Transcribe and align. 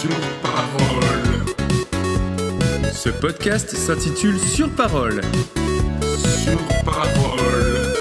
Sur 0.00 0.10
parole. 0.42 1.44
Ce 2.92 3.08
podcast 3.10 3.74
s'intitule 3.74 4.38
Sur 4.38 4.70
parole. 4.70 5.20
Sur 6.16 6.58
parole. 6.84 7.94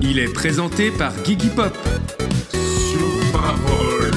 Il 0.00 0.18
est 0.18 0.32
présenté 0.32 0.90
par 0.90 1.12
Gigi 1.24 1.48
Pop. 1.48 1.76
Sur 2.52 3.32
parole. 3.32 4.10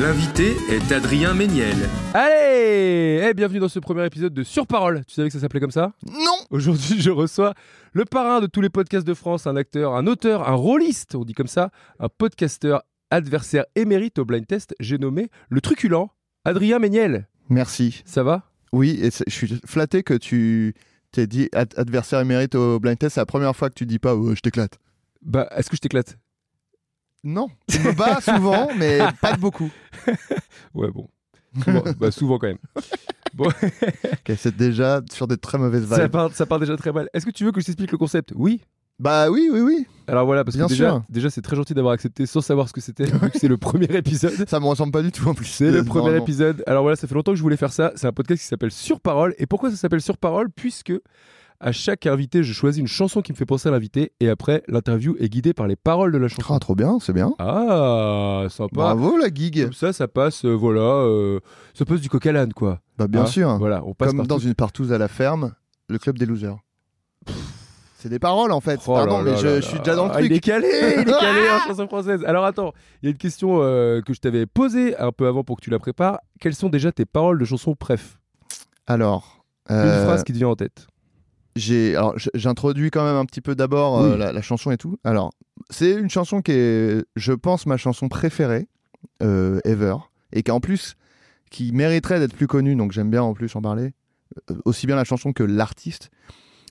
L'invité 0.00 0.56
est 0.70 0.92
Adrien 0.92 1.34
Méniel. 1.34 1.76
Allez 2.14 3.24
Eh, 3.28 3.34
Bienvenue 3.34 3.58
dans 3.60 3.68
ce 3.68 3.78
premier 3.80 4.06
épisode 4.06 4.32
de 4.32 4.42
Sur 4.44 4.66
Parole. 4.66 5.02
Tu 5.06 5.14
savais 5.14 5.28
que 5.28 5.34
ça 5.34 5.40
s'appelait 5.40 5.60
comme 5.60 5.70
ça? 5.72 5.92
Non 6.06 6.36
Aujourd'hui, 6.50 7.00
je 7.00 7.10
reçois 7.10 7.54
le 7.92 8.04
parrain 8.04 8.40
de 8.40 8.46
tous 8.46 8.60
les 8.60 8.70
podcasts 8.70 9.06
de 9.06 9.14
France, 9.14 9.46
un 9.46 9.56
acteur, 9.56 9.94
un 9.94 10.06
auteur, 10.06 10.48
un 10.48 10.54
rôliste, 10.54 11.14
on 11.16 11.24
dit 11.24 11.34
comme 11.34 11.48
ça, 11.48 11.70
un 11.98 12.08
podcasteur 12.08 12.82
adversaire 13.10 13.64
émérite 13.74 14.18
au 14.18 14.24
blind 14.26 14.46
test, 14.46 14.74
j'ai 14.80 14.98
nommé 14.98 15.30
le 15.48 15.60
truculent, 15.62 16.10
Adrien 16.44 16.78
Méniel. 16.78 17.26
Merci. 17.48 18.02
Ça 18.04 18.22
va? 18.22 18.44
Oui, 18.72 18.98
et 19.02 19.10
je 19.26 19.32
suis 19.32 19.60
flatté 19.64 20.02
que 20.02 20.14
tu 20.14 20.74
t'es 21.12 21.26
dit 21.26 21.48
ad- 21.52 21.72
adversaire 21.76 22.20
émérite 22.20 22.54
au 22.54 22.78
blind 22.78 22.98
test. 22.98 23.14
C'est 23.14 23.20
la 23.20 23.26
première 23.26 23.56
fois 23.56 23.70
que 23.70 23.74
tu 23.74 23.86
dis 23.86 23.98
pas 23.98 24.14
oh, 24.14 24.34
je 24.34 24.40
t'éclate. 24.40 24.78
Bah, 25.22 25.48
est-ce 25.56 25.70
que 25.70 25.76
je 25.76 25.80
t'éclate? 25.80 26.18
Non, 27.24 27.48
tu 27.68 27.78
me 27.80 27.92
bats 27.92 28.20
souvent, 28.22 28.68
mais 28.76 28.98
pas 29.20 29.32
de 29.34 29.40
beaucoup. 29.40 29.70
Ouais, 30.74 30.90
bon. 30.90 31.08
Souvent, 31.64 31.82
bah, 31.98 32.10
souvent 32.10 32.38
quand 32.38 32.46
même. 32.48 32.58
Bon, 33.34 33.48
c'est 34.36 34.54
déjà 34.56 35.00
sur 35.10 35.26
des 35.26 35.36
très 35.38 35.58
mauvaises 35.58 35.88
ça 35.88 36.02
vibes. 36.02 36.10
part, 36.12 36.34
ça 36.34 36.46
part 36.46 36.58
déjà 36.60 36.76
très 36.76 36.92
mal. 36.92 37.08
Est-ce 37.14 37.24
que 37.26 37.30
tu 37.30 37.44
veux 37.44 37.52
que 37.52 37.60
je 37.60 37.66
t'explique 37.66 37.90
le 37.90 37.98
concept? 37.98 38.32
Oui 38.36 38.60
Bah 38.98 39.30
oui, 39.30 39.48
oui, 39.52 39.60
oui. 39.60 39.86
Alors 40.08 40.24
voilà, 40.26 40.42
parce 40.42 40.56
Bien 40.56 40.66
que 40.66 40.70
déjà, 40.72 40.88
sûr. 40.90 41.02
déjà 41.10 41.30
c'est 41.30 41.42
très 41.42 41.54
gentil 41.54 41.74
d'avoir 41.74 41.92
accepté 41.92 42.24
sans 42.26 42.40
savoir 42.40 42.66
ce 42.68 42.72
que 42.72 42.80
c'était, 42.80 43.04
vu 43.04 43.30
que 43.30 43.38
c'est 43.38 43.46
le 43.48 43.58
premier 43.58 43.84
épisode. 43.96 44.32
Ça 44.48 44.58
me 44.58 44.64
ressemble 44.66 44.90
pas 44.90 45.02
du 45.02 45.12
tout 45.12 45.28
en 45.28 45.34
plus. 45.34 45.44
C'est 45.46 45.70
le 45.70 45.84
premier 45.84 46.16
épisode. 46.16 46.62
Alors 46.66 46.82
voilà, 46.82 46.96
ça 46.96 47.06
fait 47.06 47.14
longtemps 47.14 47.32
que 47.32 47.36
je 47.36 47.42
voulais 47.42 47.56
faire 47.58 47.72
ça. 47.72 47.92
C'est 47.94 48.06
un 48.06 48.12
podcast 48.12 48.40
qui 48.42 48.48
s'appelle 48.48 48.70
Sur 48.72 49.00
Parole. 49.00 49.34
Et 49.38 49.46
pourquoi 49.46 49.70
ça 49.70 49.76
s'appelle 49.76 50.00
Sur 50.00 50.16
Parole? 50.16 50.48
Puisque 50.50 50.92
à 51.60 51.72
chaque 51.72 52.06
invité, 52.06 52.42
je 52.42 52.52
choisis 52.52 52.80
une 52.80 52.86
chanson 52.88 53.20
qui 53.20 53.32
me 53.32 53.36
fait 53.36 53.44
penser 53.44 53.68
à 53.68 53.72
l'invité. 53.72 54.12
Et 54.20 54.28
après, 54.30 54.62
l'interview 54.66 55.14
est 55.20 55.28
guidée 55.28 55.52
par 55.52 55.66
les 55.66 55.76
paroles 55.76 56.10
de 56.10 56.18
la 56.18 56.28
chanson. 56.28 56.54
Ah, 56.54 56.58
trop 56.58 56.74
bien, 56.74 56.98
c'est 57.00 57.12
bien. 57.12 57.34
Ah, 57.38 58.46
sympa. 58.48 58.70
Bravo 58.72 59.16
la 59.18 59.28
gig. 59.28 59.64
Comme 59.64 59.72
ça, 59.74 59.92
ça 59.92 60.08
passe, 60.08 60.44
euh, 60.44 60.54
voilà, 60.54 60.80
euh, 60.80 61.40
ça 61.74 61.84
passe 61.84 62.00
du 62.00 62.08
coq 62.08 62.24
à 62.26 62.32
l'âne, 62.32 62.52
quoi. 62.54 62.80
Bah 62.96 63.06
bien 63.08 63.22
Hein 63.22 63.26
sûr. 63.26 63.58
Voilà, 63.58 63.84
on 63.84 63.92
passe 63.94 64.12
Comme 64.12 64.26
dans 64.26 64.38
une 64.38 64.54
partouze 64.54 64.92
à 64.92 64.98
la 64.98 65.08
ferme, 65.08 65.52
le 65.88 65.98
club 65.98 66.16
des 66.18 66.26
losers. 66.26 66.56
C'est 68.00 68.08
des 68.08 68.18
paroles 68.20 68.52
en 68.52 68.60
fait. 68.60 68.80
Oh 68.86 68.94
Pardon, 68.94 69.18
là 69.18 69.24
mais 69.24 69.30
là 69.32 69.36
je, 69.38 69.46
là 69.48 69.60
je 69.60 69.66
suis 69.66 69.78
déjà 69.78 69.96
dans 69.96 70.06
le 70.06 70.12
Ah, 70.14 70.20
Il 70.22 70.26
est 70.26 70.40
truc. 70.40 70.44
calé, 70.44 70.68
il 70.68 71.00
est 71.00 71.04
calé 71.04 71.48
en 71.52 71.58
chanson 71.66 71.88
française. 71.88 72.24
Alors 72.24 72.44
attends, 72.44 72.72
il 73.02 73.06
y 73.06 73.08
a 73.08 73.10
une 73.10 73.18
question 73.18 73.58
euh, 73.60 74.00
que 74.02 74.14
je 74.14 74.20
t'avais 74.20 74.46
posée 74.46 74.96
un 74.98 75.10
peu 75.10 75.26
avant 75.26 75.42
pour 75.42 75.56
que 75.56 75.62
tu 75.62 75.70
la 75.70 75.78
prépares. 75.80 76.20
Quelles 76.40 76.54
sont 76.54 76.68
déjà 76.68 76.92
tes 76.92 77.04
paroles 77.04 77.38
de 77.40 77.44
chansons 77.44 77.74
préf? 77.74 78.18
Alors, 78.86 79.44
Une 79.68 79.76
euh, 79.76 80.04
phrase 80.04 80.22
qui 80.22 80.32
te 80.32 80.38
vient 80.38 80.48
en 80.48 80.54
tête. 80.56 80.86
j'ai 81.56 81.96
alors 81.96 82.14
j'introduis 82.34 82.90
quand 82.90 83.04
même 83.04 83.16
un 83.16 83.24
petit 83.24 83.40
peu 83.40 83.54
d'abord 83.56 83.98
euh, 84.00 84.12
Oui. 84.12 84.18
la, 84.18 84.32
la 84.32 84.42
chanson 84.42 84.70
et 84.70 84.76
tout. 84.76 84.96
Alors, 85.02 85.32
c'est 85.70 85.90
une 85.92 86.08
chanson 86.08 86.40
qui 86.40 86.52
est, 86.52 87.04
je 87.16 87.32
pense, 87.32 87.66
ma 87.66 87.76
chanson 87.76 88.08
préférée 88.08 88.68
euh, 89.22 89.58
ever 89.64 89.96
et 90.32 90.42
qui 90.44 90.50
en 90.52 90.60
plus 90.60 90.94
qui 91.50 91.72
mériterait 91.72 92.20
d'être 92.20 92.34
plus 92.34 92.46
connue. 92.46 92.76
Donc 92.76 92.92
j'aime 92.92 93.10
bien 93.10 93.22
en 93.22 93.34
plus 93.34 93.54
en 93.56 93.60
parler 93.62 93.92
aussi 94.64 94.86
bien 94.86 94.94
la 94.94 95.04
chanson 95.04 95.32
que 95.32 95.42
l'artiste. 95.42 96.10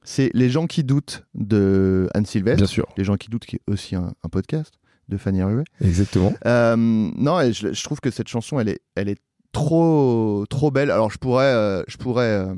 C'est 0.09 0.31
Les 0.33 0.49
gens 0.49 0.67
qui 0.67 0.85
doutent 0.85 1.25
de 1.35 2.07
Anne 2.13 2.25
Sylvestre. 2.25 2.59
Bien 2.59 2.65
sûr. 2.67 2.87
Les 2.95 3.03
gens 3.03 3.17
qui 3.17 3.27
doutent 3.29 3.45
qui 3.45 3.57
est 3.57 3.61
aussi 3.67 3.93
un, 3.95 4.13
un 4.23 4.29
podcast 4.29 4.73
de 5.09 5.17
Fanny 5.17 5.43
Ruet. 5.43 5.65
Exactement. 5.81 6.33
Euh, 6.45 6.75
non, 6.77 7.41
et 7.41 7.51
je, 7.51 7.73
je 7.73 7.83
trouve 7.83 7.99
que 7.99 8.09
cette 8.09 8.29
chanson, 8.29 8.57
elle 8.59 8.69
est, 8.69 8.79
elle 8.95 9.09
est 9.09 9.19
trop, 9.51 10.45
trop 10.49 10.71
belle. 10.71 10.91
Alors, 10.91 11.11
je 11.11 11.17
pourrais, 11.17 11.53
euh, 11.53 11.83
je 11.89 11.97
pourrais 11.97 12.23
euh, 12.45 12.55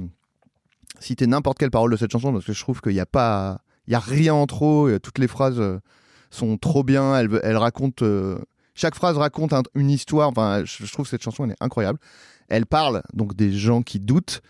citer 1.00 1.26
n'importe 1.26 1.58
quelle 1.58 1.72
parole 1.72 1.92
de 1.92 1.98
cette 1.98 2.12
chanson 2.12 2.32
parce 2.32 2.46
que 2.46 2.54
je 2.54 2.62
trouve 2.62 2.82
qu'il 2.82 2.94
n'y 2.94 3.00
a 3.00 3.06
pas, 3.08 3.62
il 3.88 3.94
y 3.94 3.96
a 3.96 4.00
rien 4.00 4.36
en 4.36 4.46
trop. 4.46 4.88
et 4.90 5.00
toutes 5.00 5.18
les 5.18 5.28
phrases 5.28 5.59
sont 6.30 6.58
trop 6.58 6.84
bien. 6.84 7.16
Elle, 7.18 7.40
elle 7.42 7.58
raconte, 7.58 8.04
chaque 8.76 8.94
phrase 8.96 9.18
raconte 9.18 9.54
un- 9.54 9.64
une 9.74 9.90
histoire. 9.90 10.30
Enfin, 10.30 10.62
je, 10.66 10.86
je 10.86 10.92
trouve 10.94 11.06
que 11.06 11.09
cette 11.09 11.24
chanson, 11.24 11.46
elle 11.46 11.52
est 11.52 11.62
incroyable. 11.64 11.98
Elle 12.48 12.68
parle 12.68 13.02
donc 13.14 13.36
des 13.36 13.52
gens 13.52 13.82
qui 13.82 14.00
doutent. 14.00 14.42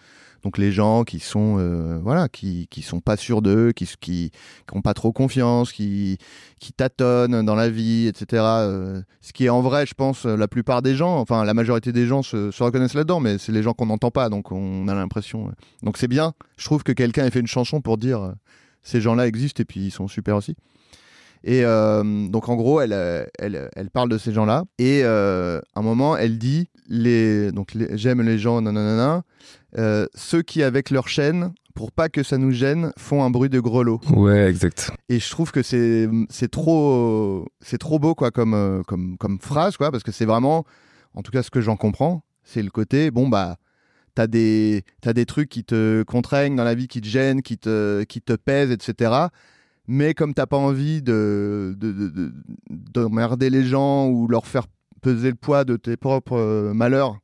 Donc 0.43 0.57
les 0.57 0.71
gens 0.71 1.03
qui 1.03 1.19
sont 1.19 1.57
euh, 1.59 1.99
voilà 2.01 2.29
qui, 2.29 2.67
qui 2.69 2.81
sont 2.81 2.99
pas 3.01 3.17
sûrs 3.17 3.41
d'eux, 3.41 3.71
qui 3.71 3.85
qui 3.99 4.31
qui 4.31 4.77
ont 4.77 4.81
pas 4.81 4.93
trop 4.93 5.11
confiance, 5.11 5.71
qui 5.71 6.17
qui 6.59 6.73
tâtonnent 6.73 7.45
dans 7.45 7.55
la 7.55 7.69
vie, 7.69 8.07
etc. 8.07 8.43
Euh, 8.43 9.01
ce 9.21 9.33
qui 9.33 9.45
est 9.45 9.49
en 9.49 9.61
vrai, 9.61 9.85
je 9.85 9.93
pense, 9.93 10.25
la 10.25 10.47
plupart 10.47 10.81
des 10.81 10.95
gens, 10.95 11.17
enfin 11.19 11.43
la 11.43 11.53
majorité 11.53 11.91
des 11.91 12.05
gens 12.05 12.21
se, 12.21 12.51
se 12.51 12.63
reconnaissent 12.63 12.93
là-dedans, 12.93 13.19
mais 13.19 13.37
c'est 13.37 13.51
les 13.51 13.63
gens 13.63 13.73
qu'on 13.73 13.87
n'entend 13.87 14.11
pas, 14.11 14.29
donc 14.29 14.51
on 14.51 14.87
a 14.87 14.93
l'impression. 14.95 15.51
Donc 15.83 15.97
c'est 15.97 16.07
bien, 16.07 16.33
je 16.57 16.65
trouve 16.65 16.83
que 16.83 16.91
quelqu'un 16.93 17.25
ait 17.25 17.31
fait 17.31 17.39
une 17.41 17.47
chanson 17.47 17.81
pour 17.81 17.97
dire 17.97 18.21
euh, 18.21 18.31
ces 18.83 19.01
gens-là 19.01 19.27
existent 19.27 19.61
et 19.61 19.65
puis 19.65 19.81
ils 19.87 19.91
sont 19.91 20.07
super 20.07 20.35
aussi. 20.37 20.55
Et 21.45 21.63
donc 21.63 22.49
en 22.49 22.55
gros, 22.57 22.81
elle, 22.81 22.91
elle, 23.39 23.69
elle 23.73 23.89
parle 23.89 24.09
de 24.09 24.17
ces 24.17 24.33
gens-là 24.33 24.65
et 24.77 25.03
à 25.05 25.61
un 25.75 25.81
moment, 25.81 26.17
elle 26.17 26.37
dit 26.37 26.67
les, 26.89 27.53
donc 27.53 27.73
les- 27.75 27.97
j'aime 27.97 28.21
les 28.21 28.37
gens, 28.37 28.59
nanana, 28.61 29.23
euh, 29.77 30.05
ceux 30.15 30.41
qui 30.41 30.63
avec 30.63 30.89
leur 30.89 31.07
chaîne, 31.07 31.53
pour 31.75 31.91
pas 31.91 32.09
que 32.09 32.23
ça 32.23 32.37
nous 32.37 32.51
gêne, 32.51 32.91
font 32.97 33.23
un 33.23 33.29
bruit 33.29 33.49
de 33.49 33.59
grelot. 33.59 34.01
Ouais, 34.11 34.49
exact. 34.49 34.91
Et 35.09 35.19
je 35.19 35.29
trouve 35.29 35.51
que 35.51 35.61
c'est 35.61 36.07
trop 36.51 37.47
c'est 37.61 37.77
trop 37.77 37.99
beau 37.99 38.15
quoi 38.15 38.31
comme 38.31 38.53
euh, 38.53 38.81
comme 38.83 39.17
comme 39.17 39.39
phrase 39.39 39.77
quoi 39.77 39.91
parce 39.91 40.03
que 40.03 40.11
c'est 40.11 40.25
vraiment 40.25 40.65
en 41.13 41.21
tout 41.21 41.31
cas 41.31 41.43
ce 41.43 41.51
que 41.51 41.61
j'en 41.61 41.75
comprends 41.77 42.23
c'est 42.43 42.63
le 42.63 42.69
côté 42.69 43.11
bon 43.11 43.27
bah 43.29 43.57
t'as 44.15 44.27
des 44.27 44.83
t'as 45.01 45.13
des 45.13 45.25
trucs 45.25 45.49
qui 45.49 45.63
te 45.63 46.03
contraignent 46.03 46.55
dans 46.55 46.63
la 46.63 46.75
vie 46.75 46.87
qui 46.87 47.01
te 47.01 47.07
gênent 47.07 47.41
qui 47.41 47.57
te 47.57 48.03
qui 48.03 48.21
te 48.21 48.33
pèsent 48.33 48.71
etc 48.71 49.11
mais 49.87 50.13
comme 50.13 50.33
t'as 50.33 50.45
pas 50.47 50.57
envie 50.57 51.01
de 51.01 51.75
de- 51.77 51.91
de- 51.93 52.09
de- 52.09 52.33
d'emmerder 52.69 53.49
les 53.49 53.63
gens 53.63 54.07
ou 54.07 54.27
leur 54.27 54.45
faire 54.47 54.65
peser 55.01 55.29
le 55.29 55.35
poids 55.35 55.63
de 55.63 55.77
tes 55.77 55.95
propres 55.97 56.37
euh, 56.37 56.73
malheurs 56.73 57.17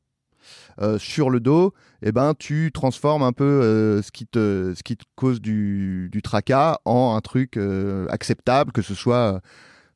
euh, 0.82 0.98
sur 0.98 1.30
le 1.30 1.40
dos, 1.40 1.74
eh 2.02 2.12
ben, 2.12 2.34
tu 2.38 2.72
transformes 2.74 3.24
un 3.24 3.32
peu 3.32 3.44
euh, 3.44 4.02
ce, 4.02 4.12
qui 4.12 4.26
te, 4.28 4.74
ce 4.76 4.84
qui 4.84 4.98
te 4.98 5.06
cause 5.16 5.40
du, 5.42 6.10
du 6.12 6.22
tracas 6.22 6.80
en 6.86 7.16
un 7.16 7.22
truc 7.22 7.58
euh, 7.58 8.08
acceptable, 8.10 8.72
que 8.72 8.82
ce 8.82 8.94
soit 8.94 9.40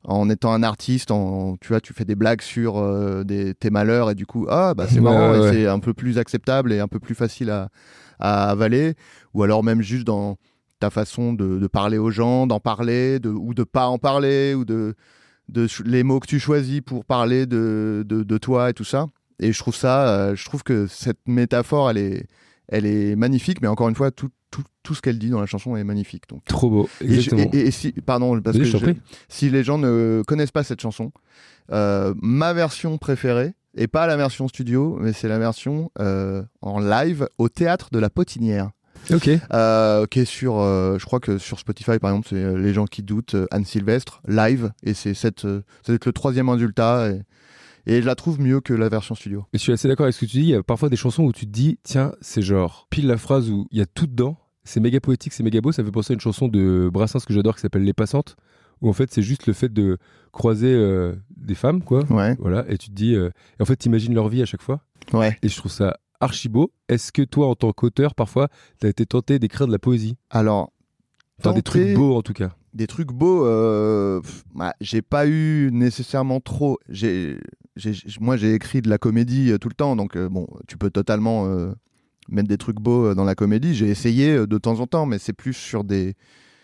en 0.06 0.29
étant 0.29 0.53
un 0.53 0.63
artiste, 0.63 1.12
en, 1.12 1.57
tu 1.57 1.69
vois, 1.69 1.81
tu 1.81 1.94
fais 1.94 2.06
des 2.06 2.16
blagues 2.16 2.41
sur 2.41 2.81
des, 3.25 3.53
tes 3.53 3.69
malheurs 3.69 4.09
et 4.09 4.16
du 4.16 4.25
coup, 4.25 4.47
ah, 4.50 4.73
bah, 4.73 4.85
c'est 4.88 5.01
marrant 5.01 5.38
ouais. 5.38 5.51
c'est 5.51 5.68
un 5.68 5.79
peu 5.79 5.94
plus 5.94 6.18
acceptable 6.18 6.72
et 6.72 6.79
un 6.79 6.88
peu 6.88 7.00
plus 7.00 7.16
facile 7.16 7.50
à, 7.50 7.69
à 8.19 8.50
avaler, 8.50 8.95
ou 9.34 9.44
alors 9.44 9.63
même 9.63 9.81
juste 9.81 10.06
dans 10.06 10.38
ta 10.79 10.89
façon 10.89 11.34
de, 11.34 11.59
de 11.59 11.68
parler 11.68 11.97
aux 11.97 12.12
gens, 12.12 12.47
d'en 12.47 12.62
parler, 12.62 13.19
de, 13.19 13.29
ou 13.29 13.53
de 13.53 13.66
pas 13.66 13.88
en 13.88 13.97
parler, 13.97 14.56
ou 14.56 14.63
de, 14.63 14.95
les 15.84 16.03
mots 16.03 16.19
que 16.22 16.28
tu 16.28 16.39
choisis 16.39 16.79
pour 16.79 17.03
parler 17.03 17.45
de, 17.45 18.06
de, 18.07 18.23
de 18.23 18.38
toi 18.38 18.69
et 18.69 18.74
tout 18.74 18.86
ça. 18.86 19.07
Et 19.39 19.51
je 19.53 19.59
trouve 19.59 19.75
ça, 19.75 20.07
euh, 20.09 20.36
je 20.36 20.45
trouve 20.45 20.63
que 20.63 20.88
cette 20.88 21.19
métaphore, 21.27 21.89
elle 21.89 21.97
est, 21.97 22.25
elle 22.68 22.86
est 22.86 23.15
magnifique, 23.15 23.62
mais 23.62 23.68
encore 23.68 23.89
une 23.89 23.95
fois, 23.95 24.12
tout, 24.12 24.30
tout, 24.51 24.63
tout 24.83 24.94
ce 24.95 25.01
qu'elle 25.01 25.18
dit 25.19 25.30
dans 25.30 25.39
la 25.39 25.45
chanson 25.45 25.75
est 25.75 25.83
magnifique. 25.83 26.24
Donc. 26.30 26.44
Trop 26.45 26.69
beau. 26.69 26.89
Et, 27.01 27.07
je- 27.07 27.13
Exactement. 27.15 27.50
et- 27.53 27.59
et 27.68 27.71
si, 27.71 27.91
pardon, 27.94 28.39
parce 28.41 28.57
que 28.57 28.63
je 28.63 28.77
si 29.27 29.50
les 29.50 29.63
gens 29.63 29.77
ne 29.77 30.21
connaissent 30.27 30.51
pas 30.51 30.63
cette 30.63 30.81
chanson, 30.81 31.12
euh, 31.71 32.13
ma 32.21 32.53
version 32.53 32.97
préférée, 32.97 33.53
et 33.75 33.88
pas 33.88 34.07
la 34.07 34.18
version 34.18 34.47
studio, 34.47 34.97
mais 35.00 35.13
c'est 35.13 35.27
la 35.27 35.38
version 35.39 35.91
euh, 36.00 36.44
en 36.62 36.80
live 36.80 37.27
au 37.38 37.50
théâtre 37.50 37.89
de 37.91 38.00
la 38.00 38.09
Potinière, 38.09 38.71
Ok. 39.13 39.30
euh, 39.53 40.06
qui 40.07 40.21
est 40.21 40.25
sur, 40.25 40.57
euh, 40.59 40.97
je 40.97 41.06
crois 41.06 41.19
que 41.19 41.38
sur 41.38 41.59
Spotify 41.59 42.00
par 42.00 42.09
exemple, 42.12 42.27
c'est 42.31 42.56
Les 42.57 42.74
gens 42.74 42.86
qui 42.86 43.03
doutent, 43.03 43.36
Anne 43.51 43.65
Sylvestre, 43.65 44.21
live, 44.27 44.71
et 44.83 44.94
c'est 44.95 45.13
cette, 45.13 45.41
ça 45.41 45.47
doit 45.86 45.95
être 45.95 46.07
le 46.07 46.13
troisième 46.13 46.50
résultat, 46.50 47.09
et, 47.12 47.21
et 47.85 48.01
je 48.01 48.05
la 48.05 48.15
trouve 48.15 48.39
mieux 48.39 48.61
que 48.61 48.73
la 48.73 48.89
version 48.89 49.15
studio. 49.15 49.45
Mais 49.53 49.59
je 49.59 49.63
suis 49.63 49.71
assez 49.73 49.87
d'accord 49.87 50.05
avec 50.05 50.15
ce 50.15 50.21
que 50.21 50.25
tu 50.25 50.37
dis. 50.37 50.43
Il 50.43 50.49
y 50.49 50.55
a 50.55 50.63
parfois 50.63 50.89
des 50.89 50.95
chansons 50.95 51.23
où 51.23 51.31
tu 51.31 51.45
te 51.45 51.51
dis, 51.51 51.79
tiens, 51.83 52.13
c'est 52.21 52.41
genre 52.41 52.87
pile 52.89 53.07
la 53.07 53.17
phrase 53.17 53.49
où 53.49 53.67
il 53.71 53.77
y 53.79 53.81
a 53.81 53.85
tout 53.85 54.07
dedans. 54.07 54.37
C'est 54.63 54.79
méga 54.79 54.99
poétique, 54.99 55.33
c'est 55.33 55.43
méga 55.43 55.61
beau. 55.61 55.71
Ça 55.71 55.83
fait 55.83 55.91
penser 55.91 56.13
à 56.13 56.15
une 56.15 56.19
chanson 56.19 56.47
de 56.47 56.89
Brassens 56.91 57.19
que 57.25 57.33
j'adore 57.33 57.55
qui 57.55 57.61
s'appelle 57.61 57.83
Les 57.83 57.93
Passantes, 57.93 58.35
où 58.81 58.89
en 58.89 58.93
fait 58.93 59.11
c'est 59.11 59.21
juste 59.23 59.47
le 59.47 59.53
fait 59.53 59.71
de 59.73 59.97
croiser 60.31 60.73
euh, 60.73 61.15
des 61.35 61.55
femmes, 61.55 61.81
quoi. 61.83 62.03
Ouais, 62.11 62.35
Voilà, 62.39 62.65
et 62.69 62.77
tu 62.77 62.89
te 62.89 62.93
dis, 62.95 63.15
euh, 63.15 63.29
et 63.59 63.63
en 63.63 63.65
fait, 63.65 63.77
t'imagines 63.77 64.13
leur 64.13 64.27
vie 64.29 64.41
à 64.41 64.45
chaque 64.45 64.61
fois. 64.61 64.81
ouais. 65.13 65.37
Et 65.41 65.49
je 65.49 65.55
trouve 65.57 65.71
ça 65.71 65.97
archi 66.19 66.49
beau. 66.49 66.71
Est-ce 66.89 67.11
que 67.11 67.21
toi, 67.23 67.47
en 67.47 67.55
tant 67.55 67.71
qu'auteur, 67.71 68.13
parfois, 68.13 68.49
t'as 68.79 68.89
été 68.89 69.05
tenté 69.05 69.39
d'écrire 69.39 69.65
de 69.67 69.71
la 69.71 69.79
poésie? 69.79 70.17
Alors, 70.29 70.71
Enfin, 71.39 71.53
des 71.53 71.61
trucs 71.61 71.93
beaux, 71.95 72.15
en 72.17 72.21
tout 72.21 72.33
cas. 72.33 72.51
Des 72.74 72.88
trucs 72.88 73.12
beaux, 73.12 73.45
euh, 73.45 74.21
bah, 74.54 74.74
j'ai 74.81 75.01
pas 75.01 75.27
eu 75.27 75.69
nécessairement 75.71 76.39
trop. 76.39 76.80
Moi, 78.19 78.38
j'ai 78.38 78.54
écrit 78.54 78.81
de 78.81 78.89
la 78.89 78.98
comédie 78.98 79.51
euh, 79.51 79.57
tout 79.57 79.69
le 79.69 79.74
temps, 79.74 79.95
donc 79.95 80.16
euh, 80.16 80.30
bon, 80.30 80.48
tu 80.68 80.77
peux 80.77 80.89
totalement 80.89 81.48
mettre 82.30 82.48
des 82.48 82.57
trucs 82.57 82.80
beaux 82.80 83.13
dans 83.16 83.24
la 83.24 83.36
comédie. 83.36 83.74
J'ai 83.74 83.89
essayé 83.89 84.45
de 84.45 84.57
temps 84.57 84.80
en 84.80 84.88
temps, 84.88 85.06
mais 85.06 85.19
c'est 85.19 85.33
plus 85.33 85.54
sur 85.54 85.83
des. 85.83 86.16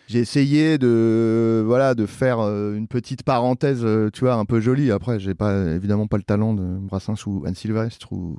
J'ai 0.08 0.20
essayé 0.20 0.78
de 0.78 1.64
voilà 1.66 1.96
de 1.96 2.06
faire 2.06 2.40
une 2.40 2.88
petite 2.88 3.24
parenthèse, 3.24 3.84
tu 4.14 4.20
vois, 4.20 4.36
un 4.36 4.46
peu 4.46 4.60
jolie. 4.60 4.92
Après, 4.92 5.20
j'ai 5.20 5.34
pas 5.34 5.74
évidemment 5.74 6.06
pas 6.06 6.18
le 6.18 6.24
talent 6.24 6.54
de 6.54 6.62
Brassens 6.78 7.26
ou 7.26 7.44
Anne 7.48 7.56
Sylvestre 7.56 8.12
ou, 8.12 8.38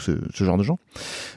ce, 0.00 0.18
genre 0.34 0.58
de 0.58 0.64
gens. 0.64 0.80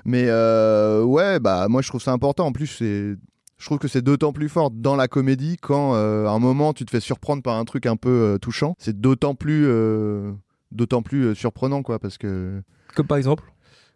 Mais 0.06 0.24
ouais, 0.24 1.40
bah 1.40 1.68
moi 1.70 1.84
je 1.84 1.90
trouve 1.90 2.02
ça 2.02 2.12
important. 2.12 2.48
En 2.48 2.52
plus, 2.52 2.66
c'est 2.66 3.16
je 3.62 3.66
trouve 3.68 3.78
que 3.78 3.88
c'est 3.88 4.02
d'autant 4.02 4.34
plus 4.34 4.50
fort 4.50 4.72
dans 4.72 4.96
la 4.96 5.08
comédie 5.08 5.56
quand 5.62 5.94
euh, 5.96 6.26
à 6.26 6.32
un 6.32 6.40
moment 6.40 6.74
tu 6.74 6.84
te 6.84 6.90
fais 6.92 7.00
surprendre 7.00 7.44
par 7.44 7.56
un 7.58 7.64
truc 7.64 7.86
un 7.86 7.96
peu 7.96 8.10
euh, 8.10 8.38
touchant. 8.40 8.76
C'est 8.80 9.00
d'autant 9.00 9.36
plus 9.36 9.66
euh, 9.68 10.32
d'autant 10.72 11.02
plus 11.04 11.26
euh, 11.28 11.36
surprenant 11.36 11.84
quoi 11.84 12.00
parce 12.00 12.18
que 12.18 12.62
Comme 12.96 13.06
par 13.08 13.18
exemple 13.18 13.44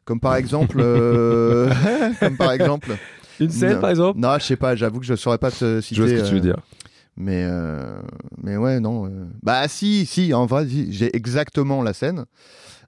comme 0.05 0.19
par 0.19 0.35
exemple 0.35 0.77
euh, 0.79 1.73
comme 2.19 2.37
par 2.37 2.51
exemple 2.51 2.95
Une 3.39 3.49
scène, 3.49 3.73
Non. 3.73 3.81
par 3.81 3.89
exemple 3.89 4.19
non 4.19 4.37
je 4.39 4.43
sais 4.45 4.55
pas 4.55 4.75
j'avoue 4.75 4.99
que 4.99 5.05
je 5.05 5.15
saurais 5.15 5.39
pas 5.39 5.49
te 5.51 5.81
citer 5.81 5.95
Je 5.95 6.01
vois 6.03 6.09
ce 6.11 6.21
que 6.23 6.27
tu 6.29 6.33
veux 6.35 6.41
dire. 6.41 6.57
mais 7.17 7.43
euh, 7.49 7.97
mais 8.43 8.57
ouais 8.57 8.79
non 8.79 9.07
euh, 9.07 9.25
bah 9.41 9.67
si 9.67 10.05
si 10.05 10.31
en 10.33 10.45
vrai 10.45 10.67
si, 10.67 10.91
j'ai 10.93 11.15
exactement 11.15 11.81
la 11.81 11.93
scène 11.93 12.25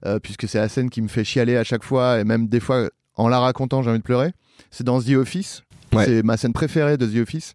euh, 0.06 0.20
puisque 0.20 0.46
c'est 0.46 0.58
la 0.58 0.68
scène 0.68 0.90
qui 0.90 1.02
me 1.02 1.08
fait 1.08 1.24
chialer 1.24 1.56
à 1.56 1.64
chaque 1.64 1.82
fois 1.82 2.20
et 2.20 2.24
même 2.24 2.46
des 2.46 2.60
fois 2.60 2.88
en 3.16 3.26
la 3.26 3.40
racontant 3.40 3.82
j'ai 3.82 3.90
envie 3.90 3.98
de 3.98 4.04
pleurer 4.04 4.30
c'est 4.70 4.84
dans 4.84 5.00
The 5.02 5.10
Office 5.16 5.64
Ouais. 5.92 6.04
c'est 6.04 6.22
ma 6.22 6.36
scène 6.36 6.52
préférée 6.52 6.96
de 6.96 7.06
The 7.06 7.16
Office 7.22 7.54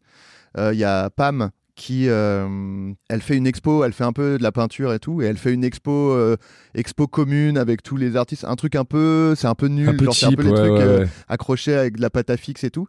Euh, 0.58 0.72
il 0.74 0.80
y 0.80 0.84
a 0.84 1.10
Pam 1.10 1.50
qui 1.76 2.08
euh, 2.08 2.94
elle 3.10 3.22
fait 3.24 3.36
une 3.36 3.48
expo 3.48 3.84
elle 3.84 3.94
fait 3.94 4.04
un 4.04 4.14
peu 4.14 4.38
de 4.38 4.44
la 4.44 4.52
peinture 4.52 4.94
et 4.94 5.00
tout 5.00 5.24
et 5.24 5.26
elle 5.26 5.38
fait 5.38 5.52
une 5.52 5.64
expo 5.64 5.92
euh, 6.12 6.38
expo 6.76 7.08
commune 7.08 7.58
avec 7.58 7.82
tous 7.82 7.98
les 7.98 8.16
artistes 8.16 8.44
un 8.46 8.56
truc 8.56 8.76
un 8.76 8.86
peu 8.86 9.34
c'est 9.36 9.48
un 9.48 9.56
peu 9.56 9.66
nul 9.68 9.90
Un 9.90 9.96
peu 9.96 10.06
genre 10.06 10.14
c'est 10.16 10.28
un 10.28 10.30
cheap, 10.30 10.38
peu 10.38 10.44
les 10.46 10.52
ouais, 10.52 10.56
trucs 10.58 10.72
ouais, 10.74 10.82
euh, 10.84 11.00
ouais. 11.00 11.08
accroché 11.28 11.74
avec 11.76 11.96
de 11.98 12.02
la 12.02 12.12
pâte 12.12 12.30
à 12.30 12.38
fixe 12.38 12.64
et 12.64 12.70
tout. 12.70 12.88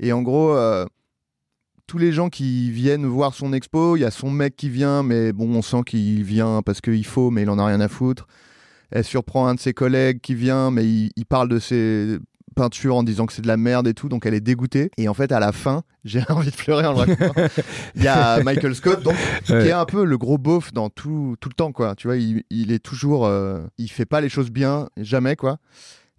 Et 0.00 0.12
en 0.12 0.22
gros, 0.22 0.54
euh, 0.54 0.86
tous 1.86 1.98
les 1.98 2.10
gens 2.12 2.28
qui 2.30 2.70
viennent 2.70 3.06
voir 3.06 3.32
son 3.34 3.52
expo, 3.52 3.96
il 3.96 4.00
y 4.00 4.04
a 4.04 4.10
son 4.10 4.30
mec 4.30 4.56
qui 4.56 4.68
vient, 4.70 5.02
mais 5.02 5.32
bon, 5.32 5.54
on 5.54 5.62
sent 5.62 5.82
qu'il 5.86 6.22
vient 6.24 6.60
parce 6.64 6.80
qu'il 6.80 7.04
faut, 7.06 7.30
mais 7.30 7.42
il 7.42 7.50
en 7.50 7.58
a 7.58 7.66
rien 7.66 7.80
à 7.80 7.88
foutre. 7.88 8.26
Elle 8.90 9.04
surprend 9.04 9.46
un 9.46 9.54
de 9.54 9.60
ses 9.60 9.72
collègues 9.74 10.20
qui 10.20 10.34
vient, 10.34 10.70
mais 10.70 10.84
il, 10.86 11.10
il 11.16 11.26
parle 11.26 11.48
de 11.48 11.58
ses 11.58 12.18
peintures 12.56 12.96
en 12.96 13.04
disant 13.04 13.26
que 13.26 13.32
c'est 13.32 13.42
de 13.42 13.46
la 13.46 13.56
merde 13.56 13.86
et 13.86 13.94
tout, 13.94 14.08
donc 14.08 14.26
elle 14.26 14.34
est 14.34 14.40
dégoûtée. 14.40 14.90
Et 14.96 15.08
en 15.08 15.14
fait, 15.14 15.30
à 15.30 15.38
la 15.38 15.52
fin, 15.52 15.82
j'ai 16.04 16.22
envie 16.28 16.50
de 16.50 16.56
pleurer 16.56 16.86
en 16.86 16.92
le 16.92 16.98
racontant. 16.98 17.32
Il 17.94 18.02
y 18.02 18.08
a 18.08 18.42
Michael 18.44 18.74
Scott, 18.74 19.02
donc, 19.04 19.14
Ouais. 19.48 19.62
qui 19.62 19.68
est 19.68 19.72
un 19.72 19.84
peu 19.84 20.04
le 20.04 20.18
gros 20.18 20.38
beauf 20.38 20.72
dans 20.72 20.88
tout, 20.90 21.36
tout 21.40 21.48
le 21.48 21.54
temps, 21.54 21.70
quoi. 21.70 21.94
Tu 21.94 22.08
vois, 22.08 22.16
il, 22.16 22.42
il 22.50 22.72
est 22.72 22.80
toujours. 22.80 23.26
euh, 23.26 23.60
il 23.78 23.88
fait 23.88 24.06
pas 24.06 24.20
les 24.20 24.28
choses 24.28 24.50
bien, 24.50 24.88
jamais, 24.96 25.36
quoi. 25.36 25.58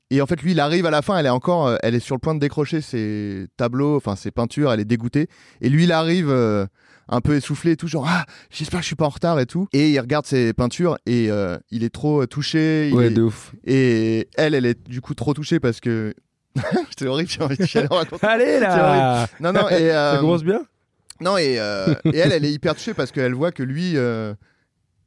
Et 0.09 0.21
en 0.21 0.25
fait, 0.25 0.41
lui, 0.41 0.51
il 0.51 0.59
arrive 0.61 0.85
à 0.85 0.89
la 0.91 1.01
fin, 1.01 1.17
elle 1.17 1.25
est 1.25 1.29
encore, 1.29 1.67
euh, 1.67 1.75
elle 1.83 1.93
est 1.93 1.99
sur 1.99 2.15
le 2.15 2.19
point 2.19 2.33
de 2.33 2.39
décrocher 2.39 2.79
ses 2.79 3.47
tableaux, 3.57 3.97
enfin 3.97 4.15
ses 4.15 4.31
peintures, 4.31 4.71
elle 4.71 4.79
est 4.79 4.85
dégoûtée. 4.85 5.27
Et 5.59 5.67
lui, 5.67 5.83
il 5.83 5.91
arrive 5.91 6.29
euh, 6.29 6.65
un 7.09 7.19
peu 7.19 7.35
essoufflé 7.35 7.71
et 7.71 7.75
tout, 7.75 7.89
genre 7.89 8.05
ah, 8.07 8.25
j'espère 8.49 8.79
que 8.79 8.83
je 8.83 8.87
suis 8.87 8.95
pas 8.95 9.03
en 9.05 9.09
retard 9.09 9.37
et 9.41 9.45
tout. 9.45 9.67
Et 9.73 9.91
il 9.91 9.99
regarde 9.99 10.25
ses 10.25 10.53
peintures 10.53 10.97
et 11.05 11.29
euh, 11.29 11.57
il 11.71 11.83
est 11.83 11.89
trop 11.89 12.25
touché. 12.25 12.87
il 12.87 12.95
Ouais, 12.95 13.07
est- 13.07 13.09
de 13.09 13.21
ouf. 13.23 13.53
Et 13.65 14.29
elle, 14.37 14.55
elle 14.55 14.65
est 14.65 14.87
du 14.87 15.01
coup 15.01 15.13
trop 15.13 15.33
touchée 15.33 15.59
parce 15.59 15.81
que 15.81 16.13
c'est 16.97 17.07
horrible, 17.07 17.29
j'ai 17.29 17.41
envie 17.41 17.57
de 17.57 17.65
chialer 17.65 17.87
en 17.89 17.95
racontant. 17.95 18.27
Allez 18.27 18.59
là 18.59 19.27
Non, 19.39 19.51
non, 19.53 19.69
et 19.69 19.89
Ça 19.89 20.15
euh, 20.15 20.19
commence 20.19 20.43
bien 20.43 20.61
non 21.19 21.37
et, 21.37 21.59
euh, 21.59 21.95
et 22.05 22.17
elle, 22.17 22.31
elle 22.31 22.45
est 22.45 22.53
hyper 22.53 22.75
touchée 22.75 22.93
parce 22.93 23.11
qu'elle 23.11 23.33
voit 23.33 23.51
que 23.51 23.63
lui, 23.63 23.93
euh, 23.95 24.35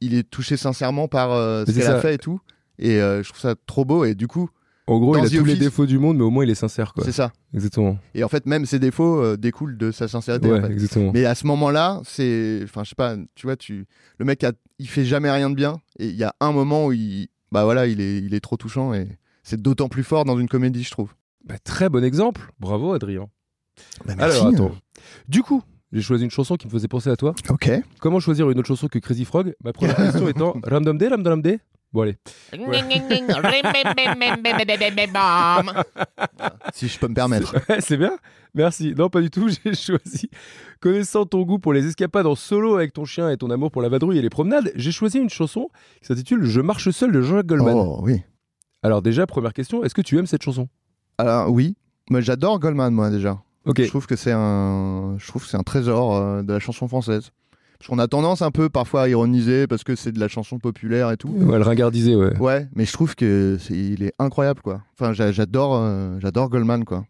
il 0.01 0.13
est 0.13 0.29
touché 0.29 0.57
sincèrement 0.57 1.07
par 1.07 1.31
euh, 1.31 1.63
ce 1.65 1.71
qu'elle 1.71 1.87
a 1.87 2.01
fait 2.01 2.15
et 2.15 2.17
tout. 2.17 2.41
Et 2.79 2.99
euh, 2.99 3.23
je 3.23 3.29
trouve 3.29 3.39
ça 3.39 3.55
trop 3.65 3.85
beau. 3.85 4.03
Et 4.03 4.15
du 4.15 4.27
coup, 4.27 4.49
En 4.87 4.99
gros, 4.99 5.13
Dans 5.15 5.23
il 5.23 5.25
a 5.27 5.29
The 5.29 5.37
tous 5.39 5.45
les 5.45 5.55
défauts 5.55 5.85
du 5.85 5.99
monde, 5.99 6.17
mais 6.17 6.23
au 6.23 6.29
moins 6.31 6.43
il 6.43 6.49
est 6.49 6.55
sincère, 6.55 6.93
quoi. 6.93 7.05
c'est 7.05 7.11
ça. 7.11 7.31
Exactement. 7.53 7.97
Et 8.15 8.23
en 8.23 8.27
fait, 8.27 8.45
même 8.45 8.65
ses 8.65 8.79
défauts 8.79 9.21
euh, 9.21 9.37
découlent 9.37 9.77
de 9.77 9.91
sa 9.91 10.07
sincérité. 10.07 10.51
Ouais, 10.51 10.59
en 10.59 10.63
fait. 10.63 10.71
exactement. 10.73 11.11
Mais 11.13 11.25
à 11.25 11.35
ce 11.35 11.45
moment-là, 11.47 12.01
c'est, 12.03 12.61
enfin, 12.63 12.83
je 12.83 12.89
sais 12.89 12.95
pas, 12.95 13.15
tu 13.35 13.45
vois, 13.45 13.55
tu, 13.55 13.85
le 14.17 14.25
mec, 14.25 14.43
a... 14.43 14.51
il 14.79 14.89
fait 14.89 15.05
jamais 15.05 15.29
rien 15.31 15.49
de 15.49 15.55
bien. 15.55 15.77
Et 15.99 16.07
il 16.07 16.15
y 16.15 16.23
a 16.23 16.35
un 16.39 16.51
moment 16.51 16.87
où 16.87 16.91
il, 16.91 17.27
bah 17.51 17.63
voilà, 17.63 17.85
il 17.85 18.01
est, 18.01 18.17
il 18.17 18.33
est 18.33 18.41
trop 18.41 18.57
touchant 18.57 18.93
et 18.93 19.07
c'est 19.43 19.61
d'autant 19.61 19.87
plus 19.87 20.03
fort 20.03 20.25
dans 20.25 20.37
une 20.39 20.47
comédie, 20.49 20.83
je 20.83 20.91
trouve. 20.91 21.13
Bah, 21.45 21.55
très 21.63 21.89
bon 21.89 22.03
exemple. 22.03 22.51
Bravo, 22.59 22.93
Adrien. 22.93 23.27
Bah, 24.05 24.13
Alors, 24.19 24.47
attends. 24.47 24.71
Du 25.27 25.41
coup, 25.43 25.63
j'ai 25.91 26.01
choisi 26.01 26.23
une 26.23 26.29
chanson 26.31 26.55
qui 26.55 26.67
me 26.67 26.71
faisait 26.71 26.87
penser 26.87 27.09
à 27.09 27.15
toi. 27.15 27.33
Ok. 27.49 27.69
Comment 27.99 28.19
choisir 28.19 28.49
une 28.49 28.59
autre 28.59 28.67
chanson 28.67 28.87
que 28.87 28.99
Crazy 28.99 29.25
Frog? 29.25 29.53
Ma 29.63 29.73
première 29.73 29.95
question 29.95 30.27
étant 30.29 30.55
Ramdam 30.63 30.97
Day, 30.97 31.07
Ramdam 31.07 31.41
Day? 31.41 31.59
Bon, 31.93 32.03
allez. 32.03 32.15
Si 36.73 36.87
je 36.87 36.97
peux 36.99 37.07
me 37.09 37.13
permettre. 37.13 37.53
C'est- 37.67 37.81
C'est 37.81 37.97
bien 37.97 38.17
Merci. 38.53 38.93
Non, 38.97 39.09
pas 39.09 39.21
du 39.21 39.29
tout. 39.29 39.49
J'ai 39.65 39.73
choisi, 39.73 40.29
connaissant 40.79 41.25
ton 41.25 41.41
goût 41.43 41.59
pour 41.59 41.73
les 41.73 41.85
escapades 41.87 42.25
en 42.27 42.35
solo 42.35 42.75
avec 42.75 42.93
ton 42.93 43.03
chien 43.05 43.29
et 43.29 43.37
ton 43.37 43.49
amour 43.49 43.71
pour 43.71 43.81
la 43.81 43.89
vadrouille 43.89 44.17
et 44.17 44.21
les 44.21 44.29
promenades, 44.29 44.71
j'ai 44.75 44.91
choisi 44.91 45.19
une 45.19 45.29
chanson 45.29 45.69
qui 46.01 46.07
s'intitule 46.07 46.43
Je 46.43 46.59
marche 46.61 46.89
seul 46.91 47.11
de 47.13 47.21
Jean-Jacques 47.21 47.45
Goldman. 47.47 47.75
Oh 47.75 47.99
oui. 48.03 48.21
Alors, 48.83 49.01
déjà, 49.01 49.25
première 49.27 49.53
question, 49.53 49.83
est-ce 49.83 49.93
que 49.95 50.01
tu 50.01 50.17
aimes 50.17 50.27
cette 50.27 50.43
chanson? 50.43 50.67
Alors 51.21 51.51
oui, 51.51 51.75
moi 52.09 52.21
j'adore 52.21 52.59
Goldman, 52.59 52.93
moi 52.93 53.09
déjà. 53.09 53.37
Je 53.83 53.89
trouve 53.89 54.07
que 54.07 54.15
c'est 54.15 54.31
un, 54.33 55.15
je 55.19 55.27
trouve 55.27 55.43
que 55.43 55.49
c'est 55.49 55.57
un 55.57 55.63
trésor 55.63 56.15
euh, 56.15 56.41
de 56.41 56.51
la 56.53 56.59
chanson 56.59 56.87
française. 56.87 57.29
Parce 57.77 57.89
qu'on 57.89 57.99
a 57.99 58.07
tendance 58.07 58.41
un 58.43 58.51
peu 58.51 58.69
parfois 58.69 59.03
à 59.03 59.07
ironiser 59.07 59.65
parce 59.67 59.83
que 59.83 59.95
c'est 59.95 60.11
de 60.11 60.19
la 60.19 60.27
chanson 60.27 60.59
populaire 60.59 61.09
et 61.11 61.17
tout. 61.17 61.29
Ouais, 61.29 61.57
le 61.57 61.63
ringardisé, 61.63 62.15
ouais. 62.15 62.37
Ouais, 62.39 62.67
mais 62.75 62.85
je 62.85 62.93
trouve 62.93 63.15
que 63.15 63.57
c'est, 63.59 63.73
il 63.75 64.03
est 64.03 64.13
incroyable 64.19 64.61
quoi. 64.61 64.81
Enfin, 64.99 65.13
j'a- 65.13 65.31
j'adore, 65.31 65.75
euh, 65.75 66.17
j'adore 66.19 66.49
Goldman 66.49 66.85
quoi. 66.85 67.05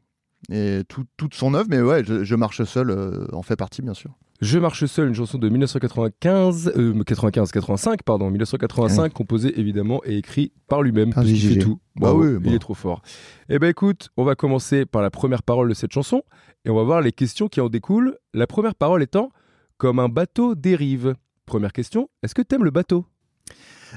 Et 0.50 0.82
tout- 0.88 1.06
toute 1.18 1.36
son 1.36 1.54
œuvre, 1.54 1.68
mais 1.70 1.82
ouais, 1.82 2.04
je, 2.04 2.24
je 2.24 2.36
marche 2.36 2.64
seul 2.64 2.90
euh, 2.90 3.28
en 3.34 3.42
fait 3.44 3.56
partie 3.56 3.82
bien 3.82 3.94
sûr. 3.94 4.12
Je 4.42 4.58
marche 4.58 4.86
seul, 4.86 5.08
une 5.10 5.14
chanson 5.14 5.38
de 5.38 5.48
1995, 5.50 6.74
euh, 6.76 7.04
95, 7.04 7.52
85, 7.52 8.02
pardon, 8.04 8.32
1985, 8.32 9.14
composée 9.14 9.60
évidemment 9.60 10.02
et 10.04 10.18
écrit 10.18 10.52
par 10.68 10.82
lui-même, 10.82 11.14
qu'il 11.14 11.36
JJG. 11.36 11.54
fait 11.54 11.60
tout. 11.60 11.80
Bah 11.96 12.14
oui, 12.16 12.28
il 12.32 12.40
bon. 12.40 12.52
est 12.52 12.58
trop 12.60 12.74
fort. 12.74 13.04
Eh 13.50 13.60
ben 13.60 13.68
écoute, 13.70 14.10
on 14.18 14.24
va 14.24 14.34
commencer 14.34 14.88
par 14.88 15.04
la 15.04 15.12
première 15.12 15.44
parole 15.44 15.70
de 15.70 15.76
cette 15.76 15.92
chanson 15.94 16.24
et 16.66 16.72
on 16.72 16.76
va 16.76 16.84
voir 16.84 17.02
les 17.02 17.12
questions 17.12 17.48
qui 17.50 17.62
en 17.62 17.70
découlent. 17.70 18.18
La 18.34 18.48
première 18.48 18.74
parole 18.74 19.04
étant 19.04 19.30
comme 19.78 20.00
un 20.00 20.10
bateau 20.10 20.56
dérive. 20.56 21.14
Première 21.46 21.72
question, 21.74 22.10
est-ce 22.24 22.34
que 22.34 22.42
t'aimes 22.42 22.64
le 22.64 22.72
bateau? 22.72 23.06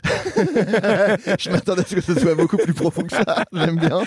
je 1.39 1.51
m'attendais 1.51 1.83
à 1.83 1.85
ce 1.85 1.95
que 1.95 2.01
ce 2.01 2.19
soit 2.19 2.35
beaucoup 2.35 2.57
plus 2.57 2.75
profond 2.75 3.03
que 3.03 3.13
ça. 3.13 3.45
J'aime 3.53 3.77
bien 3.79 4.03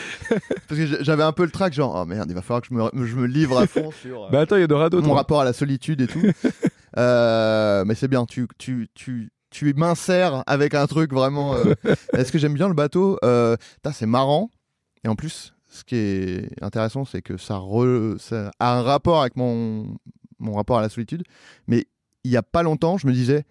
parce 0.67 0.79
que 0.82 1.03
j'avais 1.03 1.24
un 1.24 1.32
peu 1.32 1.44
le 1.46 1.51
trac 1.51 1.74
genre 1.74 1.96
oh 2.01 2.06
merde, 2.06 2.29
il 2.29 2.36
va 2.36 2.41
falloir 2.41 2.62
que 2.62 2.67
je 2.70 2.74
me, 2.74 3.06
je 3.06 3.15
me 3.15 3.25
livre 3.27 3.58
à 3.60 3.67
fond 3.67 3.91
sur. 3.91 4.25
euh, 4.25 4.29
Bah 4.32 4.41
attends, 4.41 4.58
y 4.58 4.63
mon 5.08 5.13
rapport 5.13 5.41
à 5.41 5.46
la 5.46 5.53
solitude 5.53 6.01
et 6.01 6.08
tout. 6.08 6.22
Euh, 6.98 7.84
mais 7.86 7.94
c'est 7.94 8.08
bien, 8.08 8.25
tu, 8.25 8.48
tu, 8.58 8.88
tu, 8.96 9.29
tu 9.51 9.72
m'insères 9.75 10.41
avec 10.48 10.74
un 10.74 10.88
truc 10.88 11.13
vraiment. 11.13 11.53
euh, 11.53 11.75
Est-ce 12.13 12.32
que 12.32 12.39
j'aime 12.39 12.56
bien 12.56 12.67
le 12.67 12.74
bateau? 12.74 13.20
C'est 13.94 14.08
marrant. 14.08 14.50
Et 15.03 15.08
en 15.08 15.15
plus, 15.15 15.53
ce 15.70 15.84
qui 15.84 15.96
est 15.96 16.50
intéressant, 16.63 17.06
c'est 17.06 17.22
que 17.22 17.38
ça, 17.38 17.56
re- 17.56 18.17
ça 18.17 18.50
a 18.60 18.79
un 18.79 18.82
rapport 18.82 19.22
avec 19.22 19.36
mon, 19.36 19.96
mon 20.39 20.53
rapport 20.53 20.79
à 20.79 20.82
la 20.82 20.89
solitude. 20.89 21.22
Mais 21.67 21.86
il 22.24 22.32
y 22.32 22.38
a 22.38 22.41
pas 22.41 22.63
longtemps, 22.63 22.98
je 22.98 23.06
me 23.06 23.13
disais, 23.13 23.46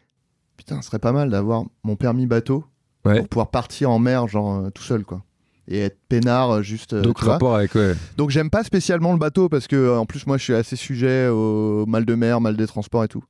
putain, 0.57 0.81
ce 0.83 0.87
serait 0.89 0.99
pas 0.99 1.13
mal 1.13 1.31
d'avoir 1.31 1.65
mon 1.85 1.97
permis 1.97 2.27
bateau 2.27 2.65
Ouais. 3.05 3.19
pour 3.21 3.29
pouvoir 3.29 3.51
partir 3.51 3.91
en 3.91 3.99
mer, 4.01 4.27
genre 4.27 4.65
euh, 4.67 4.71
tout 4.71 4.83
seul, 4.83 5.05
quoi. 5.05 5.23
Et 5.69 5.79
être 5.81 5.99
peinard, 6.09 6.51
euh, 6.51 6.63
juste. 6.63 6.93
euh, 6.93 7.03
Donc 7.03 7.19
tu 7.19 7.25
vois. 7.25 7.35
rapport 7.35 7.55
avec, 7.57 7.75
ouais. 7.75 7.95
Donc 8.17 8.31
j'aime 8.31 8.51
pas 8.51 8.65
spécialement 8.65 9.13
le 9.13 9.19
bateau 9.19 9.49
parce 9.49 9.67
que 9.69 9.97
en 9.97 10.07
plus 10.07 10.27
moi 10.27 10.39
je 10.39 10.43
suis 10.45 10.55
assez 10.55 10.77
sujet 10.77 11.29
au 11.29 11.87
mal 11.87 12.05
de 12.05 12.15
mer, 12.15 12.41
mal 12.41 12.57
des 12.57 12.67
transports 12.67 13.05
et 13.05 13.09
tout. 13.09 13.23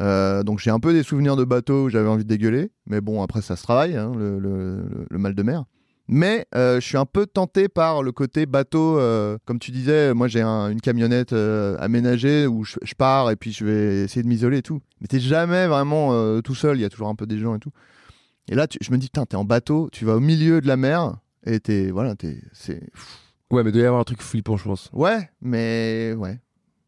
Euh, 0.00 0.42
donc 0.42 0.58
j'ai 0.58 0.70
un 0.70 0.80
peu 0.80 0.92
des 0.92 1.02
souvenirs 1.02 1.36
de 1.36 1.44
bateau 1.44 1.84
où 1.84 1.88
j'avais 1.88 2.08
envie 2.08 2.24
de 2.24 2.28
dégueuler, 2.28 2.70
mais 2.86 3.00
bon 3.00 3.22
après 3.22 3.42
ça 3.42 3.56
se 3.56 3.62
travaille 3.62 3.96
hein, 3.96 4.12
le, 4.16 4.38
le- 4.38 4.76
le- 4.88 5.06
le 5.10 5.18
mal 5.18 5.34
de 5.34 5.42
mer. 5.42 5.64
Mais 6.06 6.46
euh, 6.54 6.80
je 6.80 6.86
suis 6.86 6.98
un 6.98 7.06
peu 7.06 7.26
tenté 7.26 7.68
par 7.68 8.02
le 8.02 8.12
côté 8.12 8.44
bateau, 8.46 8.98
euh, 8.98 9.38
comme 9.46 9.58
tu 9.58 9.70
disais, 9.70 10.12
moi 10.12 10.28
j'ai 10.28 10.42
un- 10.42 10.68
une 10.70 10.80
camionnette 10.80 11.32
euh, 11.32 11.76
aménagée 11.80 12.46
où 12.46 12.62
je, 12.64 12.76
je 12.82 12.94
pars 12.94 13.30
et 13.30 13.36
puis 13.36 13.52
je 13.52 13.64
vais 13.64 14.02
essayer 14.04 14.22
de 14.22 14.28
m'isoler 14.28 14.58
et 14.58 14.62
tout. 14.62 14.80
Mais 15.00 15.06
t'es 15.06 15.20
jamais 15.20 15.66
vraiment 15.66 16.40
tout 16.42 16.54
seul, 16.54 16.76
il 16.78 16.82
y 16.82 16.84
a 16.84 16.90
toujours 16.90 17.08
un 17.08 17.14
peu 17.14 17.26
des 17.26 17.38
gens 17.38 17.54
et 17.54 17.58
tout. 17.58 17.72
Et 18.48 18.54
là 18.54 18.66
tu- 18.66 18.78
je 18.82 18.90
me 18.92 18.98
dis, 18.98 19.06
putain 19.06 19.24
t'es 19.24 19.36
en 19.36 19.44
bateau, 19.44 19.88
tu 19.92 20.04
vas 20.04 20.16
au 20.16 20.20
milieu 20.20 20.60
de 20.60 20.66
la 20.66 20.76
mer 20.76 21.16
et 21.46 21.58
t'es, 21.60 21.90
voilà, 21.90 22.14
t'es, 22.16 22.38
c'est, 22.52 22.82
Ouais, 23.50 23.62
mais 23.62 23.70
il 23.70 23.72
doit 23.74 23.82
y 23.82 23.86
avoir 23.86 24.00
un 24.00 24.04
truc 24.04 24.20
flippant, 24.20 24.56
je 24.56 24.64
pense. 24.64 24.90
Ouais, 24.92 25.30
mais 25.40 26.14
ouais. 26.18 26.38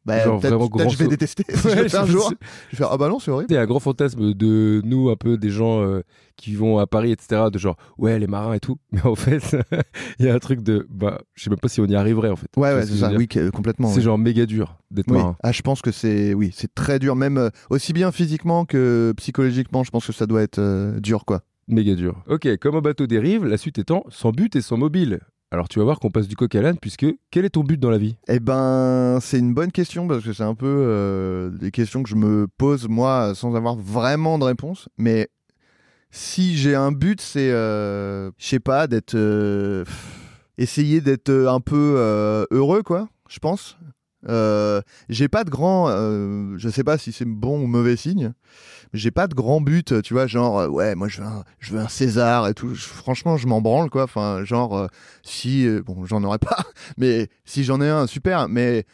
Bah, 0.07 0.21
peut-être 0.39 0.69
grand 0.69 0.89
je 0.89 0.97
vais 0.97 1.09
détester 1.09 1.45
si 1.53 1.67
Ouais, 1.67 1.83
je 1.83 1.89
fais 1.89 1.97
un 1.97 2.07
jour. 2.07 2.31
Je 2.71 2.77
vais 2.77 2.79
faire 2.79 2.89
ah 2.93 2.97
bah 2.97 3.09
non 3.09 3.19
c'est 3.19 3.31
horrible. 3.31 3.51
Il 3.51 3.55
y 3.55 3.57
a 3.57 3.63
un 3.63 3.67
grand 3.67 3.81
fantasme 3.81 4.35
de 4.35 4.81
nous, 4.85 5.11
un 5.11 5.17
peu 5.17 5.37
des 5.37 5.51
gens 5.51 5.83
euh, 5.83 6.03
qui 6.37 6.55
vont 6.55 6.79
à 6.79 6.87
Paris, 6.87 7.11
etc. 7.11 7.47
De 7.53 7.59
genre, 7.59 7.77
ouais, 7.99 8.19
les 8.19 8.29
marins 8.29 8.55
et 8.55 8.61
tout. 8.61 8.77
Mais 8.93 9.05
en 9.05 9.17
fait, 9.17 9.57
il 10.21 10.27
y 10.27 10.29
a 10.29 10.35
un 10.35 10.39
truc 10.39 10.63
de, 10.63 10.87
bah, 10.91 11.23
je 11.35 11.45
sais 11.45 11.51
même 11.51 11.59
pas 11.59 11.69
si 11.69 11.81
on 11.81 11.87
y 11.87 11.97
arriverait 11.97 12.31
en 12.31 12.37
fait. 12.37 12.47
Ouais 12.57 12.73
ouais 12.73 12.83
ce 12.87 12.93
c'est 12.93 12.99
ça 13.01 13.13
oui 13.13 13.29
complètement. 13.53 13.89
C'est 13.89 13.97
ouais. 13.97 14.03
genre 14.03 14.19
méga 14.19 14.47
dur 14.47 14.77
d'être 14.93 15.11
Oui. 15.11 15.19
marin. 15.19 15.37
Ah, 15.43 15.51
je 15.51 15.63
pense 15.63 15.83
que 15.83 15.91
c'est 15.91 16.35
oui, 16.35 16.53
c'est 16.55 16.73
très 16.73 17.01
dur, 17.01 17.17
même 17.17 17.39
euh, 17.39 17.51
aussi 17.71 17.93
bien 17.93 18.13
physiquement 18.13 18.65
que 18.65 19.13
psychologiquement. 19.17 19.83
Je 19.83 19.91
pense 19.91 20.07
que 20.07 20.13
ça 20.13 20.27
doit 20.27 20.43
être 20.43 20.61
euh, 20.61 21.01
dur, 21.01 21.25
quoi. 21.25 21.43
Méga 21.69 21.97
dur. 21.97 22.23
Ok, 22.29 22.47
comme 22.59 22.77
un 22.77 22.81
bateau 22.81 23.09
dérive, 23.09 23.45
la 23.45 23.57
suite 23.57 23.79
étant 23.79 24.05
sans 24.09 24.31
but 24.31 24.55
et 24.55 24.61
sans 24.61 24.77
mobile. 24.77 25.19
Alors 25.53 25.69
tu 25.69 25.79
vas 25.79 25.85
voir 25.85 26.01
qu'on 26.01 26.11
passe 26.11 26.27
du 26.27 26.35
coq 26.35 26.53
à 26.57 26.61
l'âne, 26.61 26.79
puisque 26.79 27.07
quel 27.31 27.45
est 27.45 27.51
ton 27.51 27.63
but 27.63 27.79
dans 27.79 27.91
la 27.91 27.99
vie? 27.99 28.17
Eh 28.27 28.41
ben, 28.41 29.19
c'est 29.21 29.39
une 29.39 29.55
bonne 29.55 29.71
question 29.71 30.09
parce 30.09 30.25
que 30.25 30.33
c'est 30.33 30.43
un 30.43 30.57
peu 30.57 30.67
euh, 30.67 31.51
des 31.51 31.71
questions 31.71 32.03
que 32.03 32.09
je 32.09 32.17
me 32.17 32.49
pose 32.59 32.89
moi 32.89 33.33
sans 33.35 33.55
avoir 33.55 33.77
vraiment 33.77 34.39
de 34.39 34.45
réponse. 34.45 34.89
Mais 34.99 35.29
si 36.11 36.57
j'ai 36.57 36.75
un 36.75 36.91
but, 36.91 37.21
c'est, 37.21 37.53
euh, 37.53 38.31
je 38.39 38.47
sais 38.47 38.61
pas, 38.61 38.89
d'être, 38.89 39.15
euh, 39.15 39.85
essayer 40.59 41.01
d'être 41.01 41.31
un 41.31 41.61
peu 41.61 42.47
heureux, 42.51 42.83
quoi. 42.83 43.09
Je 43.29 43.39
pense. 43.39 43.79
Euh, 44.29 44.81
j'ai 45.09 45.29
pas 45.29 45.45
de 45.45 45.51
grand, 45.51 45.89
euh, 45.89 46.55
je 46.57 46.69
sais 46.69 46.85
pas 46.85 46.99
si 46.99 47.13
c'est 47.13 47.25
bon 47.25 47.63
ou 47.63 47.67
mauvais 47.67 47.97
signe. 47.97 48.33
J'ai 48.93 49.11
pas 49.11 49.27
de 49.27 49.35
grand 49.35 49.61
but, 49.61 50.03
tu 50.03 50.15
vois, 50.15 50.27
genre 50.27 50.59
euh, 50.59 50.69
ouais, 50.69 50.95
moi 50.95 51.09
je 51.09 51.21
veux 51.73 51.79
un, 51.81 51.89
César 51.89 52.49
et 52.49 52.55
tout. 52.55 52.75
Franchement, 52.75 53.37
je 53.37 53.47
m'en 53.47 53.61
branle 53.61 53.91
quoi. 53.91 54.05
Enfin, 54.05 54.45
genre 54.45 54.89
si 55.23 55.69
bon, 55.85 56.05
j'en 56.05 56.23
aurais 56.25 56.39
pas, 56.39 56.65
mais 56.97 57.29
si 57.45 57.65
j'en 57.65 57.81
ai 57.81 57.89
un, 57.89 58.07
super. 58.07 58.49
Mais 58.49 58.85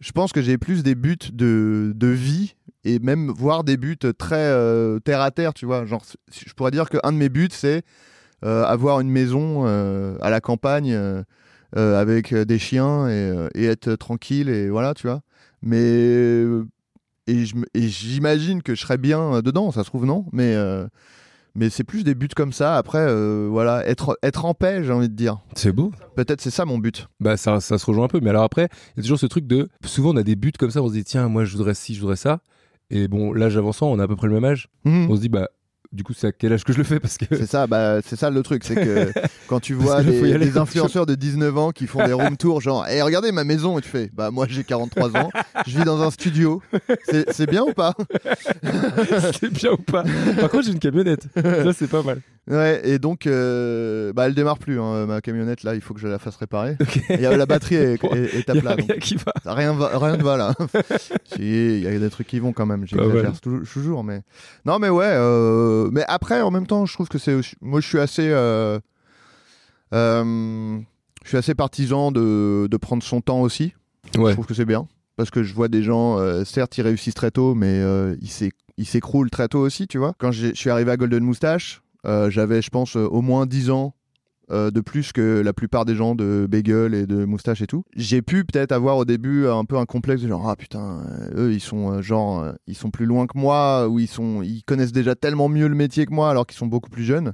je 0.00 0.12
pense 0.12 0.32
que 0.32 0.42
j'ai 0.42 0.58
plus 0.58 0.82
des 0.82 0.94
buts 0.94 1.18
de, 1.32 1.92
de 1.94 2.08
vie 2.08 2.54
et 2.84 2.98
même 2.98 3.30
voir 3.30 3.64
des 3.64 3.76
buts 3.76 3.98
très 4.18 4.52
terre 5.04 5.20
à 5.20 5.30
terre, 5.30 5.54
tu 5.54 5.66
vois. 5.66 5.86
Genre, 5.86 6.04
je 6.30 6.52
pourrais 6.54 6.70
dire 6.70 6.88
qu'un 6.88 7.12
de 7.12 7.16
mes 7.16 7.28
buts, 7.28 7.48
c'est 7.50 7.82
avoir 8.42 9.00
une 9.00 9.10
maison 9.10 9.64
à 10.20 10.30
la 10.30 10.40
campagne 10.40 11.24
euh, 11.76 12.00
avec 12.00 12.32
euh, 12.32 12.44
des 12.44 12.58
chiens 12.58 13.08
et, 13.08 13.12
euh, 13.12 13.48
et 13.54 13.64
être 13.64 13.94
tranquille 13.94 14.48
et 14.48 14.68
voilà, 14.68 14.94
tu 14.94 15.06
vois. 15.06 15.20
Mais 15.62 16.44
et 17.26 17.44
j'imagine 17.88 18.62
que 18.62 18.74
je 18.74 18.80
serais 18.82 18.98
bien 18.98 19.40
dedans, 19.40 19.70
ça 19.70 19.82
se 19.82 19.88
trouve 19.88 20.04
non, 20.04 20.26
mais 20.32 20.54
euh, 20.54 20.86
mais 21.54 21.70
c'est 21.70 21.84
plus 21.84 22.04
des 22.04 22.14
buts 22.14 22.28
comme 22.34 22.52
ça. 22.52 22.76
Après, 22.76 22.98
euh, 22.98 23.48
voilà, 23.50 23.86
être 23.86 24.18
être 24.22 24.44
en 24.44 24.54
paix, 24.54 24.82
j'ai 24.84 24.92
envie 24.92 25.08
de 25.08 25.14
dire. 25.14 25.38
C'est 25.54 25.72
beau. 25.72 25.92
Peut-être 26.16 26.40
c'est 26.40 26.50
ça 26.50 26.64
mon 26.64 26.78
but. 26.78 27.08
Bah 27.20 27.36
ça, 27.36 27.60
ça 27.60 27.78
se 27.78 27.86
rejoint 27.86 28.04
un 28.04 28.08
peu. 28.08 28.20
Mais 28.20 28.30
alors 28.30 28.42
après, 28.42 28.68
il 28.94 28.98
y 28.98 29.00
a 29.00 29.02
toujours 29.02 29.18
ce 29.18 29.26
truc 29.26 29.46
de, 29.46 29.68
souvent 29.84 30.10
on 30.12 30.16
a 30.16 30.22
des 30.22 30.36
buts 30.36 30.52
comme 30.58 30.70
ça, 30.70 30.82
on 30.82 30.88
se 30.88 30.94
dit 30.94 31.04
tiens, 31.04 31.28
moi 31.28 31.44
je 31.44 31.56
voudrais 31.56 31.74
ci, 31.74 31.94
je 31.94 32.00
voudrais 32.00 32.16
ça. 32.16 32.40
Et 32.90 33.08
bon, 33.08 33.32
l'âge 33.32 33.56
avançant, 33.56 33.90
on 33.90 33.98
a 33.98 34.04
à 34.04 34.08
peu 34.08 34.16
près 34.16 34.26
le 34.26 34.34
même 34.34 34.44
âge. 34.44 34.68
Mhm. 34.84 35.10
On 35.10 35.16
se 35.16 35.20
dit 35.20 35.28
bah, 35.30 35.48
du 35.92 36.02
coup 36.02 36.12
c'est 36.12 36.28
à 36.28 36.32
quel 36.32 36.52
âge 36.52 36.64
que 36.64 36.72
je 36.72 36.78
le 36.78 36.84
fais 36.84 36.98
parce 37.00 37.18
que 37.18 37.24
C'est 37.30 37.46
ça, 37.46 37.66
bah, 37.66 38.00
c'est 38.04 38.16
ça 38.16 38.30
le 38.30 38.42
truc, 38.42 38.64
c'est 38.64 38.74
que 38.74 39.12
quand 39.48 39.60
tu 39.60 39.74
vois 39.74 40.02
des, 40.02 40.38
des 40.38 40.58
influenceurs 40.58 41.06
de 41.06 41.14
19 41.14 41.56
ans 41.56 41.70
qui 41.70 41.86
font 41.86 42.04
des 42.06 42.12
room 42.12 42.36
tours, 42.36 42.60
genre, 42.60 42.86
et 42.88 43.00
regardez 43.02 43.30
ma 43.32 43.44
maison, 43.44 43.78
et 43.78 43.82
tu 43.82 43.88
fais, 43.88 44.10
bah 44.12 44.30
moi 44.30 44.46
j'ai 44.48 44.64
43 44.64 45.16
ans, 45.16 45.30
je 45.66 45.78
vis 45.78 45.84
dans 45.84 46.02
un 46.02 46.10
studio, 46.10 46.60
c'est 47.08 47.48
bien 47.48 47.62
ou 47.62 47.72
pas? 47.72 47.94
C'est 49.40 49.52
bien 49.52 49.72
ou 49.72 49.76
pas? 49.82 50.04
Par 50.40 50.50
contre, 50.50 50.64
j'ai 50.64 50.72
une 50.72 50.78
camionnette. 50.78 51.26
Ça 51.34 51.72
c'est 51.72 51.88
pas 51.88 52.02
mal. 52.02 52.20
Ouais, 52.46 52.82
et 52.84 52.98
donc, 52.98 53.26
euh, 53.26 54.12
bah 54.12 54.26
elle 54.26 54.34
démarre 54.34 54.58
plus, 54.58 54.78
hein, 54.78 55.06
ma 55.06 55.22
camionnette 55.22 55.62
là, 55.62 55.74
il 55.74 55.80
faut 55.80 55.94
que 55.94 56.00
je 56.00 56.08
la 56.08 56.18
fasse 56.18 56.36
réparer. 56.36 56.76
Ok. 56.78 57.00
Et, 57.08 57.26
euh, 57.26 57.38
la 57.38 57.46
batterie 57.46 57.76
est, 57.76 57.98
Bon, 58.02 58.10
est- 58.14 58.34
est 58.36 58.50
à 58.50 58.54
plat, 58.54 58.76
donc 58.76 58.86
rien 58.90 58.98
qui 58.98 59.16
va. 59.16 59.32
rien, 59.46 59.72
va, 59.72 59.98
rien 59.98 60.16
ne 60.18 60.22
va 60.22 60.36
là. 60.36 60.54
si, 61.24 61.38
il 61.78 61.82
y 61.82 61.86
a 61.86 61.98
des 61.98 62.10
trucs 62.10 62.26
qui 62.26 62.40
vont 62.40 62.52
quand 62.52 62.66
même, 62.66 62.86
j'exagère 62.86 63.30
mal. 63.30 63.40
toujours, 63.40 63.62
toujours, 63.66 64.04
mais 64.04 64.20
non, 64.66 64.78
mais 64.78 64.90
ouais. 64.90 65.06
euh, 65.08 65.83
Mais 65.92 66.04
après, 66.08 66.40
en 66.42 66.50
même 66.50 66.66
temps, 66.66 66.86
je 66.86 66.94
trouve 66.94 67.08
que 67.08 67.18
c'est, 67.18 67.34
aussi- 67.34 67.56
moi, 67.60 67.80
je 67.80 67.86
suis 67.88 67.98
assez, 67.98 68.28
euh, 68.28 68.78
euh, 69.92 70.78
je 71.22 71.28
suis 71.28 71.36
assez 71.36 71.54
partisan 71.54 72.12
de, 72.12 72.68
de 72.70 72.76
prendre 72.76 73.02
son 73.02 73.20
temps 73.20 73.40
aussi. 73.40 73.74
Je 74.30 74.32
trouve 74.32 74.46
que 74.46 74.54
c'est 74.54 74.64
bien 74.64 74.86
parce 75.16 75.30
que 75.30 75.42
je 75.44 75.54
vois 75.54 75.68
des 75.68 75.82
gens, 75.82 76.18
euh, 76.18 76.44
certes, 76.44 76.76
ils 76.78 76.82
réussissent 76.82 77.14
très 77.14 77.30
tôt, 77.30 77.54
mais 77.54 77.68
euh, 77.80 78.16
ils 78.20 78.28
s'éc- 78.28 78.52
ils 78.78 78.86
s'écroulent 78.86 79.30
très 79.30 79.46
tôt 79.46 79.60
aussi, 79.60 79.86
tu 79.86 79.98
vois. 79.98 80.12
Quand 80.18 80.32
je 80.32 80.52
suis 80.54 80.70
arrivé 80.70 80.90
à 80.90 80.96
Golden 80.96 81.22
Moustache, 81.22 81.82
euh, 82.04 82.30
j'avais, 82.30 82.60
je 82.62 82.70
pense, 82.70 82.96
euh, 82.96 83.06
au 83.06 83.22
moins 83.22 83.46
10 83.46 83.70
ans 83.70 83.94
euh, 84.50 84.70
de 84.70 84.82
plus 84.82 85.12
que 85.12 85.40
la 85.40 85.54
plupart 85.54 85.86
des 85.86 85.94
gens 85.94 86.14
de 86.14 86.46
Bagel 86.46 86.92
et 86.92 87.06
de 87.06 87.24
Moustache 87.24 87.62
et 87.62 87.66
tout. 87.66 87.84
J'ai 87.96 88.20
pu 88.20 88.44
peut-être 88.44 88.72
avoir 88.72 88.98
au 88.98 89.06
début 89.06 89.46
un 89.46 89.64
peu 89.64 89.78
un 89.78 89.86
complexe 89.86 90.20
de 90.20 90.28
genre 90.28 90.46
ah 90.50 90.54
putain 90.54 91.02
euh, 91.08 91.46
eux 91.46 91.52
ils 91.54 91.62
sont 91.62 91.92
euh, 91.92 92.02
genre 92.02 92.52
ils 92.66 92.74
sont 92.74 92.90
plus 92.90 93.06
loin 93.06 93.26
que 93.26 93.38
moi 93.38 93.88
ou 93.88 93.98
ils 93.98 94.06
sont 94.06 94.42
ils 94.42 94.62
connaissent 94.62 94.92
déjà 94.92 95.14
tellement 95.14 95.48
mieux 95.48 95.66
le 95.66 95.74
métier 95.74 96.04
que 96.04 96.12
moi 96.12 96.28
alors 96.28 96.46
qu'ils 96.46 96.58
sont 96.58 96.66
beaucoup 96.66 96.90
plus 96.90 97.04
jeunes. 97.04 97.32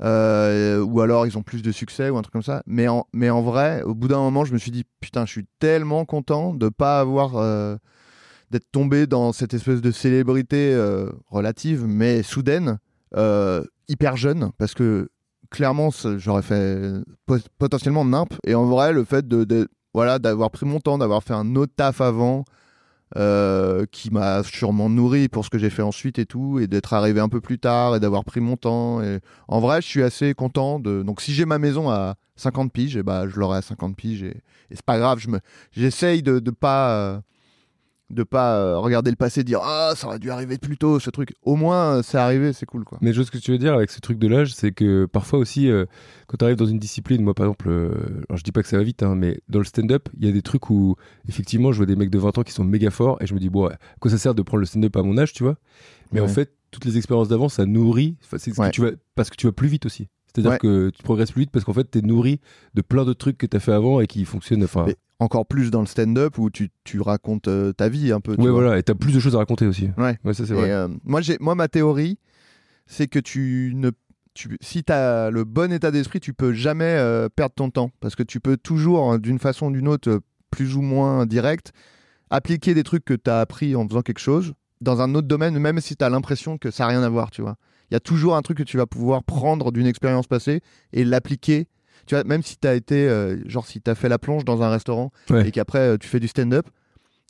Ou 0.00 1.00
alors 1.00 1.26
ils 1.26 1.38
ont 1.38 1.42
plus 1.42 1.62
de 1.62 1.72
succès 1.72 2.10
ou 2.10 2.18
un 2.18 2.22
truc 2.22 2.34
comme 2.34 2.42
ça. 2.42 2.62
Mais 2.66 2.86
en, 2.86 3.06
mais 3.14 3.30
en 3.30 3.40
vrai, 3.40 3.82
au 3.82 3.94
bout 3.94 4.08
d'un 4.08 4.18
moment, 4.18 4.44
je 4.44 4.52
me 4.52 4.58
suis 4.58 4.70
dit 4.70 4.84
putain, 5.00 5.24
je 5.24 5.30
suis 5.30 5.46
tellement 5.58 6.04
content 6.04 6.52
de 6.52 6.68
pas 6.68 7.00
avoir 7.00 7.78
d'être 8.50 8.70
tombé 8.72 9.06
dans 9.06 9.32
cette 9.32 9.54
espèce 9.54 9.80
de 9.80 9.90
célébrité 9.90 10.78
relative 11.28 11.86
mais 11.86 12.22
soudaine, 12.22 12.78
hyper 13.88 14.18
jeune, 14.18 14.50
parce 14.58 14.74
que 14.74 15.08
clairement 15.50 15.90
j'aurais 16.16 16.42
fait 16.42 16.80
pot- 17.26 17.46
potentiellement 17.58 18.04
nimp. 18.04 18.32
Et 18.46 18.54
en 18.54 18.66
vrai, 18.66 18.92
le 18.92 19.04
fait 19.04 19.26
de, 19.28 19.68
voilà 19.94 20.18
d'avoir 20.18 20.50
pris 20.50 20.66
mon 20.66 20.80
temps, 20.80 20.98
d'avoir 20.98 21.22
fait 21.22 21.34
un 21.34 21.54
autre 21.56 21.72
taf 21.76 22.00
avant. 22.00 22.44
euh, 23.16 23.86
qui 23.90 24.10
m'a 24.12 24.42
sûrement 24.44 24.88
nourri 24.88 25.28
pour 25.28 25.44
ce 25.44 25.50
que 25.50 25.58
j'ai 25.58 25.70
fait 25.70 25.82
ensuite 25.82 26.20
et 26.20 26.26
tout, 26.26 26.60
et 26.60 26.68
d'être 26.68 26.92
arrivé 26.94 27.18
un 27.20 27.28
peu 27.28 27.40
plus 27.40 27.58
tard 27.58 27.96
et 27.96 28.00
d'avoir 28.00 28.24
pris 28.24 28.40
mon 28.40 28.56
temps. 28.56 29.00
En 29.48 29.60
vrai, 29.60 29.82
je 29.82 29.86
suis 29.88 30.02
assez 30.02 30.32
content 30.34 30.78
de. 30.78 31.02
Donc, 31.02 31.20
si 31.20 31.32
j'ai 31.34 31.44
ma 31.44 31.58
maison 31.58 31.90
à 31.90 32.14
50 32.36 32.72
piges, 32.72 32.96
et 32.96 33.02
bah, 33.02 33.24
je 33.28 33.38
l'aurai 33.40 33.58
à 33.58 33.62
50 33.62 33.96
piges, 33.96 34.22
et, 34.22 34.42
c'est 34.70 34.82
pas 34.82 34.98
grave. 34.98 35.18
Je 35.18 35.28
me, 35.28 35.40
j'essaye 35.72 36.22
de, 36.22 36.38
de 36.38 36.50
pas. 36.52 37.22
De 38.10 38.22
pas 38.24 38.56
euh, 38.56 38.78
regarder 38.78 39.10
le 39.10 39.16
passé 39.16 39.40
et 39.40 39.44
dire 39.44 39.60
ah 39.62 39.92
ça 39.96 40.08
aurait 40.08 40.18
dû 40.18 40.30
arriver 40.30 40.58
plus 40.58 40.76
tôt 40.76 40.98
ce 40.98 41.10
truc 41.10 41.32
au 41.42 41.54
moins 41.56 41.98
euh, 41.98 42.02
c'est 42.02 42.18
arrivé 42.18 42.52
c'est 42.52 42.66
cool 42.66 42.84
quoi 42.84 42.98
Mais 43.00 43.12
je 43.12 43.16
vois 43.18 43.24
ce 43.24 43.30
que 43.30 43.38
tu 43.38 43.52
veux 43.52 43.58
dire 43.58 43.74
avec 43.74 43.90
ce 43.90 44.00
truc 44.00 44.18
de 44.18 44.26
l'âge, 44.26 44.52
c'est 44.54 44.72
que 44.72 45.06
parfois 45.06 45.38
aussi, 45.38 45.70
euh, 45.70 45.86
quand 46.26 46.36
tu 46.38 46.44
arrives 46.44 46.56
dans 46.56 46.66
une 46.66 46.78
discipline, 46.78 47.22
moi 47.22 47.34
par 47.34 47.46
exemple, 47.46 47.68
euh, 47.70 47.90
alors 48.28 48.36
je 48.36 48.42
dis 48.42 48.52
pas 48.52 48.62
que 48.62 48.68
ça 48.68 48.76
va 48.76 48.82
vite, 48.82 49.02
hein, 49.02 49.14
mais 49.14 49.40
dans 49.48 49.58
le 49.60 49.64
stand-up, 49.64 50.08
il 50.18 50.26
y 50.26 50.28
a 50.28 50.32
des 50.32 50.42
trucs 50.42 50.68
où 50.70 50.96
effectivement 51.28 51.72
je 51.72 51.76
vois 51.78 51.86
des 51.86 51.96
mecs 51.96 52.10
de 52.10 52.18
20 52.18 52.36
ans 52.38 52.42
qui 52.42 52.52
sont 52.52 52.64
méga 52.64 52.90
forts 52.90 53.16
et 53.20 53.26
je 53.26 53.34
me 53.34 53.38
dis, 53.38 53.48
bon, 53.48 53.66
à 53.68 53.76
quoi 54.00 54.10
ça 54.10 54.18
sert 54.18 54.34
de 54.34 54.42
prendre 54.42 54.60
le 54.60 54.66
stand-up 54.66 54.96
à 54.96 55.02
mon 55.02 55.16
âge, 55.16 55.32
tu 55.32 55.42
vois? 55.44 55.56
Mais 56.12 56.20
en 56.20 56.26
fait, 56.28 56.52
toutes 56.72 56.84
les 56.84 56.96
expériences 56.96 57.28
d'avant, 57.28 57.48
ça 57.48 57.66
nourrit, 57.66 58.16
enfin, 58.24 58.38
c'est 58.38 58.50
ce 58.50 58.56
que 58.56 58.62
Ouais. 58.62 58.70
tu 58.70 58.80
vas, 58.80 58.90
parce 59.14 59.30
que 59.30 59.36
tu 59.36 59.46
vas 59.46 59.52
plus 59.52 59.68
vite 59.68 59.86
aussi. 59.86 60.08
C'est-à-dire 60.32 60.52
Ouais. 60.52 60.58
que 60.58 60.90
tu 60.90 61.02
progresses 61.02 61.32
plus 61.32 61.40
vite 61.42 61.50
parce 61.50 61.64
qu'en 61.64 61.72
fait, 61.72 61.90
tu 61.90 61.98
es 61.98 62.02
nourri 62.02 62.40
de 62.74 62.82
plein 62.82 63.04
de 63.04 63.12
trucs 63.12 63.36
que 63.38 63.46
tu 63.46 63.56
as 63.56 63.60
fait 63.60 63.72
avant 63.72 64.00
et 64.00 64.06
qui 64.06 64.24
fonctionnent. 64.24 64.62
Enfin, 64.64 64.86
encore 65.18 65.44
plus 65.46 65.70
dans 65.70 65.80
le 65.80 65.86
stand-up 65.86 66.38
où 66.38 66.48
tu, 66.50 66.70
tu 66.84 67.00
racontes 67.00 67.48
euh, 67.48 67.72
ta 67.72 67.88
vie 67.88 68.10
un 68.12 68.20
peu 68.20 68.32
ouais, 68.32 68.36
vois. 68.38 68.50
voilà, 68.52 68.78
et 68.78 68.82
tu 68.82 68.90
as 68.92 68.94
plus 68.94 69.12
de 69.12 69.20
choses 69.20 69.34
à 69.34 69.38
raconter 69.38 69.66
aussi. 69.66 69.90
Ouais. 69.98 70.16
ça 70.32 70.46
c'est 70.46 70.54
vrai. 70.54 70.70
euh, 70.70 70.88
moi, 71.04 71.20
moi, 71.40 71.54
ma 71.54 71.68
théorie, 71.68 72.18
c'est 72.86 73.06
que 73.06 73.18
tu 73.18 73.72
ne, 73.76 73.90
tu, 74.34 74.56
si 74.60 74.82
tu 74.84 74.92
as 74.92 75.30
le 75.30 75.44
bon 75.44 75.72
état 75.72 75.90
d'esprit, 75.90 76.20
tu 76.20 76.32
peux 76.32 76.52
jamais 76.52 76.84
euh, 76.84 77.28
perdre 77.28 77.54
ton 77.54 77.70
temps. 77.70 77.90
Parce 78.00 78.14
que 78.16 78.22
tu 78.22 78.40
peux 78.40 78.56
toujours, 78.56 79.12
hein, 79.12 79.18
d'une 79.18 79.38
façon 79.38 79.66
ou 79.66 79.72
d'une 79.72 79.88
autre, 79.88 80.20
plus 80.50 80.74
ou 80.76 80.80
moins 80.80 81.26
directe, 81.26 81.72
appliquer 82.30 82.74
des 82.74 82.82
trucs 82.84 83.04
que 83.04 83.14
tu 83.14 83.28
as 83.30 83.40
appris 83.40 83.74
en 83.76 83.86
faisant 83.88 84.02
quelque 84.02 84.20
chose 84.20 84.54
dans 84.80 85.02
un 85.02 85.14
autre 85.14 85.28
domaine, 85.28 85.58
même 85.58 85.80
si 85.80 85.96
tu 85.96 86.04
as 86.04 86.08
l'impression 86.08 86.56
que 86.56 86.70
ça 86.70 86.84
n'a 86.84 86.88
rien 86.90 87.02
à 87.02 87.08
voir, 87.10 87.30
tu 87.30 87.42
vois. 87.42 87.56
Il 87.90 87.94
y 87.94 87.96
a 87.96 88.00
toujours 88.00 88.36
un 88.36 88.42
truc 88.42 88.58
que 88.58 88.62
tu 88.62 88.76
vas 88.76 88.86
pouvoir 88.86 89.24
prendre 89.24 89.72
d'une 89.72 89.86
expérience 89.86 90.26
passée 90.26 90.60
et 90.92 91.04
l'appliquer. 91.04 91.66
Tu 92.06 92.14
vois, 92.14 92.24
même 92.24 92.42
si 92.42 92.56
tu 92.56 92.66
as 92.66 92.74
été, 92.74 93.08
euh, 93.08 93.36
genre, 93.48 93.66
si 93.66 93.80
tu 93.80 93.90
as 93.90 93.94
fait 93.94 94.08
la 94.08 94.18
plonge 94.18 94.44
dans 94.44 94.62
un 94.62 94.70
restaurant 94.70 95.10
Ouais. 95.28 95.48
et 95.48 95.50
qu'après 95.50 95.80
euh, 95.80 95.96
tu 95.98 96.08
fais 96.08 96.20
du 96.20 96.28
stand-up, 96.28 96.66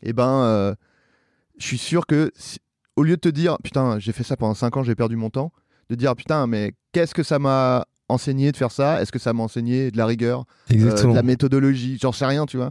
et 0.02 0.12
ben, 0.12 0.42
euh, 0.44 0.74
je 1.58 1.66
suis 1.66 1.78
sûr 1.78 2.06
que 2.06 2.30
si- 2.36 2.58
au 2.96 3.02
lieu 3.02 3.16
de 3.16 3.20
te 3.20 3.28
dire 3.28 3.56
putain, 3.62 3.98
j'ai 3.98 4.12
fait 4.12 4.22
ça 4.24 4.36
pendant 4.36 4.54
5 4.54 4.76
ans, 4.76 4.82
j'ai 4.82 4.94
perdu 4.94 5.16
mon 5.16 5.30
temps, 5.30 5.52
de 5.88 5.94
dire 5.94 6.14
putain, 6.14 6.46
mais 6.46 6.72
qu'est-ce 6.92 7.14
que 7.14 7.22
ça 7.22 7.38
m'a 7.38 7.86
enseigné 8.08 8.52
de 8.52 8.56
faire 8.56 8.70
ça? 8.72 9.00
Est-ce 9.02 9.12
que 9.12 9.18
ça 9.18 9.32
m'a 9.32 9.42
enseigné 9.42 9.90
de 9.90 9.96
la 9.96 10.06
rigueur, 10.06 10.44
Exactement. 10.68 11.12
de 11.12 11.16
la 11.16 11.22
méthodologie? 11.22 11.98
J'en 12.00 12.12
sais 12.12 12.26
rien, 12.26 12.46
tu 12.46 12.56
vois. 12.56 12.70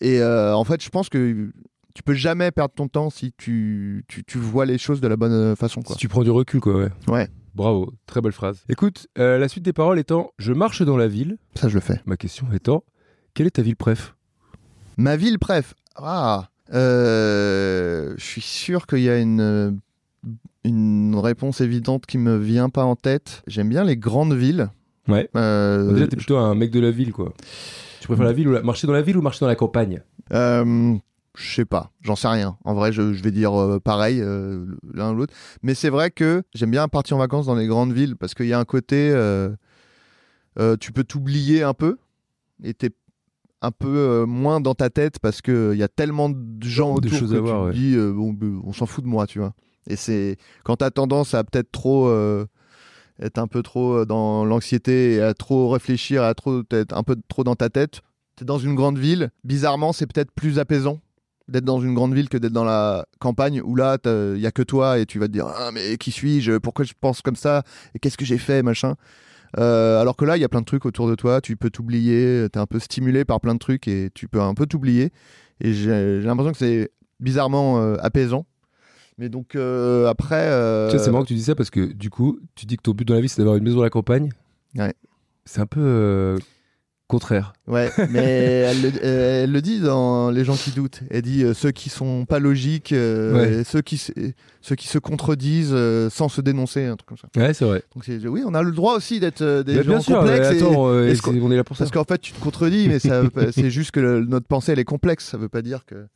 Et 0.00 0.22
en 0.22 0.64
fait, 0.64 0.82
je 0.82 0.88
pense 0.90 1.08
que 1.08 1.50
tu 1.94 2.02
peux 2.02 2.14
jamais 2.14 2.50
perdre 2.50 2.74
ton 2.74 2.88
temps 2.88 3.08
si 3.10 3.32
tu, 3.36 4.04
tu, 4.08 4.24
tu 4.24 4.38
vois 4.38 4.66
les 4.66 4.78
choses 4.78 5.00
de 5.00 5.08
la 5.08 5.16
bonne 5.16 5.32
euh, 5.32 5.56
façon. 5.56 5.82
Quoi. 5.82 5.94
Si 5.94 6.00
tu 6.00 6.08
prends 6.08 6.22
du 6.24 6.30
recul, 6.30 6.60
quoi, 6.60 6.74
ouais. 6.74 6.90
Ouais. 7.08 7.28
Bravo, 7.54 7.92
très 8.06 8.20
belle 8.20 8.32
phrase. 8.32 8.64
Écoute, 8.68 9.06
euh, 9.16 9.38
la 9.38 9.48
suite 9.48 9.64
des 9.64 9.72
paroles 9.72 10.00
étant 10.00 10.32
Je 10.38 10.52
marche 10.52 10.82
dans 10.82 10.96
la 10.96 11.06
ville. 11.06 11.38
Ça, 11.54 11.68
je 11.68 11.74
le 11.74 11.80
fais. 11.80 12.00
Ma 12.04 12.16
question 12.16 12.46
étant 12.52 12.82
Quelle 13.32 13.46
est 13.46 13.50
ta 13.52 13.62
ville 13.62 13.76
préf? 13.76 14.16
Ma 14.96 15.16
ville, 15.16 15.38
bref. 15.38 15.74
Ah, 15.94 16.48
euh, 16.72 18.14
je 18.16 18.24
suis 18.24 18.40
sûr 18.40 18.86
qu'il 18.88 19.00
y 19.00 19.08
a 19.08 19.18
une, 19.20 19.80
une 20.64 21.14
réponse 21.16 21.60
évidente 21.60 22.06
qui 22.06 22.18
me 22.18 22.36
vient 22.36 22.70
pas 22.70 22.84
en 22.84 22.96
tête. 22.96 23.42
J'aime 23.46 23.68
bien 23.68 23.84
les 23.84 23.96
grandes 23.96 24.34
villes. 24.34 24.68
Ouais. 25.06 25.28
Euh, 25.36 25.92
Déjà, 25.92 26.08
t'es 26.08 26.16
plutôt 26.16 26.38
un 26.38 26.54
mec 26.56 26.72
de 26.72 26.80
la 26.80 26.90
ville, 26.90 27.12
quoi. 27.12 27.32
Tu 28.00 28.08
préfères 28.08 28.24
la 28.24 28.32
ville 28.32 28.48
ou 28.48 28.52
la... 28.52 28.62
marcher 28.62 28.86
dans 28.88 28.92
la 28.92 29.02
ville 29.02 29.16
ou 29.16 29.22
marcher 29.22 29.40
dans 29.40 29.46
la 29.46 29.54
campagne? 29.54 30.02
Je 31.36 31.54
sais 31.54 31.64
pas, 31.64 31.90
j'en 32.00 32.14
sais 32.14 32.28
rien. 32.28 32.56
En 32.64 32.74
vrai, 32.74 32.92
je, 32.92 33.12
je 33.12 33.22
vais 33.22 33.32
dire 33.32 33.58
euh, 33.60 33.80
pareil 33.80 34.20
euh, 34.20 34.66
l'un 34.92 35.12
ou 35.12 35.16
l'autre. 35.16 35.34
Mais 35.62 35.74
c'est 35.74 35.90
vrai 35.90 36.10
que 36.10 36.44
j'aime 36.54 36.70
bien 36.70 36.86
partir 36.86 37.16
en 37.16 37.20
vacances 37.20 37.46
dans 37.46 37.56
les 37.56 37.66
grandes 37.66 37.92
villes 37.92 38.16
parce 38.16 38.34
qu'il 38.34 38.46
y 38.46 38.52
a 38.52 38.58
un 38.58 38.64
côté, 38.64 39.10
euh, 39.12 39.50
tu 40.78 40.92
peux 40.92 41.02
t'oublier 41.02 41.64
un 41.64 41.74
peu 41.74 41.98
et 42.62 42.72
t'es 42.72 42.90
un 43.62 43.72
peu 43.72 44.24
moins 44.28 44.60
dans 44.60 44.74
ta 44.74 44.90
tête 44.90 45.18
parce 45.18 45.42
qu'il 45.42 45.74
y 45.74 45.82
a 45.82 45.88
tellement 45.88 46.28
de 46.30 46.36
gens 46.62 46.98
Des 46.98 47.08
autour 47.08 47.18
choses 47.18 47.30
que 47.30 47.36
à 47.36 47.38
tu 47.38 47.44
voir, 47.44 47.62
te 47.62 47.66
ouais. 47.68 47.72
dis, 47.74 47.96
bon, 47.96 48.36
on 48.64 48.72
s'en 48.72 48.86
fout 48.86 49.02
de 49.02 49.08
moi, 49.08 49.26
tu 49.26 49.40
vois. 49.40 49.54
Et 49.88 49.96
c'est 49.96 50.36
quand 50.62 50.76
t'as 50.76 50.90
tendance 50.90 51.34
à 51.34 51.42
peut-être 51.42 51.72
trop 51.72 52.12
être 53.20 53.38
un 53.38 53.46
peu 53.48 53.62
trop 53.62 54.04
dans 54.04 54.44
l'anxiété 54.44 55.14
et 55.14 55.20
à 55.22 55.34
trop 55.34 55.70
réfléchir, 55.70 56.22
à 56.22 56.34
trop 56.34 56.62
être 56.70 56.96
un 56.96 57.02
peu 57.02 57.16
trop 57.28 57.42
dans 57.42 57.56
ta 57.56 57.70
tête. 57.70 58.02
T'es 58.36 58.44
dans 58.44 58.58
une 58.58 58.74
grande 58.74 58.98
ville, 58.98 59.30
bizarrement, 59.44 59.92
c'est 59.92 60.06
peut-être 60.06 60.30
plus 60.32 60.58
apaisant 60.58 61.00
d'être 61.48 61.64
dans 61.64 61.80
une 61.80 61.94
grande 61.94 62.14
ville 62.14 62.28
que 62.28 62.38
d'être 62.38 62.52
dans 62.52 62.64
la 62.64 63.06
campagne 63.20 63.60
où 63.62 63.76
là, 63.76 63.98
il 64.04 64.40
y 64.40 64.46
a 64.46 64.50
que 64.50 64.62
toi 64.62 64.98
et 64.98 65.06
tu 65.06 65.18
vas 65.18 65.26
te 65.26 65.32
dire 65.32 65.46
ah 65.46 65.70
mais 65.72 65.96
qui 65.98 66.10
suis-je? 66.10 66.58
Pourquoi 66.58 66.84
je 66.84 66.92
pense 66.98 67.20
comme 67.22 67.36
ça? 67.36 67.62
Et 67.94 67.98
qu'est-ce 67.98 68.16
que 68.16 68.24
j'ai 68.24 68.38
fait? 68.38 68.62
Machin 68.62 68.94
Euh, 69.58 70.00
alors 70.00 70.16
que 70.16 70.24
là, 70.24 70.36
il 70.36 70.40
y 70.40 70.44
a 70.44 70.48
plein 70.48 70.60
de 70.60 70.66
trucs 70.66 70.84
autour 70.84 71.08
de 71.08 71.14
toi, 71.14 71.40
tu 71.40 71.56
peux 71.56 71.70
t'oublier, 71.70 72.48
t'es 72.52 72.58
un 72.58 72.66
peu 72.66 72.78
stimulé 72.80 73.24
par 73.24 73.40
plein 73.40 73.54
de 73.54 73.58
trucs 73.60 73.86
et 73.86 74.10
tu 74.12 74.26
peux 74.26 74.40
un 74.40 74.54
peu 74.54 74.66
t'oublier. 74.66 75.10
Et 75.60 75.72
j'ai 75.72 76.20
l'impression 76.22 76.52
que 76.52 76.58
c'est 76.58 76.90
bizarrement 77.20 77.78
euh, 77.80 77.96
apaisant. 78.00 78.46
Mais 79.16 79.28
donc 79.28 79.54
euh, 79.54 80.08
après, 80.08 80.48
Tu 80.90 80.98
sais, 80.98 81.04
c'est 81.04 81.10
marrant 81.12 81.22
que 81.22 81.28
tu 81.28 81.34
dis 81.34 81.44
ça 81.44 81.54
parce 81.54 81.70
que 81.70 81.92
du 81.92 82.10
coup, 82.10 82.40
tu 82.56 82.66
dis 82.66 82.76
que 82.76 82.82
ton 82.82 82.92
but 82.92 83.06
dans 83.06 83.14
la 83.14 83.20
vie, 83.20 83.28
c'est 83.28 83.38
d'avoir 83.38 83.56
une 83.56 83.62
maison 83.64 83.80
à 83.80 83.84
la 83.84 83.90
campagne. 83.90 84.30
Ouais. 84.74 84.92
C'est 85.44 85.60
un 85.60 85.66
peu 85.66 86.36
contraire. 87.08 87.52
Ouais, 87.66 87.90
mais 88.10 88.22
elle, 88.22 88.82
le, 88.82 88.92
euh, 89.02 89.44
elle 89.44 89.52
le 89.52 89.62
dit 89.62 89.80
dans 89.80 90.30
Les 90.30 90.44
gens 90.44 90.54
qui 90.56 90.70
doutent. 90.70 91.00
Elle 91.10 91.22
dit 91.22 91.44
euh, 91.44 91.54
ceux 91.54 91.70
qui 91.70 91.88
sont 91.90 92.24
pas 92.24 92.38
logiques, 92.38 92.92
euh, 92.92 93.34
Ouais. 93.58 93.64
ceux, 93.64 93.82
qui, 93.82 93.98
se- 93.98 94.12
ceux 94.62 94.74
qui 94.74 94.88
se 94.88 94.98
contredisent 94.98 95.70
euh, 95.72 96.08
sans 96.10 96.28
se 96.28 96.40
dénoncer, 96.40 96.84
un 96.86 96.96
truc 96.96 97.08
comme 97.08 97.18
ça. 97.18 97.28
Ouais, 97.36 97.52
c'est 97.54 97.64
vrai. 97.64 97.82
Donc 97.94 98.04
oui, 98.08 98.42
on 98.46 98.54
a 98.54 98.62
le 98.62 98.72
droit 98.72 98.94
aussi 98.96 99.20
d'être 99.20 99.42
des 99.62 99.82
gens 99.82 99.90
bien 99.90 100.00
sûr, 100.00 100.18
complexes. 100.18 100.50
mais 100.50 100.56
attends, 100.62 100.80
on 100.84 101.50
est 101.50 101.56
là 101.56 101.64
pour 101.64 101.76
ça. 101.76 101.84
Parce 101.84 101.90
qu'en 101.92 102.04
fait, 102.04 102.18
tu 102.20 102.32
te 102.32 102.40
contredis, 102.40 102.88
mais 102.88 102.98
c'est 103.52 103.70
juste 103.70 103.90
que 103.90 104.00
le- 104.00 104.24
notre 104.24 104.46
pensée 104.46 104.72
elle 104.72 104.78
est 104.78 104.84
complexe. 104.84 105.26
Ça 105.28 105.36
veut 105.38 105.48
pas 105.48 105.62
dire 105.62 105.84
que 105.86 106.06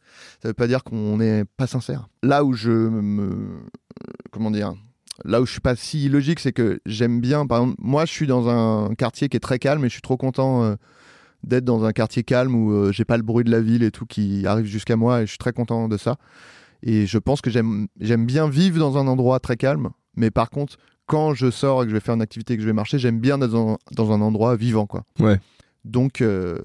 ça 0.42 0.48
veut 0.48 0.54
pas 0.54 0.66
dire 0.66 0.84
qu'on 0.84 1.18
n'est 1.18 1.44
pas 1.56 1.66
sincère. 1.66 2.08
Là 2.22 2.44
où 2.44 2.52
je 2.54 2.70
me 2.70 3.36
comment 4.30 4.50
dire, 4.50 4.72
là 5.24 5.40
où 5.40 5.46
je 5.46 5.52
suis 5.52 5.60
pas 5.60 5.76
si 5.76 6.08
logique, 6.08 6.40
c'est 6.40 6.52
que 6.52 6.80
j'aime 6.86 7.20
bien. 7.20 7.46
Par 7.46 7.62
exemple, 7.62 7.76
moi, 7.80 8.04
je 8.04 8.12
suis 8.12 8.26
dans 8.26 8.48
un 8.48 8.94
quartier 8.94 9.28
qui 9.28 9.36
est 9.36 9.40
très 9.40 9.58
calme 9.58 9.84
et 9.84 9.88
je 9.88 9.94
suis 9.94 10.02
trop 10.02 10.16
content 10.16 10.64
euh, 10.64 10.74
d'être 11.44 11.64
dans 11.64 11.84
un 11.84 11.92
quartier 11.92 12.22
calme 12.22 12.54
où 12.54 12.72
euh, 12.72 12.92
j'ai 12.92 13.04
pas 13.04 13.16
le 13.16 13.22
bruit 13.22 13.44
de 13.44 13.50
la 13.50 13.60
ville 13.60 13.82
et 13.82 13.90
tout 13.90 14.06
qui 14.06 14.46
arrive 14.46 14.66
jusqu'à 14.66 14.96
moi 14.96 15.22
et 15.22 15.26
je 15.26 15.30
suis 15.30 15.38
très 15.38 15.52
content 15.52 15.88
de 15.88 15.96
ça. 15.96 16.16
Et 16.82 17.06
je 17.06 17.18
pense 17.18 17.40
que 17.40 17.50
j'aime 17.50 17.88
j'aime 18.00 18.24
bien 18.24 18.48
vivre 18.48 18.78
dans 18.78 18.98
un 18.98 19.08
endroit 19.08 19.40
très 19.40 19.56
calme, 19.56 19.90
mais 20.16 20.30
par 20.30 20.50
contre, 20.50 20.76
quand 21.06 21.34
je 21.34 21.50
sors 21.50 21.82
et 21.82 21.86
que 21.86 21.90
je 21.90 21.94
vais 21.94 22.00
faire 22.00 22.14
une 22.14 22.22
activité 22.22 22.54
et 22.54 22.56
que 22.56 22.62
je 22.62 22.68
vais 22.68 22.74
marcher, 22.74 22.98
j'aime 22.98 23.18
bien 23.18 23.40
être 23.40 23.50
dans, 23.50 23.78
dans 23.92 24.12
un 24.12 24.20
endroit 24.20 24.54
vivant, 24.54 24.86
quoi. 24.86 25.04
Ouais. 25.18 25.40
Donc, 25.84 26.20
euh, 26.20 26.58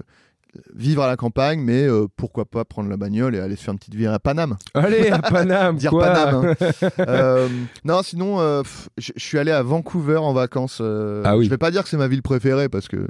vivre 0.74 1.02
à 1.02 1.06
la 1.06 1.16
campagne, 1.16 1.60
mais 1.60 1.82
euh, 1.84 2.06
pourquoi 2.16 2.44
pas 2.44 2.64
prendre 2.64 2.88
la 2.88 2.96
bagnole 2.96 3.34
et 3.34 3.40
aller 3.40 3.56
se 3.56 3.62
faire 3.62 3.72
une 3.72 3.78
petite 3.78 3.94
virée 3.94 4.14
à 4.14 4.18
Paname. 4.18 4.56
Allez, 4.74 5.08
à 5.10 5.18
Paname, 5.22 5.76
Dire 5.76 5.90
quoi. 5.90 6.06
Paname. 6.06 6.54
hein. 6.60 6.88
Euh, 7.00 7.48
non, 7.84 8.02
sinon, 8.02 8.40
euh, 8.40 8.62
je 8.98 9.12
suis 9.16 9.38
allé 9.38 9.50
à 9.50 9.62
Vancouver 9.62 10.16
en 10.16 10.32
vacances. 10.32 10.80
Ah 10.80 11.36
oui. 11.36 11.44
Je 11.44 11.50
vais 11.50 11.58
pas 11.58 11.70
dire 11.70 11.82
que 11.82 11.88
c'est 11.88 11.96
ma 11.96 12.08
ville 12.08 12.22
préférée 12.22 12.68
parce 12.68 12.88
que 12.88 13.06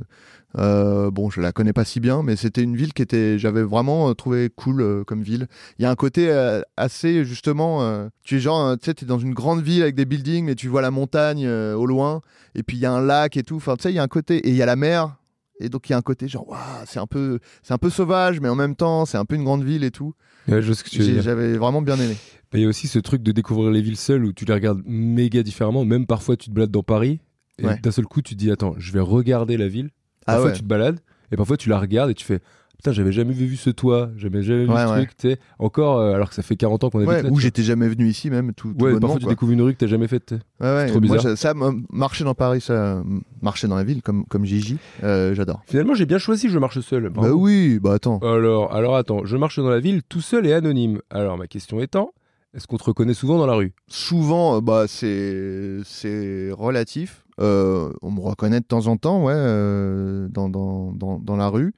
euh, 0.57 1.11
bon, 1.11 1.31
je 1.31 1.41
la 1.41 1.53
connais 1.53 1.73
pas 1.73 1.85
si 1.85 1.99
bien, 2.01 2.23
mais 2.23 2.37
c'était 2.37 2.63
une 2.63 2.77
ville 2.77 2.93
qui 2.93 3.03
était, 3.03 3.39
j'avais 3.39 3.63
vraiment 3.63 4.11
euh, 4.11 4.15
trouvé 4.15 4.51
cool 4.55 4.81
euh, 4.81 5.05
comme 5.05 5.23
ville. 5.23 5.49
Il 5.79 5.83
y 5.83 5.87
a 5.87 5.91
un 5.91 5.97
côté 5.97 6.31
assez 6.77 7.25
justement, 7.25 8.09
tu 8.23 8.37
es 8.37 8.41
genre, 8.41 8.77
tu 8.79 8.87
sais, 8.87 8.95
t'es 8.95 9.07
dans 9.07 9.19
une 9.19 9.35
grande 9.35 9.63
ville 9.63 9.83
avec 9.83 9.95
des 9.95 10.05
buildings, 10.05 10.45
mais 10.47 10.55
tu 10.55 10.69
vois 10.69 10.83
la 10.83 10.91
montagne 10.91 11.49
au 11.49 11.87
loin, 11.87 12.21
et 12.55 12.63
puis 12.63 12.77
il 12.77 12.81
y 12.81 12.87
a 12.87 12.93
un 12.93 13.03
lac 13.03 13.37
et 13.37 13.43
tout. 13.43 13.57
Enfin, 13.57 13.77
tu 13.77 13.83
sais, 13.83 13.93
il 13.93 13.97
y 13.97 13.99
a 13.99 14.03
un 14.03 14.09
côté 14.09 14.37
et 14.39 14.51
il 14.51 14.57
y 14.57 14.63
a 14.63 14.67
la 14.67 14.77
mer. 14.77 15.17
Et 15.61 15.68
donc 15.68 15.88
il 15.88 15.93
y 15.93 15.95
a 15.95 15.99
un 15.99 16.02
côté 16.02 16.26
genre 16.28 16.49
waouh, 16.49 16.58
c'est 16.86 16.99
un 16.99 17.06
peu 17.06 17.38
c'est 17.62 17.73
un 17.75 17.78
peu 17.78 17.88
sauvage 17.90 18.40
mais 18.40 18.49
en 18.49 18.56
même 18.56 18.75
temps 18.75 19.04
c'est 19.06 19.17
un 19.19 19.25
peu 19.25 19.36
une 19.36 19.45
grande 19.45 19.62
ville 19.64 19.84
et 19.84 19.90
tout. 19.90 20.14
Ouais, 20.49 20.60
je 20.60 20.67
vois 20.67 20.75
ce 20.75 20.82
que 20.84 20.90
tu 20.90 20.99
veux 20.99 21.04
J'ai- 21.04 21.12
dire. 21.12 21.23
J'avais 21.23 21.56
vraiment 21.56 21.80
bien 21.80 21.97
aimé. 21.97 22.17
Mais 22.52 22.60
Il 22.60 22.62
y 22.62 22.67
a 22.67 22.69
aussi 22.69 22.86
ce 22.88 22.99
truc 22.99 23.23
de 23.23 23.32
découvrir 23.32 23.71
les 23.71 23.80
villes 23.80 23.97
seules 23.97 24.25
où 24.25 24.32
tu 24.32 24.45
les 24.45 24.52
regardes 24.54 24.82
méga 24.84 25.43
différemment. 25.43 25.84
Même 25.84 26.06
parfois, 26.06 26.36
tu 26.36 26.50
te 26.50 26.54
balades 26.54 26.71
dans 26.71 26.82
Paris 26.82 27.21
et 27.58 27.67
Ouais. 27.67 27.78
d'un 27.78 27.90
seul 27.93 28.04
coup, 28.04 28.21
tu 28.21 28.34
te 28.34 28.38
dis 28.38 28.50
Attends, 28.50 28.75
je 28.78 28.93
vais 28.93 29.00
regarder 29.00 29.56
la 29.56 29.69
ville. 29.69 29.90
Ah 30.26 30.32
Parfois, 30.34 30.47
ouais. 30.50 30.52
tu 30.56 30.62
te 30.62 30.67
balades 30.67 31.00
et 31.32 31.36
parfois, 31.36 31.56
tu 31.56 31.69
la 31.69 31.78
regardes 31.78 32.10
et 32.10 32.14
tu 32.14 32.25
fais 32.25 32.40
Putain, 32.84 32.92
j'avais 32.92 33.12
jamais 33.12 33.32
vu 33.32 33.56
ce 33.56 33.70
toit, 33.70 34.10
j'avais 34.18 34.42
jamais 34.42 34.66
vu 34.66 34.68
ce 34.68 34.75
ouais. 34.75 34.97
truc, 35.06 35.16
tu 35.16 35.30
sais. 35.30 35.38
Encore, 35.58 36.00
euh, 36.00 36.12
alors 36.12 36.28
que 36.28 36.34
ça 36.34 36.42
fait 36.42 36.54
40 36.54 36.84
ans 36.84 36.90
qu'on 36.90 36.99
habite 36.99 37.08
Ouais, 37.08 37.23
là. 37.23 37.30
ou 37.30 37.40
j'étais 37.40 37.62
jamais 37.62 37.88
venu 37.88 38.06
ici 38.06 38.28
même 38.28 38.52
tout, 38.52 38.75
tout 38.75 38.84
Ouais, 38.84 39.00
parfois, 39.00 39.18
tu 39.18 39.25
découvres 39.25 39.52
une 39.52 39.62
rue 39.62 39.73
que 39.73 39.78
t'as 39.78 39.86
jamais 39.86 40.06
faite. 40.06 40.34
Ouais, 40.60 40.88
trop 40.88 41.00
moi, 41.00 41.16
bizarre. 41.16 41.23
ça, 41.23 41.36
ça, 41.36 41.54
marcher 41.90 42.25
dans 42.25 42.34
Paris, 42.34 42.60
ça, 42.60 43.02
marcher 43.40 43.68
dans 43.68 43.76
la 43.76 43.84
ville 43.84 44.02
comme, 44.02 44.26
comme 44.26 44.44
Gigi, 44.44 44.76
euh, 45.02 45.34
j'adore. 45.34 45.62
Finalement, 45.66 45.94
j'ai 45.94 46.04
bien 46.04 46.18
choisi, 46.18 46.50
je 46.50 46.58
marche 46.58 46.78
seul. 46.80 47.08
Bah 47.08 47.32
oui, 47.32 47.78
bah 47.80 47.94
attends. 47.94 48.18
Alors, 48.18 48.75
alors 48.75 48.97
attends, 48.97 49.25
je 49.25 49.38
marche 49.38 49.58
dans 49.58 49.70
la 49.70 49.80
ville 49.80 50.02
tout 50.06 50.20
seul 50.20 50.47
et 50.47 50.52
anonyme. 50.52 51.00
Alors, 51.08 51.38
ma 51.38 51.47
question 51.47 51.80
étant 51.80 52.10
est-ce 52.54 52.68
qu'on 52.68 52.76
te 52.76 52.84
reconnaît 52.84 53.14
souvent 53.14 53.36
dans 53.38 53.47
la 53.47 53.54
rue? 53.54 53.73
Souvent, 53.88 54.56
euh, 54.56 54.60
bah, 54.60 54.84
c'est, 54.86 55.78
c'est 55.84 56.50
relatif. 56.52 57.25
Euh, 57.40 57.92
on 58.00 58.12
me 58.12 58.20
reconnaît 58.20 58.60
de 58.60 58.64
temps 58.64 58.86
en 58.86 58.97
temps, 58.97 59.25
ouais, 59.25 59.32
euh, 59.34 60.28
dans, 60.28 60.49
dans, 60.49 60.92
dans, 60.92 61.18
dans 61.18 61.36
la 61.36 61.49
rue. 61.49 61.75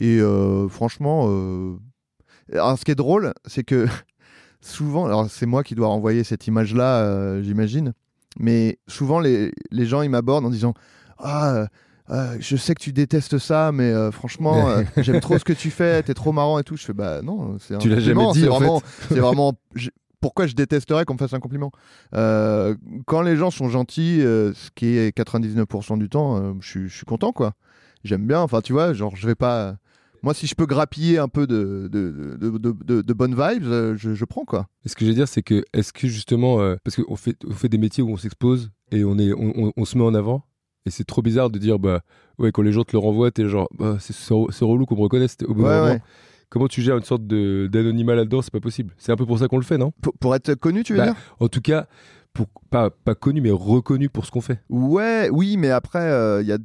Et 0.00 0.18
euh, 0.20 0.68
franchement, 0.68 1.26
euh, 1.28 1.76
alors, 2.52 2.78
ce 2.78 2.84
qui 2.84 2.90
est 2.90 2.94
drôle, 2.96 3.32
c'est 3.46 3.64
que 3.64 3.86
souvent, 4.60 5.04
alors 5.06 5.28
c'est 5.30 5.46
moi 5.46 5.62
qui 5.62 5.74
dois 5.74 5.88
renvoyer 5.88 6.24
cette 6.24 6.46
image-là, 6.46 7.00
euh, 7.02 7.42
j'imagine, 7.42 7.92
mais 8.38 8.78
souvent 8.88 9.20
les, 9.20 9.52
les 9.70 9.86
gens 9.86 10.02
ils 10.02 10.10
m'abordent 10.10 10.46
en 10.46 10.50
disant 10.50 10.74
Ah, 11.18 11.66
euh, 12.10 12.36
je 12.40 12.56
sais 12.56 12.74
que 12.74 12.82
tu 12.82 12.92
détestes 12.92 13.38
ça, 13.38 13.72
mais 13.72 13.84
euh, 13.92 14.10
franchement, 14.10 14.68
euh, 14.70 14.82
j'aime 14.96 15.20
trop 15.20 15.38
ce 15.38 15.44
que 15.44 15.52
tu 15.52 15.70
fais, 15.70 16.02
t'es 16.02 16.14
trop 16.14 16.32
marrant 16.32 16.58
et 16.58 16.64
tout. 16.64 16.76
Je 16.76 16.84
fais 16.84 16.92
Bah 16.94 17.20
non, 17.22 17.56
c'est 17.60 17.74
un 17.74 17.78
Tu 17.78 17.88
l'as 17.88 18.00
jamais 18.00 18.24
dit, 18.32 18.40
c'est 18.40 18.48
en 18.48 18.58
vraiment, 18.58 18.80
c'est 19.08 19.20
vraiment. 19.20 19.54
je- 19.74 19.90
pourquoi 20.20 20.46
je 20.46 20.54
détesterais 20.54 21.04
qu'on 21.06 21.14
me 21.14 21.18
fasse 21.18 21.32
un 21.32 21.40
compliment 21.40 21.70
Quand 23.06 23.22
les 23.22 23.36
gens 23.36 23.50
sont 23.50 23.68
gentils, 23.68 24.20
ce 24.20 24.70
qui 24.74 24.96
est 24.98 25.16
99% 25.16 25.96
du 25.98 26.08
temps, 26.08 26.54
je 26.60 26.68
suis- 26.68 26.88
je 26.88 26.94
suis 26.96 27.06
content, 27.06 27.32
quoi. 27.32 27.52
J'aime 28.04 28.26
bien, 28.26 28.40
enfin, 28.40 28.60
tu 28.60 28.72
vois, 28.72 28.92
genre, 28.92 29.14
je 29.16 29.26
vais 29.26 29.34
pas. 29.34 29.76
Moi, 30.22 30.34
si 30.34 30.46
je 30.46 30.54
peux 30.54 30.66
grappiller 30.66 31.18
un 31.18 31.28
peu 31.28 31.46
de, 31.46 31.88
de, 31.90 32.10
de, 33.02 33.12
bonnes 33.14 33.34
vibes, 33.34 33.64
euh, 33.64 33.96
je, 33.96 34.14
je 34.14 34.24
prends, 34.24 34.44
quoi. 34.44 34.66
Et 34.84 34.88
ce 34.88 34.94
que 34.96 35.04
je 35.04 35.10
veux 35.10 35.14
dire, 35.16 35.28
c'est 35.28 35.42
que, 35.42 35.64
est-ce 35.72 35.92
que 35.92 36.08
justement, 36.08 36.60
euh, 36.60 36.76
parce 36.84 36.96
qu'on 37.02 37.16
fait, 37.16 37.36
on 37.46 37.52
fait 37.52 37.68
des 37.68 37.78
métiers 37.78 38.02
où 38.02 38.10
on 38.10 38.16
s'expose 38.16 38.70
et 38.92 39.04
on, 39.04 39.18
est, 39.18 39.32
on, 39.32 39.52
on- 39.68 39.72
on 39.76 39.84
se 39.84 39.96
met 39.96 40.04
en 40.04 40.14
avant, 40.14 40.44
et 40.86 40.90
c'est 40.90 41.04
trop 41.04 41.22
bizarre 41.22 41.50
de 41.50 41.58
dire, 41.58 41.78
bah, 41.78 42.00
ouais, 42.38 42.52
quand 42.52 42.62
les 42.62 42.72
gens 42.72 42.84
te 42.84 42.92
le 42.92 42.98
renvoient, 42.98 43.30
t'es 43.30 43.48
genre, 43.48 43.68
bah, 43.78 43.96
c'est 44.00 44.12
c'est 44.14 44.34
re- 44.34 44.50
c'est 44.50 44.64
relou 44.64 44.86
qu'on 44.86 44.96
me 44.96 45.02
reconnaisse 45.02 45.36
au 45.46 45.54
bout 45.54 45.62
d'un 45.62 45.68
Ouais, 45.68 45.74
moment. 45.80 45.92
ouais. 45.92 46.02
Comment 46.48 46.66
tu 46.66 46.82
gères 46.82 46.96
une 46.96 47.04
sorte 47.04 47.26
de- 47.26 47.68
d'anonymat 47.70 48.16
là-dedans 48.16 48.42
C'est 48.42 48.52
pas 48.52 48.58
possible. 48.60 48.92
C'est 48.98 49.12
un 49.12 49.16
peu 49.16 49.24
pour 49.24 49.38
ça 49.38 49.46
qu'on 49.46 49.56
le 49.58 49.62
fait, 49.62 49.78
non? 49.78 49.92
Pour, 50.02 50.12
pour 50.18 50.34
être 50.34 50.54
connu, 50.56 50.82
tu 50.82 50.94
veux 50.94 50.98
Bah, 50.98 51.04
dire? 51.06 51.14
En 51.38 51.46
tout 51.48 51.60
cas, 51.60 51.86
pas, 52.70 52.90
connu, 53.14 53.40
mais 53.40 53.50
reconnu 53.50 54.08
pour 54.08 54.26
ce 54.26 54.30
qu'on 54.30 54.40
fait. 54.40 54.60
Ouais, 54.68 55.28
oui, 55.30 55.56
mais 55.56 55.70
après, 55.70 56.00
euh, 56.02 56.42
il 56.42 56.48
y 56.48 56.52
a. 56.52 56.58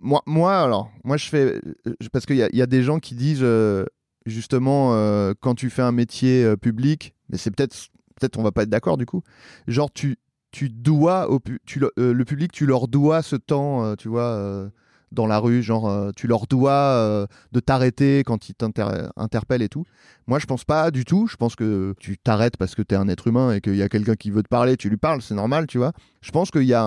Moi, 0.00 0.22
moi, 0.26 0.60
alors, 0.62 0.90
moi, 1.04 1.16
je 1.16 1.28
fais. 1.28 1.60
je- 2.00 2.08
Parce 2.08 2.26
qu'il 2.26 2.36
y 2.36 2.62
a, 2.62 2.66
des 2.66 2.82
gens 2.82 2.98
qui 2.98 3.14
disent, 3.14 3.40
euh, 3.42 3.84
justement, 4.24 4.94
euh, 4.94 5.34
quand 5.40 5.54
tu 5.54 5.70
fais 5.70 5.82
un 5.82 5.92
métier 5.92 6.44
euh, 6.44 6.56
public, 6.56 7.14
mais 7.28 7.38
c'est 7.38 7.50
peut-être. 7.50 7.76
Peut-être 8.18 8.38
on 8.38 8.42
va 8.42 8.50
pas 8.52 8.62
être 8.62 8.70
d'accord 8.70 8.96
du 8.96 9.04
coup. 9.04 9.22
Genre, 9.68 9.92
tu, 9.92 10.16
tu 10.50 10.70
dois 10.70 11.28
au 11.28 11.38
pu- 11.38 11.60
tu, 11.66 11.80
le- 11.80 11.92
euh, 11.98 12.24
public, 12.24 12.50
tu 12.50 12.64
leur 12.64 12.88
dois 12.88 13.20
ce 13.20 13.36
temps, 13.36 13.84
euh, 13.84 13.94
tu 13.94 14.08
vois, 14.08 14.22
euh, 14.22 14.70
dans 15.12 15.26
la 15.26 15.38
rue. 15.38 15.62
Genre, 15.62 15.88
euh, 15.88 16.10
tu 16.14 16.26
leur 16.26 16.46
dois 16.46 16.72
euh, 16.72 17.26
de 17.52 17.60
t'arrêter 17.60 18.22
quand 18.24 18.48
ils 18.48 18.54
t'interpellent 18.54 19.62
et 19.62 19.68
tout. 19.68 19.84
Moi, 20.26 20.38
je 20.38 20.46
pense 20.46 20.64
pas 20.64 20.90
du 20.90 21.04
tout. 21.04 21.26
Je 21.26 21.36
pense 21.36 21.56
que 21.56 21.94
tu 21.98 22.18
t'arrêtes 22.18 22.56
parce 22.56 22.74
que 22.74 22.82
tu 22.82 22.94
es 22.94 22.98
un 22.98 23.08
être 23.08 23.26
humain 23.26 23.52
et 23.52 23.60
qu'il 23.60 23.76
y 23.76 23.82
a 23.82 23.88
quelqu'un 23.88 24.14
qui 24.14 24.30
veut 24.30 24.42
te 24.42 24.48
parler, 24.48 24.76
tu 24.76 24.88
lui 24.88 24.96
parles, 24.96 25.22
c'est 25.22 25.34
normal, 25.34 25.66
tu 25.66 25.78
vois. 25.78 25.92
Je 26.20 26.30
pense 26.30 26.50
qu'il 26.50 26.64
y 26.64 26.74
a 26.74 26.82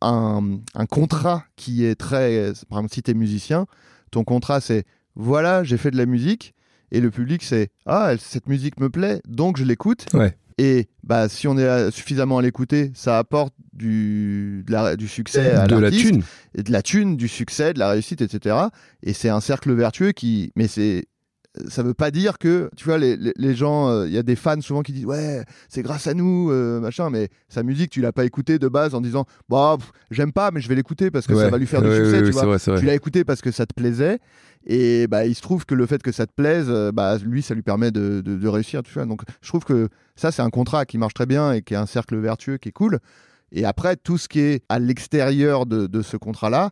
un, 0.00 0.60
contrat 0.90 1.44
qui 1.56 1.84
est 1.84 1.94
très. 1.94 2.52
Par 2.68 2.78
exemple, 2.78 2.94
si 2.94 3.02
tu 3.02 3.10
es 3.10 3.14
musicien, 3.14 3.66
ton 4.10 4.24
contrat 4.24 4.60
c'est 4.60 4.84
voilà, 5.14 5.64
j'ai 5.64 5.76
fait 5.76 5.90
de 5.90 5.96
la 5.96 6.06
musique. 6.06 6.54
Et 6.92 7.00
le 7.00 7.10
public 7.10 7.42
c'est 7.42 7.70
ah, 7.84 8.12
cette 8.18 8.46
musique 8.46 8.78
me 8.78 8.88
plaît, 8.88 9.20
donc 9.26 9.56
je 9.56 9.64
l'écoute. 9.64 10.06
Ouais. 10.14 10.36
Et 10.58 10.88
bah, 11.04 11.28
si 11.28 11.46
on 11.48 11.58
est 11.58 11.62
euh, 11.64 11.90
suffisamment 11.90 12.38
à 12.38 12.42
l'écouter, 12.42 12.90
ça 12.94 13.18
apporte 13.18 13.52
du, 13.74 14.64
de 14.66 14.72
la- 14.72 14.96
du 14.96 15.06
succès 15.06 15.50
à 15.52 15.66
de 15.66 15.76
la 15.76 15.90
thune. 15.90 16.22
et 16.54 16.62
de 16.62 16.72
la 16.72 16.82
thune, 16.82 17.16
du 17.16 17.28
succès, 17.28 17.74
de 17.74 17.78
la 17.78 17.90
réussite, 17.90 18.22
etc. 18.22 18.56
Et 19.02 19.12
c'est 19.12 19.28
un 19.28 19.40
cercle 19.40 19.72
vertueux 19.74 20.12
qui. 20.12 20.52
Mais 20.56 20.66
c'est. 20.68 21.06
Ça 21.68 21.82
veut 21.82 21.94
pas 21.94 22.10
dire 22.10 22.38
que, 22.38 22.70
tu 22.76 22.84
vois, 22.84 22.98
les, 22.98 23.16
les- 23.16 23.32
les 23.36 23.54
gens, 23.54 23.88
euh, 23.88 24.06
il 24.06 24.12
y 24.12 24.18
a 24.18 24.22
des 24.22 24.36
fans 24.36 24.60
souvent 24.60 24.82
qui 24.82 24.92
disent 24.92 25.06
ouais, 25.06 25.44
c'est 25.68 25.82
grâce 25.82 26.06
à 26.06 26.14
nous, 26.14 26.50
euh, 26.50 26.80
machin, 26.80 27.10
mais 27.10 27.28
sa 27.48 27.62
musique, 27.62 27.90
tu 27.90 28.00
l'as 28.00 28.12
pas 28.12 28.24
écoutée 28.24 28.58
de 28.58 28.68
base 28.68 28.94
en 28.94 29.00
disant 29.00 29.24
bah 29.48 29.76
j'aime 30.10 30.32
pas, 30.32 30.50
mais 30.50 30.60
je 30.60 30.68
vais 30.68 30.74
l'écouter 30.74 31.10
parce 31.10 31.26
que 31.26 31.34
ça 31.34 31.48
va 31.50 31.58
lui 31.58 31.66
faire 31.66 31.82
du 31.82 31.88
Ouais, 31.88 31.96
succès, 31.96 32.20
ouais, 32.20 32.26
tu 32.26 32.32
vois. 32.32 32.56
vrai. 32.56 32.78
Tu 32.78 32.84
l'as 32.86 32.94
écouté 32.94 33.24
parce 33.24 33.40
que 33.40 33.50
ça 33.50 33.66
te 33.66 33.74
plaisait. 33.74 34.18
Et 34.68 35.06
bah, 35.06 35.26
il 35.26 35.34
se 35.36 35.42
trouve 35.42 35.64
que 35.64 35.76
le 35.76 35.86
fait 35.86 36.02
que 36.02 36.10
ça 36.10 36.26
te 36.26 36.32
plaise, 36.32 36.66
euh, 36.68 36.90
bah, 36.90 37.18
lui, 37.18 37.40
ça 37.40 37.54
lui 37.54 37.62
permet 37.62 37.92
de, 37.92 38.20
de- 38.20 38.36
de 38.36 38.48
réussir. 38.48 38.82
Tu 38.82 38.92
vois. 38.94 39.06
Donc, 39.06 39.22
je 39.40 39.46
trouve 39.48 39.64
que 39.64 39.88
ça, 40.16 40.32
c'est 40.32 40.42
un 40.42 40.50
contrat 40.50 40.84
qui 40.86 40.98
marche 40.98 41.14
très 41.14 41.26
bien 41.26 41.52
et 41.52 41.62
qui 41.62 41.74
est 41.74 41.76
un 41.76 41.86
cercle 41.86 42.16
vertueux 42.18 42.56
qui 42.56 42.70
est 42.70 42.72
cool. 42.72 42.98
Et 43.52 43.64
après, 43.64 43.94
tout 43.94 44.18
ce 44.18 44.26
qui 44.28 44.40
est 44.40 44.64
à 44.68 44.80
l'extérieur 44.80 45.66
de, 45.66 45.86
de 45.86 46.02
ce 46.02 46.16
contrat-là, 46.16 46.70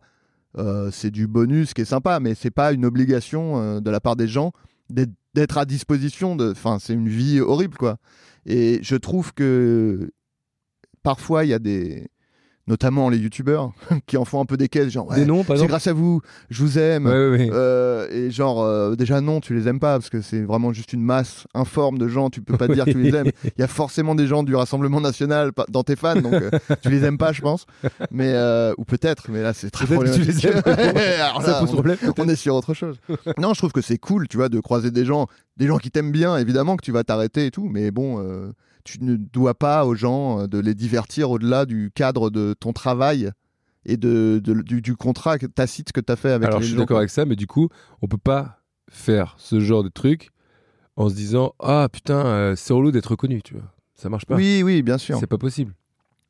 euh, 0.57 0.89
c'est 0.91 1.09
du 1.09 1.25
bonus 1.27 1.73
qui 1.73 1.81
est 1.81 1.85
sympa, 1.85 2.19
mais 2.19 2.35
c'est 2.35 2.51
pas 2.51 2.73
une 2.73 2.83
obligation 2.85 3.61
euh, 3.61 3.79
de 3.79 3.89
la 3.89 4.01
part 4.01 4.17
des 4.17 4.27
gens 4.27 4.51
d'être 4.89 5.57
à 5.57 5.65
disposition. 5.65 6.35
De... 6.35 6.51
Enfin, 6.51 6.77
c'est 6.79 6.93
une 6.93 7.09
vie 7.09 7.39
horrible, 7.39 7.77
quoi. 7.77 7.97
Et 8.45 8.79
je 8.83 8.95
trouve 8.95 9.33
que 9.33 10.11
parfois, 11.03 11.45
il 11.45 11.49
y 11.49 11.53
a 11.53 11.59
des. 11.59 12.09
Notamment 12.67 13.09
les 13.09 13.19
youtubeurs 13.19 13.73
qui 14.07 14.17
en 14.17 14.25
font 14.25 14.41
un 14.41 14.45
peu 14.45 14.57
des 14.57 14.69
caisses, 14.69 14.89
genre 14.89 15.07
ouais, 15.07 15.17
Des 15.17 15.25
noms, 15.25 15.43
par 15.43 15.55
c'est 15.55 15.67
grâce 15.67 15.85
à 15.85 15.93
vous, 15.93 16.21
je 16.49 16.63
vous 16.63 16.79
aime. 16.79 17.05
Ouais, 17.05 17.11
ouais, 17.13 17.29
ouais. 17.37 17.49
Euh, 17.53 18.07
et 18.09 18.31
genre, 18.31 18.63
euh, 18.63 18.95
déjà 18.95 19.21
non, 19.21 19.39
tu 19.39 19.53
les 19.53 19.67
aimes 19.67 19.79
pas 19.79 19.99
parce 19.99 20.09
que 20.09 20.19
c'est 20.21 20.41
vraiment 20.41 20.73
juste 20.73 20.91
une 20.91 21.03
masse 21.03 21.45
informe 21.53 21.99
de 21.99 22.07
gens. 22.07 22.31
Tu 22.31 22.41
peux 22.41 22.57
pas 22.57 22.67
dire 22.73 22.85
que 22.85 22.89
tu 22.91 22.99
les 23.01 23.13
aimes. 23.15 23.29
Il 23.43 23.51
y 23.59 23.61
a 23.61 23.67
forcément 23.67 24.15
des 24.15 24.25
gens 24.25 24.41
du 24.41 24.55
Rassemblement 24.55 24.99
National 24.99 25.51
dans 25.69 25.83
tes 25.83 25.95
fans, 25.95 26.15
donc 26.19 26.33
euh, 26.33 26.49
tu 26.81 26.89
les 26.89 27.03
aimes 27.03 27.19
pas, 27.19 27.33
je 27.33 27.41
pense. 27.41 27.67
Mais 28.09 28.33
ou 28.79 28.83
peut-être, 28.83 29.29
mais 29.29 29.43
là 29.43 29.53
c'est 29.53 29.69
très 29.69 29.85
Peut-être 29.85 30.03
que 30.05 30.15
tu 30.15 30.21
les 30.23 30.47
aimes. 30.47 30.61
problématique. 30.63 31.01
Ça 31.45 31.59
pose 31.59 31.69
on- 31.69 31.73
problème. 31.73 31.97
on 32.17 32.27
est 32.29 32.35
sur 32.35 32.55
autre 32.55 32.73
chose. 32.73 32.97
non, 33.37 33.53
je 33.53 33.59
trouve 33.59 33.73
que 33.73 33.81
c'est 33.81 33.99
cool, 33.99 34.27
tu 34.27 34.37
vois, 34.37 34.49
de 34.49 34.59
croiser 34.59 34.89
des 34.89 35.05
gens, 35.05 35.27
des 35.57 35.67
gens 35.67 35.77
qui 35.77 35.91
t'aiment 35.91 36.11
bien, 36.11 36.35
évidemment 36.37 36.77
que 36.77 36.83
tu 36.83 36.91
vas 36.91 37.03
t'arrêter 37.03 37.45
et 37.45 37.51
tout, 37.51 37.69
mais 37.71 37.91
bon, 37.91 38.19
tu 38.85 39.03
ne 39.03 39.17
dois 39.17 39.53
pas 39.55 39.85
aux 39.85 39.95
gens 39.95 40.39
euh, 40.43 40.47
de 40.47 40.57
les 40.59 40.73
divertir 40.73 41.29
au-delà 41.31 41.65
du 41.65 41.91
cadre 41.93 42.29
de 42.29 42.55
ton 42.57 42.71
travail 42.71 43.31
et 43.85 43.97
de, 43.97 44.39
de- 44.41 44.61
du, 44.61 44.81
du 44.81 44.95
contrat 44.95 45.37
tacite 45.37 45.91
que 45.91 45.99
tu 45.99 46.11
as 46.11 46.15
fait 46.15 46.31
avec 46.31 46.47
Alors, 46.47 46.59
les 46.59 46.65
je 46.65 46.69
suis 46.71 46.77
d'accord 46.79 46.97
avec 46.99 47.09
ça, 47.09 47.25
mais 47.25 47.35
du 47.35 47.47
coup, 47.47 47.67
on 48.01 48.07
peut 48.07 48.17
pas 48.17 48.61
faire 48.89 49.35
ce 49.37 49.59
genre 49.59 49.83
de 49.83 49.89
truc 49.89 50.29
en 50.95 51.09
se 51.09 51.15
disant 51.15 51.53
Ah 51.59 51.89
putain, 51.91 52.25
euh, 52.25 52.55
c'est 52.55 52.73
relou 52.73 52.91
d'être 52.91 53.07
reconnu, 53.11 53.41
tu 53.41 53.53
vois. 53.55 53.63
Ça 53.95 54.07
marche 54.09 54.25
pas. 54.25 54.35
Oui, 54.35 54.61
oui, 54.63 54.81
bien 54.81 54.97
sûr. 54.97 55.17
C'est 55.19 55.27
pas 55.27 55.37
possible. 55.37 55.73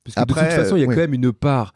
Parce 0.03 0.15
que 0.15 0.19
Après, 0.21 0.41
de 0.43 0.47
toute 0.47 0.55
façon, 0.63 0.75
il 0.75 0.79
y 0.79 0.83
a 0.83 0.85
euh, 0.85 0.89
oui. 0.89 0.95
quand 0.95 1.01
même 1.01 1.13
une 1.13 1.31
part, 1.33 1.73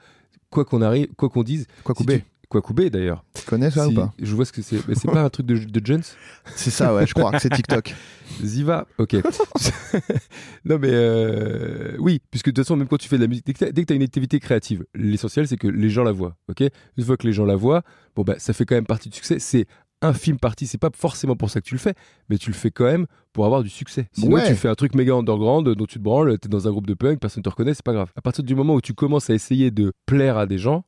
quoi 0.49 0.63
qu'on 0.65 0.81
arrive, 0.81 1.07
quoi 1.15 1.29
qu'on 1.29 1.43
dise. 1.43 1.65
Quoi 1.83 1.93
si 1.95 2.05
couper 2.49 2.89
d'ailleurs. 2.89 3.23
Tu 3.35 3.43
connais 3.45 3.69
ça 3.69 3.85
Si- 3.85 3.91
ou 3.91 3.95
pas 3.95 4.11
Je 4.19 4.35
vois 4.35 4.45
ce 4.45 4.51
que 4.51 4.61
c'est. 4.63 4.85
Mais 4.87 4.95
c'est 4.95 5.09
pas 5.11 5.21
un 5.21 5.29
truc 5.29 5.45
de, 5.45 5.57
de 5.57 5.85
Jones? 5.85 6.01
C'est 6.55 6.71
ça, 6.71 6.95
ouais, 6.95 7.05
je 7.05 7.13
crois 7.13 7.31
que 7.31 7.39
c'est 7.39 7.49
TikTok. 7.53 7.93
Ziva, 8.43 8.87
ok. 8.97 9.15
non 10.65 10.77
mais 10.79 10.89
euh, 10.91 11.95
oui, 11.99 12.19
puisque 12.31 12.47
de 12.47 12.51
toute 12.51 12.63
façon, 12.65 12.75
même 12.75 12.87
quand 12.87 12.97
tu 12.97 13.07
fais 13.07 13.17
de 13.17 13.21
la 13.21 13.27
musique, 13.27 13.45
dès 13.45 13.53
que 13.53 13.81
tu 13.83 13.93
as 13.93 13.95
une 13.95 14.01
activité 14.03 14.39
créative, 14.39 14.85
l'essentiel 14.95 15.47
c'est 15.47 15.57
que 15.57 15.67
les 15.67 15.89
gens 15.89 16.03
la 16.03 16.11
voient, 16.11 16.35
ok? 16.49 16.63
Une 16.97 17.03
fois 17.03 17.17
que 17.17 17.27
les 17.27 17.33
gens 17.33 17.45
la 17.45 17.55
voient, 17.55 17.83
bon 18.15 18.23
bah 18.23 18.35
ça 18.37 18.53
fait 18.53 18.65
quand 18.65 18.75
même 18.75 18.85
partie 18.85 19.09
du 19.09 19.15
succès. 19.15 19.39
C'est 19.39 19.65
infime 20.01 20.39
partie, 20.39 20.65
c'est 20.65 20.77
pas 20.77 20.89
forcément 20.95 21.35
pour 21.35 21.49
ça 21.49 21.59
que 21.59 21.65
tu 21.65 21.75
le 21.75 21.79
fais, 21.79 21.93
mais 22.29 22.37
tu 22.37 22.49
le 22.49 22.55
fais 22.55 22.71
quand 22.71 22.85
même 22.85 23.05
pour 23.33 23.45
avoir 23.45 23.63
du 23.63 23.69
succès. 23.69 24.07
Sinon 24.13 24.35
Ouais. 24.37 24.47
tu 24.47 24.55
fais 24.55 24.69
un 24.69 24.75
truc 24.75 24.95
méga 24.95 25.13
underground 25.13 25.67
dont 25.67 25.85
tu 25.85 25.97
te 25.99 26.03
branles, 26.03 26.39
t'es 26.39 26.47
dans 26.49 26.67
un 26.67 26.71
groupe 26.71 26.87
de 26.87 26.93
punk, 26.93 27.19
personne 27.19 27.43
te 27.43 27.49
reconnaît, 27.49 27.73
c'est 27.73 27.83
pas 27.85 27.93
grave. 27.93 28.09
À 28.15 28.21
partir 28.21 28.43
du 28.45 28.55
moment 28.55 28.75
où 28.75 28.81
tu 28.81 28.93
commences 28.93 29.29
à 29.29 29.33
essayer 29.33 29.71
de 29.71 29.91
plaire 30.05 30.37
à 30.37 30.45
des 30.45 30.57
gens, 30.57 30.85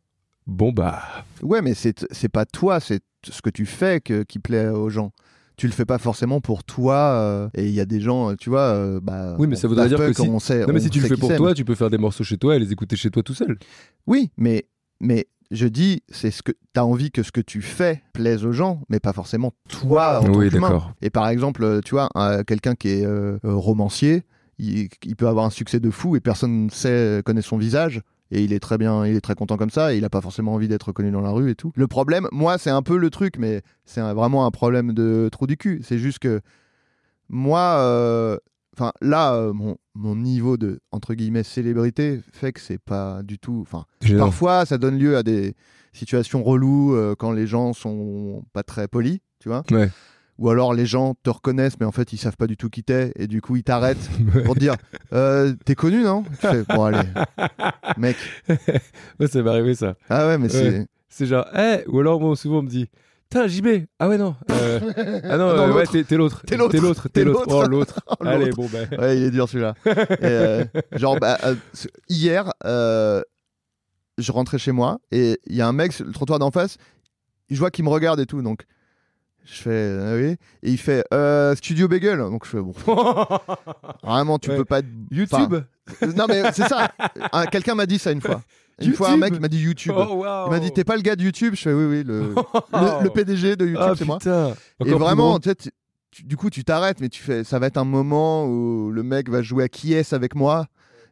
bon 0.51 0.71
bah 0.71 1.01
Ouais, 1.41 1.61
mais 1.61 1.73
c'est 1.73 2.05
c'est 2.11 2.29
pas 2.29 2.45
toi, 2.45 2.79
c'est 2.79 3.01
ce 3.27 3.41
que 3.41 3.49
tu 3.49 3.65
fais 3.65 3.99
que, 4.01 4.23
qui 4.23 4.39
plaît 4.39 4.67
aux 4.69 4.89
gens. 4.89 5.11
Tu 5.57 5.67
le 5.67 5.73
fais 5.73 5.85
pas 5.85 5.97
forcément 5.99 6.41
pour 6.41 6.63
toi. 6.63 6.95
euh, 6.95 7.49
et 7.53 7.65
il 7.67 7.73
y 7.73 7.79
a 7.81 7.85
des 7.85 7.99
gens, 8.01 8.35
tu 8.35 8.49
vois. 8.49 8.61
euh, 8.73 8.99
bah, 9.01 9.35
Oui, 9.37 9.47
mais 9.47 9.55
ça 9.55 9.67
voudrait 9.67 9.87
dire 9.89 9.97
que 10.07 10.13
si- 10.13 10.21
on 10.21 10.39
sait, 10.39 10.61
non 10.65 10.73
mais 10.73 10.79
on 10.79 10.83
si 10.83 10.89
tu 10.89 10.99
le 10.99 11.07
fais 11.07 11.15
pour 11.17 11.29
toi, 11.35 11.53
tu 11.53 11.65
peux 11.65 11.75
faire 11.75 11.89
des 11.89 11.97
morceaux 11.99 12.23
chez 12.23 12.37
toi 12.37 12.55
et 12.55 12.59
les 12.59 12.71
écouter 12.71 12.95
chez 12.95 13.11
toi 13.11 13.21
tout 13.21 13.33
seul. 13.35 13.57
Oui, 14.07 14.31
mais, 14.37 14.65
mais 14.99 15.27
je 15.51 15.67
dis, 15.67 16.01
c'est 16.09 16.31
ce 16.31 16.41
que 16.41 16.51
tu 16.51 16.79
as 16.79 16.85
envie 16.85 17.11
que 17.11 17.21
ce 17.23 17.31
que 17.31 17.41
tu 17.41 17.61
fais 17.61 18.01
plaise 18.13 18.45
aux 18.45 18.53
gens, 18.53 18.81
mais 18.89 18.99
pas 18.99 19.13
forcément 19.13 19.53
toi 19.69 20.21
en 20.21 20.33
oui, 20.33 20.49
d'accord. 20.49 20.93
Et 21.01 21.09
par 21.11 21.27
exemple, 21.27 21.63
euh, 21.63 21.81
tu 21.83 21.91
vois, 21.95 22.09
un- 22.15 22.43
quelqu'un 22.43 22.73
qui 22.73 22.89
est 22.89 23.05
euh, 23.05 23.37
euh, 23.45 23.53
romancier, 23.53 24.23
il, 24.57 24.89
il 25.03 25.15
peut 25.15 25.27
avoir 25.27 25.45
un 25.45 25.49
succès 25.51 25.79
de 25.79 25.91
fou 25.91 26.15
et 26.15 26.21
personne 26.21 26.65
ne 26.65 26.69
sait, 26.71 27.21
connaît 27.25 27.41
son 27.43 27.57
visage. 27.57 28.01
Et 28.31 28.43
il 28.43 28.53
est 28.53 28.59
très 28.59 28.77
bien, 28.77 29.05
il 29.05 29.15
est 29.15 29.21
très 29.21 29.35
content 29.35 29.57
comme 29.57 29.69
ça, 29.69 29.93
et 29.93 29.97
il 29.97 30.05
a 30.05 30.09
pas 30.09 30.21
forcément 30.21 30.53
envie 30.53 30.67
d'être 30.69 30.87
reconnu 30.87 31.11
dans 31.11 31.21
la 31.21 31.31
rue 31.31 31.51
et 31.51 31.55
tout. 31.55 31.71
Le 31.75 31.87
problème, 31.87 32.27
moi, 32.31 32.57
c'est 32.57 32.69
un 32.69 32.81
peu 32.81 32.97
le 32.97 33.09
truc, 33.09 33.37
mais 33.37 33.61
c'est 33.85 34.01
vraiment 34.01 34.45
un 34.45 34.51
problème 34.51 34.93
de 34.93 35.29
trou 35.31 35.47
du 35.47 35.57
cul. 35.57 35.81
C'est 35.83 35.97
juste 35.97 36.19
que 36.19 36.39
moi, 37.27 37.77
euh, 37.79 38.37
enfin 38.75 38.93
là, 39.01 39.33
euh, 39.33 39.53
mon, 39.53 39.77
mon 39.95 40.15
niveau 40.15 40.57
de 40.57 40.79
entre 40.91 41.13
guillemets 41.13 41.43
célébrité 41.43 42.21
fait 42.31 42.53
que 42.53 42.61
c'est 42.61 42.79
pas 42.79 43.21
du 43.23 43.37
tout. 43.37 43.59
Enfin, 43.61 43.85
parfois, 44.17 44.65
ça 44.65 44.77
donne 44.77 44.97
lieu 44.97 45.17
à 45.17 45.23
des 45.23 45.55
situations 45.93 46.43
reloues 46.43 46.95
euh, 46.95 47.15
quand 47.17 47.31
les 47.31 47.47
gens 47.47 47.73
sont 47.73 48.43
pas 48.53 48.63
très 48.63 48.87
polis, 48.87 49.19
tu 49.39 49.49
vois. 49.49 49.63
Ouais. 49.71 49.89
Ou 50.41 50.49
alors 50.49 50.73
les 50.73 50.87
gens 50.87 51.13
te 51.21 51.29
reconnaissent, 51.29 51.79
mais 51.79 51.85
en 51.85 51.91
fait 51.91 52.13
ils 52.13 52.17
savent 52.17 52.35
pas 52.35 52.47
du 52.47 52.57
tout 52.57 52.67
qui 52.71 52.83
t'es, 52.83 53.13
et 53.15 53.27
du 53.27 53.41
coup 53.41 53.57
ils 53.57 53.63
t'arrêtent 53.63 54.09
pour 54.45 54.55
te 54.55 54.59
dire 54.59 54.73
euh, 55.13 55.53
T'es 55.65 55.75
connu, 55.75 56.01
non? 56.01 56.23
Tu 56.23 56.47
fais, 56.47 56.63
Bon, 56.63 56.85
allez, 56.85 57.07
mec. 57.97 58.17
Ça 58.47 59.43
m'est 59.43 59.49
arrivé 59.49 59.75
ça. 59.75 59.93
Ah 60.09 60.25
ouais, 60.25 60.39
mais 60.39 60.49
c'est. 60.49 60.87
C'est 61.09 61.27
genre, 61.27 61.45
eh, 61.55 61.83
ou 61.87 61.99
alors 61.99 62.19
moi 62.19 62.35
souvent 62.35 62.59
on 62.59 62.61
me 62.63 62.69
dit, 62.69 62.87
Putain, 63.29 63.47
JB, 63.47 63.85
ah 63.99 64.09
ouais, 64.09 64.17
non. 64.17 64.35
euh, 64.49 64.79
ah 65.25 65.37
non, 65.37 65.47
Non, 65.55 65.59
euh, 65.59 65.73
ouais, 65.73 65.83
l'autre. 65.83 66.01
t'es 66.07 66.17
l'autre. 66.17 66.41
T'es 66.47 66.57
l'autre. 66.57 66.71
T'es 66.71 66.79
l'autre. 66.81 67.09
T'es 67.09 67.23
l'autre. 67.23 67.45
Oh, 67.47 67.63
l'autre. 67.67 67.99
Oh, 68.07 68.25
Allez, 68.25 68.49
bon, 68.49 68.67
ben. 68.67 68.89
Ouais, 68.97 69.17
il 69.17 69.23
est 69.23 69.31
dur 69.31 69.47
celui-là. 69.47 69.75
Genre, 70.93 71.19
bah, 71.19 71.37
hier, 72.09 72.51
je 72.65 74.31
rentrais 74.31 74.57
chez 74.57 74.71
moi 74.71 74.99
et 75.11 75.39
il 75.45 75.55
y 75.55 75.61
a 75.61 75.67
un 75.67 75.73
mec 75.73 75.93
sur 75.93 76.03
le 76.03 76.11
trottoir 76.11 76.39
d'en 76.39 76.49
face. 76.49 76.77
Je 77.51 77.59
vois 77.59 77.69
qu'il 77.69 77.85
me 77.85 77.89
regarde 77.89 78.19
et 78.19 78.25
tout, 78.25 78.41
donc 78.41 78.63
je 79.45 79.61
fais 79.61 79.97
ah 80.01 80.15
oui. 80.15 80.35
Et 80.63 80.71
il 80.71 80.77
fait 80.77 81.03
euh, 81.13 81.55
Studio 81.55 81.87
Bagel. 81.87 82.17
Donc 82.19 82.45
je 82.45 82.49
fais 82.51 82.61
bon. 82.61 82.73
Vraiment, 84.03 84.39
tu 84.39 84.49
Ouais. 84.49 84.57
peux 84.57 84.65
pas 84.65 84.79
être. 84.79 84.87
YouTube 85.09 85.63
Enfin, 85.89 86.07
non, 86.15 86.25
mais 86.27 86.43
c'est 86.53 86.67
ça. 86.67 86.91
Un- 87.33 87.45
Quelqu'un 87.47 87.75
m'a 87.75 87.85
dit 87.85 87.99
ça 87.99 88.11
une 88.11 88.21
fois. 88.21 88.41
Une 88.81 88.93
fois, 88.93 89.11
un 89.11 89.17
mec 89.17 89.39
m'a 89.39 89.47
dit 89.47 89.59
YouTube. 89.59 89.93
Oh, 89.95 90.15
waouh. 90.15 90.47
Il 90.47 90.51
m'a 90.51 90.59
dit 90.59 90.71
T'es 90.71 90.83
pas 90.83 90.95
le 90.95 91.01
gars 91.01 91.15
de 91.15 91.23
YouTube? 91.23 91.53
Je 91.55 91.61
fais 91.61 91.73
Oui, 91.73 91.85
oui, 91.85 92.03
le, 92.03 92.33
le, 92.33 93.03
le 93.03 93.09
PDG 93.09 93.55
de 93.55 93.65
YouTube, 93.65 93.81
Ah, 93.89 93.93
c'est 93.97 94.05
moi. 94.05 94.17
putain. 94.17 94.49
Et 94.49 94.51
Encore 94.51 94.85
plus 94.85 94.93
vraiment, 94.93 95.39
tu 95.39 95.49
sais, 95.49 95.55
tu- 95.55 95.69
tu- 96.11 96.23
du 96.23 96.37
coup, 96.37 96.49
tu 96.49 96.63
t'arrêtes, 96.63 96.99
mais 97.01 97.09
tu 97.09 97.21
fais, 97.21 97.43
ça 97.43 97.59
va 97.59 97.67
être 97.67 97.77
un 97.77 97.83
moment 97.83 98.45
où 98.47 98.89
le 98.91 99.03
mec 99.03 99.29
va 99.29 99.41
jouer 99.41 99.65
à 99.65 99.67
qui 99.69 99.93
est 99.93 100.13
avec 100.13 100.35
moi, 100.35 100.65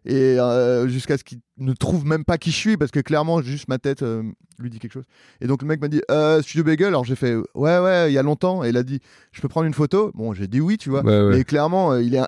et 0.10 0.39
euh, 0.39 0.88
jusqu'à 0.88 1.17
ce 1.17 1.24
qu'il 1.24 1.39
ne 1.58 1.74
trouve 1.74 2.06
même 2.06 2.24
pas 2.26 2.38
qui 2.38 2.52
je 2.52 2.56
suis, 2.56 2.78
parce 2.78 2.89
que 2.91 3.00
clairement, 3.00 3.41
juste 3.41 3.67
ma 3.67 3.78
tête 3.78 4.02
euh, 4.02 4.24
lui 4.58 4.69
dit 4.69 4.80
quelque 4.80 4.93
chose. 4.93 5.04
Et 5.41 5.48
donc 5.48 5.62
le 5.62 5.67
mec 5.67 5.80
m'a 5.82 5.88
dit, 5.88 6.02
euh, 6.10 6.41
Studio 6.41 6.63
Bagel, 6.63 6.88
alors 6.88 7.06
j'ai 7.06 7.15
fait, 7.15 7.36
ouais, 7.36 7.80
ouais, 7.80 8.10
il 8.12 8.13
y 8.13 8.17
a 8.17 8.24
longtemps, 8.24 8.63
et 8.63 8.69
il 8.69 8.78
a 8.78 8.84
dit, 8.84 9.00
je 9.32 9.41
peux 9.41 9.48
prendre 9.48 9.67
une 9.67 9.74
photo? 9.74 10.12
Bon, 10.15 10.34
j'ai 10.34 10.48
dit 10.48 10.62
oui, 10.62 10.78
tu 10.78 10.89
vois. 10.89 11.04
Ouais, 11.04 11.22
ouais. 11.22 11.38
Mais 11.38 11.43
clairement, 11.43 11.91
euh, 11.91 12.02
il 12.02 12.15
est, 12.15 12.19
un- 12.19 12.28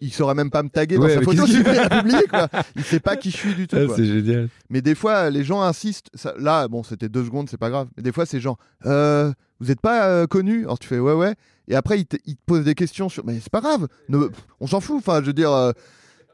il 0.00 0.12
saurait 0.12 0.34
même 0.34 0.50
pas 0.50 0.62
me 0.62 0.68
taguer 0.68 0.96
dans 0.96 1.02
Ouais, 1.02 1.14
sa 1.14 1.18
mais 1.20 1.24
photo 1.24 1.46
s'il 1.46 1.64
publié, 1.64 2.22
quoi. 2.30 2.48
Il 2.76 2.84
sait 2.84 3.00
pas 3.00 3.16
qui 3.16 3.30
je 3.30 3.36
suis 3.36 3.54
du 3.54 3.66
tout. 3.66 3.76
Ah, 3.78 3.92
c'est 3.96 4.04
génial. 4.06 4.48
Mais 4.70 4.80
des 4.80 4.94
fois, 4.94 5.28
les 5.30 5.42
gens 5.44 5.62
insistent. 5.62 6.08
Ça- 6.14 6.34
là, 6.38 6.68
bon, 6.68 6.82
c'était 6.82 7.08
deux 7.08 7.24
secondes, 7.24 7.48
c'est 7.50 7.58
pas 7.58 7.70
grave. 7.70 7.88
Mais 7.96 8.02
des 8.02 8.12
fois, 8.12 8.24
c'est 8.26 8.40
genre, 8.40 8.58
vous 8.84 9.66
n'êtes 9.66 9.80
pas 9.80 10.26
connu 10.26 10.64
Alors 10.64 10.78
tu 10.78 10.86
fais, 10.86 10.98
ouais, 10.98 11.12
ouais. 11.14 11.34
Et 11.68 11.74
après, 11.74 11.98
ils 11.98 12.06
te, 12.06 12.16
ils 12.26 12.36
te 12.36 12.42
posent 12.46 12.64
des 12.64 12.74
questions 12.76 13.08
sur, 13.08 13.24
mais 13.26 13.40
c'est 13.40 13.50
pas 13.50 13.60
grave. 13.60 13.88
Ne- 14.08 14.28
on 14.60 14.66
s'en 14.68 14.80
fout. 14.80 14.96
Enfin, 14.98 15.20
je 15.20 15.26
veux 15.26 15.32
dire, 15.32 15.50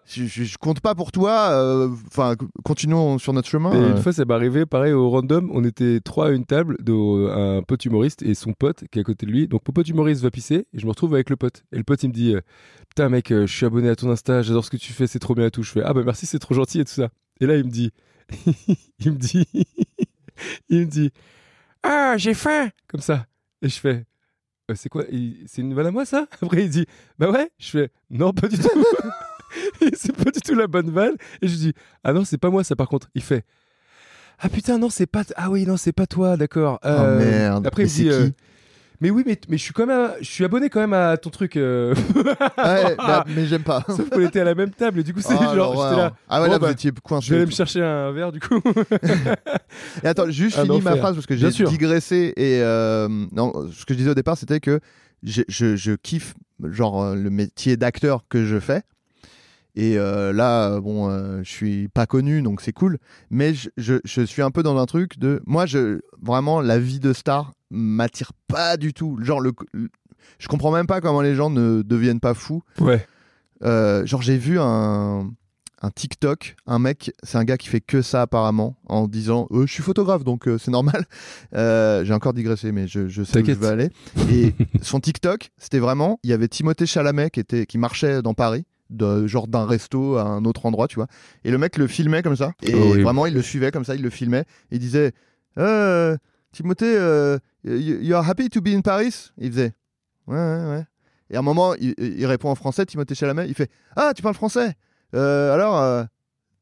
je, 0.07 0.25
je- 0.27 0.45
je 0.45 0.59
compte 0.59 0.81
pas 0.81 0.95
pour 0.95 1.13
toi. 1.13 1.51
euh, 1.53 1.89
Enfin, 2.09 2.35
continuons 2.65 3.19
sur 3.19 3.33
notre 3.33 3.49
chemin. 3.49 3.73
Et 3.73 3.77
euh. 3.77 3.91
une 3.97 4.03
fois, 4.03 4.13
ça 4.13 4.25
m'est 4.25 4.35
arrivé, 4.35 4.67
pareil, 4.67 4.93
au 4.93 5.09
random, 5.11 5.51
on 5.53 5.65
était 5.65 6.01
trois 6.01 6.29
à 6.29 6.31
une 6.31 6.45
table, 6.45 6.77
de, 6.83 6.93
euh, 6.93 7.59
un 7.59 7.63
pote 7.63 7.85
humoriste 7.85 8.23
et 8.23 8.35
son 8.35 8.53
pote 8.53 8.85
qui 8.91 8.99
est 8.99 9.03
à 9.03 9.05
côté 9.05 9.27
de 9.27 9.31
lui. 9.31 9.49
Donc, 9.49 9.63
mon 9.67 9.73
pote 9.73 9.89
humoriste 9.89 10.23
va 10.23 10.31
pisser 10.31 10.67
et 10.73 10.79
je 10.79 10.85
me 10.85 10.91
retrouve 10.91 11.15
avec 11.15 11.31
le 11.31 11.37
pote. 11.37 11.65
Et 11.73 11.77
le 11.79 11.85
pote, 11.85 12.03
il 12.03 12.09
me 12.09 12.13
dit 12.15 12.35
Putain, 12.89 13.09
mec, 13.09 13.31
euh, 13.33 13.47
je 13.47 13.57
suis 13.57 13.65
abonné 13.67 13.89
à 13.89 13.97
ton 13.97 14.11
Insta, 14.11 14.43
j'adore 14.43 14.65
ce 14.65 14.71
que 14.71 14.77
tu 14.77 14.93
fais, 14.93 15.07
c'est 15.07 15.19
trop 15.19 15.35
bien 15.35 15.47
et 15.47 15.51
tout. 15.51 15.63
Je 15.63 15.71
fais 15.71 15.83
Ah, 15.85 15.95
bah 15.95 16.03
merci, 16.05 16.27
c'est 16.27 16.39
trop 16.39 16.55
gentil 16.55 16.81
et 16.81 16.85
tout 16.85 16.93
ça. 16.93 17.09
Et 17.41 17.47
là, 17.47 17.57
il 17.57 17.65
me 17.65 17.71
dit 17.71 17.91
Il 18.99 19.13
me 19.13 19.17
dit 19.19 19.47
Il 20.69 20.81
me 20.81 20.85
dit 20.87 21.11
Ah, 21.83 22.15
j'ai 22.19 22.35
faim 22.35 22.69
Comme 22.89 23.01
ça. 23.01 23.27
Et 23.63 23.69
je 23.69 23.79
fais 23.79 24.05
Euh, 24.71 24.75
C'est 24.75 24.89
quoi 24.89 25.05
C'est 25.47 25.63
une 25.63 25.69
nouvelle 25.69 25.87
à 25.87 25.91
moi, 25.91 26.05
ça? 26.05 26.27
Après, 26.41 26.65
il 26.65 26.71
dit 26.71 26.87
Bah 27.19 27.31
ouais. 27.31 27.51
Je 27.59 27.69
fais 27.71 27.91
Non, 28.11 28.33
pas 28.33 28.49
du 28.49 28.59
tout. 28.59 28.69
c'est 29.95 30.17
pas 30.17 30.31
du 30.31 30.41
tout 30.41 30.55
la 30.55 30.67
bonne 30.67 30.91
vanne. 30.91 31.15
Et 31.41 31.49
je 31.49 31.55
dis 31.57 31.73
Ah 32.05 32.13
non, 32.13 32.25
c'est 32.25 32.39
pas 32.39 32.51
moi, 32.51 32.65
ça, 32.65 32.77
par 32.77 32.89
contre. 32.89 33.09
Il 33.15 33.23
fait 33.23 33.45
Ah 34.39 34.49
putain, 34.49 34.79
non, 34.79 34.91
c'est 34.91 35.07
pas. 35.07 35.23
Ah 35.37 35.51
oui, 35.51 35.67
non, 35.67 35.77
c'est 35.77 35.93
pas 35.93 36.07
toi, 36.07 36.37
d'accord. 36.37 36.79
Oh 36.85 36.89
Euh, 36.89 37.19
merde. 37.19 37.67
Après, 37.67 37.85
Mais 37.85 37.89
il 37.91 38.05
me 38.05 38.11
dit 38.11 38.15
c'est 38.17 38.23
euh, 38.27 38.31
Mais 39.01 39.11
oui, 39.11 39.23
mais, 39.27 39.39
mais 39.49 39.57
je 39.59 39.63
suis 39.65 39.73
quand 39.73 39.87
même, 39.87 39.99
à- 40.11 40.15
je 40.21 40.27
suis 40.31 40.45
abonné 40.45 40.69
quand 40.71 40.79
même 40.81 40.93
à 40.93 41.17
ton 41.17 41.31
truc. 41.31 41.57
euh, 41.57 41.93
Ouais, 42.15 42.97
bah, 42.99 43.25
mais 43.29 43.47
j'aime 43.47 43.63
pas. 43.65 43.85
Sauf 43.89 44.09
qu'on 44.11 44.21
était 44.27 44.41
à 44.41 44.45
la 44.45 44.55
même 44.55 44.71
table 44.71 45.01
et 45.01 45.03
du 45.03 45.13
coup 45.13 45.21
c'est 45.21 45.35
Ah, 45.39 45.55
genre 45.55 45.73
j'étais 45.75 45.97
là. 46.01 46.13
Ah 46.29 46.41
ouais, 46.41 46.47
Bon, 46.47 46.53
là, 46.53 46.59
bah, 46.61 46.67
vous 46.69 46.73
étiez 46.73 46.93
coincé. 47.03 47.27
Je 47.27 47.31
vais 47.33 47.37
aller 47.39 47.47
me 47.47 47.51
chercher 47.53 47.83
un 47.83 48.13
verre 48.13 48.31
du 48.33 48.39
coup. 48.41 48.61
Et 50.03 50.07
attends, 50.07 50.31
juste 50.31 50.59
Un 50.59 50.63
finis 50.65 50.81
ma 50.81 50.97
phrase 50.97 51.15
parce 51.15 51.27
que 51.27 51.37
j'ai 51.37 51.51
digressé 51.51 52.33
et 52.37 52.61
euh, 52.63 53.09
non, 53.33 53.53
ce 53.73 53.85
que 53.85 53.95
je 53.95 53.99
disais 53.99 54.11
au 54.11 54.15
départ, 54.15 54.37
c'était 54.37 54.61
que 54.61 54.81
je, 55.23 55.43
je, 55.49 55.77
je 55.77 55.93
kiffe 55.93 56.35
genre 56.63 57.15
le 57.15 57.31
métier 57.31 57.77
d'acteur 57.77 58.25
que 58.29 58.45
je 58.45 58.59
fais. 58.61 58.83
Et 59.75 59.97
euh, 59.99 60.33
là, 60.33 60.81
bon, 60.81 61.09
euh, 61.09 61.41
je 61.43 61.51
suis 61.51 61.89
pas 61.89 62.07
connu, 62.07 62.43
donc 62.43 62.61
c'est 62.61 62.73
cool. 62.73 62.99
Mais 63.31 63.55
je, 63.55 63.71
je, 63.79 63.95
je 64.05 64.23
suis 64.23 64.43
un 64.43 64.51
peu 64.51 64.63
dans 64.63 64.77
un 64.77 64.85
truc 64.87 65.19
de, 65.19 65.43
moi, 65.47 65.65
je 65.67 66.01
vraiment 66.21 66.61
la 66.61 66.79
vie 66.79 67.01
de 67.01 67.13
star 67.13 67.53
m'attire 67.71 68.33
pas 68.49 68.77
du 68.77 68.93
tout. 68.93 69.19
Genre 69.23 69.41
le, 69.41 69.53
le- 69.73 69.89
je 70.39 70.47
comprends 70.49 70.73
même 70.73 70.87
pas 70.87 71.01
comment 71.01 71.23
les 71.23 71.35
gens 71.35 71.49
ne 71.51 71.81
deviennent 71.83 72.21
pas 72.21 72.35
fous. 72.35 72.63
Ouais. 72.81 73.07
Euh, 73.65 74.05
genre 74.05 74.21
j'ai 74.23 74.37
vu 74.37 74.59
un, 74.61 75.31
un 75.81 75.91
TikTok, 75.91 76.57
un 76.67 76.79
mec, 76.79 77.13
c'est 77.23 77.39
un 77.39 77.45
gars 77.45 77.57
qui 77.57 77.69
fait 77.69 77.81
que 77.81 78.03
ça 78.03 78.23
apparemment, 78.23 78.77
en 78.89 79.07
disant 79.09 79.47
Euh, 79.53 79.67
je 79.67 79.73
suis 79.73 79.83
photographe 79.83 80.23
donc 80.25 80.49
euh, 80.49 80.59
c'est 80.59 80.71
normal. 80.71 81.07
Euh, 81.55 82.05
j'ai 82.05 82.15
encore 82.15 82.33
digressé 82.35 82.73
mais 82.73 82.87
je, 82.89 83.09
je 83.09 83.23
sais 83.23 83.33
où 83.43 83.47
je 83.55 83.67
aller. 83.67 83.91
Et 84.31 84.55
son 84.83 85.01
TikTok, 85.01 85.51
c'était 85.59 85.79
vraiment, 85.81 86.19
il 86.23 86.31
y 86.31 86.33
avait 86.33 86.49
Timothée 86.49 86.87
Chalamet 86.87 87.31
qui 87.31 87.41
était 87.41 87.67
qui 87.67 87.79
marchait 87.79 88.23
dans 88.23 88.33
Paris. 88.35 88.65
De, 88.93 89.27
genre 89.27 89.49
d'un 89.49 89.65
resto 89.67 90.17
à 90.17 90.23
un 90.25 90.45
autre 90.45 90.67
endroit, 90.67 90.87
tu 90.89 90.97
vois. 90.97 91.07
Et 91.45 91.51
le 91.51 91.59
mec 91.59 91.77
le 91.79 91.87
filmait 91.87 92.23
comme 92.23 92.37
ça. 92.37 92.53
Et 92.63 92.75
Horrible. 92.75 93.03
vraiment, 93.03 93.27
il 93.27 93.35
le 93.35 93.43
suivait 93.43 93.71
comme 93.71 93.85
ça, 93.85 93.95
il 93.95 94.03
le 94.03 94.11
filmait. 94.11 94.45
Et 94.71 94.77
il 94.77 94.79
disait 94.79 95.13
Euh, 95.59 96.17
Timothée, 96.53 96.95
euh, 96.97 97.39
you 97.65 98.15
are 98.15 98.29
happy 98.29 98.49
to 98.51 98.61
be 98.61 98.69
in 98.69 98.81
Paris? 98.83 99.31
Il 99.39 99.51
faisait 99.51 99.73
Ouais, 100.27 100.37
ouais, 100.37 100.71
ouais. 100.71 100.85
Et 101.31 101.37
à 101.37 101.39
un 101.39 101.43
moment, 101.43 101.75
il, 101.75 101.95
il 101.99 102.27
répond 102.27 102.51
en 102.51 102.55
français, 102.55 102.85
Timothée 102.85 103.15
Chalamet, 103.15 103.49
il 103.49 103.55
fait 103.55 103.71
Ah, 103.97 104.13
tu 104.15 104.23
parles 104.23 104.35
français 104.35 104.75
Euh, 105.15 105.53
Alors, 105.55 105.81
euh, 105.81 106.05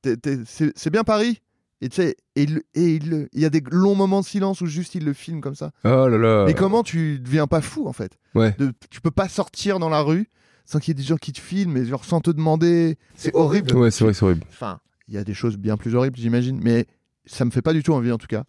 t'es- 0.03 0.17
t'es- 0.17 0.39
c'est 0.47 0.73
c'est 0.77 0.91
bien 0.91 1.03
Paris? 1.05 1.41
Et 1.83 1.89
tu 1.89 1.97
sais, 1.97 2.15
et 2.37 2.43
il, 2.43 2.63
et 2.75 2.95
il, 2.97 3.29
il 3.33 3.41
y 3.41 3.45
a 3.47 3.51
des 3.51 3.63
longs 3.71 3.95
moments 3.95 4.21
de 4.21 4.27
silence 4.27 4.61
où 4.61 4.67
juste 4.67 4.95
il 4.95 5.05
le 5.05 5.13
filme 5.15 5.41
comme 5.41 5.55
ça. 5.55 5.71
Oh 5.85 6.09
là 6.09 6.19
là. 6.19 6.45
Mais 6.47 6.53
comment 6.55 6.83
tu 6.83 7.19
deviens 7.19 7.47
pas 7.47 7.61
fou 7.63 7.89
en 7.89 7.93
fait? 7.95 8.19
Ouais. 8.35 8.55
De- 8.59 8.73
Tu 8.91 9.01
peux 9.01 9.11
pas 9.11 9.29
sortir 9.29 9.79
dans 9.79 9.89
la 9.89 10.01
rue 10.03 10.29
sans 10.71 10.79
qu'il 10.79 10.89
y 10.89 10.93
ait 10.93 11.03
des 11.03 11.03
gens 11.03 11.17
qui 11.17 11.33
te 11.33 11.41
filment 11.41 11.77
et 11.77 11.85
genre 11.85 12.05
sans 12.05 12.21
te 12.21 12.31
demander. 12.31 12.97
C'est 13.17 13.35
horrible. 13.35 13.75
Ouais, 13.75 13.91
c'est 13.91 14.05
vrai, 14.05 14.13
que 14.13 14.19
c'est 14.19 14.25
horrible. 14.25 14.45
Enfin, 14.51 14.81
il 15.09 15.15
y 15.15 15.19
a 15.19 15.25
des 15.25 15.35
choses 15.35 15.57
bien 15.57 15.77
plus 15.77 15.97
horribles, 15.97 16.17
j'imagine, 16.17 16.61
mais 16.63 16.87
ça 17.27 17.45
me 17.45 17.51
fait 17.51 17.63
pas 17.63 17.73
du 17.73 17.83
tout 17.83 17.93
envie 17.93 18.13
en 18.13 18.19
tout 18.19 18.29
cas. 18.29 18.45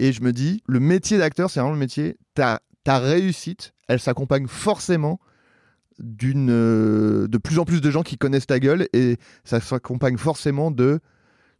Et 0.00 0.12
je 0.12 0.22
me 0.22 0.32
dis, 0.32 0.62
le 0.66 0.80
métier 0.80 1.16
d'acteur, 1.16 1.50
c'est 1.50 1.60
vraiment 1.60 1.74
le 1.74 1.78
métier. 1.78 2.16
Ta, 2.34 2.60
ta 2.82 2.98
réussite, 2.98 3.72
elle 3.86 4.00
s'accompagne 4.00 4.48
forcément 4.48 5.20
d'une 6.00 6.50
euh, 6.50 7.28
de 7.28 7.38
plus 7.38 7.60
en 7.60 7.64
plus 7.64 7.80
de 7.80 7.88
gens 7.88 8.02
qui 8.02 8.18
connaissent 8.18 8.48
ta 8.48 8.58
gueule 8.58 8.88
et 8.92 9.16
ça 9.44 9.60
s'accompagne 9.60 10.16
forcément 10.16 10.72
de 10.72 10.98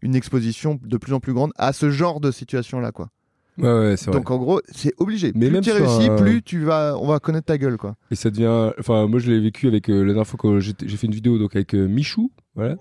une 0.02 0.16
exposition 0.16 0.76
de 0.82 0.96
plus 0.96 1.12
en 1.12 1.20
plus 1.20 1.32
grande 1.32 1.52
à 1.56 1.72
ce 1.72 1.88
genre 1.90 2.18
de 2.18 2.32
situation 2.32 2.80
là 2.80 2.90
quoi. 2.90 3.10
Ouais, 3.56 3.68
ouais, 3.72 3.96
c'est 3.96 4.06
vrai. 4.10 4.18
Donc 4.18 4.30
en 4.32 4.38
gros, 4.38 4.60
c'est 4.72 4.92
obligé. 4.98 5.30
Mais 5.34 5.46
plus 5.46 5.52
même 5.54 5.62
tu 5.62 5.70
réussis, 5.70 6.08
un- 6.10 6.16
plus 6.16 6.42
tu 6.42 6.64
vas 6.64 6.96
on 7.00 7.06
va 7.06 7.20
connaître 7.20 7.46
ta 7.46 7.56
gueule 7.56 7.76
quoi. 7.76 7.94
Et 8.10 8.16
ça 8.16 8.30
devient. 8.30 8.72
Enfin, 8.80 9.06
moi, 9.06 9.20
je 9.20 9.30
l'ai 9.30 9.38
vécu 9.38 9.68
avec 9.68 9.88
euh, 9.88 10.00
la 10.00 10.06
dernière 10.12 10.26
fois 10.26 10.58
j'étais- 10.58 10.88
j'ai 10.88 10.96
fait 10.96 11.06
une 11.06 11.14
vidéo 11.14 11.38
donc 11.38 11.54
avec 11.54 11.72
euh, 11.74 11.86
Michou, 11.86 12.32
voilà. 12.56 12.74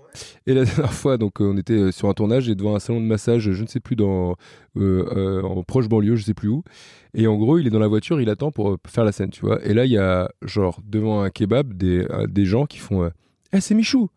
Et 0.46 0.54
la 0.54 0.64
dernière 0.64 0.92
fois, 0.92 1.16
donc, 1.16 1.40
euh, 1.40 1.44
on 1.52 1.56
était 1.56 1.92
sur 1.92 2.08
un 2.08 2.12
tournage 2.14 2.48
et 2.48 2.56
devant 2.56 2.74
un 2.74 2.80
salon 2.80 3.00
de 3.00 3.06
massage, 3.06 3.50
je 3.52 3.62
ne 3.62 3.68
sais 3.68 3.78
plus 3.80 3.94
dans 3.94 4.34
euh, 4.76 5.42
en 5.42 5.62
proche 5.62 5.88
banlieue, 5.88 6.16
je 6.16 6.24
sais 6.24 6.34
plus 6.34 6.48
où. 6.48 6.64
Et 7.14 7.28
en 7.28 7.36
gros, 7.36 7.58
il 7.58 7.66
est 7.68 7.70
dans 7.70 7.78
la 7.78 7.86
voiture, 7.86 8.20
il 8.20 8.28
attend 8.28 8.50
pour 8.50 8.76
faire 8.88 9.04
la 9.04 9.12
scène, 9.12 9.30
tu 9.30 9.42
vois. 9.46 9.64
Et 9.64 9.74
là, 9.74 9.84
il 9.84 9.92
y 9.92 9.98
a 9.98 10.28
genre 10.42 10.80
devant 10.84 11.22
un 11.22 11.30
kebab 11.30 11.72
des 11.74 12.04
des 12.28 12.44
gens 12.46 12.66
qui 12.66 12.78
font. 12.78 13.08
Eh, 13.52 13.60
c'est 13.60 13.76
Michou. 13.76 14.08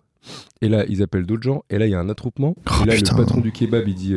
Et 0.61 0.69
là, 0.69 0.83
ils 0.89 1.03
appellent 1.03 1.27
d'autres 1.27 1.43
gens. 1.43 1.63
Et 1.69 1.77
là, 1.77 1.85
il 1.85 1.91
y 1.91 1.95
a 1.95 1.99
un 1.99 2.09
attroupement. 2.09 2.55
Oh, 2.57 2.71
et 2.83 2.87
là, 2.87 2.95
putain. 2.95 3.15
le 3.15 3.23
patron 3.23 3.41
du 3.41 3.51
kebab, 3.51 3.87
il 3.87 3.93
dit 3.93 4.15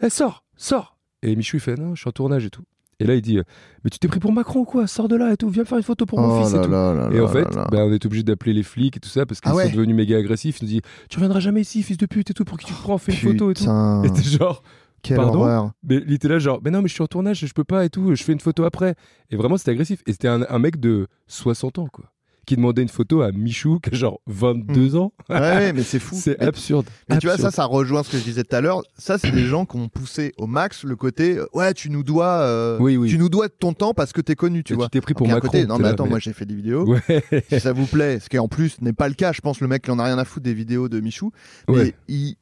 Eh, 0.00 0.08
sors, 0.08 0.44
sors. 0.56 0.96
Et 1.22 1.36
Michou, 1.36 1.56
il 1.56 1.60
fait 1.60 1.76
Non, 1.76 1.94
je 1.94 2.00
suis 2.00 2.08
en 2.08 2.12
tournage 2.12 2.44
et 2.44 2.50
tout. 2.50 2.62
Et 3.00 3.04
là, 3.04 3.14
il 3.14 3.22
dit 3.22 3.38
euh, 3.38 3.42
Mais 3.84 3.90
tu 3.90 3.98
t'es 3.98 4.06
pris 4.06 4.20
pour 4.20 4.32
Macron 4.32 4.60
ou 4.60 4.64
quoi? 4.64 4.86
Sors 4.86 5.08
de 5.08 5.16
là 5.16 5.32
et 5.32 5.36
tout. 5.36 5.48
Viens 5.48 5.64
faire 5.64 5.78
une 5.78 5.82
photo 5.84 6.06
pour 6.06 6.20
mon 6.20 6.38
Oh 6.38 6.44
fils 6.44 6.52
et 6.54 6.56
là 6.58 6.64
tout. 6.64 6.70
là 6.70 7.08
Et 7.10 7.16
là 7.16 7.24
en 7.24 7.28
fait, 7.28 7.48
bah, 7.70 7.84
on 7.84 7.92
est 7.92 8.04
obligé 8.06 8.22
d'appeler 8.22 8.52
les 8.52 8.62
flics 8.62 8.96
et 8.96 9.00
tout 9.00 9.08
ça 9.08 9.26
parce 9.26 9.40
qu'ils 9.40 9.50
Ah 9.50 9.54
ouais 9.56 9.68
sont 9.70 9.76
devenus 9.76 9.96
méga 9.96 10.16
agressifs. 10.18 10.60
Ils 10.60 10.64
nous 10.64 10.70
disent 10.70 10.80
Tu 11.08 11.16
reviendras 11.16 11.40
jamais 11.40 11.62
ici, 11.62 11.82
fils 11.82 11.96
de 11.96 12.06
pute 12.06 12.30
et 12.30 12.34
tout, 12.34 12.44
pour 12.44 12.58
qui 12.58 12.66
tu 12.66 12.74
te 12.74 12.80
prends, 12.80 12.98
fais 12.98 13.12
une 13.12 13.18
photo 13.18 13.50
et 13.50 13.54
tout. 13.54 13.64
Et 14.04 14.10
t'es 14.12 14.22
genre, 14.22 14.62
quelle 15.02 15.16
pardon? 15.16 15.40
horreur. 15.40 15.72
mais 15.82 16.02
il 16.06 16.12
était 16.12 16.28
là, 16.28 16.38
genre, 16.38 16.60
mais 16.64 16.70
non, 16.70 16.80
mais 16.82 16.88
je 16.88 16.94
suis 16.94 17.02
en 17.02 17.08
tournage, 17.08 17.44
je 17.44 17.52
peux 17.52 17.64
pas 17.64 17.84
et 17.84 17.88
tout, 17.90 18.14
je 18.14 18.22
fais 18.22 18.32
une 18.32 18.40
photo 18.40 18.62
après. 18.64 18.94
Et 19.30 19.36
vraiment, 19.36 19.56
c'était 19.56 19.72
agressif. 19.72 20.02
Et 20.06 20.12
c'était 20.12 20.28
un, 20.28 20.42
un 20.48 20.58
mec 20.60 20.78
de 20.78 21.08
60 21.26 21.78
ans, 21.78 21.88
quoi, 21.90 22.11
qui 22.46 22.56
demandait 22.56 22.82
une 22.82 22.88
photo 22.88 23.22
à 23.22 23.30
Michou, 23.32 23.78
qui 23.82 23.90
a 23.90 23.94
genre 23.96 24.20
22 24.26 24.96
ans. 24.96 25.12
Ouais, 25.30 25.72
mais 25.72 25.82
c'est 25.82 25.98
fou. 25.98 26.14
C'est 26.18 26.38
Mais- 26.40 26.46
absurde. 26.46 26.86
Mais 27.08 27.18
tu 27.18 27.26
vois, 27.26 27.36
ça, 27.36 27.50
ça 27.50 27.64
rejoint 27.64 28.02
ce 28.02 28.10
que 28.10 28.18
je 28.18 28.24
disais 28.24 28.42
tout 28.44 28.54
à 28.56 28.60
l'heure. 28.60 28.82
Ça, 28.98 29.18
c'est 29.18 29.30
des 29.30 29.44
gens 29.46 29.64
qui 29.64 29.76
ont 29.76 29.88
poussé 29.88 30.32
au 30.38 30.46
max 30.46 30.84
le 30.84 30.96
côté 30.96 31.38
euh, 31.38 31.46
ouais, 31.54 31.72
tu 31.74 31.90
nous 31.90 32.02
dois, 32.02 32.26
euh, 32.42 32.78
Oui, 32.80 32.96
oui. 32.96 33.08
tu 33.10 33.18
nous 33.18 33.28
dois 33.28 33.48
de 33.48 33.54
ton 33.58 33.72
temps 33.74 33.94
parce 33.94 34.12
que 34.12 34.20
t'es 34.20 34.34
connu, 34.34 34.64
tu 34.64 34.72
Et 34.72 34.76
vois. 34.76 34.88
t'es 34.88 35.00
pris 35.00 35.14
pour 35.14 35.26
Macron. 35.28 35.40
côté, 35.48 35.66
non, 35.66 35.76
mais 35.78 35.84
là, 35.84 35.90
attends, 35.90 36.06
moi 36.06 36.18
j'ai 36.18 36.32
fait 36.32 36.46
des 36.46 36.54
vidéos. 36.54 36.86
Ouais. 36.86 37.22
Si 37.48 37.60
ça 37.60 37.72
vous 37.72 37.86
plaît, 37.86 38.18
ce 38.20 38.28
qui 38.28 38.38
en 38.38 38.48
plus 38.48 38.80
n'est 38.80 38.92
pas 38.92 39.08
le 39.08 39.14
cas, 39.14 39.32
je 39.32 39.40
pense 39.40 39.60
le 39.60 39.68
mec 39.68 39.84
il 39.86 39.90
en 39.92 39.98
a 39.98 40.04
rien 40.04 40.18
à 40.18 40.24
foutre 40.24 40.44
des 40.44 40.54
vidéos 40.54 40.88
de 40.88 41.00
Michou. 41.00 41.30
Mais 41.68 41.74
Ouais. 41.76 41.94
il, 42.08 42.36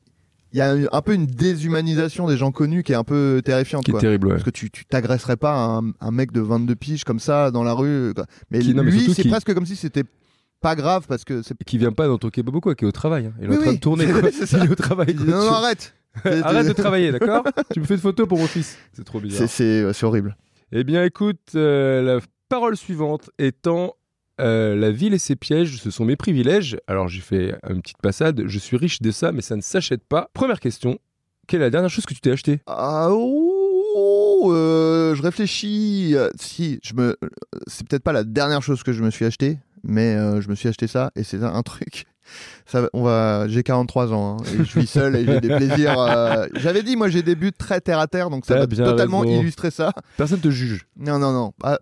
il 0.53 0.59
y 0.59 0.61
a 0.63 0.75
un, 0.93 1.03
peu 1.03 1.15
une 1.15 1.27
déshumanisation 1.27 2.27
des 2.27 2.37
gens 2.37 2.51
connus 2.53 2.83
qui 2.83 2.93
est 2.93 2.97
un 2.97 3.05
peu 3.05 3.41
terrifiante. 3.45 3.85
Qui 3.85 3.91
est 3.91 3.93
quoi. 3.93 4.01
terrible, 4.01 4.27
ouais. 4.29 4.33
Parce 4.35 4.45
que 4.45 4.51
tu 4.51 4.71
tu 4.71 4.85
t'agresserais 4.85 5.37
pas 5.37 5.55
un, 5.55 5.93
un 6.01 6.11
mec 6.11 6.33
de 6.33 6.41
22 6.41 6.75
piges 6.75 7.05
comme 7.05 7.21
ça 7.21 7.51
dans 7.51 7.63
la 7.63 7.73
rue. 7.73 8.13
quoi. 8.15 8.27
Mais 8.51 8.59
Qui- 8.61 8.73
lui, 8.73 9.13
c'est 9.15 9.23
qui- 9.23 9.29
presque 9.29 9.53
comme 9.55 9.67
si 9.67 9.77
c'était 9.77 10.05
pas 10.61 10.75
grave 10.77 11.07
parce 11.09 11.25
que 11.25 11.43
c'est. 11.43 11.55
Et 11.61 11.65
Qui 11.65 11.79
vient 11.79 11.93
pas 11.93 12.07
dans 12.09 12.19
ton 12.19 12.31
kebab 12.31 12.55
ou 12.57 12.61
quoi, 12.61 12.75
qui 12.75 12.85
est 12.85 12.89
au 12.89 12.93
travail. 12.93 13.27
hein. 13.27 13.33
Il 13.41 13.45
est 13.47 13.49
Oui, 13.49 13.57
en 13.57 13.61
train 13.61 13.71
oui. 13.71 13.77
de 13.77 13.81
tourner, 13.81 14.07
quoi. 14.13 14.31
C'est 14.33 14.47
ça. 14.47 14.59
Il 14.59 14.65
est 14.67 14.73
au 14.73 14.75
travail. 14.75 15.15
Quoi. 15.15 15.27
non, 15.27 15.45
non, 15.45 15.53
arrête. 15.53 15.95
Arrête 16.25 16.67
de 16.67 16.73
travailler, 16.73 17.13
d'accord 17.13 17.45
Tu 17.73 17.79
me 17.79 17.85
fais 17.85 17.95
une 17.95 18.01
photo 18.01 18.27
pour 18.27 18.39
mon 18.39 18.47
fils. 18.49 18.77
C'est 18.93 19.05
trop 19.05 19.21
bizarre. 19.21 19.49
C'est 19.49 20.03
horrible. 20.05 20.37
Eh 20.73 20.83
bien, 20.85 21.05
écoute, 21.05 21.39
euh, 21.55 22.03
la 22.03 22.21
parole 22.49 22.77
suivante 22.77 23.31
étant 23.39 23.95
euh, 24.41 24.75
la 24.77 24.91
ville 24.91 25.15
et 25.15 25.19
ses 25.19 25.37
pièges, 25.37 25.77
ce 25.77 25.91
sont 25.91 26.05
mes 26.05 26.17
privilèges. 26.17 26.79
Alors, 26.87 27.09
j'ai 27.09 27.21
fait 27.21 27.55
une 27.69 27.83
petite 27.83 28.01
passade. 28.03 28.43
Je 28.47 28.59
suis 28.59 28.77
riche 28.77 29.01
de 29.03 29.11
ça, 29.11 29.33
mais 29.33 29.43
ça 29.43 29.57
ne 29.57 29.61
s'achète 29.61 30.03
pas. 30.05 30.31
Première 30.35 30.61
question 30.61 30.99
quelle 31.51 31.63
est 31.63 31.65
la 31.65 31.71
dernière 31.71 31.91
chose 31.91 32.07
que 32.07 32.15
tu 32.15 32.21
t'es 32.21 32.31
acheté 32.31 32.61
Ah, 32.69 33.09
oh, 33.11 34.53
euh, 34.55 35.17
je 35.17 35.23
réfléchis. 35.23 36.15
Si, 36.39 36.79
je 36.85 36.95
me, 36.95 37.17
c'est 37.67 37.85
peut-être 37.89 38.05
pas 38.05 38.13
la 38.13 38.23
dernière 38.23 38.63
chose 38.63 38.85
que 38.85 38.93
je 38.93 39.03
me 39.03 39.11
suis 39.11 39.25
acheté, 39.25 39.59
mais 39.83 40.15
euh, 40.15 40.41
je 40.41 40.49
me 40.49 40.55
suis 40.55 40.69
acheté 40.69 40.87
ça 40.87 41.11
et 41.17 41.25
c'est 41.25 41.43
un, 41.43 41.63
truc. 41.63 42.07
Ça, 42.67 42.89
on 42.93 43.03
va, 43.03 43.49
j'ai 43.49 43.65
43 43.65 44.13
ans 44.13 44.37
hein, 44.39 44.45
et 44.55 44.59
je 44.59 44.63
suis 44.63 44.87
seul 44.87 45.17
et 45.17 45.25
j'ai 45.25 45.41
des 45.41 45.49
plaisirs. 45.49 45.99
euh, 45.99 46.47
J'avais 46.55 46.85
dit, 46.85 46.95
moi, 46.95 47.09
j'ai 47.09 47.23
des 47.23 47.35
buts 47.35 47.53
très 47.53 47.81
terre 47.81 47.99
à 47.99 48.07
terre, 48.07 48.31
donc 48.31 48.47
ça 48.47 48.55
va 48.57 48.67
bien 48.67 48.85
totalement 48.85 49.21
raison. 49.21 49.41
illustrer 49.41 49.73
ça. 49.73 49.93
Personne 50.17 50.39
te 50.39 50.51
juge. 50.51 50.87
Non, 50.97 51.19
non, 51.19 51.33
non. 51.33 51.53
Ah, 51.65 51.81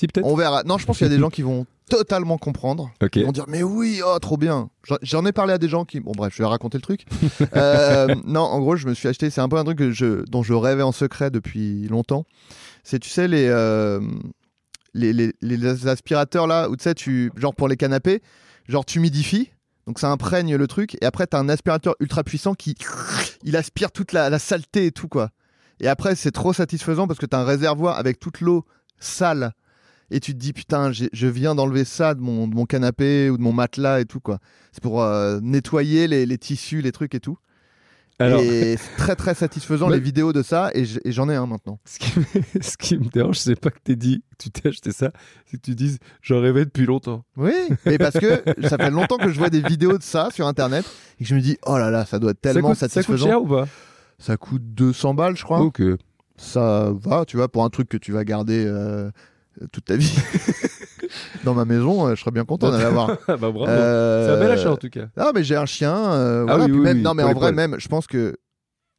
Si, 0.00 0.06
peut-être 0.08 0.26
on 0.26 0.34
verra. 0.34 0.62
Non, 0.64 0.78
je 0.78 0.86
pense 0.86 0.98
qu'il 0.98 1.06
y 1.06 1.10
a 1.10 1.14
des 1.14 1.20
gens 1.20 1.30
qui 1.30 1.42
vont 1.42 1.66
totalement 1.88 2.38
comprendre. 2.38 2.90
Ok. 3.02 3.16
Ils 3.16 3.24
vont 3.24 3.32
dire 3.32 3.44
mais 3.48 3.62
oui, 3.62 4.00
oh 4.04 4.18
trop 4.18 4.36
bien. 4.36 4.70
J'en- 4.84 4.98
J'en 5.02 5.24
ai 5.26 5.32
parlé 5.32 5.52
à 5.52 5.58
des 5.58 5.68
gens 5.68 5.84
qui 5.84 6.00
bon 6.00 6.12
bref, 6.16 6.32
je 6.36 6.42
vais 6.42 6.48
raconter 6.48 6.78
le 6.78 6.82
truc. 6.82 7.04
Euh, 7.56 8.14
non, 8.24 8.40
en 8.42 8.60
gros, 8.60 8.76
je 8.76 8.86
me 8.88 8.94
suis 8.94 9.08
acheté. 9.08 9.28
C'est 9.30 9.40
un 9.40 9.48
peu 9.48 9.56
un 9.56 9.64
truc 9.64 9.78
que 9.78 9.90
je, 9.90 10.24
dont 10.28 10.42
je 10.42 10.54
rêvais 10.54 10.82
en 10.82 10.92
secret 10.92 11.30
depuis 11.30 11.86
longtemps. 11.88 12.24
C'est 12.84 12.98
tu 12.98 13.08
sais 13.10 13.28
les, 13.28 13.46
euh, 13.48 14.00
les, 14.94 15.12
les 15.12 15.32
les 15.42 15.86
aspirateurs 15.88 16.46
là 16.46 16.68
où 16.68 16.76
tu 16.76 16.84
sais 16.84 16.94
tu 16.94 17.30
genre 17.36 17.54
pour 17.54 17.68
les 17.68 17.76
canapés, 17.76 18.22
genre 18.68 18.84
tu 18.84 18.98
humidifies. 18.98 19.50
Donc 19.86 19.98
ça 19.98 20.10
imprègne 20.10 20.54
le 20.56 20.66
truc 20.68 20.96
et 21.00 21.04
après 21.06 21.26
t'as 21.26 21.38
un 21.40 21.48
aspirateur 21.48 21.94
ultra 22.00 22.22
puissant 22.22 22.54
qui 22.54 22.74
il 23.42 23.56
aspire 23.56 23.90
toute 23.90 24.12
la, 24.12 24.30
la 24.30 24.38
saleté 24.38 24.86
et 24.86 24.92
tout 24.92 25.08
quoi. 25.08 25.30
Et 25.80 25.88
après 25.88 26.14
c'est 26.14 26.30
trop 26.30 26.52
satisfaisant 26.52 27.06
parce 27.08 27.18
que 27.18 27.26
t'as 27.26 27.40
un 27.40 27.44
réservoir 27.44 27.98
avec 27.98 28.20
toute 28.20 28.40
l'eau 28.40 28.64
sale 29.00 29.52
et 30.10 30.20
tu 30.20 30.32
te 30.32 30.38
dis 30.38 30.52
putain 30.52 30.92
je 30.92 31.26
viens 31.26 31.54
d'enlever 31.54 31.84
ça 31.84 32.14
de 32.14 32.20
mon, 32.20 32.48
de 32.48 32.54
mon 32.54 32.66
canapé 32.66 33.30
ou 33.30 33.36
de 33.36 33.42
mon 33.42 33.52
matelas 33.52 34.00
et 34.00 34.04
tout 34.04 34.20
quoi. 34.20 34.38
C'est 34.72 34.82
pour 34.82 35.02
euh, 35.02 35.40
nettoyer 35.42 36.08
les, 36.08 36.26
les 36.26 36.38
tissus 36.38 36.80
les 36.82 36.92
trucs 36.92 37.14
et 37.14 37.20
tout. 37.20 37.38
Alors, 38.20 38.40
et 38.42 38.76
c'est 38.76 38.96
très 38.98 39.16
très 39.16 39.34
satisfaisant 39.34 39.88
les 39.88 39.98
vidéos 39.98 40.34
de 40.34 40.42
ça 40.42 40.70
et 40.74 40.84
j'en 41.06 41.30
ai 41.30 41.34
un 41.34 41.46
maintenant. 41.46 41.80
Ce 41.86 41.98
qui, 41.98 42.18
me, 42.18 42.24
ce 42.62 42.76
qui 42.76 42.98
me 42.98 43.08
dérange, 43.08 43.38
c'est 43.38 43.58
pas 43.58 43.70
que 43.70 43.78
t'aies 43.82 43.96
dit 43.96 44.22
que 44.32 44.44
tu 44.44 44.50
t'es 44.50 44.68
acheté 44.68 44.92
ça, 44.92 45.10
c'est 45.46 45.56
que 45.56 45.62
tu 45.62 45.74
dises 45.74 45.98
j'en 46.20 46.40
rêvais 46.40 46.66
depuis 46.66 46.84
longtemps. 46.84 47.24
oui 47.36 47.54
mais 47.86 47.96
parce 47.96 48.18
que 48.18 48.42
ça 48.68 48.76
fait 48.76 48.90
longtemps 48.90 49.16
que 49.16 49.30
je 49.30 49.38
vois 49.38 49.48
des 49.48 49.62
vidéos 49.62 49.96
de 49.96 50.02
ça 50.02 50.28
sur 50.32 50.46
internet 50.46 50.84
et 51.18 51.24
que 51.24 51.30
je 51.30 51.34
me 51.34 51.40
dis 51.40 51.56
oh 51.64 51.78
là 51.78 51.90
là 51.90 52.04
ça 52.04 52.18
doit 52.18 52.32
être 52.32 52.40
tellement 52.40 52.74
ça 52.74 52.86
coûte, 52.86 52.92
ça 52.92 53.00
coûte 53.02 53.16
satisfaisant. 53.16 53.26
cher 53.26 53.42
ou 53.42 53.48
pas? 53.48 53.68
Ça 54.18 54.36
coûte 54.36 54.62
200 54.74 55.14
balles 55.14 55.36
je 55.36 55.44
crois. 55.44 55.60
Ok. 55.60 55.80
ça 56.36 56.92
va 56.94 57.24
tu 57.24 57.38
vois 57.38 57.48
pour 57.50 57.64
un 57.64 57.70
truc 57.70 57.88
que 57.88 57.96
tu 57.96 58.12
vas 58.12 58.24
garder 58.24 58.66
euh, 58.66 59.10
toute 59.72 59.84
ta 59.84 59.96
vie 59.96 60.14
dans 61.44 61.54
ma 61.54 61.64
maison 61.64 62.06
euh, 62.06 62.14
je 62.14 62.20
serais 62.20 62.30
bien 62.30 62.44
content 62.44 62.70
d'en 62.70 62.76
avoir 62.78 63.10
Ah 63.28 63.36
bah 63.36 63.50
bravo. 63.50 63.66
Euh, 63.68 64.26
C'est 64.26 64.32
un 64.36 64.40
bel 64.40 64.50
achat 64.52 64.70
en 64.72 64.76
tout 64.76 64.90
cas. 64.90 65.06
Ah 65.16 65.32
mais 65.34 65.42
j'ai 65.44 65.56
un 65.56 65.66
chien. 65.66 65.94
euh, 65.94 66.42
Ah 66.48 66.56
voilà. 66.56 66.64
oui, 66.64 66.70
Puis 66.70 66.78
oui, 66.80 66.84
même, 66.84 66.96
oui, 66.98 67.02
non 67.02 67.14
mais 67.14 67.22
pour 67.22 67.30
en 67.30 67.32
les 67.34 67.38
vrai 67.40 67.52
poils. 67.52 67.54
même, 67.70 67.80
je 67.80 67.88
pense 67.88 68.06
que 68.06 68.36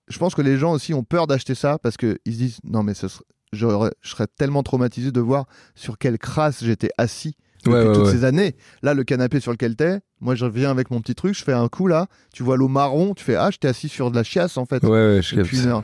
je 0.10 0.18
pense 0.20 0.36
que 0.36 0.42
les 0.42 0.58
gens 0.58 0.74
aussi 0.74 0.94
ont 0.94 1.04
peur 1.04 1.28
d'acheter 1.28 1.56
ça 1.56 1.78
parce 1.80 1.98
que 1.98 2.18
ils 2.26 2.34
se 2.34 2.38
disent 2.38 2.58
non 2.64 2.84
mais 2.84 2.94
ce 2.94 3.08
ser- 3.08 3.24
j'aurais- 3.54 3.94
je 4.02 4.10
serais 4.10 4.28
tellement 4.28 4.64
traumatisé 4.64 5.12
de 5.12 5.20
voir 5.22 5.46
sur 5.76 5.98
quelle 5.98 6.18
crasse 6.18 6.64
j'étais 6.64 6.90
assis 6.98 7.36
depuis 7.64 7.74
Ouais, 7.76 7.88
ouais, 7.88 7.94
toutes 7.94 8.06
ouais. 8.06 8.12
ces 8.12 8.24
années. 8.26 8.56
Là, 8.82 8.94
le 8.96 9.04
canapé 9.04 9.40
sur 9.40 9.52
lequel 9.52 9.76
t'es, 9.76 10.00
moi 10.20 10.34
je 10.36 10.46
viens 10.48 10.72
avec 10.72 10.90
mon 10.90 11.00
petit 11.00 11.14
truc, 11.16 11.36
je 11.38 11.44
fais 11.44 11.54
un 11.54 11.68
coup 11.70 11.86
là, 11.88 12.08
tu 12.34 12.42
vois 12.44 12.58
l'eau 12.58 12.68
marron, 12.68 13.14
tu 13.14 13.24
fais 13.24 13.36
ah, 13.36 13.50
j'étais 13.52 13.68
assis 13.68 13.88
sur 13.88 14.10
de 14.12 14.16
la 14.16 14.24
chiasse 14.24 14.58
en 14.58 14.66
fait. 14.66 14.84
Ouais, 14.84 14.90
ouais, 14.90 15.22
je 15.22 15.36
depuis 15.36 15.52
capte. 15.58 15.64
une 15.66 15.70
heure. 15.72 15.84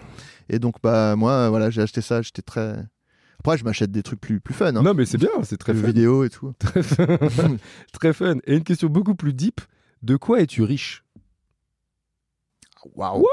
Et 0.50 0.60
donc 0.60 0.76
bah 0.82 1.16
moi 1.16 1.32
euh, 1.32 1.50
voilà, 1.50 1.70
j'ai 1.70 1.82
acheté 1.82 2.02
ça, 2.02 2.22
j'étais 2.22 2.42
très. 2.42 2.74
Après, 3.40 3.58
je 3.58 3.64
m'achète 3.64 3.92
des 3.92 4.04
trucs 4.04 4.20
plus 4.20 4.40
plus 4.40 4.54
fun, 4.54 4.76
hein. 4.76 4.82
Non, 4.82 4.94
mais 4.94 5.06
c'est 5.06 5.18
bien, 5.18 5.30
c'est 5.44 5.58
très 5.58 5.74
fun. 5.74 5.86
vidéo 5.88 6.24
et 6.24 6.30
tout. 6.30 6.54
Très 6.60 6.84
fun. 6.84 7.06
Très 7.94 8.14
fun. 8.14 8.36
Et 8.46 8.56
une 8.58 8.64
question 8.64 8.90
beaucoup 8.90 9.16
plus 9.16 9.34
deep. 9.34 9.62
De 10.04 10.16
quoi 10.18 10.42
es-tu 10.42 10.64
riche? 10.64 11.04
Waouh. 12.96 13.26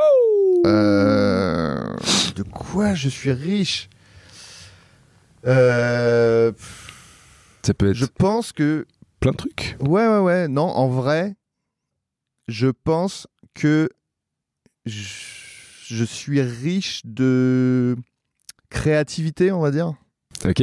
Euh, 0.66 1.94
de 2.36 2.42
quoi 2.42 2.94
je 2.94 3.08
suis 3.08 3.32
riche? 3.32 3.88
Euh, 5.46 6.52
Ça 7.62 7.74
peut 7.74 7.90
être 7.90 7.96
Je 7.96 8.06
pense 8.06 8.52
que 8.52 8.86
plein 9.20 9.32
de 9.32 9.36
trucs. 9.36 9.76
Ouais, 9.80 10.06
ouais, 10.06 10.18
ouais. 10.20 10.48
Non, 10.48 10.68
en 10.68 10.88
vrai, 10.88 11.34
je 12.48 12.68
pense 12.68 13.26
que 13.54 13.88
je, 14.86 15.02
je 15.86 16.04
suis 16.04 16.40
riche 16.40 17.02
de 17.04 17.96
créativité, 18.74 19.52
on 19.52 19.60
va 19.60 19.70
dire. 19.70 19.94
Ok. 20.44 20.62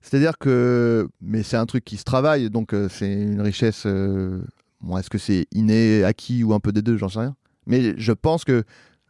C'est-à-dire 0.00 0.38
que, 0.38 1.08
mais 1.20 1.42
c'est 1.42 1.58
un 1.58 1.66
truc 1.66 1.84
qui 1.84 1.98
se 1.98 2.04
travaille, 2.04 2.48
donc 2.48 2.72
euh, 2.72 2.88
c'est 2.88 3.12
une 3.12 3.42
richesse. 3.42 3.84
euh, 3.84 4.40
bon, 4.80 4.96
est-ce 4.96 5.10
que 5.10 5.18
c'est 5.18 5.46
inné, 5.52 6.02
acquis 6.04 6.42
ou 6.42 6.54
un 6.54 6.60
peu 6.60 6.72
des 6.72 6.80
deux, 6.80 6.96
j'en 6.96 7.10
sais 7.10 7.20
rien. 7.20 7.36
Mais 7.66 7.94
je 7.98 8.12
pense 8.12 8.44
que, 8.44 8.64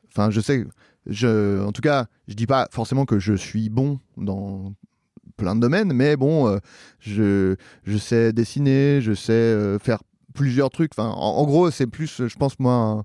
enfin, 0.08 0.30
je 0.30 0.40
sais, 0.40 0.66
je, 1.06 1.64
en 1.64 1.70
tout 1.70 1.80
cas, 1.80 2.06
je 2.26 2.34
dis 2.34 2.46
pas 2.46 2.66
forcément 2.72 3.04
que 3.06 3.20
je 3.20 3.34
suis 3.34 3.70
bon 3.70 4.00
dans 4.16 4.74
plein 5.36 5.54
de 5.54 5.60
domaines, 5.60 5.92
mais 5.92 6.16
bon, 6.16 6.48
euh, 6.48 6.58
je, 6.98 7.54
je 7.84 7.96
sais 7.96 8.32
dessiner, 8.32 9.00
je 9.00 9.14
sais 9.14 9.32
euh, 9.32 9.78
faire 9.78 10.02
plusieurs 10.34 10.70
trucs. 10.70 10.92
Enfin, 10.96 11.08
en, 11.10 11.36
en 11.38 11.46
gros, 11.46 11.70
c'est 11.70 11.86
plus, 11.86 12.26
je 12.26 12.36
pense 12.36 12.58
moi, 12.58 13.04